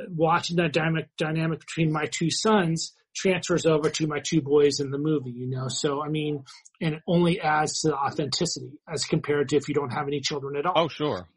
watching 0.10 0.58
that 0.58 0.74
dynamic, 0.74 1.10
dynamic 1.18 1.60
between 1.62 1.91
my 1.91 2.06
two 2.12 2.30
sons 2.30 2.94
transfers 3.16 3.66
over 3.66 3.89
to 3.91 4.08
my 4.08 4.20
two 4.20 4.41
boys 4.41 4.80
in 4.80 4.89
the 4.89 4.98
movie, 4.98 5.32
you 5.32 5.48
know? 5.48 5.68
So, 5.68 6.02
I 6.04 6.10
mean, 6.10 6.44
and 6.82 6.96
it 6.96 7.02
only 7.08 7.39
adds 7.39 7.82
to 7.82 7.89
the 7.89 7.96
authenticity 7.96 8.72
as 8.91 9.06
compared 9.06 9.50
to 9.50 9.56
if 9.58 9.70
you 9.70 9.76
don't 9.76 9.91
have 9.94 10.08
any 10.08 10.20
children 10.20 10.56
at 10.58 10.66
all. 10.66 10.74
Oh, 10.76 10.88
sure. 10.88 11.28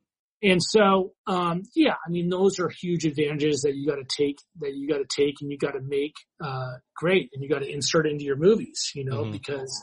And 0.43 0.63
so, 0.63 1.13
um, 1.27 1.63
yeah, 1.75 1.95
I 2.07 2.11
mean, 2.11 2.29
those 2.29 2.59
are 2.61 2.69
huge 2.69 3.05
advantages 3.07 3.63
that 3.63 3.75
you 3.75 3.87
got 3.87 3.97
to 3.97 4.05
take, 4.05 4.39
that 4.61 4.75
you 4.75 4.87
got 4.89 4.99
to 4.99 5.07
take 5.09 5.37
and 5.41 5.51
you 5.51 5.57
got 5.59 5.73
to 5.73 5.81
make, 5.81 6.15
uh, 6.45 6.75
great 6.95 7.31
and 7.33 7.43
you 7.43 7.49
got 7.49 7.61
to 7.61 7.69
insert 7.71 8.07
into 8.07 8.25
your 8.25 8.37
movies, 8.37 8.91
you 8.95 9.05
know, 9.05 9.25
Mhm. 9.25 9.33
because 9.33 9.83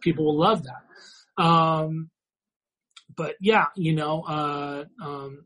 people 0.00 0.24
will 0.24 0.38
love 0.38 0.62
that. 0.64 1.42
Um, 1.42 2.10
but 3.16 3.34
yeah, 3.40 3.66
you 3.76 3.94
know, 3.94 4.22
uh, 4.22 4.84
um, 5.02 5.44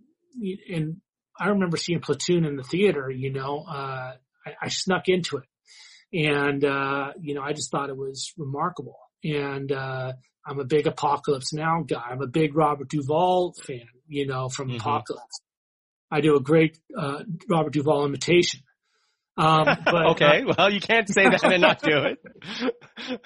and 0.71 1.01
I 1.39 1.49
remember 1.49 1.77
seeing 1.77 2.01
Platoon 2.01 2.45
in 2.45 2.57
the 2.57 2.63
theater, 2.63 3.11
you 3.11 3.33
know, 3.33 3.65
uh, 3.67 4.17
I, 4.47 4.55
I 4.63 4.69
snuck 4.69 5.09
into 5.09 5.39
it 5.39 5.49
and, 6.13 6.65
uh, 6.65 7.13
you 7.21 7.35
know, 7.35 7.43
I 7.43 7.53
just 7.53 7.71
thought 7.71 7.89
it 7.91 7.97
was 7.97 8.33
remarkable. 8.37 8.99
And, 9.25 9.73
uh, 9.73 10.13
I'm 10.47 10.61
a 10.61 10.65
big 10.65 10.87
Apocalypse 10.87 11.53
Now 11.53 11.83
guy. 11.83 12.03
I'm 12.11 12.23
a 12.23 12.27
big 12.27 12.55
Robert 12.57 12.89
Duvall 12.89 13.53
fan, 13.67 13.87
you 14.07 14.27
know, 14.27 14.49
from 14.49 14.69
Mhm. 14.69 14.77
Apocalypse. 14.81 15.41
I 16.11 16.21
do 16.21 16.37
a 16.37 16.41
great, 16.41 16.79
uh, 16.97 17.25
Robert 17.49 17.73
Duvall 17.73 18.07
imitation. 18.07 18.61
Um, 19.37 19.65
but, 19.85 20.07
okay. 20.13 20.45
Well, 20.45 20.73
you 20.73 20.81
can't 20.81 21.09
say 21.09 21.25
that 21.29 21.43
and 21.45 21.61
not 21.61 21.83
do 21.83 22.05
it. 22.05 22.19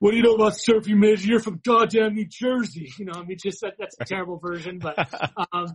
what 0.00 0.10
do 0.10 0.16
you 0.16 0.22
know 0.22 0.34
about 0.34 0.54
surfing, 0.54 0.96
Midge? 0.96 1.24
You're 1.26 1.40
from 1.40 1.60
goddamn 1.64 2.14
New 2.14 2.26
Jersey. 2.26 2.90
You 2.98 3.04
know, 3.04 3.12
I 3.14 3.22
mean, 3.24 3.36
just 3.42 3.60
that, 3.60 3.74
that's 3.78 3.96
a 4.00 4.04
terrible 4.04 4.38
version, 4.38 4.78
but, 4.78 4.96
um, 5.52 5.66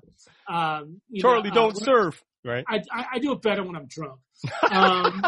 um, 0.50 1.02
you 1.10 1.22
Charlie, 1.22 1.50
know, 1.50 1.56
don't 1.56 1.78
uh, 1.78 1.86
surf. 1.86 2.24
Right. 2.44 2.66
I, 2.68 2.82
I, 2.92 3.06
I 3.14 3.20
do 3.20 3.32
it 3.34 3.42
better 3.42 3.64
when 3.64 3.76
I'm 3.76 3.88
drunk. 3.88 4.20
Um, 4.70 5.22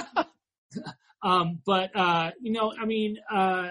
um, 1.21 1.59
but, 1.65 1.91
uh, 1.95 2.31
you 2.41 2.51
know, 2.51 2.73
I 2.79 2.85
mean, 2.85 3.17
uh, 3.31 3.69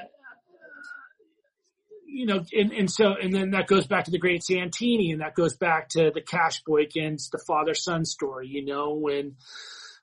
you 2.13 2.27
know, 2.27 2.45
and, 2.53 2.73
and 2.73 2.91
so, 2.91 3.15
and 3.21 3.33
then 3.33 3.51
that 3.51 3.67
goes 3.67 3.87
back 3.87 4.05
to 4.05 4.11
the 4.11 4.19
great 4.19 4.43
Santini 4.43 5.13
and 5.13 5.21
that 5.21 5.35
goes 5.35 5.57
back 5.57 5.89
to 5.91 6.11
the 6.15 6.21
Cash 6.21 6.63
Boykins, 6.69 7.31
the 7.31 7.43
father 7.47 7.75
son 7.75 8.05
story, 8.05 8.49
you 8.49 8.65
know, 8.65 8.95
when, 8.95 9.37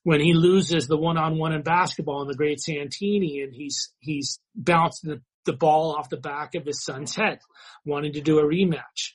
when 0.04 0.20
he 0.20 0.34
loses 0.34 0.88
the 0.88 0.98
one 0.98 1.18
on 1.18 1.38
one 1.38 1.54
in 1.54 1.62
basketball 1.62 2.22
in 2.22 2.28
the 2.28 2.36
great 2.36 2.60
Santini 2.60 3.42
and 3.42 3.54
he's, 3.54 3.92
he's 4.00 4.40
bounced 4.56 5.04
the, 5.04 5.22
the 5.46 5.54
ball 5.54 5.96
off 5.96 6.10
the 6.10 6.18
back 6.18 6.56
of 6.56 6.66
his 6.66 6.84
son's 6.84 7.16
head, 7.16 7.40
wanting 7.86 8.14
to 8.14 8.22
do 8.22 8.40
a 8.40 8.44
rematch. 8.44 9.14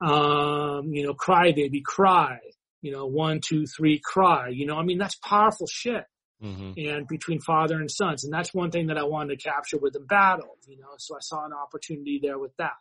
Um, 0.00 0.92
you 0.92 1.06
know, 1.06 1.14
cry 1.14 1.52
baby, 1.52 1.80
cry 1.80 2.38
you 2.84 2.92
know, 2.92 3.06
one, 3.06 3.40
two, 3.40 3.64
three, 3.64 3.98
cry. 3.98 4.50
You 4.50 4.66
know, 4.66 4.76
I 4.76 4.82
mean, 4.82 4.98
that's 4.98 5.14
powerful 5.14 5.66
shit. 5.66 6.04
Hmm 6.44 6.72
And 6.76 7.06
between 7.08 7.40
father 7.40 7.76
and 7.76 7.90
sons, 7.90 8.24
and 8.24 8.32
that's 8.32 8.52
one 8.52 8.70
thing 8.70 8.88
that 8.88 8.98
I 8.98 9.04
wanted 9.04 9.38
to 9.40 9.48
capture 9.48 9.78
with 9.78 9.96
Embattled. 9.96 10.58
You 10.66 10.78
know, 10.78 10.88
so 10.98 11.16
I 11.16 11.20
saw 11.20 11.44
an 11.44 11.52
opportunity 11.52 12.20
there 12.22 12.38
with 12.38 12.54
that, 12.58 12.76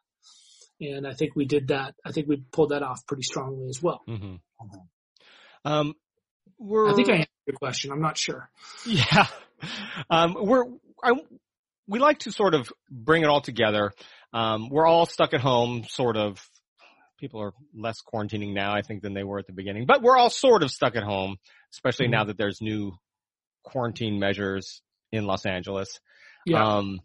and 0.82 1.08
I 1.08 1.14
think 1.14 1.36
we 1.36 1.46
did 1.46 1.70
that. 1.70 1.96
I 2.06 2.12
think 2.12 2.28
we 2.28 2.44
pulled 2.52 2.70
that 2.72 2.84
off 2.84 3.06
pretty 3.08 3.24
strongly 3.24 3.68
as 3.70 3.82
well. 3.82 4.02
hmm 4.08 4.36
Um, 5.66 5.96
we're. 6.60 6.90
I 6.90 6.94
think 6.94 7.10
I 7.10 7.14
answered 7.14 7.28
your 7.48 7.58
question. 7.58 7.92
I'm 7.92 8.02
not 8.02 8.18
sure. 8.18 8.50
Yeah. 8.86 9.28
Um, 10.10 10.36
we're, 10.38 10.66
I, 11.02 11.14
we 11.88 12.00
like 12.00 12.20
to 12.20 12.32
sort 12.34 12.54
of 12.54 12.70
bring 12.92 13.24
it 13.24 13.30
all 13.30 13.40
together. 13.40 13.94
Um, 14.34 14.68
we're 14.70 14.86
all 14.86 15.06
stuck 15.06 15.34
at 15.34 15.40
home, 15.40 15.86
sort 15.88 16.18
of. 16.18 16.46
People 17.18 17.42
are 17.42 17.54
less 17.74 17.96
quarantining 18.02 18.54
now, 18.54 18.74
I 18.74 18.82
think, 18.82 19.02
than 19.02 19.14
they 19.14 19.24
were 19.24 19.40
at 19.40 19.48
the 19.48 19.54
beginning, 19.54 19.86
but 19.86 20.02
we're 20.02 20.18
all 20.18 20.30
sort 20.30 20.64
of 20.64 20.72
stuck 20.72 20.98
at 20.98 21.04
home, 21.04 21.38
especially 21.72 22.08
Mhm. 22.08 22.12
now 22.12 22.24
that 22.26 22.38
there's 22.38 22.60
new 22.60 22.92
quarantine 23.64 24.20
measures 24.20 24.82
in 25.12 25.26
Los 25.26 25.46
Angeles. 25.46 26.00
Yeah, 26.46 26.78
Um, 26.78 27.00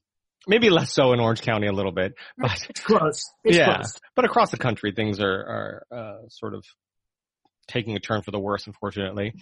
maybe 0.47 0.71
less 0.71 0.93
so 0.93 1.13
in 1.13 1.21
Orange 1.21 1.43
County 1.43 1.67
a 1.67 1.73
little 1.73 1.93
bit, 1.93 2.15
but 2.39 2.59
it's 2.69 2.81
close. 2.81 3.23
It's 3.45 3.57
yeah, 3.57 3.75
close. 3.77 3.99
but 4.17 4.25
across 4.25 4.51
the 4.51 4.57
country, 4.59 4.93
things 4.93 5.21
are, 5.21 5.27
are 5.27 5.87
uh, 5.97 6.29
sort 6.29 6.55
of 6.55 6.65
taking 7.69 7.97
a 7.97 8.01
turn 8.01 8.23
for 8.23 8.31
the 8.31 8.39
worse, 8.41 8.67
unfortunately. 8.67 9.35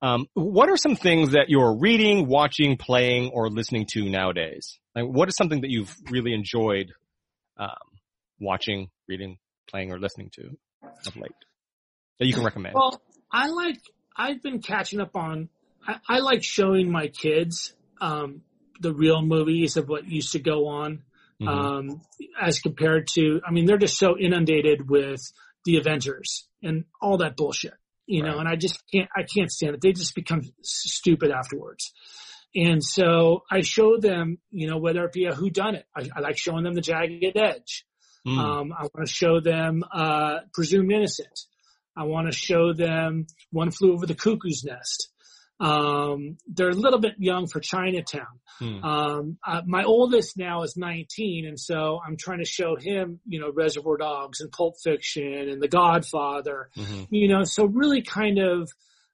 Um, 0.00 0.26
what 0.34 0.68
are 0.68 0.76
some 0.76 0.96
things 0.96 1.32
that 1.32 1.48
you're 1.48 1.76
reading, 1.78 2.26
watching, 2.26 2.76
playing, 2.76 3.30
or 3.32 3.48
listening 3.50 3.86
to 3.92 4.08
nowadays? 4.08 4.78
Like, 4.96 5.04
what 5.04 5.28
is 5.28 5.36
something 5.36 5.60
that 5.60 5.70
you've 5.70 5.94
really 6.10 6.32
enjoyed 6.34 6.92
um, 7.56 7.68
watching, 8.40 8.88
reading, 9.08 9.38
playing, 9.68 9.92
or 9.92 9.98
listening 10.00 10.30
to 10.34 10.56
of 11.06 11.16
late 11.16 11.32
that 12.18 12.26
you 12.26 12.34
can 12.34 12.44
recommend? 12.44 12.74
Well, 12.74 13.00
I 13.30 13.48
like. 13.48 13.78
I've 14.16 14.42
been 14.42 14.60
catching 14.60 15.00
up 15.00 15.14
on. 15.16 15.48
I, 15.86 15.96
I 16.08 16.18
like 16.20 16.42
showing 16.42 16.90
my 16.90 17.08
kids 17.08 17.74
um, 18.00 18.42
the 18.80 18.92
real 18.92 19.22
movies 19.22 19.76
of 19.76 19.88
what 19.88 20.06
used 20.08 20.32
to 20.32 20.38
go 20.38 20.68
on. 20.68 21.02
Mhm. 21.40 21.48
um, 21.48 22.02
as 22.40 22.60
compared 22.60 23.08
to, 23.14 23.40
I 23.46 23.50
mean, 23.50 23.66
they're 23.66 23.78
just 23.78 23.98
so 23.98 24.16
inundated 24.16 24.88
with 24.88 25.20
the 25.64 25.76
Avengers 25.76 26.46
and 26.62 26.84
all 27.00 27.18
that 27.18 27.36
bullshit, 27.36 27.74
you 28.06 28.22
know, 28.22 28.38
and 28.38 28.48
I 28.48 28.54
just 28.54 28.80
can't, 28.92 29.08
I 29.16 29.22
can't 29.22 29.50
stand 29.50 29.74
it. 29.74 29.80
They 29.80 29.92
just 29.92 30.14
become 30.14 30.42
stupid 30.62 31.30
afterwards. 31.32 31.92
And 32.54 32.84
so 32.84 33.42
I 33.50 33.62
show 33.62 33.96
them, 33.98 34.38
you 34.50 34.68
know, 34.68 34.78
whether 34.78 35.04
it 35.04 35.12
be 35.12 35.24
a 35.24 35.32
whodunit, 35.32 35.84
I, 35.96 36.08
I 36.14 36.20
like 36.20 36.38
showing 36.38 36.64
them 36.64 36.74
the 36.74 36.80
jagged 36.80 37.36
edge. 37.36 37.86
Mm. 38.26 38.38
Um, 38.38 38.72
I 38.72 38.82
want 38.82 39.06
to 39.06 39.12
show 39.12 39.40
them, 39.40 39.82
uh, 39.92 40.40
presumed 40.54 40.92
innocent. 40.92 41.40
I 41.96 42.04
want 42.04 42.30
to 42.30 42.36
show 42.36 42.72
them 42.72 43.26
one 43.50 43.70
flew 43.70 43.94
over 43.94 44.06
the 44.06 44.14
cuckoo's 44.14 44.62
nest. 44.64 45.08
Um, 45.62 46.38
they're 46.48 46.70
a 46.70 46.74
little 46.74 46.98
bit 46.98 47.14
young 47.18 47.46
for 47.46 47.60
Chinatown. 47.60 48.40
Mm. 48.60 48.84
Um, 48.84 49.38
uh, 49.46 49.62
my 49.64 49.84
oldest 49.84 50.36
now 50.36 50.62
is 50.62 50.76
19, 50.76 51.46
and 51.46 51.58
so 51.58 52.00
I'm 52.04 52.16
trying 52.16 52.40
to 52.40 52.44
show 52.44 52.74
him, 52.74 53.20
you 53.26 53.38
know, 53.38 53.50
Reservoir 53.52 53.96
Dogs 53.96 54.40
and 54.40 54.50
Pulp 54.50 54.74
Fiction 54.82 55.48
and 55.48 55.62
The 55.62 55.68
Godfather, 55.68 56.68
Mhm. 56.76 57.06
you 57.10 57.28
know, 57.28 57.44
so 57.44 57.64
really 57.64 58.02
kind 58.02 58.38
of, 58.40 58.70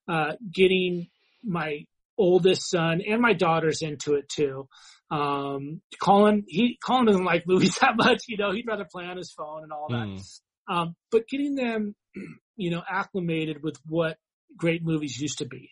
uh, 0.09 0.33
getting 0.51 1.09
my 1.45 1.85
oldest 2.17 2.69
son 2.71 3.03
and 3.07 3.21
my 3.21 3.35
daughters 3.35 3.83
into 3.83 4.15
it 4.15 4.29
too. 4.31 4.69
Um, 5.11 5.83
Colin, 6.01 6.45
he, 6.49 6.79
Colin 6.83 7.05
doesn't 7.07 7.25
like 7.25 7.47
movies 7.47 7.77
that 7.81 7.97
much, 7.97 8.25
you 8.27 8.39
know, 8.39 8.53
he'd 8.53 8.66
rather 8.66 8.87
play 8.91 9.05
on 9.05 9.19
his 9.19 9.31
phone 9.33 9.65
and 9.65 9.73
all 9.73 9.89
that. 9.91 10.07
Mm. 10.07 10.41
Um, 10.66 10.97
but 11.11 11.29
getting 11.29 11.55
them, 11.57 11.95
you 12.57 12.70
know, 12.70 12.83
acclimated 12.89 13.62
with 13.62 13.79
what 13.87 14.16
great 14.57 14.83
movies 14.83 15.20
used 15.20 15.39
to 15.39 15.45
be. 15.47 15.70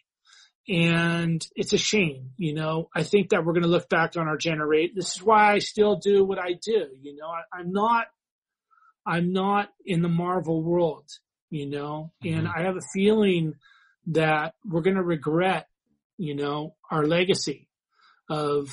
And 0.68 1.46
it's 1.54 1.72
a 1.72 1.78
shame, 1.78 2.30
you 2.36 2.54
know, 2.54 2.88
I 2.94 3.04
think 3.04 3.30
that 3.30 3.44
we're 3.44 3.52
going 3.52 3.62
to 3.62 3.68
look 3.68 3.88
back 3.88 4.16
on 4.16 4.26
our 4.26 4.36
generation. 4.36 4.94
This 4.96 5.14
is 5.16 5.22
why 5.22 5.52
I 5.52 5.58
still 5.60 5.96
do 5.96 6.24
what 6.24 6.38
I 6.38 6.54
do. 6.60 6.88
You 7.00 7.14
know, 7.16 7.28
I, 7.28 7.42
I'm 7.56 7.72
not, 7.72 8.06
I'm 9.06 9.32
not 9.32 9.68
in 9.84 10.02
the 10.02 10.08
Marvel 10.08 10.62
world, 10.62 11.08
you 11.50 11.66
know, 11.66 12.12
and 12.24 12.46
Mhm. 12.48 12.52
I 12.56 12.62
have 12.62 12.76
a 12.76 12.80
feeling 12.92 13.54
that 14.08 14.54
we're 14.64 14.80
going 14.82 14.96
to 14.96 15.02
regret, 15.04 15.68
you 16.18 16.34
know, 16.34 16.74
our 16.90 17.06
legacy 17.06 17.68
of 18.28 18.68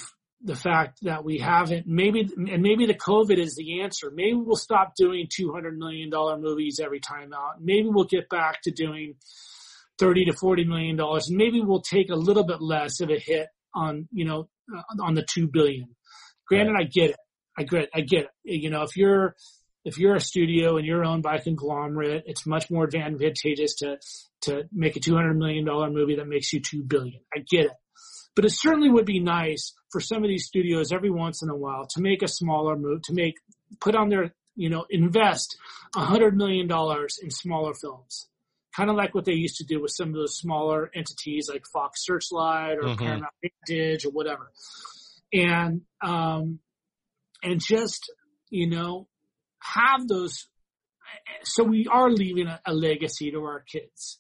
the 0.45 0.56
fact 0.56 0.99
that 1.03 1.24
we 1.24 1.38
haven't 1.38 1.88
maybe 1.88 2.28
and 2.52 2.61
maybe 2.61 2.86
the 2.86 2.94
covid 2.94 3.38
is 3.38 3.56
the 3.56 3.80
answer 3.82 4.11
maybe 4.14 4.34
we'll 4.36 4.57
stop 4.57 4.94
doing 4.94 5.28
200 5.30 5.78
million 5.78 6.10
dollar 6.10 6.38
movies 6.38 6.82
every 6.84 6.99
time 6.99 7.32
out 7.34 7.61
maybe 7.61 7.88
we'll 7.88 8.03
get 8.03 8.28
back 8.28 8.61
to 8.61 8.72
doing 8.72 9.15
30 9.99 10.26
to 10.26 10.34
40 10.34 10.65
million 10.65 10.95
dollars 10.95 11.30
and 11.30 11.38
maybe 11.38 11.61
we'll 11.61 11.82
take 11.82 12.10
a 12.10 12.15
little 12.15 12.45
bit 12.45 12.61
less 12.61 12.99
of 12.99 13.10
a 13.10 13.20
hit 13.20 13.48
on 13.74 14.07
you 14.11 14.26
know 14.26 14.49
uh, 14.76 15.03
on 15.03 15.14
the 15.14 15.26
2 15.34 15.48
billion. 15.48 15.95
Granted 16.48 16.76
i 16.78 16.84
get 16.84 17.11
it. 17.11 17.18
I 17.57 17.64
get 17.64 17.90
i 17.94 18.02
get 18.02 18.26
it. 18.44 18.61
You 18.61 18.70
know 18.70 18.84
if 18.84 18.95
you're 18.95 19.36
if 19.86 19.98
you're 19.98 20.15
a 20.15 20.22
studio 20.22 20.78
and 20.78 20.86
you're 20.86 21.03
owned 21.03 21.24
by 21.24 21.36
a 21.36 21.41
conglomerate 21.41 22.24
it's 22.26 22.45
much 22.45 22.72
more 22.72 22.86
advantageous 22.86 23.76
to 23.76 23.98
to 24.44 24.64
make 24.72 24.95
a 24.95 24.99
200 24.99 25.36
million 25.36 25.65
dollar 25.65 25.90
movie 25.90 26.15
that 26.15 26.28
makes 26.28 26.52
you 26.53 26.61
2 26.61 26.84
billion. 26.84 27.22
I 27.36 27.40
get 27.49 27.65
it. 27.65 27.72
But 28.36 28.45
it 28.45 28.52
certainly 28.52 28.90
would 28.90 29.06
be 29.06 29.20
nice 29.20 29.74
for 29.91 30.02
some 30.02 30.24
of 30.24 30.28
these 30.30 30.45
studios 30.45 30.91
every 30.91 31.11
once 31.11 31.44
in 31.44 31.49
a 31.49 31.56
while 31.56 31.86
to 31.91 32.02
make 32.02 32.24
a 32.24 32.28
smaller 32.28 32.76
move, 32.76 33.03
to 33.03 33.14
make, 33.14 33.36
put 33.80 33.95
on 33.95 34.10
their, 34.10 34.34
you 34.56 34.70
know, 34.70 34.86
invest 34.90 35.56
a 35.95 35.99
hundred 35.99 36.36
million 36.36 36.68
dollars 36.68 37.20
in 37.22 37.30
smaller 37.30 37.74
films. 37.74 38.28
Kind 38.76 38.90
of 38.90 38.95
like 38.95 39.14
what 39.14 39.26
they 39.26 39.34
used 39.34 39.58
to 39.58 39.66
do 39.66 39.82
with 39.82 39.91
some 39.91 40.10
of 40.10 40.16
those 40.16 40.38
smaller 40.38 40.90
entities 40.95 41.50
like 41.52 41.64
Fox 41.72 42.04
Searchlight 42.04 42.78
or 42.78 42.84
Mhm. 42.84 42.98
Paramount 42.98 43.34
Vintage 43.41 44.06
or 44.06 44.10
whatever. 44.12 44.52
And, 45.32 45.82
um, 46.02 46.60
and 47.44 47.60
just, 47.60 48.12
you 48.50 48.68
know, 48.70 49.08
have 49.60 50.08
those, 50.08 50.48
so 51.44 51.64
we 51.64 51.88
are 51.88 52.10
leaving 52.10 52.48
a, 52.48 52.60
a 52.66 52.74
legacy 52.74 53.32
to 53.32 53.40
our 53.44 53.62
kids. 53.62 54.20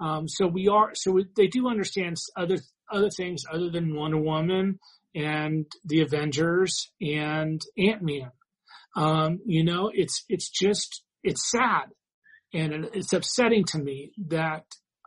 Um, 0.00 0.28
so 0.28 0.46
we 0.46 0.68
are, 0.68 0.90
so 0.94 1.12
we, 1.12 1.26
they 1.36 1.46
do 1.48 1.68
understand 1.68 2.16
other, 2.36 2.58
other 2.90 3.10
things 3.10 3.44
other 3.50 3.70
than 3.70 3.94
Wonder 3.94 4.18
Woman 4.18 4.78
and 5.14 5.66
the 5.84 6.00
Avengers 6.02 6.90
and 7.00 7.60
Ant 7.76 8.02
Man. 8.02 8.30
Um, 8.96 9.40
you 9.44 9.64
know, 9.64 9.90
it's 9.92 10.24
it's 10.28 10.48
just 10.48 11.02
it's 11.22 11.50
sad 11.50 11.90
and 12.52 12.88
it's 12.92 13.12
upsetting 13.12 13.64
to 13.64 13.78
me 13.78 14.12
that 14.28 14.64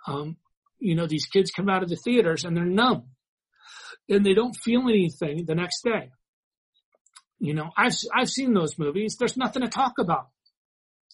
um, 0.07 0.37
you 0.79 0.95
know 0.95 1.07
these 1.07 1.25
kids 1.25 1.51
come 1.51 1.69
out 1.69 1.83
of 1.83 1.89
the 1.89 1.95
theaters 1.95 2.43
and 2.43 2.55
they're 2.55 2.65
numb 2.65 3.05
and 4.09 4.25
they 4.25 4.33
don't 4.33 4.55
feel 4.55 4.81
anything 4.81 5.45
the 5.45 5.55
next 5.55 5.83
day. 5.83 6.11
You 7.39 7.53
know, 7.53 7.71
I've 7.75 7.95
I've 8.13 8.29
seen 8.29 8.53
those 8.53 8.77
movies. 8.77 9.15
There's 9.17 9.37
nothing 9.37 9.63
to 9.63 9.67
talk 9.67 9.93
about. 9.99 10.27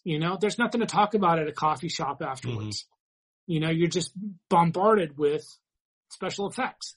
You 0.03 0.19
know, 0.19 0.37
there's 0.39 0.57
nothing 0.57 0.81
to 0.81 0.87
talk 0.87 1.13
about 1.13 1.39
at 1.39 1.47
a 1.47 1.53
coffee 1.53 1.89
shop 1.89 2.21
afterwards. 2.21 2.83
Mm-hmm. 2.83 3.51
You 3.53 3.59
know, 3.61 3.69
you're 3.69 3.87
just 3.87 4.11
bombarded 4.49 5.17
with 5.17 5.45
special 6.09 6.47
effects. 6.47 6.95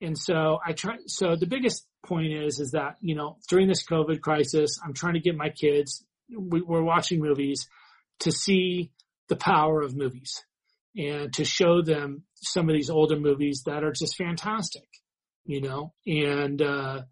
And 0.00 0.16
so 0.16 0.58
I 0.64 0.72
try, 0.72 0.96
so 1.06 1.36
the 1.36 1.46
biggest 1.46 1.86
point 2.04 2.32
is, 2.32 2.58
is 2.58 2.70
that, 2.70 2.96
you 3.00 3.14
know, 3.14 3.36
during 3.48 3.68
this 3.68 3.84
COVID 3.84 4.20
crisis, 4.20 4.78
I'm 4.84 4.94
trying 4.94 5.14
to 5.14 5.20
get 5.20 5.36
my 5.36 5.50
kids, 5.50 6.04
we, 6.34 6.62
we're 6.62 6.82
watching 6.82 7.20
movies 7.20 7.68
to 8.20 8.32
see 8.32 8.90
the 9.28 9.36
power 9.36 9.82
of 9.82 9.96
movies 9.96 10.42
and 10.96 11.32
to 11.34 11.44
show 11.44 11.82
them 11.82 12.24
some 12.34 12.68
of 12.68 12.74
these 12.74 12.90
older 12.90 13.18
movies 13.18 13.62
that 13.66 13.84
are 13.84 13.92
just 13.92 14.16
fantastic, 14.16 14.88
you 15.44 15.60
know, 15.60 15.92
and, 16.06 16.60
uh, 16.60 17.02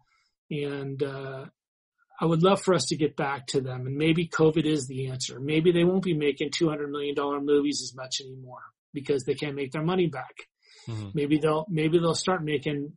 and, 0.51 1.01
uh, 1.03 1.45
I 2.21 2.25
would 2.25 2.43
love 2.43 2.61
for 2.61 2.73
us 2.73 2.87
to 2.87 2.97
get 2.97 3.15
back 3.15 3.47
to 3.47 3.61
them 3.61 3.87
and 3.87 3.95
maybe 3.95 4.27
COVID 4.27 4.65
is 4.65 4.87
the 4.87 5.07
answer. 5.07 5.39
Maybe 5.39 5.71
they 5.71 5.85
won't 5.85 6.03
be 6.03 6.13
making 6.13 6.49
$200 6.49 6.89
million 6.89 7.15
movies 7.45 7.81
as 7.81 7.95
much 7.95 8.19
anymore 8.19 8.63
because 8.93 9.23
they 9.23 9.35
can't 9.35 9.55
make 9.55 9.71
their 9.71 9.83
money 9.83 10.07
back. 10.07 10.35
Mm-hmm. 10.87 11.09
Maybe 11.13 11.37
they'll 11.37 11.65
maybe 11.69 11.99
they'll 11.99 12.15
start 12.15 12.43
making 12.43 12.93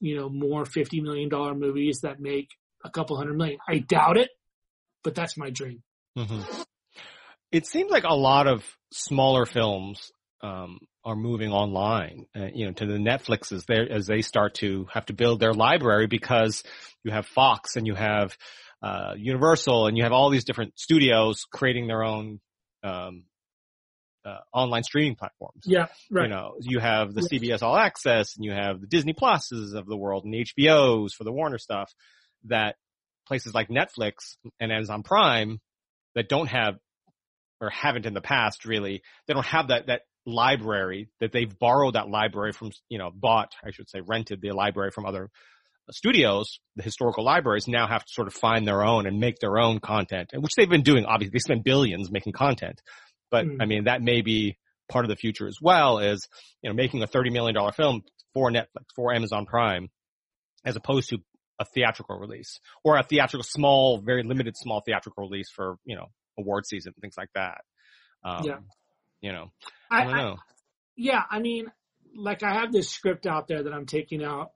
you 0.00 0.16
know 0.16 0.28
more 0.28 0.64
fifty 0.64 1.00
million 1.00 1.28
dollar 1.28 1.54
movies 1.54 2.00
that 2.02 2.20
make 2.20 2.48
a 2.84 2.90
couple 2.90 3.16
hundred 3.16 3.36
million. 3.36 3.58
I 3.68 3.78
doubt 3.78 4.16
it, 4.16 4.30
but 5.02 5.14
that's 5.14 5.36
my 5.36 5.50
dream. 5.50 5.82
Mm-hmm. 6.16 6.62
It 7.54 7.68
seems 7.68 7.88
like 7.88 8.02
a 8.02 8.16
lot 8.16 8.48
of 8.48 8.64
smaller 8.90 9.46
films 9.46 10.10
um, 10.42 10.80
are 11.04 11.14
moving 11.14 11.52
online, 11.52 12.26
uh, 12.36 12.48
you 12.52 12.66
know, 12.66 12.72
to 12.72 12.84
the 12.84 12.98
Netflixes 12.98 13.64
there 13.66 13.88
as 13.88 14.08
they 14.08 14.22
start 14.22 14.54
to 14.54 14.88
have 14.92 15.06
to 15.06 15.12
build 15.12 15.38
their 15.38 15.52
library 15.52 16.08
because 16.08 16.64
you 17.04 17.12
have 17.12 17.26
Fox 17.26 17.76
and 17.76 17.86
you 17.86 17.94
have 17.94 18.36
uh, 18.82 19.14
Universal 19.16 19.86
and 19.86 19.96
you 19.96 20.02
have 20.02 20.10
all 20.10 20.30
these 20.30 20.42
different 20.42 20.76
studios 20.76 21.44
creating 21.52 21.86
their 21.86 22.02
own 22.02 22.40
um, 22.82 23.22
uh, 24.24 24.38
online 24.52 24.82
streaming 24.82 25.14
platforms. 25.14 25.62
Yeah, 25.64 25.86
right. 26.10 26.24
You 26.24 26.30
know, 26.34 26.56
you 26.58 26.80
have 26.80 27.14
the 27.14 27.20
CBS 27.20 27.62
All 27.62 27.76
Access 27.76 28.34
and 28.34 28.44
you 28.44 28.50
have 28.50 28.80
the 28.80 28.88
Disney 28.88 29.14
Pluses 29.14 29.76
of 29.76 29.86
the 29.86 29.96
world 29.96 30.24
and 30.24 30.34
the 30.34 30.44
HBOs 30.44 31.12
for 31.12 31.22
the 31.22 31.30
Warner 31.30 31.58
stuff 31.58 31.94
that 32.46 32.74
places 33.28 33.54
like 33.54 33.68
Netflix 33.68 34.38
and 34.58 34.72
Amazon 34.72 35.04
Prime 35.04 35.60
that 36.16 36.28
don't 36.28 36.48
have 36.48 36.78
or 37.60 37.70
haven't 37.70 38.06
in 38.06 38.14
the 38.14 38.20
past 38.20 38.64
really, 38.64 39.02
they 39.26 39.34
don't 39.34 39.46
have 39.46 39.68
that, 39.68 39.86
that 39.86 40.02
library 40.26 41.08
that 41.20 41.32
they've 41.32 41.58
borrowed 41.58 41.94
that 41.94 42.08
library 42.08 42.52
from, 42.52 42.70
you 42.88 42.98
know, 42.98 43.10
bought, 43.14 43.52
I 43.64 43.70
should 43.70 43.88
say, 43.88 44.00
rented 44.00 44.40
the 44.40 44.52
library 44.52 44.90
from 44.90 45.06
other 45.06 45.30
studios, 45.90 46.60
the 46.76 46.82
historical 46.82 47.24
libraries 47.24 47.68
now 47.68 47.86
have 47.86 48.04
to 48.04 48.12
sort 48.12 48.28
of 48.28 48.34
find 48.34 48.66
their 48.66 48.82
own 48.82 49.06
and 49.06 49.18
make 49.18 49.38
their 49.38 49.58
own 49.58 49.80
content, 49.80 50.30
which 50.34 50.52
they've 50.56 50.68
been 50.68 50.82
doing. 50.82 51.04
Obviously, 51.04 51.32
they 51.32 51.38
spend 51.40 51.64
billions 51.64 52.10
making 52.10 52.32
content, 52.32 52.80
but 53.30 53.44
mm. 53.44 53.56
I 53.60 53.66
mean, 53.66 53.84
that 53.84 54.02
may 54.02 54.22
be 54.22 54.56
part 54.88 55.04
of 55.04 55.08
the 55.08 55.16
future 55.16 55.46
as 55.46 55.58
well 55.60 55.98
is, 55.98 56.26
you 56.62 56.70
know, 56.70 56.74
making 56.74 57.02
a 57.02 57.06
$30 57.06 57.32
million 57.32 57.56
film 57.72 58.02
for 58.32 58.50
Netflix, 58.50 58.86
for 58.94 59.14
Amazon 59.14 59.46
Prime, 59.46 59.88
as 60.64 60.76
opposed 60.76 61.10
to 61.10 61.18
a 61.58 61.64
theatrical 61.64 62.18
release 62.18 62.58
or 62.82 62.96
a 62.96 63.02
theatrical 63.02 63.44
small, 63.44 64.00
very 64.00 64.22
limited 64.22 64.54
small 64.56 64.82
theatrical 64.84 65.28
release 65.28 65.48
for, 65.54 65.76
you 65.84 65.96
know, 65.96 66.06
award 66.38 66.66
season, 66.66 66.94
things 67.00 67.14
like 67.16 67.30
that. 67.34 67.62
Um, 68.24 68.44
yeah. 68.44 68.58
You 69.20 69.32
know, 69.32 69.52
I, 69.90 70.02
I 70.02 70.04
don't 70.04 70.16
know. 70.16 70.32
I, 70.34 70.52
yeah. 70.96 71.22
I 71.30 71.40
mean, 71.40 71.66
like 72.16 72.42
I 72.42 72.54
have 72.54 72.72
this 72.72 72.90
script 72.90 73.26
out 73.26 73.48
there 73.48 73.62
that 73.62 73.72
I'm 73.72 73.86
taking 73.86 74.22
out 74.22 74.50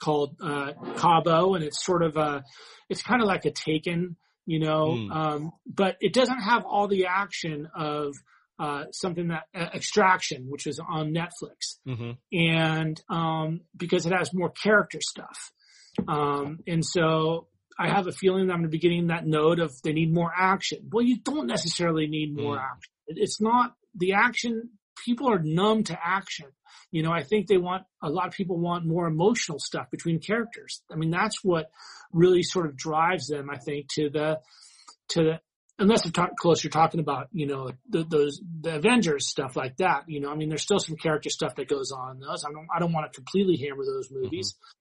called, 0.00 0.36
uh, 0.42 0.72
Cabo 0.96 1.54
and 1.54 1.64
it's 1.64 1.84
sort 1.84 2.02
of 2.02 2.16
a, 2.16 2.44
it's 2.88 3.02
kind 3.02 3.22
of 3.22 3.26
like 3.26 3.44
a 3.44 3.50
taken 3.50 4.16
you 4.46 4.60
know, 4.60 4.86
mm. 4.86 5.12
um, 5.12 5.52
but 5.66 5.96
it 6.00 6.14
doesn't 6.14 6.38
have 6.38 6.64
all 6.64 6.86
the 6.86 7.06
action 7.06 7.68
of 7.74 8.14
uh, 8.58 8.84
something 8.92 9.28
that 9.28 9.42
uh, 9.54 9.68
Extraction, 9.74 10.46
which 10.48 10.66
is 10.66 10.78
on 10.80 11.12
Netflix, 11.12 11.78
mm-hmm. 11.86 12.12
and 12.32 13.02
um, 13.10 13.62
because 13.76 14.06
it 14.06 14.12
has 14.12 14.32
more 14.32 14.50
character 14.50 15.00
stuff, 15.02 15.52
um, 16.08 16.60
and 16.66 16.84
so 16.84 17.48
I 17.78 17.88
have 17.88 18.06
a 18.06 18.12
feeling 18.12 18.46
that 18.46 18.54
I'm 18.54 18.60
going 18.60 18.70
to 18.70 18.76
be 18.76 18.78
getting 18.78 19.08
that 19.08 19.26
note 19.26 19.60
of 19.60 19.72
they 19.82 19.92
need 19.92 20.12
more 20.12 20.32
action. 20.34 20.88
Well, 20.90 21.04
you 21.04 21.18
don't 21.18 21.46
necessarily 21.46 22.06
need 22.06 22.34
more 22.34 22.56
mm. 22.56 22.62
action. 22.62 22.92
It's 23.08 23.40
not 23.40 23.74
the 23.94 24.14
action. 24.14 24.70
People 25.04 25.30
are 25.30 25.38
numb 25.38 25.84
to 25.84 25.98
action. 26.02 26.46
You 26.90 27.02
know, 27.02 27.12
I 27.12 27.22
think 27.22 27.46
they 27.46 27.58
want, 27.58 27.84
a 28.02 28.08
lot 28.08 28.28
of 28.28 28.32
people 28.32 28.58
want 28.58 28.86
more 28.86 29.06
emotional 29.06 29.58
stuff 29.58 29.90
between 29.90 30.20
characters. 30.20 30.82
I 30.90 30.96
mean, 30.96 31.10
that's 31.10 31.44
what 31.44 31.70
really 32.12 32.42
sort 32.42 32.66
of 32.66 32.76
drives 32.76 33.26
them, 33.26 33.50
I 33.50 33.58
think, 33.58 33.88
to 33.94 34.08
the, 34.08 34.40
to 35.10 35.22
the, 35.22 35.40
unless 35.78 36.10
talk, 36.10 36.36
close, 36.36 36.64
you're 36.64 36.70
talking 36.70 37.00
about, 37.00 37.28
you 37.32 37.46
know, 37.46 37.72
the, 37.90 38.04
those, 38.04 38.40
the 38.62 38.76
Avengers 38.76 39.28
stuff 39.28 39.56
like 39.56 39.76
that. 39.76 40.04
You 40.06 40.20
know, 40.20 40.30
I 40.30 40.36
mean, 40.36 40.48
there's 40.48 40.62
still 40.62 40.78
some 40.78 40.96
character 40.96 41.28
stuff 41.28 41.56
that 41.56 41.68
goes 41.68 41.92
on 41.92 42.12
in 42.12 42.20
those. 42.20 42.44
I 42.44 42.52
don't, 42.52 42.68
I 42.74 42.78
don't 42.78 42.92
want 42.92 43.12
to 43.12 43.16
completely 43.16 43.56
hammer 43.56 43.84
those 43.84 44.10
movies, 44.10 44.54
mm-hmm. 44.54 44.76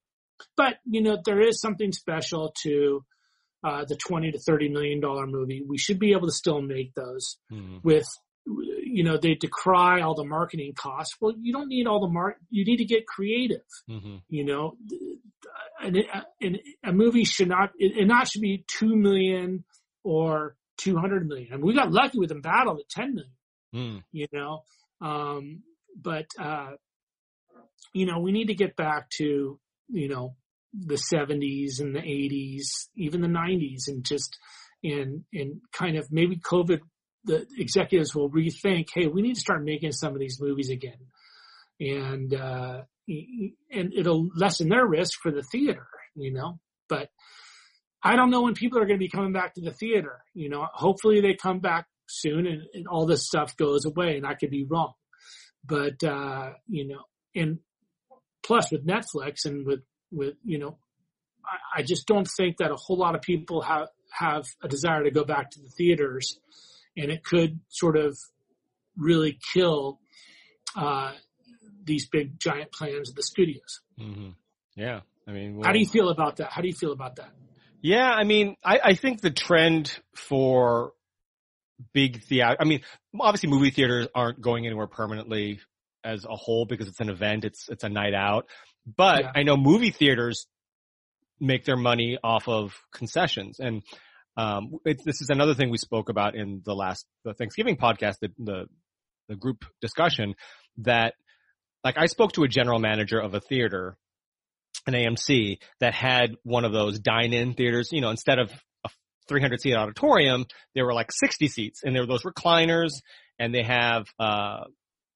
But 0.58 0.78
you 0.86 1.02
know, 1.02 1.18
there 1.24 1.42
is 1.42 1.60
something 1.60 1.92
special 1.92 2.54
to, 2.64 3.04
uh, 3.64 3.86
the 3.86 3.96
20 3.96 4.32
to 4.32 4.40
30 4.40 4.70
million 4.70 5.00
dollar 5.00 5.26
movie. 5.26 5.64
We 5.68 5.78
should 5.78 6.00
be 6.00 6.12
able 6.12 6.28
to 6.28 6.34
still 6.34 6.62
make 6.62 6.94
those 6.94 7.38
mm-hmm. 7.52 7.78
with 7.84 8.06
you 8.48 9.04
know, 9.04 9.18
they 9.18 9.34
decry 9.34 10.02
all 10.02 10.14
the 10.14 10.24
marketing 10.24 10.74
costs. 10.78 11.16
Well, 11.20 11.34
you 11.38 11.52
don't 11.52 11.68
need 11.68 11.88
all 11.88 12.00
the 12.00 12.12
mark. 12.12 12.38
You 12.50 12.64
need 12.64 12.78
to 12.78 12.86
get 12.86 13.08
creative. 13.08 13.66
Mm-hmm. 13.90 14.18
You 14.30 14.46
know, 14.46 14.78
and, 15.82 15.98
and 16.42 16.60
a 16.84 16.94
movie 16.94 17.26
should 17.26 17.50
not, 17.50 17.72
it, 17.78 18.06
not 18.08 18.28
should 18.28 18.42
be 18.42 18.64
two 18.68 18.96
million 18.96 19.66
or 20.04 20.56
two 20.78 20.98
hundred 20.98 21.28
million. 21.28 21.50
I 21.52 21.56
mean, 21.58 21.66
we 21.66 21.74
got 21.74 21.92
lucky 21.92 22.20
with 22.20 22.42
*Battle* 22.42 22.78
at 22.78 22.90
ten 22.90 23.16
million. 23.16 23.34
Mm. 23.74 24.04
You 24.12 24.28
know, 24.32 24.64
um, 25.02 25.64
but 26.00 26.28
uh, 26.40 26.72
you 27.94 28.06
know, 28.06 28.20
we 28.20 28.32
need 28.32 28.48
to 28.48 28.56
get 28.56 28.76
back 28.76 29.10
to 29.18 29.60
you 29.90 30.08
know 30.08 30.36
the 30.74 30.98
seventies 30.98 31.80
and 31.80 31.96
the 31.96 32.02
eighties, 32.02 32.90
even 32.96 33.22
the 33.22 33.28
nineties, 33.28 33.86
and 33.88 34.04
just 34.04 34.38
and 34.84 35.24
and 35.34 35.62
kind 35.72 35.98
of 35.98 36.12
maybe 36.12 36.38
COVID 36.38 36.80
the 37.26 37.46
executives 37.58 38.16
will 38.16 38.30
rethink, 38.30 38.88
hey, 38.94 39.08
we 39.08 39.22
need 39.22 39.34
to 39.34 39.40
start 39.40 39.64
making 39.64 39.92
some 39.92 40.14
of 40.14 40.20
these 40.20 40.40
movies 40.40 40.70
again. 40.70 40.98
And, 41.80 42.34
uh, 42.34 42.82
and 43.08 43.94
it'll 43.94 44.30
lessen 44.36 44.70
their 44.70 44.86
risk 44.86 45.20
for 45.22 45.32
the 45.32 45.44
theater, 45.44 45.88
you 46.16 46.34
know, 46.34 46.60
but 46.88 47.10
I 48.02 48.16
don't 48.16 48.30
know 48.30 48.44
when 48.44 48.54
people 48.54 48.80
are 48.80 48.86
going 48.86 49.00
to 49.00 49.04
be 49.04 49.10
coming 49.10 49.34
back 49.34 49.56
to 49.56 49.62
the 49.62 49.72
theater, 49.72 50.24
you 50.34 50.50
know, 50.50 50.68
hopefully 50.72 51.22
they 51.22 51.34
come 51.34 51.60
back 51.60 51.88
soon 52.08 52.46
and, 52.46 52.62
and 52.74 52.88
all 52.88 53.06
this 53.06 53.26
stuff 53.26 53.58
goes 53.58 53.86
away 53.86 54.18
and 54.18 54.26
I 54.26 54.36
could 54.36 54.52
be 54.52 54.66
wrong. 54.70 54.94
But, 55.64 56.04
uh, 56.04 56.52
you 56.68 56.88
know, 56.88 57.02
and 57.36 57.60
plus 58.46 58.72
with 58.72 58.86
Netflix 58.86 59.46
and 59.46 59.66
with, 59.66 59.82
with, 60.12 60.36
you 60.44 60.60
know, 60.60 60.78
I, 61.44 61.80
I 61.80 61.82
just 61.84 62.08
don't 62.08 62.28
think 62.38 62.58
that 62.58 62.72
a 62.72 62.76
whole 62.76 62.98
lot 62.98 63.16
of 63.16 63.22
people 63.22 63.62
have, 63.62 63.88
have 64.12 64.46
a 64.64 64.68
desire 64.68 65.04
to 65.04 65.12
go 65.12 65.24
back 65.24 65.52
to 65.52 65.62
the 65.62 65.70
theaters 65.70 66.40
and 66.96 67.12
it 67.12 67.24
could 67.24 67.60
sort 67.70 67.98
of 67.98 68.18
really 68.98 69.38
kill 69.54 70.00
uh, 70.76 71.12
these 71.84 72.08
big 72.08 72.40
giant 72.40 72.72
plans 72.72 73.10
of 73.10 73.16
the 73.16 73.24
studios. 73.24 73.82
Mm-hmm. 74.00 74.30
Yeah, 74.76 75.02
I 75.28 75.32
mean, 75.32 75.58
well, 75.58 75.66
how 75.66 75.74
do 75.74 75.80
you 75.80 75.88
feel 75.88 76.10
about 76.10 76.38
that? 76.38 76.52
How 76.52 76.62
do 76.62 76.68
you 76.68 76.74
feel 76.74 76.92
about 76.92 77.18
that? 77.18 77.30
Yeah, 77.82 78.10
I 78.10 78.24
mean, 78.24 78.56
I, 78.64 78.80
I 78.84 78.94
think 78.96 79.22
the 79.22 79.30
trend 79.32 79.98
for 80.16 80.94
big 81.94 82.24
theater, 82.24 82.56
I 82.60 82.64
mean, 82.64 82.82
obviously 83.20 83.50
movie 83.50 83.70
theaters 83.70 84.08
aren't 84.16 84.42
going 84.42 84.66
anywhere 84.66 84.88
permanently 84.88 85.60
as 86.06 86.26
a 86.26 86.36
whole 86.36 86.66
because 86.66 86.88
it's 86.88 87.00
an 87.00 87.10
event, 87.10 87.46
it's 87.46 87.68
it's 87.70 87.84
a 87.84 87.90
night 87.90 88.14
out. 88.14 88.48
But 88.86 89.24
yeah. 89.24 89.32
I 89.36 89.44
know 89.44 89.58
movie 89.58 89.92
theaters 89.92 90.48
make 91.40 91.66
their 91.66 91.76
money 91.76 92.18
off 92.24 92.48
of 92.48 92.74
concessions 92.94 93.60
and 93.60 93.84
um, 94.38 94.80
it, 94.86 95.02
this 95.06 95.22
is 95.22 95.30
another 95.30 95.54
thing 95.54 95.70
we 95.70 95.78
spoke 95.78 96.10
about 96.10 96.36
in 96.36 96.62
the 96.66 96.76
last 96.76 97.06
the 97.24 97.34
Thanksgiving 97.34 97.78
podcast, 97.78 98.16
the, 98.22 98.32
the, 98.38 98.66
the 99.30 99.36
group 99.36 99.64
discussion 99.82 100.36
that 100.80 101.14
like 101.84 101.98
I 101.98 102.08
spoke 102.08 102.34
to 102.34 102.44
a 102.44 102.48
general 102.48 102.80
manager 102.80 103.20
of 103.20 103.34
a 103.34 103.40
theater, 103.40 103.98
an 104.88 104.94
AMC 104.94 105.60
that 105.80 105.94
had 105.94 106.36
one 106.44 106.66
of 106.66 106.74
those 106.74 107.00
dine-in 107.00 107.54
theaters. 107.54 107.90
You 107.92 108.02
know, 108.02 108.10
instead 108.10 108.40
of 108.40 108.52
a 108.84 108.90
300 109.30 109.62
seat 109.62 109.76
auditorium, 109.76 110.46
there 110.74 110.86
were 110.86 110.94
like 110.94 111.12
60 111.12 111.48
seats, 111.48 111.82
and 111.84 111.96
there 111.96 112.04
were 112.04 112.08
those 112.08 112.24
recliners, 112.24 112.92
and 113.40 113.54
they 113.54 113.64
have 113.64 114.06
uh, 114.20 114.64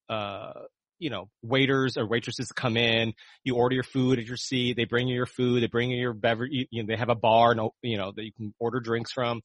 uh, 0.07 0.53
you 0.99 1.09
know, 1.09 1.29
waiters 1.41 1.97
or 1.97 2.05
waitresses 2.05 2.51
come 2.51 2.77
in, 2.77 3.13
you 3.43 3.55
order 3.55 3.73
your 3.73 3.83
food 3.83 4.19
at 4.19 4.25
your 4.25 4.37
seat, 4.37 4.75
they 4.75 4.85
bring 4.85 5.07
you 5.07 5.15
your 5.15 5.25
food, 5.25 5.63
they 5.63 5.67
bring 5.67 5.89
you 5.89 5.97
your 5.97 6.13
beverage, 6.13 6.51
you, 6.51 6.65
you 6.69 6.83
know, 6.83 6.87
they 6.87 6.97
have 6.97 7.09
a 7.09 7.15
bar, 7.15 7.55
no, 7.55 7.73
you 7.81 7.97
know, 7.97 8.11
that 8.15 8.23
you 8.23 8.33
can 8.33 8.53
order 8.59 8.79
drinks 8.79 9.11
from. 9.11 9.41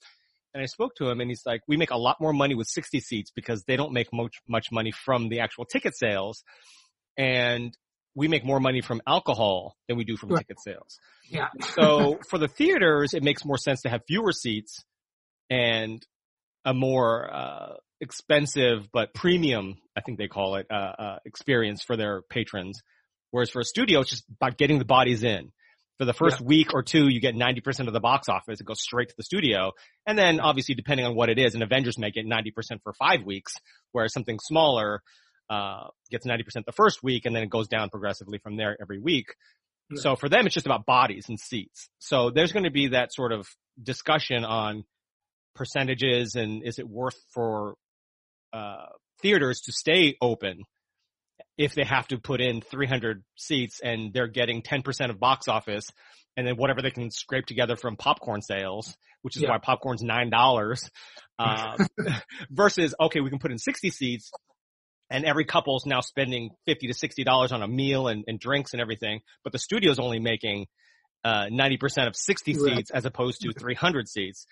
And 0.52 0.62
I 0.62 0.66
spoke 0.66 0.94
to 0.96 1.08
him 1.08 1.20
and 1.20 1.30
he's 1.30 1.42
like, 1.46 1.62
we 1.66 1.76
make 1.76 1.90
a 1.90 1.96
lot 1.96 2.20
more 2.20 2.32
money 2.32 2.54
with 2.54 2.68
60 2.68 3.00
seats 3.00 3.30
because 3.34 3.64
they 3.64 3.76
don't 3.76 3.92
make 3.92 4.12
much, 4.12 4.36
much 4.48 4.70
money 4.70 4.92
from 4.92 5.28
the 5.28 5.40
actual 5.40 5.64
ticket 5.64 5.96
sales. 5.96 6.44
And 7.16 7.76
we 8.14 8.28
make 8.28 8.44
more 8.44 8.60
money 8.60 8.80
from 8.80 9.00
alcohol 9.06 9.76
than 9.88 9.96
we 9.96 10.04
do 10.04 10.16
from 10.16 10.30
right. 10.30 10.38
ticket 10.38 10.60
sales. 10.60 10.98
Yeah. 11.28 11.48
so 11.74 12.18
for 12.28 12.38
the 12.38 12.48
theaters, 12.48 13.14
it 13.14 13.22
makes 13.22 13.44
more 13.44 13.58
sense 13.58 13.82
to 13.82 13.88
have 13.88 14.02
fewer 14.06 14.32
seats 14.32 14.84
and 15.50 16.04
a 16.64 16.74
more, 16.74 17.32
uh, 17.32 17.74
expensive 18.00 18.88
but 18.92 19.14
premium, 19.14 19.78
I 19.96 20.00
think 20.00 20.18
they 20.18 20.28
call 20.28 20.56
it, 20.56 20.66
uh, 20.70 20.74
uh, 20.74 21.18
experience 21.24 21.82
for 21.82 21.96
their 21.96 22.22
patrons. 22.22 22.80
Whereas 23.30 23.50
for 23.50 23.60
a 23.60 23.64
studio, 23.64 24.00
it's 24.00 24.10
just 24.10 24.24
about 24.40 24.58
getting 24.58 24.78
the 24.78 24.84
bodies 24.84 25.24
in 25.24 25.52
for 25.98 26.04
the 26.04 26.12
first 26.12 26.40
yeah. 26.40 26.46
week 26.46 26.74
or 26.74 26.82
two, 26.82 27.08
you 27.08 27.20
get 27.20 27.34
90% 27.34 27.86
of 27.86 27.92
the 27.92 28.00
box 28.00 28.28
office. 28.28 28.60
It 28.60 28.66
goes 28.66 28.80
straight 28.80 29.08
to 29.10 29.14
the 29.16 29.22
studio. 29.22 29.72
And 30.06 30.18
then 30.18 30.40
obviously 30.40 30.74
depending 30.74 31.06
on 31.06 31.14
what 31.14 31.28
it 31.28 31.38
is, 31.38 31.54
an 31.54 31.62
Avengers 31.62 31.98
may 31.98 32.10
get 32.10 32.26
90% 32.26 32.82
for 32.82 32.92
five 32.92 33.24
weeks, 33.24 33.54
whereas 33.92 34.12
something 34.12 34.38
smaller, 34.42 35.02
uh, 35.48 35.88
gets 36.10 36.26
90% 36.26 36.64
the 36.66 36.72
first 36.72 37.02
week 37.02 37.26
and 37.26 37.36
then 37.36 37.42
it 37.42 37.50
goes 37.50 37.68
down 37.68 37.90
progressively 37.90 38.38
from 38.38 38.56
there 38.56 38.76
every 38.80 38.98
week. 38.98 39.34
Yeah. 39.90 40.00
So 40.00 40.16
for 40.16 40.28
them, 40.28 40.46
it's 40.46 40.54
just 40.54 40.66
about 40.66 40.86
bodies 40.86 41.26
and 41.28 41.38
seats. 41.38 41.88
So 41.98 42.30
there's 42.30 42.52
going 42.52 42.64
to 42.64 42.70
be 42.70 42.88
that 42.88 43.12
sort 43.12 43.32
of 43.32 43.46
discussion 43.80 44.44
on 44.44 44.84
percentages 45.54 46.34
and 46.34 46.62
is 46.64 46.78
it 46.78 46.88
worth 46.88 47.16
for, 47.32 47.74
uh, 48.52 48.86
theaters 49.20 49.60
to 49.62 49.72
stay 49.72 50.16
open 50.20 50.62
if 51.56 51.74
they 51.74 51.84
have 51.84 52.06
to 52.08 52.18
put 52.18 52.40
in 52.40 52.60
300 52.60 53.22
seats 53.36 53.80
and 53.82 54.12
they're 54.12 54.26
getting 54.26 54.62
10% 54.62 55.10
of 55.10 55.20
box 55.20 55.48
office 55.48 55.86
and 56.36 56.46
then 56.46 56.56
whatever 56.56 56.82
they 56.82 56.90
can 56.90 57.10
scrape 57.10 57.46
together 57.46 57.76
from 57.76 57.96
popcorn 57.96 58.42
sales, 58.42 58.96
which 59.22 59.36
is 59.36 59.42
yeah. 59.42 59.50
why 59.50 59.58
popcorn's 59.58 60.02
$9, 60.02 60.90
uh, 61.38 61.84
versus, 62.50 62.94
okay, 63.00 63.20
we 63.20 63.30
can 63.30 63.38
put 63.38 63.52
in 63.52 63.58
60 63.58 63.90
seats 63.90 64.30
and 65.10 65.24
every 65.24 65.44
couple's 65.44 65.86
now 65.86 66.00
spending 66.00 66.50
50 66.66 66.88
to 66.88 66.94
$60 66.94 67.52
on 67.52 67.62
a 67.62 67.68
meal 67.68 68.08
and, 68.08 68.24
and 68.26 68.40
drinks 68.40 68.72
and 68.72 68.80
everything, 68.80 69.20
but 69.44 69.52
the 69.52 69.58
studio's 69.58 69.98
only 69.98 70.18
making, 70.18 70.66
uh, 71.24 71.46
90% 71.46 72.08
of 72.08 72.16
60 72.16 72.52
right. 72.52 72.76
seats 72.76 72.90
as 72.90 73.04
opposed 73.04 73.40
to 73.42 73.52
300 73.52 74.08
seats. 74.08 74.46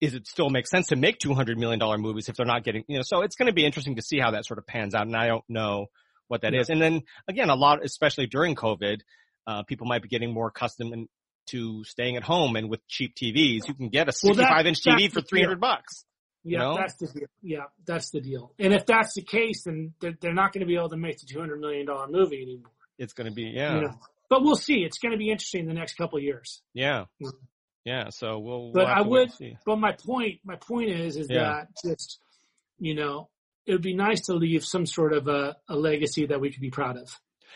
Is 0.00 0.14
it 0.14 0.26
still 0.26 0.48
make 0.48 0.66
sense 0.66 0.88
to 0.88 0.96
make 0.96 1.18
$200 1.18 1.56
million 1.56 1.78
movies 2.00 2.28
if 2.28 2.36
they're 2.36 2.46
not 2.46 2.64
getting, 2.64 2.84
you 2.88 2.96
know, 2.96 3.02
so 3.04 3.22
it's 3.22 3.36
going 3.36 3.48
to 3.48 3.52
be 3.52 3.66
interesting 3.66 3.96
to 3.96 4.02
see 4.02 4.18
how 4.18 4.30
that 4.30 4.46
sort 4.46 4.58
of 4.58 4.66
pans 4.66 4.94
out. 4.94 5.06
And 5.06 5.14
I 5.14 5.26
don't 5.26 5.44
know, 5.48 5.88
what 6.30 6.42
that 6.42 6.54
yeah. 6.54 6.60
is. 6.60 6.70
And 6.70 6.80
then 6.80 7.02
again, 7.28 7.50
a 7.50 7.56
lot, 7.56 7.84
especially 7.84 8.26
during 8.26 8.54
COVID, 8.54 9.00
uh, 9.46 9.64
people 9.64 9.86
might 9.86 10.02
be 10.02 10.08
getting 10.08 10.32
more 10.32 10.46
accustomed 10.48 11.08
to 11.48 11.82
staying 11.84 12.16
at 12.16 12.22
home 12.22 12.54
and 12.54 12.70
with 12.70 12.86
cheap 12.86 13.14
TVs, 13.16 13.66
you 13.66 13.74
can 13.74 13.88
get 13.88 14.08
a 14.08 14.12
65 14.12 14.38
well, 14.38 14.56
that, 14.56 14.66
inch 14.66 14.82
TV 14.82 15.10
for 15.10 15.20
300 15.20 15.60
bucks. 15.60 16.04
Yeah, 16.44 16.52
you 16.52 16.58
know? 16.58 16.76
that's 16.76 16.94
the 16.94 17.06
deal. 17.08 17.28
Yeah, 17.42 17.64
that's 17.84 18.10
the 18.10 18.20
deal. 18.20 18.54
And 18.58 18.72
if 18.72 18.86
that's 18.86 19.14
the 19.14 19.22
case, 19.22 19.64
then 19.64 19.92
they're, 20.00 20.14
they're 20.20 20.32
not 20.32 20.52
going 20.52 20.60
to 20.60 20.66
be 20.66 20.76
able 20.76 20.90
to 20.90 20.96
make 20.96 21.18
the 21.18 21.26
$200 21.26 21.58
million 21.58 21.86
movie 22.10 22.42
anymore. 22.42 22.70
It's 22.98 23.12
going 23.12 23.28
to 23.28 23.34
be, 23.34 23.52
yeah. 23.54 23.74
You 23.74 23.80
know? 23.82 23.94
But 24.28 24.42
we'll 24.42 24.56
see. 24.56 24.84
It's 24.84 24.98
going 24.98 25.12
to 25.12 25.18
be 25.18 25.30
interesting 25.30 25.66
the 25.66 25.74
next 25.74 25.94
couple 25.94 26.18
of 26.18 26.22
years. 26.22 26.62
Yeah. 26.72 27.06
Yeah. 27.84 28.10
So 28.10 28.38
we'll, 28.38 28.72
but 28.72 28.86
we'll 28.86 28.94
I 28.94 29.00
would, 29.00 29.30
but 29.64 29.76
my 29.76 29.92
point, 29.92 30.40
my 30.44 30.56
point 30.56 30.90
is, 30.90 31.16
is 31.16 31.28
yeah. 31.30 31.38
that 31.38 31.68
just, 31.84 32.18
you 32.78 32.94
know, 32.94 33.28
it 33.66 33.72
would 33.72 33.82
be 33.82 33.94
nice 33.94 34.22
to 34.22 34.34
leave 34.34 34.64
some 34.64 34.86
sort 34.86 35.12
of 35.12 35.28
a, 35.28 35.56
a 35.68 35.76
legacy 35.76 36.26
that 36.26 36.40
we 36.40 36.50
could 36.50 36.60
be 36.60 36.70
proud 36.70 36.96
of. 36.96 37.08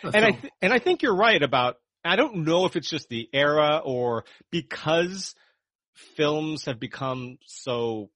And 0.02 0.24
I 0.24 0.30
th- 0.32 0.52
and 0.60 0.72
I 0.72 0.78
think 0.78 1.02
you're 1.02 1.16
right 1.16 1.42
about. 1.42 1.76
I 2.04 2.16
don't 2.16 2.44
know 2.44 2.66
if 2.66 2.76
it's 2.76 2.90
just 2.90 3.08
the 3.08 3.28
era 3.32 3.80
or 3.82 4.24
because 4.50 5.34
films 6.16 6.66
have 6.66 6.78
become 6.78 7.38
so 7.46 8.10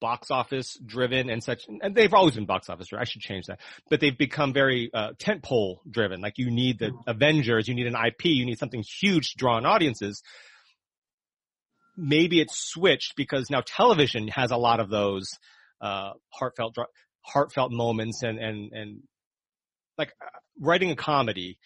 box 0.00 0.30
office 0.30 0.78
driven 0.84 1.28
and 1.30 1.42
such, 1.42 1.66
and 1.66 1.94
they've 1.94 2.14
always 2.14 2.34
been 2.34 2.46
box 2.46 2.68
office 2.68 2.88
driven. 2.88 3.02
I 3.02 3.04
should 3.04 3.22
change 3.22 3.46
that, 3.46 3.60
but 3.90 4.00
they've 4.00 4.16
become 4.16 4.52
very 4.52 4.90
uh, 4.94 5.12
tentpole 5.14 5.78
driven. 5.90 6.20
Like 6.20 6.38
you 6.38 6.50
need 6.50 6.78
the. 6.78 6.92
Avengers, 7.06 7.66
you 7.66 7.74
need 7.74 7.86
an 7.86 7.96
IP, 7.96 8.26
you 8.26 8.46
need 8.46 8.58
something 8.58 8.84
huge 9.00 9.32
to 9.32 9.36
draw 9.36 9.58
in 9.58 9.66
audiences. 9.66 10.22
Maybe 11.96 12.40
it's 12.40 12.56
switched 12.56 13.14
because 13.16 13.50
now 13.50 13.62
television 13.64 14.28
has 14.28 14.50
a 14.50 14.56
lot 14.56 14.80
of 14.80 14.90
those 14.90 15.30
uh, 15.80 16.12
heartfelt 16.30 16.76
heartfelt 17.22 17.72
moments 17.72 18.22
and, 18.22 18.38
and, 18.38 18.72
and 18.72 19.02
like 19.96 20.12
uh, 20.22 20.38
writing 20.60 20.90
a 20.90 20.96
comedy, 20.96 21.58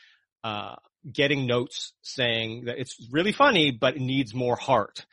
uh, 0.45 0.77
getting 1.13 1.47
notes 1.47 1.93
saying 2.03 2.65
that 2.67 2.79
it's 2.79 2.97
really 3.11 3.33
funny, 3.33 3.71
but 3.73 3.97
it 3.97 4.01
needs 4.01 4.35
more 4.35 4.57
heart. 4.57 5.05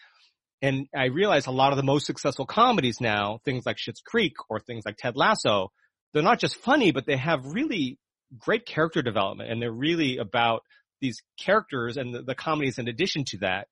And 0.61 0.87
I 0.95 1.05
realize 1.05 1.47
a 1.47 1.51
lot 1.51 1.71
of 1.71 1.77
the 1.77 1.83
most 1.83 2.05
successful 2.05 2.45
comedies 2.45 3.01
now, 3.01 3.39
things 3.45 3.65
like 3.65 3.77
Schitt's 3.77 4.01
Creek 4.01 4.33
or 4.49 4.59
things 4.59 4.83
like 4.85 4.97
Ted 4.97 5.15
Lasso, 5.15 5.71
they're 6.13 6.23
not 6.23 6.39
just 6.39 6.55
funny, 6.55 6.91
but 6.91 7.05
they 7.05 7.17
have 7.17 7.45
really 7.45 7.99
great 8.37 8.65
character 8.65 9.01
development 9.01 9.51
and 9.51 9.61
they're 9.61 9.71
really 9.71 10.17
about 10.17 10.61
these 11.01 11.21
characters 11.39 11.97
and 11.97 12.13
the, 12.13 12.21
the 12.23 12.35
comedies 12.35 12.79
in 12.79 12.87
addition 12.87 13.25
to 13.25 13.37
that. 13.39 13.67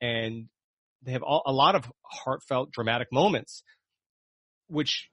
And 0.00 0.48
they 1.04 1.12
have 1.12 1.22
all, 1.22 1.42
a 1.46 1.52
lot 1.52 1.74
of 1.74 1.90
heartfelt 2.02 2.72
dramatic 2.72 3.08
moments, 3.12 3.62
which 4.68 5.08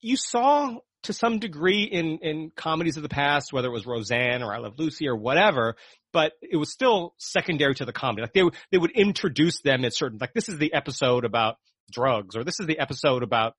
you 0.00 0.16
saw 0.16 0.76
to 1.04 1.12
some 1.12 1.38
degree 1.38 1.82
in, 1.82 2.18
in 2.22 2.52
comedies 2.54 2.96
of 2.96 3.02
the 3.02 3.08
past, 3.08 3.52
whether 3.52 3.68
it 3.68 3.72
was 3.72 3.86
Roseanne 3.86 4.42
or 4.42 4.54
I 4.54 4.58
Love 4.58 4.78
Lucy 4.78 5.08
or 5.08 5.16
whatever, 5.16 5.76
but 6.12 6.32
it 6.40 6.56
was 6.56 6.70
still 6.70 7.14
secondary 7.18 7.74
to 7.74 7.84
the 7.84 7.92
comedy. 7.92 8.22
Like 8.22 8.32
they 8.32 8.42
would, 8.42 8.54
they 8.70 8.78
would 8.78 8.92
introduce 8.92 9.60
them 9.62 9.84
at 9.84 9.94
certain, 9.94 10.18
like 10.20 10.32
this 10.32 10.48
is 10.48 10.58
the 10.58 10.72
episode 10.72 11.24
about 11.24 11.56
drugs 11.90 12.36
or 12.36 12.44
this 12.44 12.60
is 12.60 12.66
the 12.66 12.78
episode 12.78 13.22
about 13.22 13.54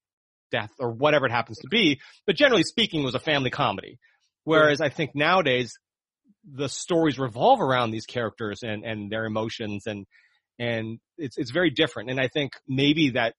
death 0.51 0.71
or 0.79 0.91
whatever 0.91 1.25
it 1.25 1.31
happens 1.31 1.57
to 1.59 1.67
be. 1.67 1.99
But 2.25 2.35
generally 2.35 2.63
speaking, 2.63 3.01
it 3.01 3.05
was 3.05 3.15
a 3.15 3.19
family 3.19 3.49
comedy. 3.49 3.99
Whereas 4.45 4.81
I 4.81 4.89
think 4.89 5.11
nowadays 5.13 5.73
the 6.49 6.69
stories 6.69 7.17
revolve 7.19 7.61
around 7.61 7.91
these 7.91 8.05
characters 8.05 8.59
and, 8.63 8.83
and 8.83 9.11
their 9.11 9.25
emotions 9.25 9.83
and, 9.85 10.05
and 10.59 10.99
it's, 11.17 11.37
it's 11.37 11.51
very 11.51 11.69
different. 11.69 12.09
And 12.09 12.19
I 12.19 12.27
think 12.27 12.53
maybe 12.67 13.11
that 13.11 13.35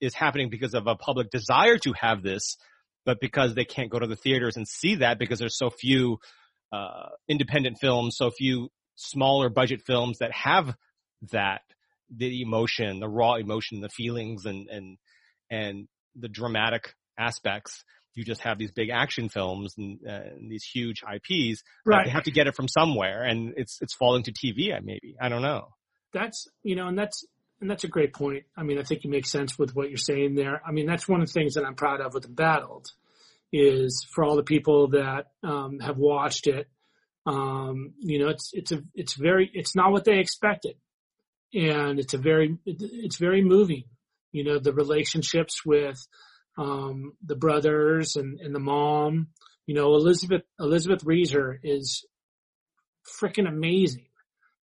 is 0.00 0.14
happening 0.14 0.50
because 0.50 0.74
of 0.74 0.86
a 0.86 0.96
public 0.96 1.30
desire 1.30 1.78
to 1.78 1.92
have 2.00 2.22
this, 2.22 2.56
but 3.04 3.20
because 3.20 3.54
they 3.54 3.64
can't 3.64 3.90
go 3.90 3.98
to 3.98 4.06
the 4.06 4.16
theaters 4.16 4.56
and 4.56 4.66
see 4.66 4.96
that 4.96 5.18
because 5.18 5.38
there's 5.38 5.56
so 5.56 5.70
few 5.70 6.18
uh, 6.72 7.08
independent 7.28 7.78
films, 7.80 8.16
so 8.16 8.30
few 8.30 8.68
smaller 8.96 9.48
budget 9.48 9.82
films 9.86 10.18
that 10.18 10.32
have 10.32 10.74
that 11.30 11.62
the 12.14 12.42
emotion, 12.42 13.00
the 13.00 13.08
raw 13.08 13.34
emotion, 13.34 13.80
the 13.80 13.88
feelings, 13.88 14.44
and 14.44 14.68
and 14.68 14.98
and 15.50 15.88
the 16.16 16.28
dramatic 16.28 16.94
aspects. 17.18 17.84
You 18.14 18.24
just 18.24 18.42
have 18.42 18.58
these 18.58 18.72
big 18.72 18.90
action 18.90 19.30
films 19.30 19.74
and, 19.78 19.98
uh, 20.06 20.12
and 20.12 20.50
these 20.50 20.64
huge 20.64 21.02
IPs. 21.02 21.62
Right. 21.86 22.04
They 22.04 22.10
have 22.10 22.24
to 22.24 22.30
get 22.30 22.46
it 22.46 22.54
from 22.54 22.68
somewhere, 22.68 23.22
and 23.22 23.54
it's 23.56 23.78
it's 23.80 23.94
falling 23.94 24.24
to 24.24 24.32
TV. 24.32 24.70
Maybe 24.82 25.16
I 25.20 25.28
don't 25.28 25.42
know. 25.42 25.68
That's 26.12 26.48
you 26.62 26.76
know, 26.76 26.88
and 26.88 26.98
that's 26.98 27.24
and 27.60 27.70
that's 27.70 27.84
a 27.84 27.88
great 27.88 28.12
point. 28.12 28.44
I 28.56 28.64
mean, 28.64 28.78
I 28.78 28.82
think 28.82 29.04
you 29.04 29.10
make 29.10 29.26
sense 29.26 29.58
with 29.58 29.74
what 29.74 29.88
you're 29.88 29.96
saying 29.96 30.34
there. 30.34 30.60
I 30.66 30.72
mean, 30.72 30.86
that's 30.86 31.08
one 31.08 31.20
of 31.20 31.28
the 31.28 31.32
things 31.32 31.54
that 31.54 31.64
I'm 31.64 31.76
proud 31.76 32.00
of 32.00 32.12
with 32.12 32.26
Embattled 32.26 32.88
is 33.52 34.06
for 34.10 34.24
all 34.24 34.36
the 34.36 34.42
people 34.42 34.88
that 34.88 35.26
um, 35.42 35.78
have 35.80 35.96
watched 35.96 36.46
it. 36.46 36.68
Um, 37.24 37.92
you 38.00 38.18
know, 38.18 38.28
it's 38.28 38.50
it's 38.52 38.72
a 38.72 38.82
it's 38.94 39.14
very 39.14 39.50
it's 39.54 39.76
not 39.76 39.92
what 39.92 40.04
they 40.04 40.18
expected, 40.18 40.74
and 41.54 42.00
it's 42.00 42.14
a 42.14 42.18
very 42.18 42.58
it's 42.66 43.16
very 43.16 43.42
moving. 43.42 43.84
You 44.32 44.44
know, 44.44 44.58
the 44.58 44.72
relationships 44.72 45.64
with 45.64 46.04
um, 46.58 47.12
the 47.24 47.36
brothers 47.36 48.16
and, 48.16 48.40
and 48.40 48.54
the 48.54 48.60
mom. 48.60 49.28
You 49.66 49.76
know, 49.76 49.94
Elizabeth 49.94 50.42
Elizabeth 50.58 51.04
Reaser 51.04 51.60
is 51.62 52.04
freaking 53.20 53.48
amazing 53.48 54.06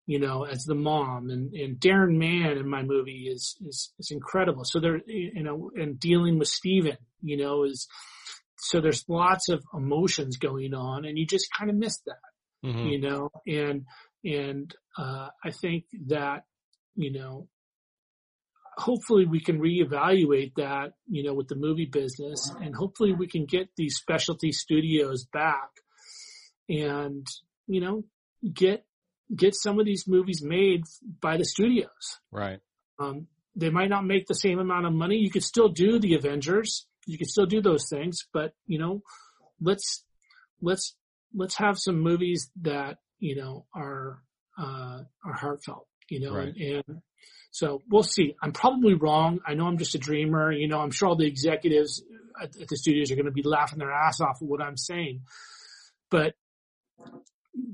you 0.09 0.17
know, 0.17 0.43
as 0.43 0.63
the 0.63 0.73
mom 0.73 1.29
and, 1.29 1.53
and 1.53 1.79
Darren 1.79 2.17
Mann 2.17 2.57
in 2.57 2.67
my 2.67 2.81
movie 2.81 3.29
is, 3.31 3.55
is, 3.63 3.93
is 3.99 4.09
incredible. 4.09 4.63
So 4.65 4.79
there, 4.79 4.99
you 5.05 5.43
know, 5.43 5.69
and 5.75 5.99
dealing 5.99 6.39
with 6.39 6.47
Stephen, 6.47 6.97
you 7.21 7.37
know, 7.37 7.63
is, 7.63 7.87
so 8.57 8.81
there's 8.81 9.05
lots 9.07 9.49
of 9.49 9.63
emotions 9.71 10.37
going 10.37 10.73
on 10.73 11.05
and 11.05 11.15
you 11.15 11.27
just 11.27 11.45
kind 11.55 11.69
of 11.69 11.75
miss 11.77 11.99
that, 12.07 12.65
mm-hmm. 12.65 12.87
you 12.87 13.01
know, 13.01 13.29
and, 13.45 13.85
and, 14.25 14.73
uh, 14.97 15.27
I 15.45 15.51
think 15.51 15.83
that, 16.07 16.45
you 16.95 17.13
know, 17.13 17.47
hopefully 18.77 19.27
we 19.27 19.41
can 19.41 19.59
reevaluate 19.59 20.53
that, 20.57 20.93
you 21.07 21.21
know, 21.23 21.35
with 21.35 21.49
the 21.49 21.55
movie 21.55 21.85
business 21.85 22.51
and 22.59 22.73
hopefully 22.73 23.13
we 23.13 23.27
can 23.27 23.45
get 23.45 23.67
these 23.77 23.97
specialty 23.97 24.53
studios 24.53 25.27
back 25.31 25.69
and, 26.67 27.27
you 27.67 27.79
know, 27.79 28.05
get 28.51 28.85
get 29.35 29.55
some 29.55 29.79
of 29.79 29.85
these 29.85 30.07
movies 30.07 30.41
made 30.43 30.83
by 31.21 31.37
the 31.37 31.45
studios. 31.45 32.19
Right. 32.31 32.59
Um, 32.99 33.27
they 33.55 33.69
might 33.69 33.89
not 33.89 34.05
make 34.05 34.27
the 34.27 34.35
same 34.35 34.59
amount 34.59 34.85
of 34.85 34.93
money. 34.93 35.17
You 35.17 35.29
could 35.31 35.43
still 35.43 35.69
do 35.69 35.99
the 35.99 36.15
Avengers. 36.15 36.87
You 37.05 37.17
could 37.17 37.29
still 37.29 37.45
do 37.45 37.61
those 37.61 37.87
things, 37.89 38.27
but 38.33 38.53
you 38.67 38.79
know, 38.79 39.01
let's 39.61 40.03
let's 40.61 40.95
let's 41.33 41.55
have 41.55 41.77
some 41.79 41.99
movies 41.99 42.49
that 42.61 42.97
you 43.19 43.35
know 43.35 43.65
are 43.73 44.21
uh, 44.57 45.01
are 45.25 45.33
heartfelt. 45.33 45.87
You 46.09 46.21
know, 46.21 46.33
Right. 46.35 46.55
and, 46.55 46.83
and 46.87 47.01
so 47.51 47.81
we'll 47.89 48.03
see. 48.03 48.35
I'm 48.41 48.51
probably 48.51 48.93
wrong. 48.93 49.39
I 49.45 49.53
know 49.55 49.65
I'm 49.67 49.77
just 49.77 49.95
a 49.95 49.99
dreamer. 49.99 50.51
You 50.51 50.67
know, 50.67 50.79
I'm 50.79 50.91
sure 50.91 51.09
all 51.09 51.15
the 51.15 51.27
executives 51.27 52.03
at, 52.41 52.55
at 52.61 52.67
the 52.67 52.77
studios 52.77 53.11
are 53.11 53.15
going 53.15 53.25
to 53.25 53.31
be 53.31 53.43
laughing 53.43 53.79
their 53.79 53.91
ass 53.91 54.21
off 54.21 54.37
at 54.41 54.47
what 54.47 54.61
I'm 54.61 54.77
saying, 54.77 55.21
but 56.11 56.35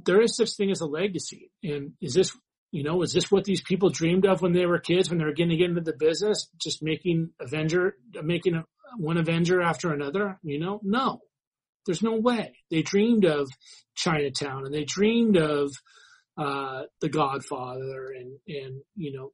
there 0.06 0.22
is 0.22 0.36
such 0.36 0.56
thing 0.56 0.72
as 0.72 0.82
a 0.82 0.86
legacy. 0.86 1.52
And 1.64 1.94
is 2.02 2.14
this, 2.14 2.36
you 2.72 2.84
know, 2.84 3.02
is 3.02 3.14
this 3.14 3.32
what 3.32 3.44
these 3.44 3.62
people 3.62 3.90
dreamed 3.90 4.26
of 4.26 4.42
when 4.42 4.54
they 4.54 4.66
were 4.66 4.80
kids, 4.80 5.10
when 5.10 5.20
they 5.20 5.26
were 5.26 5.34
getting 5.34 5.52
to 5.52 5.58
get 5.58 5.70
into 5.70 5.82
the 5.82 5.96
business, 5.98 6.50
just 6.62 6.84
making 6.84 7.32
Avenger, 7.40 7.96
making 8.24 8.56
a, 8.56 8.64
one 8.98 9.18
Avenger 9.18 9.62
after 9.62 9.94
another? 9.94 10.40
You 10.44 10.60
know, 10.60 10.80
no, 10.84 11.22
there's 11.86 12.04
no 12.04 12.16
way. 12.18 12.54
They 12.70 12.82
dreamed 12.82 13.26
of 13.26 13.50
Chinatown 13.96 14.66
and 14.66 14.74
they 14.74 14.84
dreamed 14.84 15.38
of, 15.38 15.72
uh, 16.38 16.84
The 17.02 17.10
Godfather 17.10 18.14
and, 18.18 18.40
and, 18.48 18.82
you 18.96 19.14
know, 19.14 19.32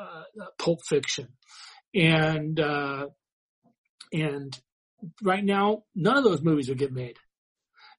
uh, 0.00 0.46
Pulp 0.58 0.78
Fiction. 0.88 1.28
And, 1.94 2.58
uh, 2.58 3.08
and 4.12 4.58
right 5.22 5.44
now, 5.44 5.82
none 5.94 6.16
of 6.16 6.24
those 6.24 6.42
movies 6.42 6.68
would 6.68 6.78
get 6.78 6.92
made. 6.92 7.16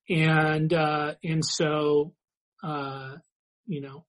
And, 0.09 0.73
uh, 0.73 1.15
and 1.23 1.43
so, 1.45 2.13
uh, 2.63 3.15
you 3.65 3.81
know, 3.81 4.05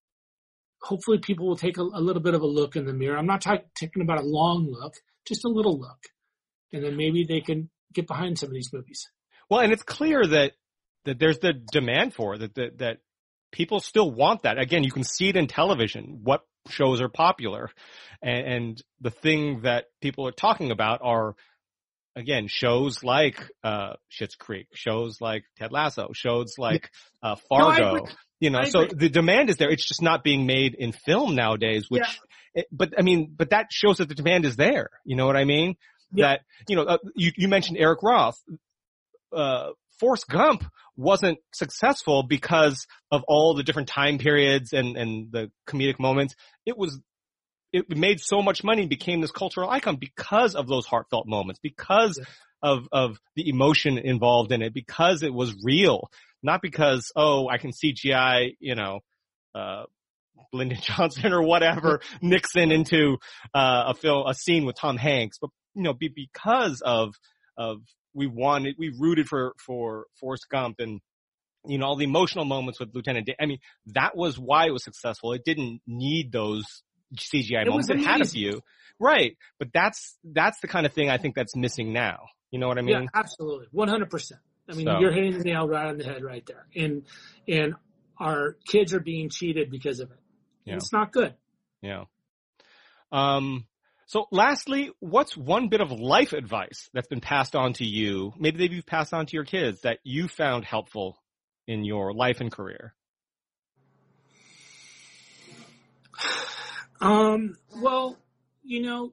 hopefully 0.82 1.18
people 1.18 1.46
will 1.46 1.56
take 1.56 1.78
a, 1.78 1.82
a 1.82 2.00
little 2.00 2.22
bit 2.22 2.34
of 2.34 2.42
a 2.42 2.46
look 2.46 2.76
in 2.76 2.84
the 2.84 2.92
mirror. 2.92 3.16
I'm 3.16 3.26
not 3.26 3.40
talking, 3.40 3.66
talking 3.78 4.02
about 4.02 4.20
a 4.20 4.26
long 4.26 4.68
look, 4.70 4.94
just 5.26 5.44
a 5.44 5.48
little 5.48 5.78
look. 5.78 5.98
And 6.72 6.84
then 6.84 6.96
maybe 6.96 7.24
they 7.24 7.40
can 7.40 7.70
get 7.92 8.06
behind 8.06 8.38
some 8.38 8.48
of 8.48 8.54
these 8.54 8.72
movies. 8.72 9.08
Well, 9.48 9.60
and 9.60 9.72
it's 9.72 9.82
clear 9.82 10.26
that 10.26 10.52
that 11.04 11.18
there's 11.18 11.38
the 11.38 11.52
demand 11.52 12.14
for 12.14 12.34
it, 12.34 12.38
that 12.38 12.54
that 12.54 12.78
that 12.78 12.98
people 13.52 13.80
still 13.80 14.10
want 14.10 14.42
that. 14.42 14.58
Again, 14.58 14.84
you 14.84 14.90
can 14.90 15.04
see 15.04 15.28
it 15.28 15.36
in 15.36 15.46
television. 15.46 16.20
What 16.22 16.42
shows 16.68 17.00
are 17.00 17.08
popular, 17.08 17.70
and, 18.22 18.46
and 18.46 18.82
the 19.00 19.10
thing 19.10 19.62
that 19.62 19.86
people 20.00 20.26
are 20.26 20.32
talking 20.32 20.70
about 20.70 21.00
are 21.02 21.36
again 22.16 22.46
shows 22.48 23.02
like 23.02 23.40
uh 23.62 23.94
Schitt's 24.10 24.36
Creek, 24.36 24.68
shows 24.74 25.20
like 25.20 25.44
Ted 25.58 25.72
Lasso, 25.72 26.10
shows 26.12 26.54
like 26.58 26.90
uh 27.22 27.36
Fargo. 27.48 27.96
agree. 27.96 28.12
you 28.40 28.50
know, 28.50 28.60
I 28.60 28.64
so 28.64 28.82
agree. 28.82 28.98
the 28.98 29.08
demand 29.08 29.50
is 29.50 29.56
there. 29.56 29.70
It's 29.70 29.86
just 29.86 30.02
not 30.02 30.24
being 30.24 30.46
made 30.46 30.74
in 30.74 30.92
film 30.92 31.34
nowadays, 31.34 31.86
which. 31.88 32.20
It, 32.56 32.66
but 32.70 32.94
I 32.96 33.02
mean, 33.02 33.34
but 33.36 33.50
that 33.50 33.72
shows 33.72 33.98
that 33.98 34.08
the 34.08 34.14
demand 34.14 34.44
is 34.44 34.54
there. 34.54 34.90
You 35.04 35.16
know 35.16 35.26
what 35.26 35.36
I 35.36 35.44
mean? 35.44 35.74
Yeah. 36.12 36.28
That 36.28 36.40
you 36.68 36.76
know, 36.76 36.82
uh, 36.82 36.98
you 37.16 37.32
you 37.36 37.48
mentioned 37.48 37.78
Eric 37.78 38.00
Roth 38.00 38.40
uh, 39.34 39.70
Forrest 39.98 40.28
Gump 40.28 40.64
wasn't 40.96 41.38
successful 41.52 42.22
because 42.22 42.86
of 43.10 43.22
all 43.26 43.54
the 43.54 43.62
different 43.62 43.88
time 43.88 44.18
periods 44.18 44.72
and, 44.72 44.96
and 44.96 45.32
the 45.32 45.50
comedic 45.68 45.98
moments. 45.98 46.34
It 46.64 46.78
was, 46.78 47.00
it 47.74 47.96
made 47.96 48.20
so 48.20 48.40
much 48.40 48.62
money, 48.62 48.86
became 48.86 49.20
this 49.20 49.32
cultural 49.32 49.68
icon 49.68 49.96
because 49.96 50.55
of 50.55 50.68
those 50.68 50.86
heartfelt 50.86 51.26
moments, 51.26 51.59
because 51.60 52.20
of, 52.62 52.88
of 52.92 53.18
the 53.34 53.48
emotion 53.48 53.98
involved 53.98 54.52
in 54.52 54.62
it, 54.62 54.72
because 54.72 55.24
it 55.24 55.34
was 55.34 55.52
real, 55.64 56.09
not 56.40 56.62
because, 56.62 57.10
oh, 57.16 57.48
I 57.48 57.59
can 57.59 57.72
CGI, 57.72 58.56
you 58.60 58.76
know, 58.76 59.01
uh, 59.56 59.84
Lyndon 60.52 60.78
Johnson 60.82 61.32
or 61.32 61.42
whatever, 61.42 62.01
Nixon 62.22 62.70
into, 62.70 63.18
uh, 63.52 63.84
a 63.88 63.94
film, 63.94 64.24
a 64.28 64.34
scene 64.34 64.64
with 64.64 64.76
Tom 64.76 64.96
Hanks, 64.96 65.38
but, 65.40 65.51
you 65.74 65.82
know, 65.82 65.94
be, 65.94 66.09
because 66.09 66.80
of, 66.80 67.16
of 67.59 67.78
we 68.14 68.28
wanted, 68.28 68.76
we 68.78 68.94
rooted 68.96 69.26
for, 69.26 69.55
for 69.59 70.06
Forrest 70.20 70.46
Gump 70.48 70.76
and, 70.78 71.01
you 71.66 71.78
know, 71.78 71.86
all 71.86 71.96
the 71.96 72.05
emotional 72.05 72.44
moments 72.44 72.78
with 72.78 72.94
Lieutenant 72.94 73.26
Dan. 73.26 73.36
I 73.40 73.46
mean, 73.46 73.59
that 73.86 74.16
was 74.16 74.38
why 74.38 74.66
it 74.66 74.72
was 74.72 74.84
successful. 74.84 75.32
It 75.32 75.44
didn't 75.44 75.80
need 75.88 76.30
those 76.30 76.84
CGI 77.16 77.62
It 77.62 77.68
moments. 77.68 77.90
It 77.90 78.00
had 78.00 78.20
a 78.20 78.24
few. 78.24 78.60
Right. 78.98 79.36
But 79.58 79.68
that's, 79.72 80.16
that's 80.24 80.60
the 80.60 80.68
kind 80.68 80.86
of 80.86 80.92
thing 80.92 81.10
I 81.10 81.18
think 81.18 81.34
that's 81.34 81.56
missing 81.56 81.92
now. 81.92 82.26
You 82.50 82.58
know 82.58 82.68
what 82.68 82.78
I 82.78 82.82
mean? 82.82 83.02
yeah, 83.02 83.06
absolutely. 83.12 83.66
100%. 83.74 84.32
I 84.68 84.74
mean, 84.74 84.86
So- 84.86 84.98
you're 85.00 85.12
hitting 85.12 85.38
the 85.38 85.44
nail 85.44 85.66
right 85.66 85.86
on 85.86 85.98
the 85.98 86.04
head 86.04 86.22
right 86.22 86.44
there. 86.46 86.66
And, 86.76 87.02
and 87.48 87.74
our 88.18 88.56
kids 88.66 88.94
are 88.94 89.00
being 89.00 89.28
cheated 89.28 89.70
because 89.70 90.00
of 90.00 90.10
it. 90.10 90.18
Yeah. 90.64 90.76
It's 90.76 90.92
not 90.92 91.12
good. 91.12 91.34
Yeah. 91.82 92.04
Um, 93.12 93.66
so 94.06 94.26
lastly, 94.30 94.90
what's 95.00 95.36
one 95.36 95.68
bit 95.68 95.80
of 95.80 95.90
life 95.90 96.32
advice 96.32 96.88
that's 96.94 97.08
been 97.08 97.20
passed 97.20 97.56
on 97.56 97.72
to 97.74 97.84
you? 97.84 98.32
Maybe 98.38 98.58
that 98.58 98.72
you've 98.72 98.86
passed 98.86 99.12
on 99.12 99.26
to 99.26 99.32
your 99.34 99.44
kids 99.44 99.80
that 99.82 99.98
you 100.04 100.28
found 100.28 100.64
helpful 100.64 101.18
in 101.66 101.84
your 101.84 102.12
life 102.12 102.40
and 102.40 102.52
career? 102.52 102.94
Um, 107.05 107.56
well, 107.76 108.16
you 108.62 108.82
know, 108.82 109.12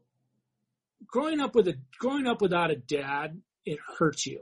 growing 1.07 1.39
up 1.39 1.55
with 1.55 1.67
a, 1.67 1.75
growing 1.99 2.27
up 2.27 2.41
without 2.41 2.71
a 2.71 2.75
dad, 2.75 3.41
it 3.65 3.79
hurts 3.97 4.25
you. 4.25 4.41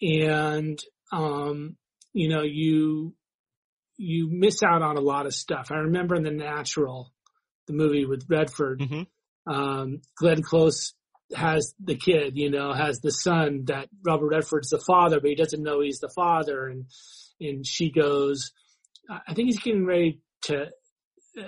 And, 0.00 0.78
um, 1.10 1.76
you 2.12 2.28
know, 2.28 2.42
you, 2.42 3.14
you 3.96 4.28
miss 4.30 4.62
out 4.62 4.82
on 4.82 4.96
a 4.96 5.00
lot 5.00 5.26
of 5.26 5.34
stuff. 5.34 5.68
I 5.70 5.76
remember 5.76 6.14
in 6.14 6.22
The 6.22 6.30
Natural, 6.30 7.12
the 7.66 7.72
movie 7.72 8.04
with 8.04 8.26
Redford, 8.28 8.80
Mm-hmm. 8.80 9.52
um, 9.52 10.00
Glenn 10.16 10.42
Close 10.42 10.94
has 11.34 11.74
the 11.82 11.96
kid, 11.96 12.36
you 12.36 12.50
know, 12.50 12.72
has 12.72 13.00
the 13.00 13.10
son 13.10 13.64
that 13.66 13.88
Robert 14.04 14.28
Redford's 14.28 14.70
the 14.70 14.78
father, 14.78 15.20
but 15.20 15.28
he 15.30 15.34
doesn't 15.36 15.62
know 15.62 15.80
he's 15.80 15.98
the 15.98 16.12
father. 16.14 16.66
And, 16.68 16.86
and 17.40 17.66
she 17.66 17.90
goes, 17.90 18.52
I 19.10 19.34
think 19.34 19.46
he's 19.46 19.60
getting 19.60 19.84
ready 19.84 20.20
to, 20.42 20.66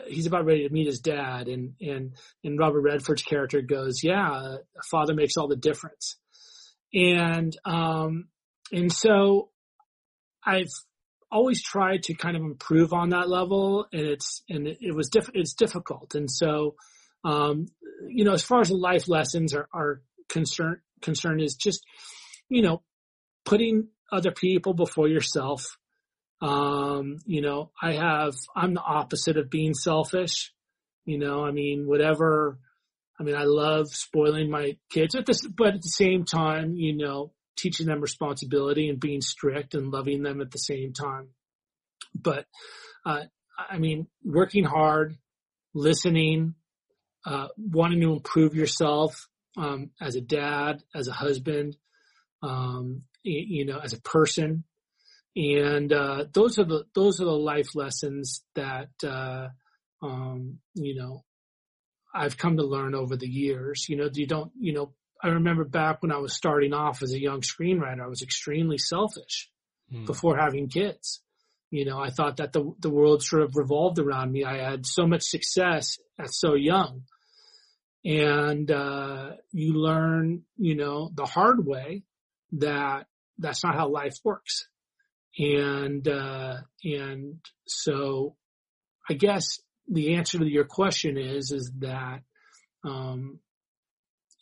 he's 0.07 0.27
about 0.27 0.45
ready 0.45 0.67
to 0.67 0.73
meet 0.73 0.87
his 0.87 1.01
dad. 1.01 1.49
And, 1.49 1.75
and, 1.81 2.15
and 2.45 2.59
Robert 2.59 2.81
Redford's 2.81 3.23
character 3.23 3.61
goes, 3.61 4.03
yeah, 4.03 4.57
father 4.91 5.15
makes 5.15 5.37
all 5.37 5.49
the 5.49 5.57
difference. 5.57 6.17
And, 6.93 7.57
um, 7.65 8.29
and 8.73 8.93
so 8.93 9.51
I've 10.45 10.73
always 11.31 11.63
tried 11.63 12.05
to 12.05 12.15
kind 12.15 12.37
of 12.37 12.43
improve 12.43 12.93
on 12.93 13.11
that 13.11 13.29
level 13.29 13.87
and 13.93 14.03
it's, 14.03 14.43
and 14.49 14.67
it, 14.67 14.95
was 14.95 15.09
diff, 15.09 15.31
it's 15.35 15.55
difficult. 15.55 16.15
And 16.15 16.31
so, 16.31 16.75
um, 17.25 17.67
you 18.09 18.25
know, 18.25 18.33
as 18.33 18.43
far 18.43 18.61
as 18.61 18.69
the 18.69 18.77
life 18.77 19.09
lessons 19.09 19.55
are, 19.55 19.69
are 19.73 20.03
concerned, 20.29 20.79
concern 21.03 21.41
is 21.41 21.55
just, 21.55 21.85
you 22.49 22.63
know, 22.63 22.83
putting 23.45 23.89
other 24.13 24.33
people 24.33 24.75
before 24.75 25.09
yourself. 25.09 25.77
Um, 26.43 27.19
you 27.27 27.43
know, 27.43 27.71
I 27.81 27.93
have, 27.93 28.35
I'm 28.57 28.75
the 28.75 28.81
opposite 28.81 29.37
of 29.37 29.51
being 29.51 29.75
selfish. 29.75 30.53
You 31.05 31.19
know, 31.19 31.45
I 31.45 31.51
mean, 31.51 31.87
whatever, 31.87 32.59
I 33.19 33.23
mean, 33.23 33.35
I 33.35 33.45
love 33.45 33.89
spoiling 33.89 34.51
my 34.51 34.77
kids 34.91 35.15
at 35.15 35.27
this, 35.27 35.47
but 35.47 35.75
at 35.75 35.83
the 35.83 35.89
same 35.89 36.25
time, 36.25 36.75
you 36.77 36.97
know, 36.97 37.33
teaching 37.59 37.87
them 37.87 38.01
responsibility 38.01 38.89
and 38.89 38.99
being 38.99 39.21
strict 39.21 39.75
and 39.75 39.91
loving 39.91 40.23
them 40.23 40.41
at 40.41 40.51
the 40.51 40.59
same 40.59 40.93
time. 40.93 41.29
But, 42.15 42.47
uh, 43.05 43.25
I 43.59 43.79
mean, 43.79 44.07
working 44.25 44.65
hard, 44.65 45.17
listening, 45.75 46.55
uh, 47.27 47.49
wanting 47.59 48.01
to 48.01 48.13
improve 48.13 48.55
yourself, 48.55 49.29
um, 49.59 49.91
as 50.01 50.17
a 50.17 50.21
dad, 50.21 50.83
as 50.95 51.09
a 51.09 51.13
husband, 51.13 51.77
um, 52.43 53.03
you 53.23 53.67
know, 53.67 53.79
as 53.79 53.93
a 53.93 54.01
person. 54.01 54.65
And, 55.37 55.93
uh, 55.93 56.25
those 56.33 56.59
are 56.59 56.65
the, 56.65 56.85
those 56.95 57.21
are 57.21 57.25
the 57.25 57.31
life 57.31 57.75
lessons 57.75 58.45
that, 58.55 58.91
uh, 59.05 59.49
um, 60.03 60.59
you 60.75 60.97
know, 60.97 61.25
I've 62.13 62.37
come 62.37 62.57
to 62.57 62.65
learn 62.65 62.95
over 62.95 63.17
the 63.17 63.29
years. 63.29 63.87
You 63.89 63.97
know, 63.97 64.09
you 64.13 64.27
don't, 64.27 64.51
you 64.59 64.73
know, 64.73 64.95
I 65.23 65.29
remember 65.29 65.65
back 65.65 66.03
when 66.03 66.11
I 66.13 66.19
was 66.19 66.35
starting 66.35 66.73
off 66.73 67.03
as 67.03 67.13
a 67.13 67.21
young 67.21 67.43
screenwriter, 67.43 68.03
I 68.03 68.09
was 68.09 68.23
extremely 68.23 68.79
selfish 68.79 69.49
Hmm. 69.91 70.05
before 70.05 70.37
having 70.37 70.69
kids. 70.69 71.21
You 71.71 71.85
know, 71.85 71.99
I 71.99 72.11
thought 72.11 72.37
that 72.37 72.53
the 72.53 72.73
the 72.79 72.91
world 72.91 73.23
sort 73.25 73.43
of 73.43 73.57
revolved 73.57 73.99
around 73.99 74.31
me. 74.31 74.45
I 74.45 74.59
had 74.59 74.87
so 74.87 75.05
much 75.07 75.23
success 75.23 75.99
at 76.19 76.33
so 76.33 76.55
young. 76.55 77.03
And 78.05 78.71
uh 78.71 79.33
you 79.53 79.75
learn, 79.75 80.45
you 80.57 80.75
know, 80.77 81.11
the 81.13 81.27
hard 81.27 81.67
way 81.67 82.05
that 82.53 83.07
that's 83.39 83.63
not 83.65 83.75
how 83.75 83.89
life 83.89 84.17
works. 84.25 84.69
And 85.39 86.07
uh 86.09 86.57
and 86.85 87.37
so 87.67 88.37
I 89.09 89.15
guess 89.15 89.61
the 89.89 90.15
answer 90.15 90.39
to 90.39 90.47
your 90.47 90.65
question 90.65 91.17
is 91.19 91.53
is 91.53 91.71
that 91.79 92.23
um 92.85 93.39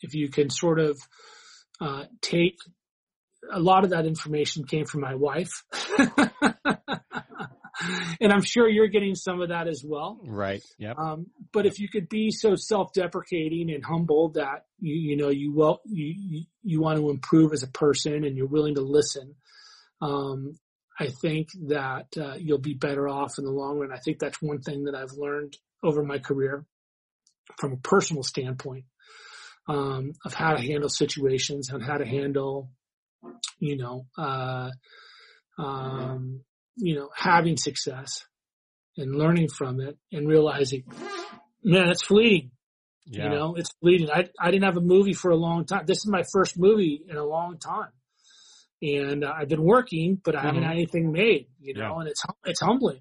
if 0.03 0.15
you 0.15 0.29
can 0.29 0.51
sort 0.51 0.81
of 0.81 0.99
uh 1.81 2.05
take 2.21 2.59
a 3.53 3.61
lot 3.61 3.85
of 3.85 3.91
that 3.91 4.07
information 4.07 4.65
came 4.65 4.85
from 4.85 5.01
my 5.01 5.15
wife. 5.15 5.65
and 8.21 8.33
I'm 8.33 8.43
sure 8.43 8.69
you're 8.69 8.89
getting 8.89 9.15
some 9.15 9.41
of 9.41 9.51
that 9.51 9.69
as 9.69 9.85
well. 9.87 10.21
Right. 10.25 10.63
Yep. 10.79 10.99
Um, 10.99 11.27
but 11.53 11.67
if 11.67 11.79
you 11.79 11.89
could 11.89 12.09
be 12.09 12.31
so 12.31 12.55
self-deprecating 12.57 13.71
and 13.71 13.85
humble 13.85 14.31
that 14.31 14.65
you, 14.81 14.95
you 14.95 15.17
know, 15.17 15.29
you 15.29 15.53
will, 15.53 15.81
you, 15.85 16.15
you, 16.17 16.43
you 16.63 16.81
want 16.81 16.99
to 16.99 17.11
improve 17.11 17.53
as 17.53 17.63
a 17.63 17.69
person 17.69 18.25
and 18.25 18.37
you're 18.37 18.47
willing 18.47 18.75
to 18.75 18.83
listen, 18.83 19.35
um, 20.01 20.59
I 20.99 21.09
think 21.09 21.49
that 21.69 22.07
uh, 22.21 22.35
you'll 22.39 22.59
be 22.59 22.75
better 22.75 23.09
off 23.09 23.39
in 23.39 23.45
the 23.45 23.53
long 23.53 23.79
run. 23.79 23.93
I 23.93 23.99
think 23.99 24.19
that's 24.19 24.43
one 24.43 24.61
thing 24.61 24.85
that 24.85 24.95
I've 24.95 25.13
learned 25.13 25.57
over 25.83 26.03
my 26.03 26.19
career 26.19 26.65
from 27.57 27.73
a 27.73 27.77
personal 27.77 28.23
standpoint 28.23 28.85
um, 29.69 30.13
of 30.25 30.35
how 30.35 30.55
to 30.55 30.63
handle 30.63 30.89
situations 30.89 31.71
and 31.71 31.83
how 31.83 31.99
to 31.99 32.07
handle, 32.07 32.71
you 33.59 33.77
know, 33.77 34.07
uh, 34.17 34.71
um, 35.59 36.41
you 36.77 36.95
know, 36.95 37.11
having 37.15 37.57
success 37.57 38.25
and 38.97 39.15
learning 39.15 39.49
from 39.49 39.81
it 39.81 39.97
and 40.13 40.29
realizing, 40.29 40.85
man, 41.63 41.91
it's 41.91 42.03
fleeting. 42.03 42.51
Yeah. 43.07 43.25
You 43.25 43.31
know, 43.31 43.55
it's 43.55 43.73
fleeting. 43.81 44.11
I, 44.11 44.29
I 44.39 44.51
didn't 44.51 44.65
have 44.65 44.77
a 44.77 44.83
movie 44.83 45.15
for 45.15 45.31
a 45.31 45.37
long 45.37 45.65
time. 45.65 45.87
This 45.87 45.99
is 45.99 46.07
my 46.07 46.25
first 46.33 46.59
movie 46.59 47.03
in 47.09 47.17
a 47.17 47.25
long 47.25 47.59
time. 47.59 47.89
And 48.81 49.25
uh, 49.25 49.33
I've 49.37 49.49
been 49.49 49.65
working, 49.65 50.21
but 50.23 50.37
I 50.37 50.43
haven't 50.43 50.61
mm-hmm. 50.61 50.69
had 50.69 50.77
anything 50.77 51.13
made, 51.13 51.49
you 51.61 51.75
know, 51.75 51.81
yeah. 51.81 51.99
and 51.99 52.09
it's, 52.09 52.23
it's 52.45 52.61
humbling. 52.61 53.01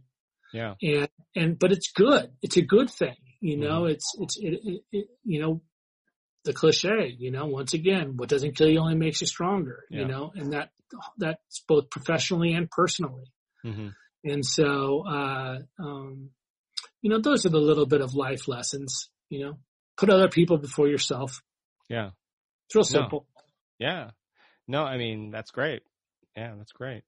Yeah. 0.54 0.74
And, 0.82 1.10
and, 1.36 1.60
but 1.60 1.72
it's 1.72 1.92
good. 1.92 2.32
It's 2.42 2.58
a 2.58 2.62
good 2.62 2.90
thing. 2.90 3.16
You 3.42 3.58
know, 3.58 3.82
mm-hmm. 3.82 3.92
it's, 3.92 4.16
it's, 4.20 4.38
it, 4.38 4.60
it, 4.64 4.82
it, 4.92 5.08
you 5.24 5.42
know, 5.42 5.62
the 6.46 6.54
cliche, 6.54 7.14
you 7.20 7.30
know, 7.30 7.46
once 7.46 7.74
again, 7.74 8.14
what 8.16 8.30
doesn't 8.30 8.56
kill 8.56 8.70
you 8.70 8.80
only 8.80 8.96
makes 8.96 9.22
you 9.22 9.28
stronger, 9.28 9.84
yeah. 9.92 10.00
you 10.00 10.08
know, 10.08 10.32
and 10.34 10.54
that, 10.54 10.70
that's 11.18 11.64
both 11.68 11.90
professionally 11.90 12.54
and 12.54 12.72
personally. 12.72 13.26
Mm-hmm. 13.66 13.90
And 14.24 14.46
so, 14.46 15.04
uh, 15.06 15.60
um, 15.78 16.30
you 17.02 17.10
know, 17.10 17.20
those 17.20 17.46
are 17.46 17.50
the 17.50 17.60
little 17.60 17.86
bit 17.86 18.02
of 18.02 18.16
life 18.16 18.48
lessons, 18.48 19.10
you 19.30 19.46
know, 19.46 19.58
put 19.98 20.10
other 20.10 20.30
people 20.30 20.58
before 20.58 20.88
yourself. 20.88 21.44
Yeah. 21.90 22.12
It's 22.66 22.76
real 22.76 22.84
simple. 22.84 23.28
No. 23.80 23.88
Yeah. 23.88 24.10
No, 24.68 24.84
I 24.84 24.98
mean, 24.98 25.32
that's 25.32 25.52
great. 25.52 25.84
Yeah, 26.36 26.54
that's 26.58 26.72
great. 26.72 27.04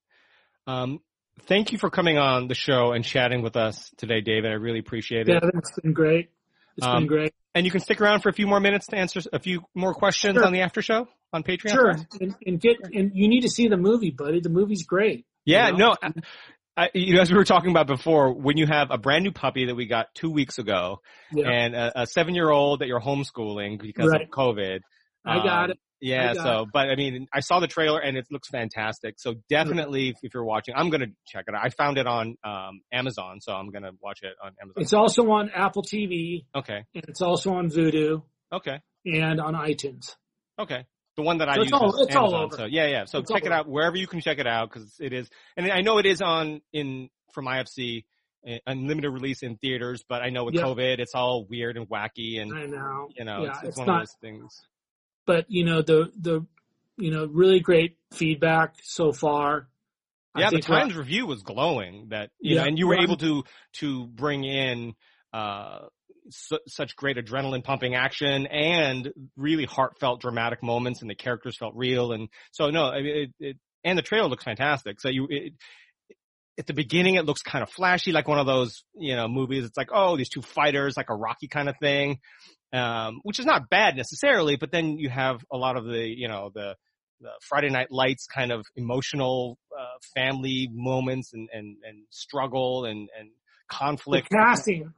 Um, 0.67 0.99
thank 1.43 1.71
you 1.71 1.77
for 1.77 1.89
coming 1.89 2.17
on 2.17 2.47
the 2.47 2.55
show 2.55 2.91
and 2.91 3.03
chatting 3.03 3.41
with 3.41 3.55
us 3.55 3.91
today, 3.97 4.21
David. 4.21 4.51
I 4.51 4.55
really 4.55 4.79
appreciate 4.79 5.27
it. 5.27 5.41
Yeah, 5.43 5.49
it's 5.53 5.79
been 5.79 5.93
great. 5.93 6.29
It's 6.77 6.85
um, 6.85 7.01
been 7.01 7.07
great. 7.07 7.33
And 7.55 7.65
you 7.65 7.71
can 7.71 7.81
stick 7.81 7.99
around 7.99 8.21
for 8.21 8.29
a 8.29 8.33
few 8.33 8.47
more 8.47 8.59
minutes 8.59 8.87
to 8.87 8.97
answer 8.97 9.21
a 9.33 9.39
few 9.39 9.63
more 9.75 9.93
questions 9.93 10.35
sure. 10.35 10.45
on 10.45 10.53
the 10.53 10.61
after 10.61 10.81
show 10.81 11.07
on 11.33 11.43
Patreon. 11.43 11.71
Sure, 11.71 11.89
and, 12.21 12.35
and, 12.45 12.61
get 12.61 12.77
and 12.93 13.11
you 13.13 13.27
need 13.27 13.41
to 13.41 13.49
see 13.49 13.67
the 13.67 13.77
movie, 13.77 14.11
buddy. 14.11 14.39
The 14.39 14.49
movie's 14.49 14.83
great. 14.83 15.25
Yeah, 15.45 15.69
you 15.69 15.77
know? 15.77 15.95
no. 16.01 16.11
I, 16.77 16.89
you 16.93 17.15
know, 17.15 17.21
as 17.21 17.29
we 17.29 17.35
were 17.35 17.43
talking 17.43 17.71
about 17.71 17.87
before, 17.87 18.31
when 18.31 18.55
you 18.55 18.65
have 18.65 18.89
a 18.89 18.97
brand 18.97 19.25
new 19.25 19.33
puppy 19.33 19.65
that 19.65 19.75
we 19.75 19.85
got 19.85 20.15
two 20.15 20.31
weeks 20.31 20.59
ago, 20.59 21.01
yeah. 21.33 21.49
and 21.49 21.75
a, 21.75 22.03
a 22.03 22.07
seven-year-old 22.07 22.79
that 22.79 22.87
you're 22.87 23.01
homeschooling 23.01 23.81
because 23.81 24.11
right. 24.11 24.21
of 24.21 24.29
COVID, 24.29 24.79
I 25.25 25.37
got 25.43 25.65
um, 25.65 25.71
it. 25.71 25.79
Yeah, 26.01 26.33
so, 26.33 26.65
but 26.71 26.89
I 26.89 26.95
mean, 26.95 27.27
I 27.33 27.41
saw 27.41 27.59
the 27.59 27.67
trailer 27.67 27.99
and 27.99 28.15
it 28.17 28.27
looks 28.31 28.47
fantastic. 28.49 29.15
So 29.19 29.35
definitely, 29.49 30.15
if 30.21 30.33
you're 30.33 30.45
watching, 30.45 30.75
I'm 30.77 30.89
going 30.89 31.01
to 31.01 31.11
check 31.27 31.45
it 31.47 31.53
out. 31.53 31.61
I 31.63 31.69
found 31.69 31.97
it 31.97 32.07
on 32.07 32.37
um, 32.43 32.81
Amazon, 32.91 33.41
so 33.41 33.51
I'm 33.51 33.69
going 33.69 33.83
to 33.83 33.91
watch 34.01 34.19
it 34.21 34.33
on 34.41 34.53
Amazon. 34.61 34.81
It's 34.81 34.93
also 34.93 35.29
on 35.31 35.49
Apple 35.53 35.83
TV. 35.83 36.45
Okay. 36.55 36.85
And 36.95 37.03
it's 37.07 37.21
also 37.21 37.53
on 37.53 37.69
Vudu. 37.69 38.23
Okay. 38.51 38.79
And 39.05 39.41
on 39.41 39.55
iTunes. 39.55 40.15
Okay. 40.57 40.85
The 41.17 41.23
one 41.23 41.39
that 41.39 41.49
so 41.53 41.59
I 41.59 41.63
use 41.63 41.71
all, 41.73 42.01
it's 42.01 42.15
Amazon. 42.15 42.33
All 42.33 42.45
over. 42.45 42.55
So 42.55 42.65
yeah, 42.65 42.87
yeah. 42.87 43.05
So 43.05 43.19
it's 43.19 43.31
check 43.31 43.45
it 43.45 43.51
out 43.51 43.67
wherever 43.67 43.97
you 43.97 44.07
can 44.07 44.21
check 44.21 44.39
it 44.39 44.47
out 44.47 44.71
because 44.71 44.95
it 45.01 45.11
is, 45.11 45.29
and 45.57 45.69
I 45.69 45.81
know 45.81 45.97
it 45.97 46.05
is 46.05 46.21
on 46.21 46.61
in 46.71 47.09
from 47.33 47.45
IFC 47.45 48.05
unlimited 48.65 49.11
release 49.11 49.43
in 49.43 49.57
theaters, 49.57 50.03
but 50.07 50.21
I 50.21 50.29
know 50.29 50.45
with 50.45 50.53
yep. 50.55 50.63
COVID, 50.63 50.99
it's 50.99 51.13
all 51.13 51.45
weird 51.49 51.75
and 51.75 51.89
wacky, 51.89 52.41
and 52.41 52.57
I 52.57 52.65
know, 52.67 53.09
you 53.17 53.25
know, 53.25 53.43
yeah, 53.43 53.49
it's, 53.49 53.57
it's, 53.59 53.67
it's 53.67 53.77
one 53.77 53.87
not, 53.87 54.01
of 54.01 54.07
those 54.07 54.15
things 54.21 54.61
but 55.29 55.45
you 55.47 55.63
know 55.63 55.83
the 55.83 56.11
the 56.19 56.43
you 56.97 57.11
know 57.11 57.27
really 57.27 57.59
great 57.59 57.97
feedback 58.11 58.73
so 58.81 59.11
far. 59.11 59.67
Yeah, 60.35 60.49
the 60.49 60.59
Times 60.59 60.95
review 60.95 61.27
was 61.27 61.43
glowing. 61.43 62.07
That 62.09 62.31
you 62.39 62.55
yeah, 62.55 62.61
know, 62.61 62.67
and 62.67 62.79
you 62.79 62.87
were 62.87 62.99
able 62.99 63.17
to 63.17 63.43
to 63.73 64.07
bring 64.07 64.43
in 64.43 64.95
uh, 65.31 65.81
su- 66.31 66.65
such 66.67 66.95
great 66.95 67.17
adrenaline 67.17 67.63
pumping 67.63 67.93
action 67.93 68.47
and 68.47 69.13
really 69.37 69.65
heartfelt 69.65 70.19
dramatic 70.19 70.63
moments, 70.63 71.01
and 71.01 71.09
the 71.11 71.15
characters 71.15 71.55
felt 71.59 71.75
real. 71.75 72.11
And 72.11 72.29
so 72.49 72.71
no, 72.71 72.85
I 72.85 73.01
mean, 73.03 73.15
it, 73.15 73.29
it 73.39 73.57
and 73.83 73.99
the 73.99 74.01
trailer 74.01 74.29
looks 74.29 74.43
fantastic. 74.43 74.99
So 74.99 75.09
you. 75.09 75.27
It, 75.29 75.53
at 76.57 76.67
the 76.67 76.73
beginning, 76.73 77.15
it 77.15 77.23
looks 77.23 77.41
kind 77.41 77.63
of 77.63 77.69
flashy, 77.69 78.11
like 78.11 78.27
one 78.27 78.37
of 78.37 78.45
those, 78.45 78.83
you 78.93 79.15
know, 79.15 79.29
movies. 79.29 79.63
It's 79.63 79.77
like, 79.77 79.91
oh, 79.93 80.17
these 80.17 80.27
two 80.27 80.41
fighters, 80.41 80.97
like 80.97 81.09
a 81.09 81.15
Rocky 81.15 81.47
kind 81.47 81.69
of 81.69 81.77
thing 81.77 82.19
um, 82.73 83.19
which 83.23 83.39
is 83.39 83.45
not 83.45 83.69
bad 83.69 83.95
necessarily, 83.95 84.55
but 84.55 84.71
then 84.71 84.97
you 84.97 85.09
have 85.09 85.43
a 85.51 85.57
lot 85.57 85.77
of 85.77 85.85
the, 85.85 86.07
you 86.07 86.27
know, 86.27 86.51
the, 86.53 86.75
the 87.21 87.29
Friday 87.41 87.69
Night 87.69 87.91
Lights 87.91 88.27
kind 88.27 88.51
of 88.51 88.65
emotional 88.75 89.57
uh, 89.77 89.97
family 90.15 90.69
moments 90.71 91.33
and, 91.33 91.49
and, 91.51 91.77
and 91.87 92.03
struggle 92.09 92.85
and, 92.85 93.09
and 93.17 93.29
conflict. 93.67 94.29
The 94.29 94.37
casting, 94.37 94.93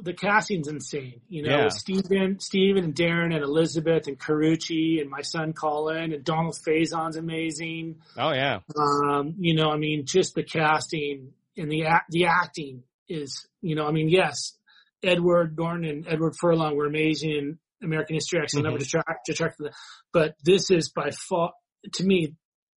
the 0.00 0.12
casting's 0.12 0.68
insane. 0.68 1.20
You 1.28 1.42
know, 1.42 1.58
yeah. 1.62 1.68
Stephen, 1.68 2.38
Stephen 2.40 2.84
and 2.84 2.94
Darren 2.94 3.34
and 3.34 3.42
Elizabeth 3.42 4.06
and 4.06 4.18
Karrueche 4.18 5.00
and 5.00 5.10
my 5.10 5.22
son 5.22 5.52
Colin 5.52 6.12
and 6.12 6.24
Donald 6.24 6.56
Faison's 6.64 7.16
amazing. 7.16 7.96
Oh 8.16 8.32
yeah. 8.32 8.60
Um, 8.76 9.34
you 9.38 9.54
know, 9.54 9.70
I 9.70 9.76
mean, 9.76 10.06
just 10.06 10.34
the 10.34 10.44
casting 10.44 11.32
and 11.56 11.70
the 11.70 11.84
the 12.10 12.26
acting 12.26 12.84
is, 13.08 13.46
you 13.60 13.74
know, 13.74 13.86
I 13.86 13.92
mean, 13.92 14.08
yes, 14.08 14.57
Edward 15.02 15.56
Norton 15.56 15.84
and 15.84 16.06
Edward 16.08 16.34
Furlong 16.40 16.76
were 16.76 16.86
amazing 16.86 17.30
in 17.30 17.58
American 17.82 18.14
History 18.14 18.40
X. 18.40 18.54
I'll 18.54 18.62
mm-hmm. 18.62 18.70
never 18.70 18.78
detract, 18.78 19.26
detract 19.26 19.56
from 19.56 19.66
that. 19.66 19.74
But 20.12 20.34
this 20.44 20.70
is 20.70 20.90
by 20.90 21.10
far, 21.10 21.52
to 21.94 22.04
me, 22.04 22.34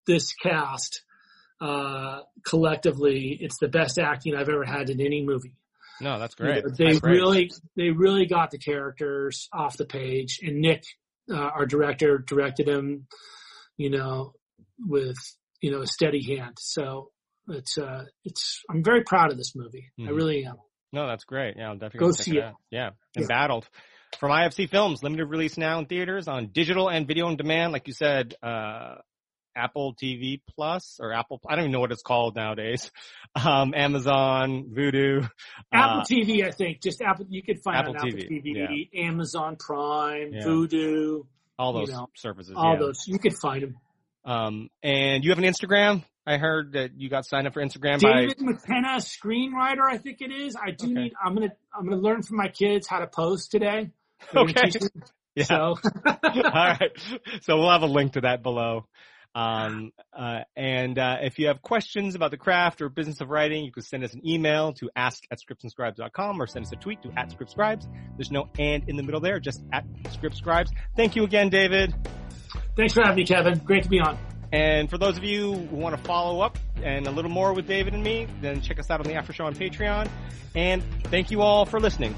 this 0.08 0.34
cast, 0.34 1.04
uh, 1.60 2.22
collectively, 2.46 3.38
it's 3.40 3.58
the 3.60 3.68
best 3.68 4.00
acting 4.00 4.36
I've 4.36 4.50
ever 4.50 4.66
had 4.66 4.90
in 4.90 5.00
any 5.00 5.24
movie. 5.24 5.56
No, 6.00 6.18
that's 6.18 6.36
great. 6.36 6.58
You 6.58 6.62
know, 6.64 6.76
they 6.76 6.86
that's 6.86 7.00
great. 7.00 7.14
really, 7.14 7.52
they 7.76 7.90
really 7.92 8.26
got 8.26 8.52
the 8.52 8.58
characters 8.58 9.48
off 9.54 9.78
the 9.78 9.86
page 9.86 10.40
and 10.42 10.60
Nick, 10.60 10.84
uh, 11.32 11.36
our 11.36 11.66
director 11.66 12.18
directed 12.18 12.68
him, 12.68 13.08
you 13.78 13.92
know, 13.92 14.34
with, 14.80 15.18
you 15.62 15.72
know, 15.72 15.82
a 15.82 15.88
steady 15.88 16.24
hand. 16.36 16.58
So 16.60 17.12
it's, 17.48 17.78
uh, 17.78 18.06
it's, 18.26 18.62
I'm 18.70 18.84
very 18.84 19.04
proud 19.04 19.32
of 19.32 19.38
this 19.38 19.56
movie. 19.56 19.92
Mm-hmm. 20.00 20.10
I 20.10 20.12
really 20.12 20.46
am. 20.46 20.58
No, 20.92 21.08
that's 21.08 21.24
great. 21.24 21.56
Yeah, 21.58 21.70
I'll 21.70 21.76
definitely 21.76 22.00
go 22.00 22.12
see 22.12 22.38
it. 22.38 22.44
Out. 22.44 22.56
Yeah, 22.70 22.92
embattled 23.18 23.68
yeah. 23.72 24.20
from 24.20 24.32
IFC 24.32 24.70
Films, 24.70 25.02
limited 25.04 25.26
release 25.26 25.58
now 25.58 25.80
in 25.80 25.86
theaters 25.86 26.28
on 26.28 26.48
digital 26.48 26.90
and 26.90 27.08
video 27.08 27.28
on 27.28 27.38
demand. 27.38 27.72
Like 27.72 27.88
you 27.88 27.94
said, 27.94 28.36
uh, 28.44 28.96
Apple 29.56 29.96
TV 30.02 30.42
Plus 30.56 30.98
or 31.02 31.14
Apple. 31.14 31.42
I 31.48 31.56
don't 31.56 31.66
even 31.66 31.72
know 31.72 31.80
what 31.80 31.92
it's 31.92 32.04
called 32.04 32.36
nowadays. 32.36 32.92
Um, 33.34 33.74
Amazon, 33.74 34.66
Vudu, 34.78 35.30
Apple 35.72 36.02
uh, 36.02 36.04
TV. 36.04 36.46
I 36.46 36.52
think 36.52 36.82
just 36.82 37.02
Apple. 37.02 37.28
You 37.30 37.42
could 37.42 37.64
find 37.64 37.78
Apple 37.78 37.96
on 37.98 38.06
TV, 38.06 38.26
Apple 38.26 38.36
TV, 38.36 38.90
yeah. 38.92 39.04
Amazon 39.08 39.56
Prime, 39.56 40.34
yeah. 40.34 40.44
Vudu, 40.44 41.26
all 41.58 41.72
those 41.72 41.88
you 41.88 41.96
know, 41.96 42.10
services. 42.18 42.54
All 42.54 42.78
those 42.78 43.08
you 43.08 43.20
could 43.20 43.34
find 43.42 43.64
them. 43.64 43.78
Um, 44.26 44.70
and 44.84 45.24
you 45.24 45.30
have 45.30 45.40
an 45.40 45.46
Instagram. 45.46 46.04
I 46.26 46.38
heard 46.38 46.74
that 46.74 46.92
you 46.98 47.10
got 47.10 47.26
signed 47.26 47.48
up 47.48 47.54
for 47.54 47.64
Instagram 47.64 48.00
David 48.00 48.38
by 48.38 48.46
McKenna, 48.46 48.98
screenwriter, 48.98 49.90
I 49.90 49.98
think 49.98 50.22
it 50.22 50.32
is. 50.32 50.56
I 50.56 50.72
do 50.72 50.86
okay. 50.86 50.94
need. 50.94 51.14
I'm 51.24 51.34
gonna. 51.34 51.54
I'm 51.76 51.86
gonna 51.86 52.02
learn 52.02 52.22
from 52.22 52.38
my 52.38 52.50
kids 52.50 52.88
how 52.88 53.00
to 53.00 53.08
post 53.08 53.52
today. 53.52 53.92
okay. 54.36 54.72
Yeah. 55.34 55.46
So. 55.46 55.56
All 56.06 56.52
right. 56.52 56.92
So 57.44 57.56
we'll 57.58 57.72
have 57.72 57.84
a 57.84 57.88
link 57.88 58.14
to 58.14 58.22
that 58.22 58.44
below. 58.44 58.86
Um, 59.34 59.94
uh, 60.12 60.40
and 60.58 61.00
uh, 61.00 61.20
if 61.22 61.40
you 61.40 61.48
have 61.48 61.62
questions 61.62 62.16
about 62.16 62.32
the 62.32 62.38
craft 62.38 62.82
or 62.82 62.90
business 62.90 63.22
of 63.22 63.30
writing, 63.30 63.64
you 63.64 63.72
can 63.72 63.84
send 63.84 64.04
us 64.04 64.14
an 64.14 64.28
email 64.28 64.74
to 64.74 64.90
ask 64.94 65.24
at 65.32 65.40
scriptsandscribes.com 65.40 66.42
or 66.42 66.48
send 66.48 66.66
us 66.66 66.72
a 66.74 66.76
tweet 66.76 67.02
to 67.04 67.12
at 67.18 67.30
scriptscribes. 67.30 67.88
There's 68.18 68.30
no 68.30 68.50
and 68.60 68.84
in 68.90 68.98
the 68.98 69.04
middle 69.04 69.22
there, 69.22 69.40
just 69.40 69.64
at 69.72 69.86
scriptscribes. 70.04 70.70
Thank 70.98 71.16
you 71.16 71.24
again, 71.24 71.50
David. 71.50 71.96
Thanks 72.76 72.94
for 72.94 73.02
having 73.02 73.16
me, 73.16 73.26
Kevin. 73.26 73.58
Great 73.60 73.84
to 73.84 73.90
be 73.90 74.02
on. 74.02 74.18
And 74.52 74.90
for 74.90 74.98
those 74.98 75.18
of 75.18 75.24
you 75.24 75.54
who 75.54 75.76
want 75.76 75.96
to 75.96 76.04
follow 76.04 76.42
up 76.42 76.58
and 76.84 77.08
a 77.08 77.12
little 77.12 77.32
more 77.32 77.54
with 77.54 77.68
David 77.68 77.94
and 77.94 78.04
me, 78.04 78.28
then 78.42 78.62
check 78.62 78.80
us 78.80 78.90
out 78.90 79.00
on 79.00 79.06
the 79.06 79.14
after 79.14 79.32
show 79.32 79.46
on 79.46 79.56
Patreon. 79.56 80.10
And 80.56 80.84
thank 81.06 81.32
you 81.32 81.42
all 81.42 81.66
for 81.66 81.80
listening. 81.80 82.16